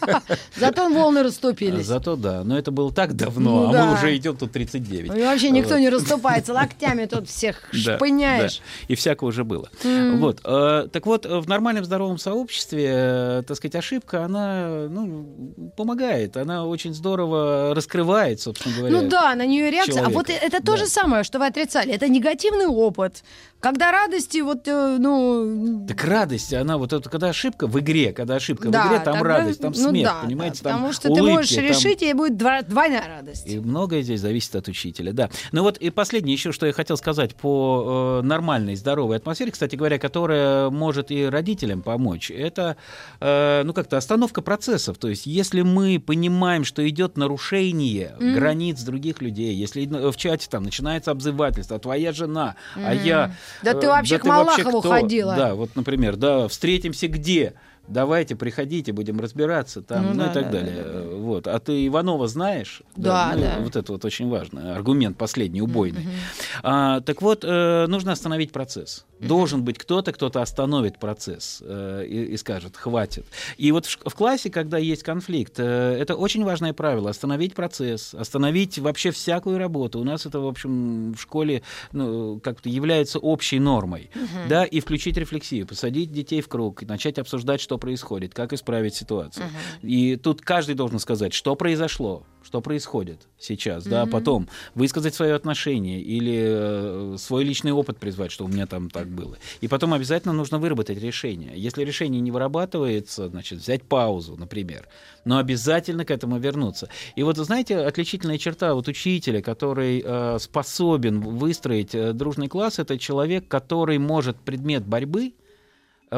Зато 0.56 0.88
волны 0.88 1.22
расступились. 1.22 1.86
Зато 1.86 2.16
да, 2.16 2.44
но 2.44 2.58
это 2.58 2.70
было 2.70 2.92
так 2.92 3.14
давно, 3.14 3.64
ну, 3.64 3.68
а 3.70 3.72
да. 3.72 3.86
мы 3.86 3.94
уже 3.94 4.16
идем 4.16 4.36
тут 4.36 4.52
39. 4.52 5.16
И 5.16 5.22
вообще 5.22 5.50
никто 5.50 5.74
вот. 5.74 5.80
не 5.80 5.88
расступается, 5.88 6.52
локтями 6.52 7.06
тут 7.06 7.28
всех 7.28 7.62
шпыняешь. 7.72 8.58
Да, 8.58 8.64
да. 8.64 8.92
И 8.92 8.94
всякого 8.94 9.28
уже 9.28 9.44
было. 9.44 9.68
Mm. 9.82 10.18
Вот. 10.18 10.40
Э, 10.44 10.88
так 10.92 11.06
вот, 11.06 11.26
в 11.26 11.48
нормальном 11.48 11.84
здоровом 11.84 12.18
сообществе, 12.18 12.86
э, 12.88 13.42
так 13.46 13.56
сказать, 13.56 13.76
ошибка, 13.76 14.24
она 14.24 14.86
ну, 14.88 15.72
помогает, 15.76 16.36
она 16.36 16.66
очень 16.66 16.94
здорово 16.94 17.74
раскрывает, 17.74 18.40
собственно 18.40 18.76
говоря. 18.76 19.00
Ну 19.00 19.08
да, 19.08 19.34
на 19.34 19.46
нее 19.46 19.70
реакция. 19.70 19.94
Человека. 19.94 20.12
А 20.12 20.18
вот 20.18 20.30
это 20.30 20.58
то 20.64 20.72
да. 20.72 20.76
же 20.76 20.86
самое, 20.86 21.24
что 21.24 21.38
вы 21.38 21.46
отрицали. 21.46 21.92
Это 21.92 22.08
негативный 22.08 22.66
опыт. 22.66 23.22
Когда 23.62 23.92
радости, 23.92 24.38
вот, 24.38 24.66
э, 24.66 24.96
ну... 24.98 25.86
Так 25.86 26.02
радость, 26.02 26.52
она 26.52 26.78
вот 26.78 26.92
это, 26.92 27.08
когда 27.08 27.28
ошибка 27.28 27.68
в 27.68 27.78
игре, 27.78 28.12
когда 28.12 28.34
ошибка 28.34 28.70
да, 28.70 28.82
в 28.82 28.88
игре, 28.88 28.98
там 28.98 29.14
тогда, 29.14 29.38
радость, 29.38 29.60
там 29.60 29.72
ну, 29.76 29.90
смех, 29.90 30.04
да, 30.04 30.20
понимаете, 30.24 30.62
да, 30.64 30.70
там 30.70 30.78
Потому 30.78 30.92
что 30.92 31.08
улыбки, 31.08 31.24
ты 31.24 31.32
можешь 31.32 31.54
там... 31.54 31.64
решить, 31.66 32.02
и 32.02 32.12
будет 32.12 32.36
двойная 32.36 33.06
радость. 33.06 33.46
И 33.46 33.60
многое 33.60 34.02
здесь 34.02 34.20
зависит 34.20 34.56
от 34.56 34.66
учителя, 34.66 35.12
да. 35.12 35.30
Ну 35.52 35.62
вот 35.62 35.78
и 35.78 35.90
последнее 35.90 36.34
еще, 36.34 36.50
что 36.50 36.66
я 36.66 36.72
хотел 36.72 36.96
сказать 36.96 37.36
по 37.36 38.20
э, 38.20 38.26
нормальной, 38.26 38.74
здоровой 38.74 39.18
атмосфере, 39.18 39.52
кстати 39.52 39.76
говоря, 39.76 40.00
которая 40.00 40.68
может 40.68 41.12
и 41.12 41.24
родителям 41.26 41.82
помочь, 41.82 42.32
это, 42.32 42.76
э, 43.20 43.62
ну 43.64 43.72
как-то 43.72 43.96
остановка 43.96 44.42
процессов. 44.42 44.98
То 44.98 45.06
есть 45.06 45.26
если 45.26 45.62
мы 45.62 46.02
понимаем, 46.04 46.64
что 46.64 46.88
идет 46.88 47.16
нарушение 47.16 48.16
mm-hmm. 48.18 48.34
границ 48.34 48.82
других 48.82 49.22
людей, 49.22 49.54
если 49.54 49.86
в 49.86 50.16
чате 50.16 50.48
там 50.50 50.64
начинается 50.64 51.12
обзывательство, 51.12 51.78
твоя 51.78 52.10
жена, 52.10 52.56
mm-hmm. 52.74 52.84
а 52.84 52.94
я 52.94 53.32
да 53.62 53.74
ты 53.74 53.88
вообще 53.88 54.16
да 54.16 54.20
к 54.20 54.24
Малахову 54.24 54.80
ходила. 54.80 55.34
Да, 55.34 55.54
вот, 55.54 55.76
например, 55.76 56.16
да, 56.16 56.48
встретимся 56.48 57.08
где? 57.08 57.54
Давайте, 57.88 58.36
приходите, 58.36 58.92
будем 58.92 59.20
разбираться 59.20 59.82
там, 59.82 60.06
ну, 60.06 60.12
ну 60.12 60.18
да, 60.18 60.30
и 60.30 60.34
так 60.34 60.44
да, 60.44 60.50
далее. 60.50 60.82
Да, 60.82 60.92
да. 60.92 61.16
Вот. 61.16 61.46
А 61.46 61.58
ты 61.58 61.86
Иванова 61.86 62.28
знаешь? 62.28 62.82
Да, 62.96 63.32
да. 63.32 63.36
Ну, 63.36 63.42
да. 63.42 63.56
Вот 63.60 63.76
это 63.76 63.92
вот 63.92 64.04
очень 64.04 64.28
важно. 64.28 64.74
Аргумент 64.74 65.16
последний, 65.16 65.60
убойный. 65.60 66.02
Mm-hmm. 66.02 66.60
А, 66.62 67.00
так 67.00 67.22
вот, 67.22 67.44
э, 67.44 67.86
нужно 67.88 68.12
остановить 68.12 68.52
процесс. 68.52 69.04
Mm-hmm. 69.20 69.26
Должен 69.26 69.64
быть 69.64 69.78
кто-то, 69.78 70.12
кто-то 70.12 70.42
остановит 70.42 70.98
процесс 70.98 71.62
э, 71.64 72.04
и, 72.08 72.24
и 72.32 72.36
скажет, 72.36 72.76
хватит. 72.76 73.26
И 73.56 73.72
вот 73.72 73.86
в, 73.86 74.10
в 74.10 74.14
классе, 74.14 74.50
когда 74.50 74.78
есть 74.78 75.02
конфликт, 75.02 75.54
э, 75.58 75.96
это 75.98 76.16
очень 76.16 76.44
важное 76.44 76.72
правило. 76.72 77.10
Остановить 77.10 77.54
процесс, 77.54 78.14
остановить 78.14 78.78
вообще 78.78 79.10
всякую 79.10 79.58
работу. 79.58 79.98
У 79.98 80.04
нас 80.04 80.26
это, 80.26 80.40
в 80.40 80.46
общем, 80.46 81.12
в 81.12 81.20
школе 81.20 81.62
ну, 81.92 82.40
как-то 82.40 82.68
является 82.68 83.18
общей 83.18 83.58
нормой. 83.58 84.10
Mm-hmm. 84.14 84.48
Да, 84.48 84.64
и 84.64 84.80
включить 84.80 85.16
рефлексию, 85.16 85.66
посадить 85.66 86.12
детей 86.12 86.40
в 86.40 86.48
круг, 86.48 86.82
начать 86.82 87.18
обсуждать, 87.18 87.60
что 87.60 87.71
что 87.72 87.78
происходит, 87.78 88.34
как 88.34 88.52
исправить 88.52 88.94
ситуацию. 88.94 89.46
Uh-huh. 89.46 89.88
И 89.88 90.16
тут 90.16 90.42
каждый 90.42 90.74
должен 90.74 90.98
сказать, 90.98 91.32
что 91.32 91.56
произошло, 91.56 92.22
что 92.42 92.60
происходит 92.60 93.28
сейчас, 93.38 93.86
uh-huh. 93.86 93.90
да, 93.90 94.04
потом 94.06 94.46
высказать 94.74 95.14
свое 95.14 95.34
отношение 95.34 96.02
или 96.02 97.14
э, 97.14 97.16
свой 97.18 97.44
личный 97.44 97.72
опыт 97.72 97.96
призвать, 97.96 98.30
что 98.30 98.44
у 98.44 98.48
меня 98.48 98.66
там 98.66 98.90
так 98.90 99.08
было. 99.08 99.38
И 99.62 99.68
потом 99.68 99.94
обязательно 99.94 100.34
нужно 100.34 100.58
выработать 100.58 100.98
решение. 100.98 101.52
Если 101.56 101.82
решение 101.82 102.20
не 102.20 102.30
вырабатывается, 102.30 103.28
значит, 103.28 103.60
взять 103.60 103.84
паузу, 103.84 104.36
например, 104.36 104.86
но 105.24 105.38
обязательно 105.38 106.04
к 106.04 106.10
этому 106.10 106.38
вернуться. 106.38 106.90
И 107.16 107.22
вот, 107.22 107.38
знаете, 107.38 107.78
отличительная 107.78 108.36
черта 108.36 108.74
вот 108.74 108.86
учителя, 108.86 109.40
который 109.40 110.02
э, 110.04 110.38
способен 110.38 111.20
выстроить 111.20 111.94
э, 111.94 112.12
дружный 112.12 112.48
класс, 112.48 112.78
это 112.78 112.98
человек, 112.98 113.48
который 113.48 113.96
может 113.96 114.36
предмет 114.36 114.84
борьбы 114.84 115.32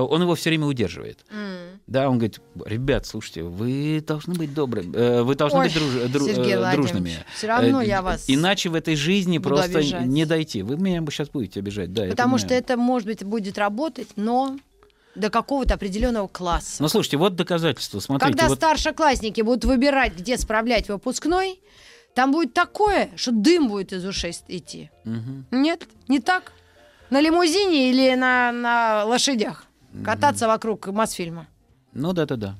он 0.03 0.23
его 0.23 0.35
все 0.35 0.51
время 0.51 0.66
удерживает. 0.66 1.25
Mm. 1.31 1.79
Да, 1.87 2.09
он 2.09 2.19
говорит, 2.19 2.41
ребят, 2.65 3.07
слушайте, 3.07 3.43
вы 3.43 4.03
должны 4.07 4.35
быть 4.35 4.55
добрыми, 4.55 4.97
э, 4.97 5.23
вы 5.23 5.35
должны 5.35 5.61
Ой, 5.61 5.66
быть 5.66 5.75
друж, 5.75 5.93
дру, 6.11 6.27
э, 6.27 6.73
дружными. 6.73 7.12
Все 7.37 7.47
равно 7.47 7.83
я 7.83 8.03
вас 8.03 8.25
Иначе 8.27 8.71
в 8.71 8.75
этой 8.75 8.97
жизни 8.97 9.39
просто 9.39 9.79
обижать. 9.79 10.07
не 10.07 10.25
дойти. 10.25 10.62
Вы 10.62 10.77
меня 10.77 11.05
сейчас 11.11 11.29
будете 11.29 11.61
обижать, 11.61 11.93
да. 11.93 12.07
Потому 12.07 12.39
что 12.39 12.55
это, 12.55 12.77
может 12.77 13.07
быть, 13.07 13.23
будет 13.25 13.59
работать, 13.59 14.09
но 14.16 14.57
до 15.15 15.31
какого-то 15.31 15.75
определенного 15.75 16.27
класса. 16.27 16.83
Ну, 16.83 16.89
слушайте, 16.89 17.16
вот 17.16 17.37
доказательство. 17.37 18.01
Смотрите, 18.01 18.33
Когда 18.33 18.49
вот... 18.49 18.57
старшеклассники 18.57 19.43
будут 19.43 19.65
выбирать, 19.65 20.16
где 20.16 20.37
справлять 20.37 20.89
выпускной, 20.89 21.61
там 22.15 22.33
будет 22.33 22.53
такое, 22.55 23.11
что 23.16 23.33
дым 23.33 23.69
будет 23.69 23.93
из 23.93 24.05
ушей 24.05 24.33
идти. 24.49 24.91
Угу. 25.05 25.57
Нет? 25.57 25.87
Не 26.09 26.21
так? 26.21 26.53
На 27.11 27.21
лимузине 27.21 27.91
или 27.91 28.15
на, 28.15 28.51
на 28.53 29.05
лошадях? 29.05 29.66
Кататься 30.03 30.49
вокруг 30.49 30.87
Мосфильма. 30.89 31.47
Ну 31.93 32.12
да-да-да. 32.12 32.57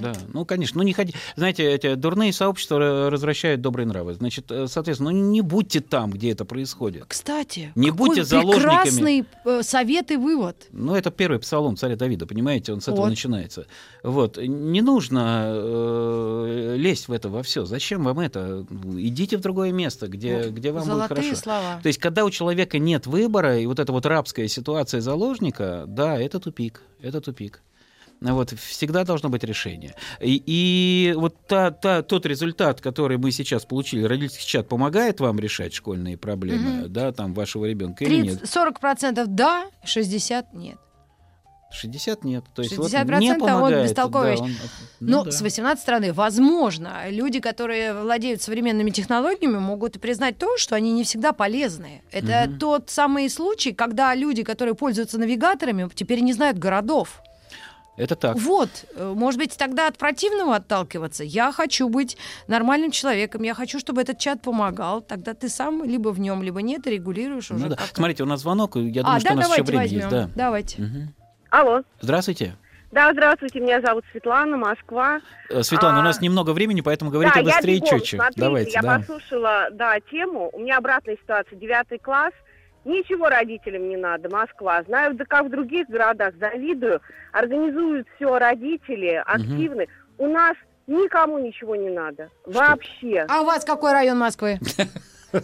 Да, 0.00 0.12
ну, 0.32 0.44
конечно, 0.44 0.78
ну 0.78 0.84
не 0.84 0.92
ходи. 0.92 1.14
Знаете, 1.36 1.64
эти 1.64 1.94
дурные 1.94 2.32
сообщества 2.32 3.10
развращают 3.10 3.60
добрые 3.60 3.86
нравы. 3.86 4.14
Значит, 4.14 4.50
э, 4.50 4.66
соответственно, 4.68 5.10
ну 5.10 5.16
не 5.30 5.40
будьте 5.40 5.80
там, 5.80 6.10
где 6.10 6.32
это 6.32 6.44
происходит. 6.44 7.04
Кстати, 7.08 7.72
не 7.74 7.90
какой 7.90 8.08
будьте 8.08 8.24
заложниками. 8.24 8.62
прекрасный 8.62 9.24
э, 9.44 9.62
совет 9.62 10.10
и 10.10 10.16
вывод. 10.16 10.66
Ну, 10.70 10.94
это 10.94 11.10
первый 11.10 11.38
псалом 11.38 11.76
царя 11.76 11.96
Давида, 11.96 12.26
понимаете, 12.26 12.72
он 12.72 12.80
с 12.80 12.88
этого 12.88 13.02
вот. 13.02 13.10
начинается. 13.10 13.66
Вот, 14.02 14.36
не 14.36 14.82
нужно 14.82 15.44
э, 15.46 16.74
лезть 16.76 17.08
в 17.08 17.12
это 17.12 17.28
во 17.28 17.42
все. 17.42 17.64
Зачем 17.64 18.04
вам 18.04 18.20
это? 18.20 18.64
Идите 18.96 19.36
в 19.36 19.40
другое 19.40 19.72
место, 19.72 20.08
где, 20.08 20.38
вот. 20.38 20.46
где 20.52 20.72
вам 20.72 20.84
Золотые 20.84 21.08
будет 21.08 21.24
хорошо. 21.24 21.42
слова. 21.42 21.80
То 21.82 21.88
есть, 21.88 21.98
когда 21.98 22.24
у 22.24 22.30
человека 22.30 22.78
нет 22.78 23.06
выбора, 23.06 23.58
и 23.58 23.66
вот 23.66 23.78
эта 23.78 23.92
вот 23.92 24.06
рабская 24.06 24.48
ситуация 24.48 25.00
заложника, 25.00 25.84
да, 25.86 26.18
это 26.18 26.40
тупик, 26.40 26.82
это 27.00 27.20
тупик. 27.20 27.62
Вот, 28.20 28.50
всегда 28.58 29.04
должно 29.04 29.28
быть 29.28 29.44
решение. 29.44 29.94
И, 30.20 30.42
и 30.46 31.14
вот 31.16 31.36
та, 31.46 31.70
та, 31.70 32.02
тот 32.02 32.24
результат, 32.26 32.80
который 32.80 33.18
мы 33.18 33.30
сейчас 33.30 33.64
получили, 33.64 34.02
родительский 34.04 34.46
чат 34.46 34.68
помогает 34.68 35.20
вам 35.20 35.38
решать 35.38 35.74
школьные 35.74 36.16
проблемы, 36.16 36.80
Мгм. 36.82 36.92
да, 36.92 37.12
там, 37.12 37.34
вашего 37.34 37.66
ребенка 37.66 38.04
или 38.04 38.16
нет? 38.22 38.38
30, 38.40 38.48
40% 38.48 39.26
да, 39.26 39.66
60% 39.84 40.46
нет. 40.54 40.78
60 41.72 42.24
нет. 42.24 42.44
То 42.54 42.62
есть 42.62 42.74
60% 42.74 42.78
вот 43.12 43.20
не 43.20 43.32
он 43.32 43.40
помогает. 43.40 43.84
бестолковый. 43.90 44.36
да, 44.36 44.42
он- 44.44 44.50
Но 45.00 45.18
ну 45.18 45.24
да. 45.24 45.30
с 45.32 45.42
18 45.42 45.82
стороны, 45.82 46.12
возможно, 46.12 47.10
люди, 47.10 47.40
которые 47.40 47.92
владеют 47.92 48.40
современными 48.40 48.90
технологиями, 48.90 49.58
могут 49.58 50.00
признать 50.00 50.38
то, 50.38 50.56
что 50.56 50.74
они 50.76 50.92
не 50.92 51.04
всегда 51.04 51.32
полезны. 51.32 52.02
Это 52.12 52.46
Мгм. 52.48 52.58
тот 52.58 52.90
самый 52.90 53.28
случай, 53.28 53.72
когда 53.72 54.14
люди, 54.14 54.42
которые 54.42 54.74
пользуются 54.74 55.18
навигаторами, 55.18 55.90
теперь 55.94 56.20
не 56.20 56.32
знают 56.32 56.56
городов. 56.56 57.20
Это 57.96 58.14
так. 58.14 58.36
Вот, 58.36 58.68
э, 58.94 59.12
может 59.16 59.40
быть, 59.40 59.56
тогда 59.56 59.88
от 59.88 59.96
противного 59.96 60.56
отталкиваться. 60.56 61.24
Я 61.24 61.50
хочу 61.52 61.88
быть 61.88 62.16
нормальным 62.46 62.90
человеком, 62.90 63.42
я 63.42 63.54
хочу, 63.54 63.78
чтобы 63.78 64.02
этот 64.02 64.18
чат 64.18 64.42
помогал. 64.42 65.00
Тогда 65.00 65.34
ты 65.34 65.48
сам 65.48 65.82
либо 65.84 66.10
в 66.10 66.20
нем, 66.20 66.42
либо 66.42 66.60
нет, 66.60 66.86
и 66.86 66.90
регулируешь 66.90 67.50
уже. 67.50 67.64
Ну 67.64 67.68
да. 67.70 67.78
Смотрите, 67.92 68.22
у 68.22 68.26
нас 68.26 68.40
звонок, 68.40 68.76
я 68.76 69.00
а, 69.00 69.04
думаю, 69.04 69.20
что 69.20 69.28
да, 69.28 69.34
у 69.34 69.38
нас 69.38 69.52
еще 69.52 69.62
время 69.62 69.82
возьмем. 69.82 69.98
есть. 69.98 70.10
Да. 70.10 70.30
Давайте. 70.34 70.82
Мгм. 70.82 71.14
Алло. 71.50 71.82
Здравствуйте. 72.00 72.56
Да, 72.92 73.12
здравствуйте, 73.12 73.60
меня 73.60 73.80
зовут 73.80 74.04
Светлана, 74.12 74.56
Москва. 74.56 75.20
Э, 75.50 75.62
Светлана, 75.62 75.98
у 75.98 76.00
А, 76.00 76.04
нас 76.04 76.20
немного 76.20 76.52
времени, 76.52 76.80
поэтому 76.80 77.10
говорите 77.10 77.42
да, 77.42 77.44
быстрее 77.44 77.76
и 77.76 77.84
четче. 77.84 78.16
Смотрите, 78.16 78.40
Давайте, 78.40 78.70
я 78.72 78.82
да. 78.82 78.98
послушала, 78.98 79.68
да, 79.72 79.98
тему. 80.10 80.50
У 80.52 80.60
меня 80.60 80.78
обратная 80.78 81.16
ситуация. 81.16 81.58
Девятый 81.58 81.98
класс. 81.98 82.32
Ничего 82.86 83.28
родителям 83.28 83.88
не 83.88 83.96
надо, 83.96 84.28
Москва. 84.30 84.80
Знаю, 84.84 85.14
да 85.14 85.24
как 85.24 85.46
в 85.46 85.50
других 85.50 85.88
городах, 85.88 86.34
завидую. 86.38 87.00
Организуют 87.32 88.06
все 88.14 88.38
родители, 88.38 89.20
активны. 89.26 89.88
У 90.18 90.28
нас 90.28 90.54
никому 90.86 91.38
ничего 91.40 91.74
не 91.74 91.90
надо. 91.90 92.30
Вообще. 92.46 93.26
А 93.28 93.42
у 93.42 93.44
вас 93.44 93.64
какой 93.64 93.92
район 93.92 94.18
Москвы? 94.18 94.58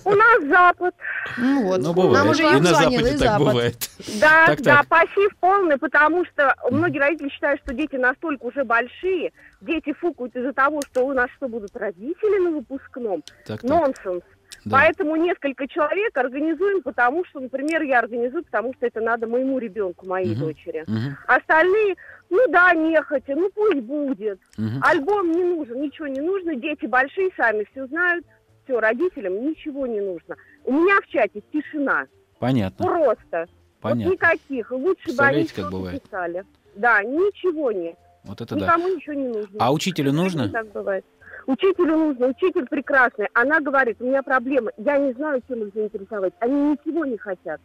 У 0.04 0.10
нас 0.14 0.42
Запад. 0.44 0.94
Ну 1.36 1.64
вот, 1.64 1.80
Ну, 1.82 1.92
бывает. 1.92 2.12
нам 2.14 2.28
уже 2.30 2.42
и 2.44 2.60
на 2.60 2.62
Западе 2.62 2.96
и 2.98 3.02
так 3.02 3.18
Запад. 3.18 3.46
бывает. 3.46 3.76
Да, 4.20 4.46
Так, 4.46 4.60
да, 4.62 4.76
так. 4.76 4.86
пассив 4.86 5.36
полный, 5.40 5.76
потому 5.76 6.24
что 6.24 6.54
многие 6.70 6.98
родители 6.98 7.28
считают, 7.28 7.60
что 7.62 7.74
дети 7.74 7.96
настолько 7.96 8.44
уже 8.44 8.64
большие, 8.64 9.32
дети 9.60 9.92
фукают 9.92 10.34
из-за 10.36 10.52
того, 10.54 10.80
что 10.88 11.04
у 11.04 11.12
нас 11.12 11.28
что 11.36 11.48
будут 11.48 11.76
родители 11.76 12.38
на 12.38 12.50
выпускном. 12.52 13.22
Так. 13.44 13.64
Нонсенс. 13.64 14.22
Да. 14.64 14.76
Поэтому 14.78 15.16
несколько 15.16 15.66
человек 15.66 16.16
организуем, 16.16 16.82
потому 16.82 17.24
что, 17.24 17.40
например, 17.40 17.82
я 17.82 17.98
организую, 17.98 18.44
потому 18.44 18.72
что 18.74 18.86
это 18.86 19.00
надо 19.00 19.26
моему 19.26 19.58
ребенку, 19.58 20.06
моей 20.06 20.32
Мгм. 20.32 20.40
дочери. 20.40 20.84
Мгм, 20.86 21.16
Остальные, 21.26 21.96
ну 22.30 22.38
да, 22.48 22.72
нехотя, 22.72 23.34
ну 23.34 23.50
пусть 23.54 23.80
будет. 23.80 24.38
мгм. 24.56 24.80
Альбом 24.82 25.32
не 25.32 25.42
нужен, 25.42 25.80
ничего 25.80 26.06
не 26.06 26.20
нужно, 26.20 26.54
дети 26.54 26.86
большие 26.86 27.30
сами 27.36 27.66
все 27.72 27.86
знают, 27.88 28.24
все, 28.64 28.78
родителям 28.78 29.44
ничего 29.44 29.86
не 29.86 30.00
нужно. 30.00 30.36
У 30.64 30.72
меня 30.72 31.00
в 31.00 31.06
чате 31.08 31.42
тишина, 31.52 32.06
Понятно, 32.38 32.86
просто. 32.86 33.46
понятно. 33.80 34.04
Вот 34.04 34.12
никаких. 34.12 34.70
Лучше 34.70 35.12
бы 35.16 35.24
они 35.24 35.44
как 35.44 35.70
бывает? 35.70 36.02
писали. 36.02 36.44
Да, 36.76 37.02
ничего 37.02 37.72
нет. 37.72 37.96
Вот 38.24 38.40
это 38.40 38.54
да. 38.54 38.66
Никому 38.66 38.88
ничего 38.94 39.14
не 39.14 39.26
нужно. 39.28 39.56
А 39.58 39.72
учителю 39.72 40.12
нужно? 40.12 40.48
Так 40.48 40.70
бывает. 40.70 41.04
Учителю 41.46 41.96
нужно, 41.96 42.28
учитель 42.28 42.66
прекрасный. 42.66 43.28
Она 43.34 43.60
говорит, 43.60 43.96
у 44.00 44.06
меня 44.06 44.22
проблема, 44.22 44.70
я 44.78 44.98
не 44.98 45.12
знаю, 45.12 45.42
чем 45.48 45.62
их 45.62 45.74
заинтересовать. 45.74 46.32
Они 46.40 46.72
ничего 46.72 47.04
не 47.04 47.16
хотят. 47.16 47.60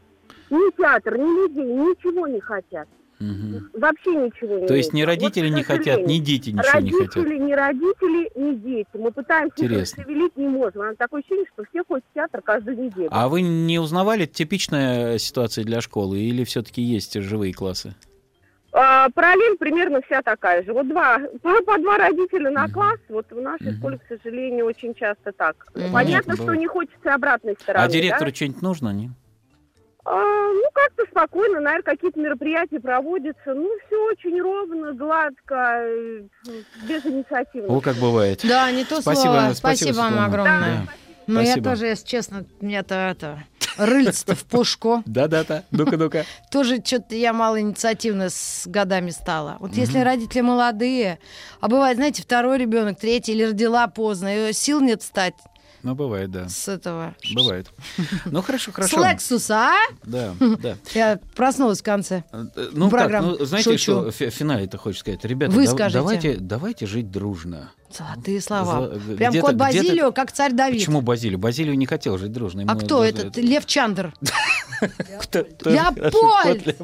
Ни 0.50 0.76
театр, 0.78 1.18
ни 1.18 1.48
людей, 1.48 1.66
ничего 1.66 2.28
не 2.28 2.40
хотят. 2.40 2.88
Мгм. 3.20 3.72
Вообще 3.74 4.12
ничего 4.12 4.60
не 4.60 4.68
То 4.68 4.76
есть 4.76 4.94
ни 4.94 5.02
родители 5.02 5.50
Вот, 5.50 5.56
не 5.56 5.64
хотят, 5.64 6.06
ни 6.06 6.20
дети 6.20 6.52
ничего 6.52 6.80
не 6.80 6.92
хотят. 6.92 7.16
Родители, 7.16 7.38
ни 7.40 7.54
родители, 7.54 8.32
ни 8.36 8.56
дети. 8.56 8.90
Мы 8.94 9.12
пытаемся 9.12 9.56
Интересно. 9.58 10.04
расшевелить, 10.04 10.38
не 10.38 10.48
можем. 10.48 10.82
А 10.84 10.96
такое 10.96 11.22
ощущение, 11.22 11.46
что 11.54 11.64
все 11.70 11.84
ходят 11.84 12.06
в 12.12 12.14
театр 12.14 12.42
каждую 12.42 12.78
неделю. 12.78 13.10
А 13.12 13.28
вы 13.28 13.42
не 13.42 13.80
узнавали 13.80 14.28
типичная 14.28 15.18
ситуация 15.18 15.64
для 15.64 15.82
школы 15.82 16.20
или 16.20 16.44
все-таки 16.44 16.82
есть 16.82 17.20
живые 17.20 17.54
классы? 17.54 17.96
А, 18.74 19.10
параллель 19.10 19.58
примерно 19.58 20.02
вся 20.02 20.22
такая 20.22 20.64
же. 20.64 20.74
Вот 20.74 20.88
два, 20.88 21.20
по, 21.42 21.62
по 21.64 21.78
два 21.80 21.98
родителя 21.98 22.52
на 22.52 22.68
класс. 22.68 23.00
Вот 23.10 23.26
в 23.32 23.42
нашей 23.42 23.68
Мгм. 23.68 23.78
школе, 23.78 23.98
к 23.98 24.08
сожалению, 24.08 24.66
очень 24.66 24.94
часто 24.94 25.32
так. 25.32 25.56
Мгм. 25.74 25.92
Понятно, 25.92 26.34
Понятно, 26.34 26.36
что 26.36 26.56
не 26.56 26.68
хочется 26.68 27.14
обратной 27.14 27.56
стороны. 27.62 27.86
А 27.86 27.90
директору 27.90 28.30
да? 28.30 28.36
что-нибудь 28.36 28.62
нужно, 28.62 28.90
не? 28.90 29.12
А, 30.06 30.22
ну, 30.54 30.64
как-то 30.74 31.04
спокойно, 31.12 31.60
наверное, 31.60 31.84
какие-то 31.84 32.20
мероприятия 32.20 32.80
проводятся. 32.80 33.54
Ну, 33.54 33.70
все 33.88 34.06
очень 34.06 34.42
ровно, 34.42 34.94
гладко, 34.94 35.80
э, 35.82 36.22
без 36.88 37.06
инициативы. 37.06 37.68
О, 37.68 37.82
как 37.82 37.96
бывает. 37.98 38.40
Да, 38.48 38.72
не 38.72 38.86
то 38.86 39.02
Спасибо, 39.02 39.34
слово. 39.34 39.54
спасибо, 39.54 39.94
Спасибо 39.94 39.96
вам 39.98 40.20
огромное. 40.26 40.86
Да. 40.86 41.07
Ну, 41.28 41.42
я 41.42 41.56
тоже, 41.58 41.88
если 41.88 42.06
честно, 42.08 42.46
меня-то 42.62 42.96
это 42.96 43.44
рыльце-то 43.78 44.34
в 44.36 44.44
пушку. 44.46 45.04
Да-да-да. 45.06 45.64
Ну-ка, 45.72 45.98
ну-ка. 45.98 46.26
Тоже 46.52 46.82
что-то 46.84 47.16
я 47.16 47.32
мало 47.34 47.62
инициативна 47.62 48.30
с 48.30 48.64
годами 48.66 49.12
стала. 49.12 49.58
Вот 49.60 49.74
если 49.74 50.00
родители 50.00 50.42
молодые, 50.42 51.20
а 51.62 51.68
бывает, 51.68 51.98
знаете, 51.98 52.24
второй 52.24 52.58
ребенок, 52.58 53.00
третий, 53.00 53.34
или 53.34 53.44
родила 53.44 53.88
поздно, 53.88 54.50
и 54.50 54.54
сил 54.54 54.80
нет 54.82 55.04
встать 55.04 55.36
Ну, 55.84 55.94
бывает, 55.94 56.32
да. 56.32 56.50
с 56.50 56.68
этого. 56.68 57.14
Бывает. 57.36 57.68
Ну, 58.26 58.42
хорошо, 58.42 58.72
хорошо. 58.72 59.00
С 59.00 59.06
Лексуса, 59.12 59.56
а? 59.74 59.76
Да, 60.04 60.34
да. 60.40 60.76
Я 60.96 61.20
проснулась 61.36 61.82
в 61.82 61.84
конце. 61.84 62.24
Э, 62.32 62.46
Ну, 62.74 62.90
как, 62.90 63.12
ну, 63.22 63.46
знаете, 63.46 63.72
Шучу. 63.74 63.82
что 63.84 64.12
в 64.12 64.16
фи- 64.16 64.32
финале 64.32 64.66
ты 64.68 64.78
хочешь 64.80 65.02
сказать? 65.02 65.24
Ребята, 65.24 65.52
Вы 65.52 65.66
да- 65.66 65.72
скажите. 65.72 66.00
давайте, 66.00 66.38
давайте 66.40 66.86
жить 66.88 67.12
дружно. 67.12 67.72
Золотые 67.90 68.42
слова. 68.42 68.90
За- 68.90 69.16
Прям 69.16 69.32
где-то- 69.32 69.48
кот 69.48 69.56
Базилио, 69.56 70.12
как 70.12 70.32
царь 70.32 70.52
Давид. 70.52 70.80
Почему 70.80 71.02
Базилию? 71.02 71.40
Базилию 71.40 71.78
не 71.78 71.86
хотел 71.86 72.18
жить 72.18 72.32
дружно. 72.32 72.64
А 72.68 72.72
ему 72.72 72.80
кто 72.82 73.00
даже 73.00 73.10
этот? 73.10 73.38
Лев 73.38 73.66
Чандр. 73.66 74.14
Леопольд! 75.66 76.78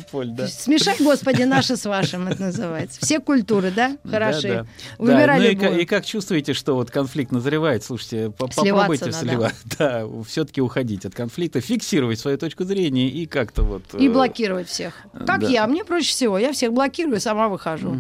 Смешай, 0.51 0.95
Господи, 0.99 1.43
наши 1.43 1.77
с 1.77 1.85
вашим, 1.85 2.27
это 2.27 2.43
называется. 2.43 2.99
Все 3.01 3.19
культуры, 3.19 3.71
да? 3.71 3.97
Хороши. 4.09 4.65
Да, 4.99 5.38
ну 5.38 5.77
и, 5.77 5.85
как 5.85 6.05
чувствуете, 6.05 6.53
что 6.53 6.75
вот 6.75 6.91
конфликт 6.91 7.31
назревает? 7.31 7.84
Слушайте, 7.84 8.31
попробуйте 8.31 9.11
сливать. 9.11 9.53
Да, 9.77 10.05
все-таки 10.27 10.61
уходить 10.61 11.05
от 11.05 11.15
конфликта, 11.15 11.59
фиксировать 11.59 12.19
свою 12.19 12.38
точку 12.38 12.63
зрения 12.63 13.09
и 13.09 13.25
как-то 13.25 13.63
вот... 13.63 13.84
И 13.97 14.07
э, 14.07 14.11
блокировать 14.11 14.67
всех. 14.67 14.93
Как 15.25 15.41
я, 15.43 15.65
мне 15.67 15.84
проще 15.84 16.09
всего. 16.09 16.38
Я 16.38 16.53
всех 16.53 16.73
блокирую, 16.73 17.19
сама 17.19 17.49
выхожу. 17.49 17.97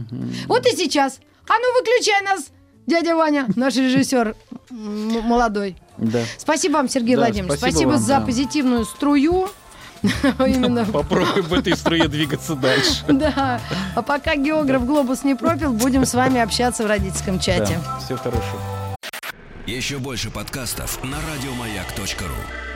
Вот 0.47 0.65
и 0.65 0.75
сейчас. 0.75 1.19
А 1.47 1.53
ну 1.59 1.79
выключай 1.79 2.21
нас, 2.21 2.51
дядя 2.87 3.15
Ваня, 3.15 3.47
наш 3.55 3.75
режиссер 3.75 4.35
м- 4.71 5.21
молодой. 5.23 5.77
Да. 5.97 6.19
Спасибо 6.37 6.73
вам, 6.77 6.89
Сергей 6.89 7.15
Да, 7.15 7.21
Владимирович. 7.23 7.59
спасибо 7.59 7.71
Спасибо 7.75 7.89
вам, 7.91 7.99
за 7.99 8.19
да. 8.19 8.21
позитивную 8.21 8.85
струю. 8.85 9.49
Именно. 10.39 10.85
Попробуем 10.85 11.45
в 11.45 11.53
этой 11.53 11.77
струе 11.77 12.07
двигаться 12.07 12.55
дальше. 12.55 13.03
Да. 13.07 13.61
А 13.95 14.01
пока 14.01 14.35
географ 14.35 14.85
глобус 14.85 15.23
не 15.23 15.35
пропил, 15.35 15.71
будем 15.73 16.05
с 16.05 16.13
вами 16.13 16.41
общаться 16.41 16.83
в 16.83 16.87
родительском 16.87 17.39
чате. 17.39 17.79
Да, 17.85 17.99
все 17.99 18.17
хорошо. 18.17 18.57
Еще 19.65 19.97
больше 19.99 20.29
подкастов 20.29 21.01
на 21.03 21.17
радиомаяк.ру. 21.33 22.72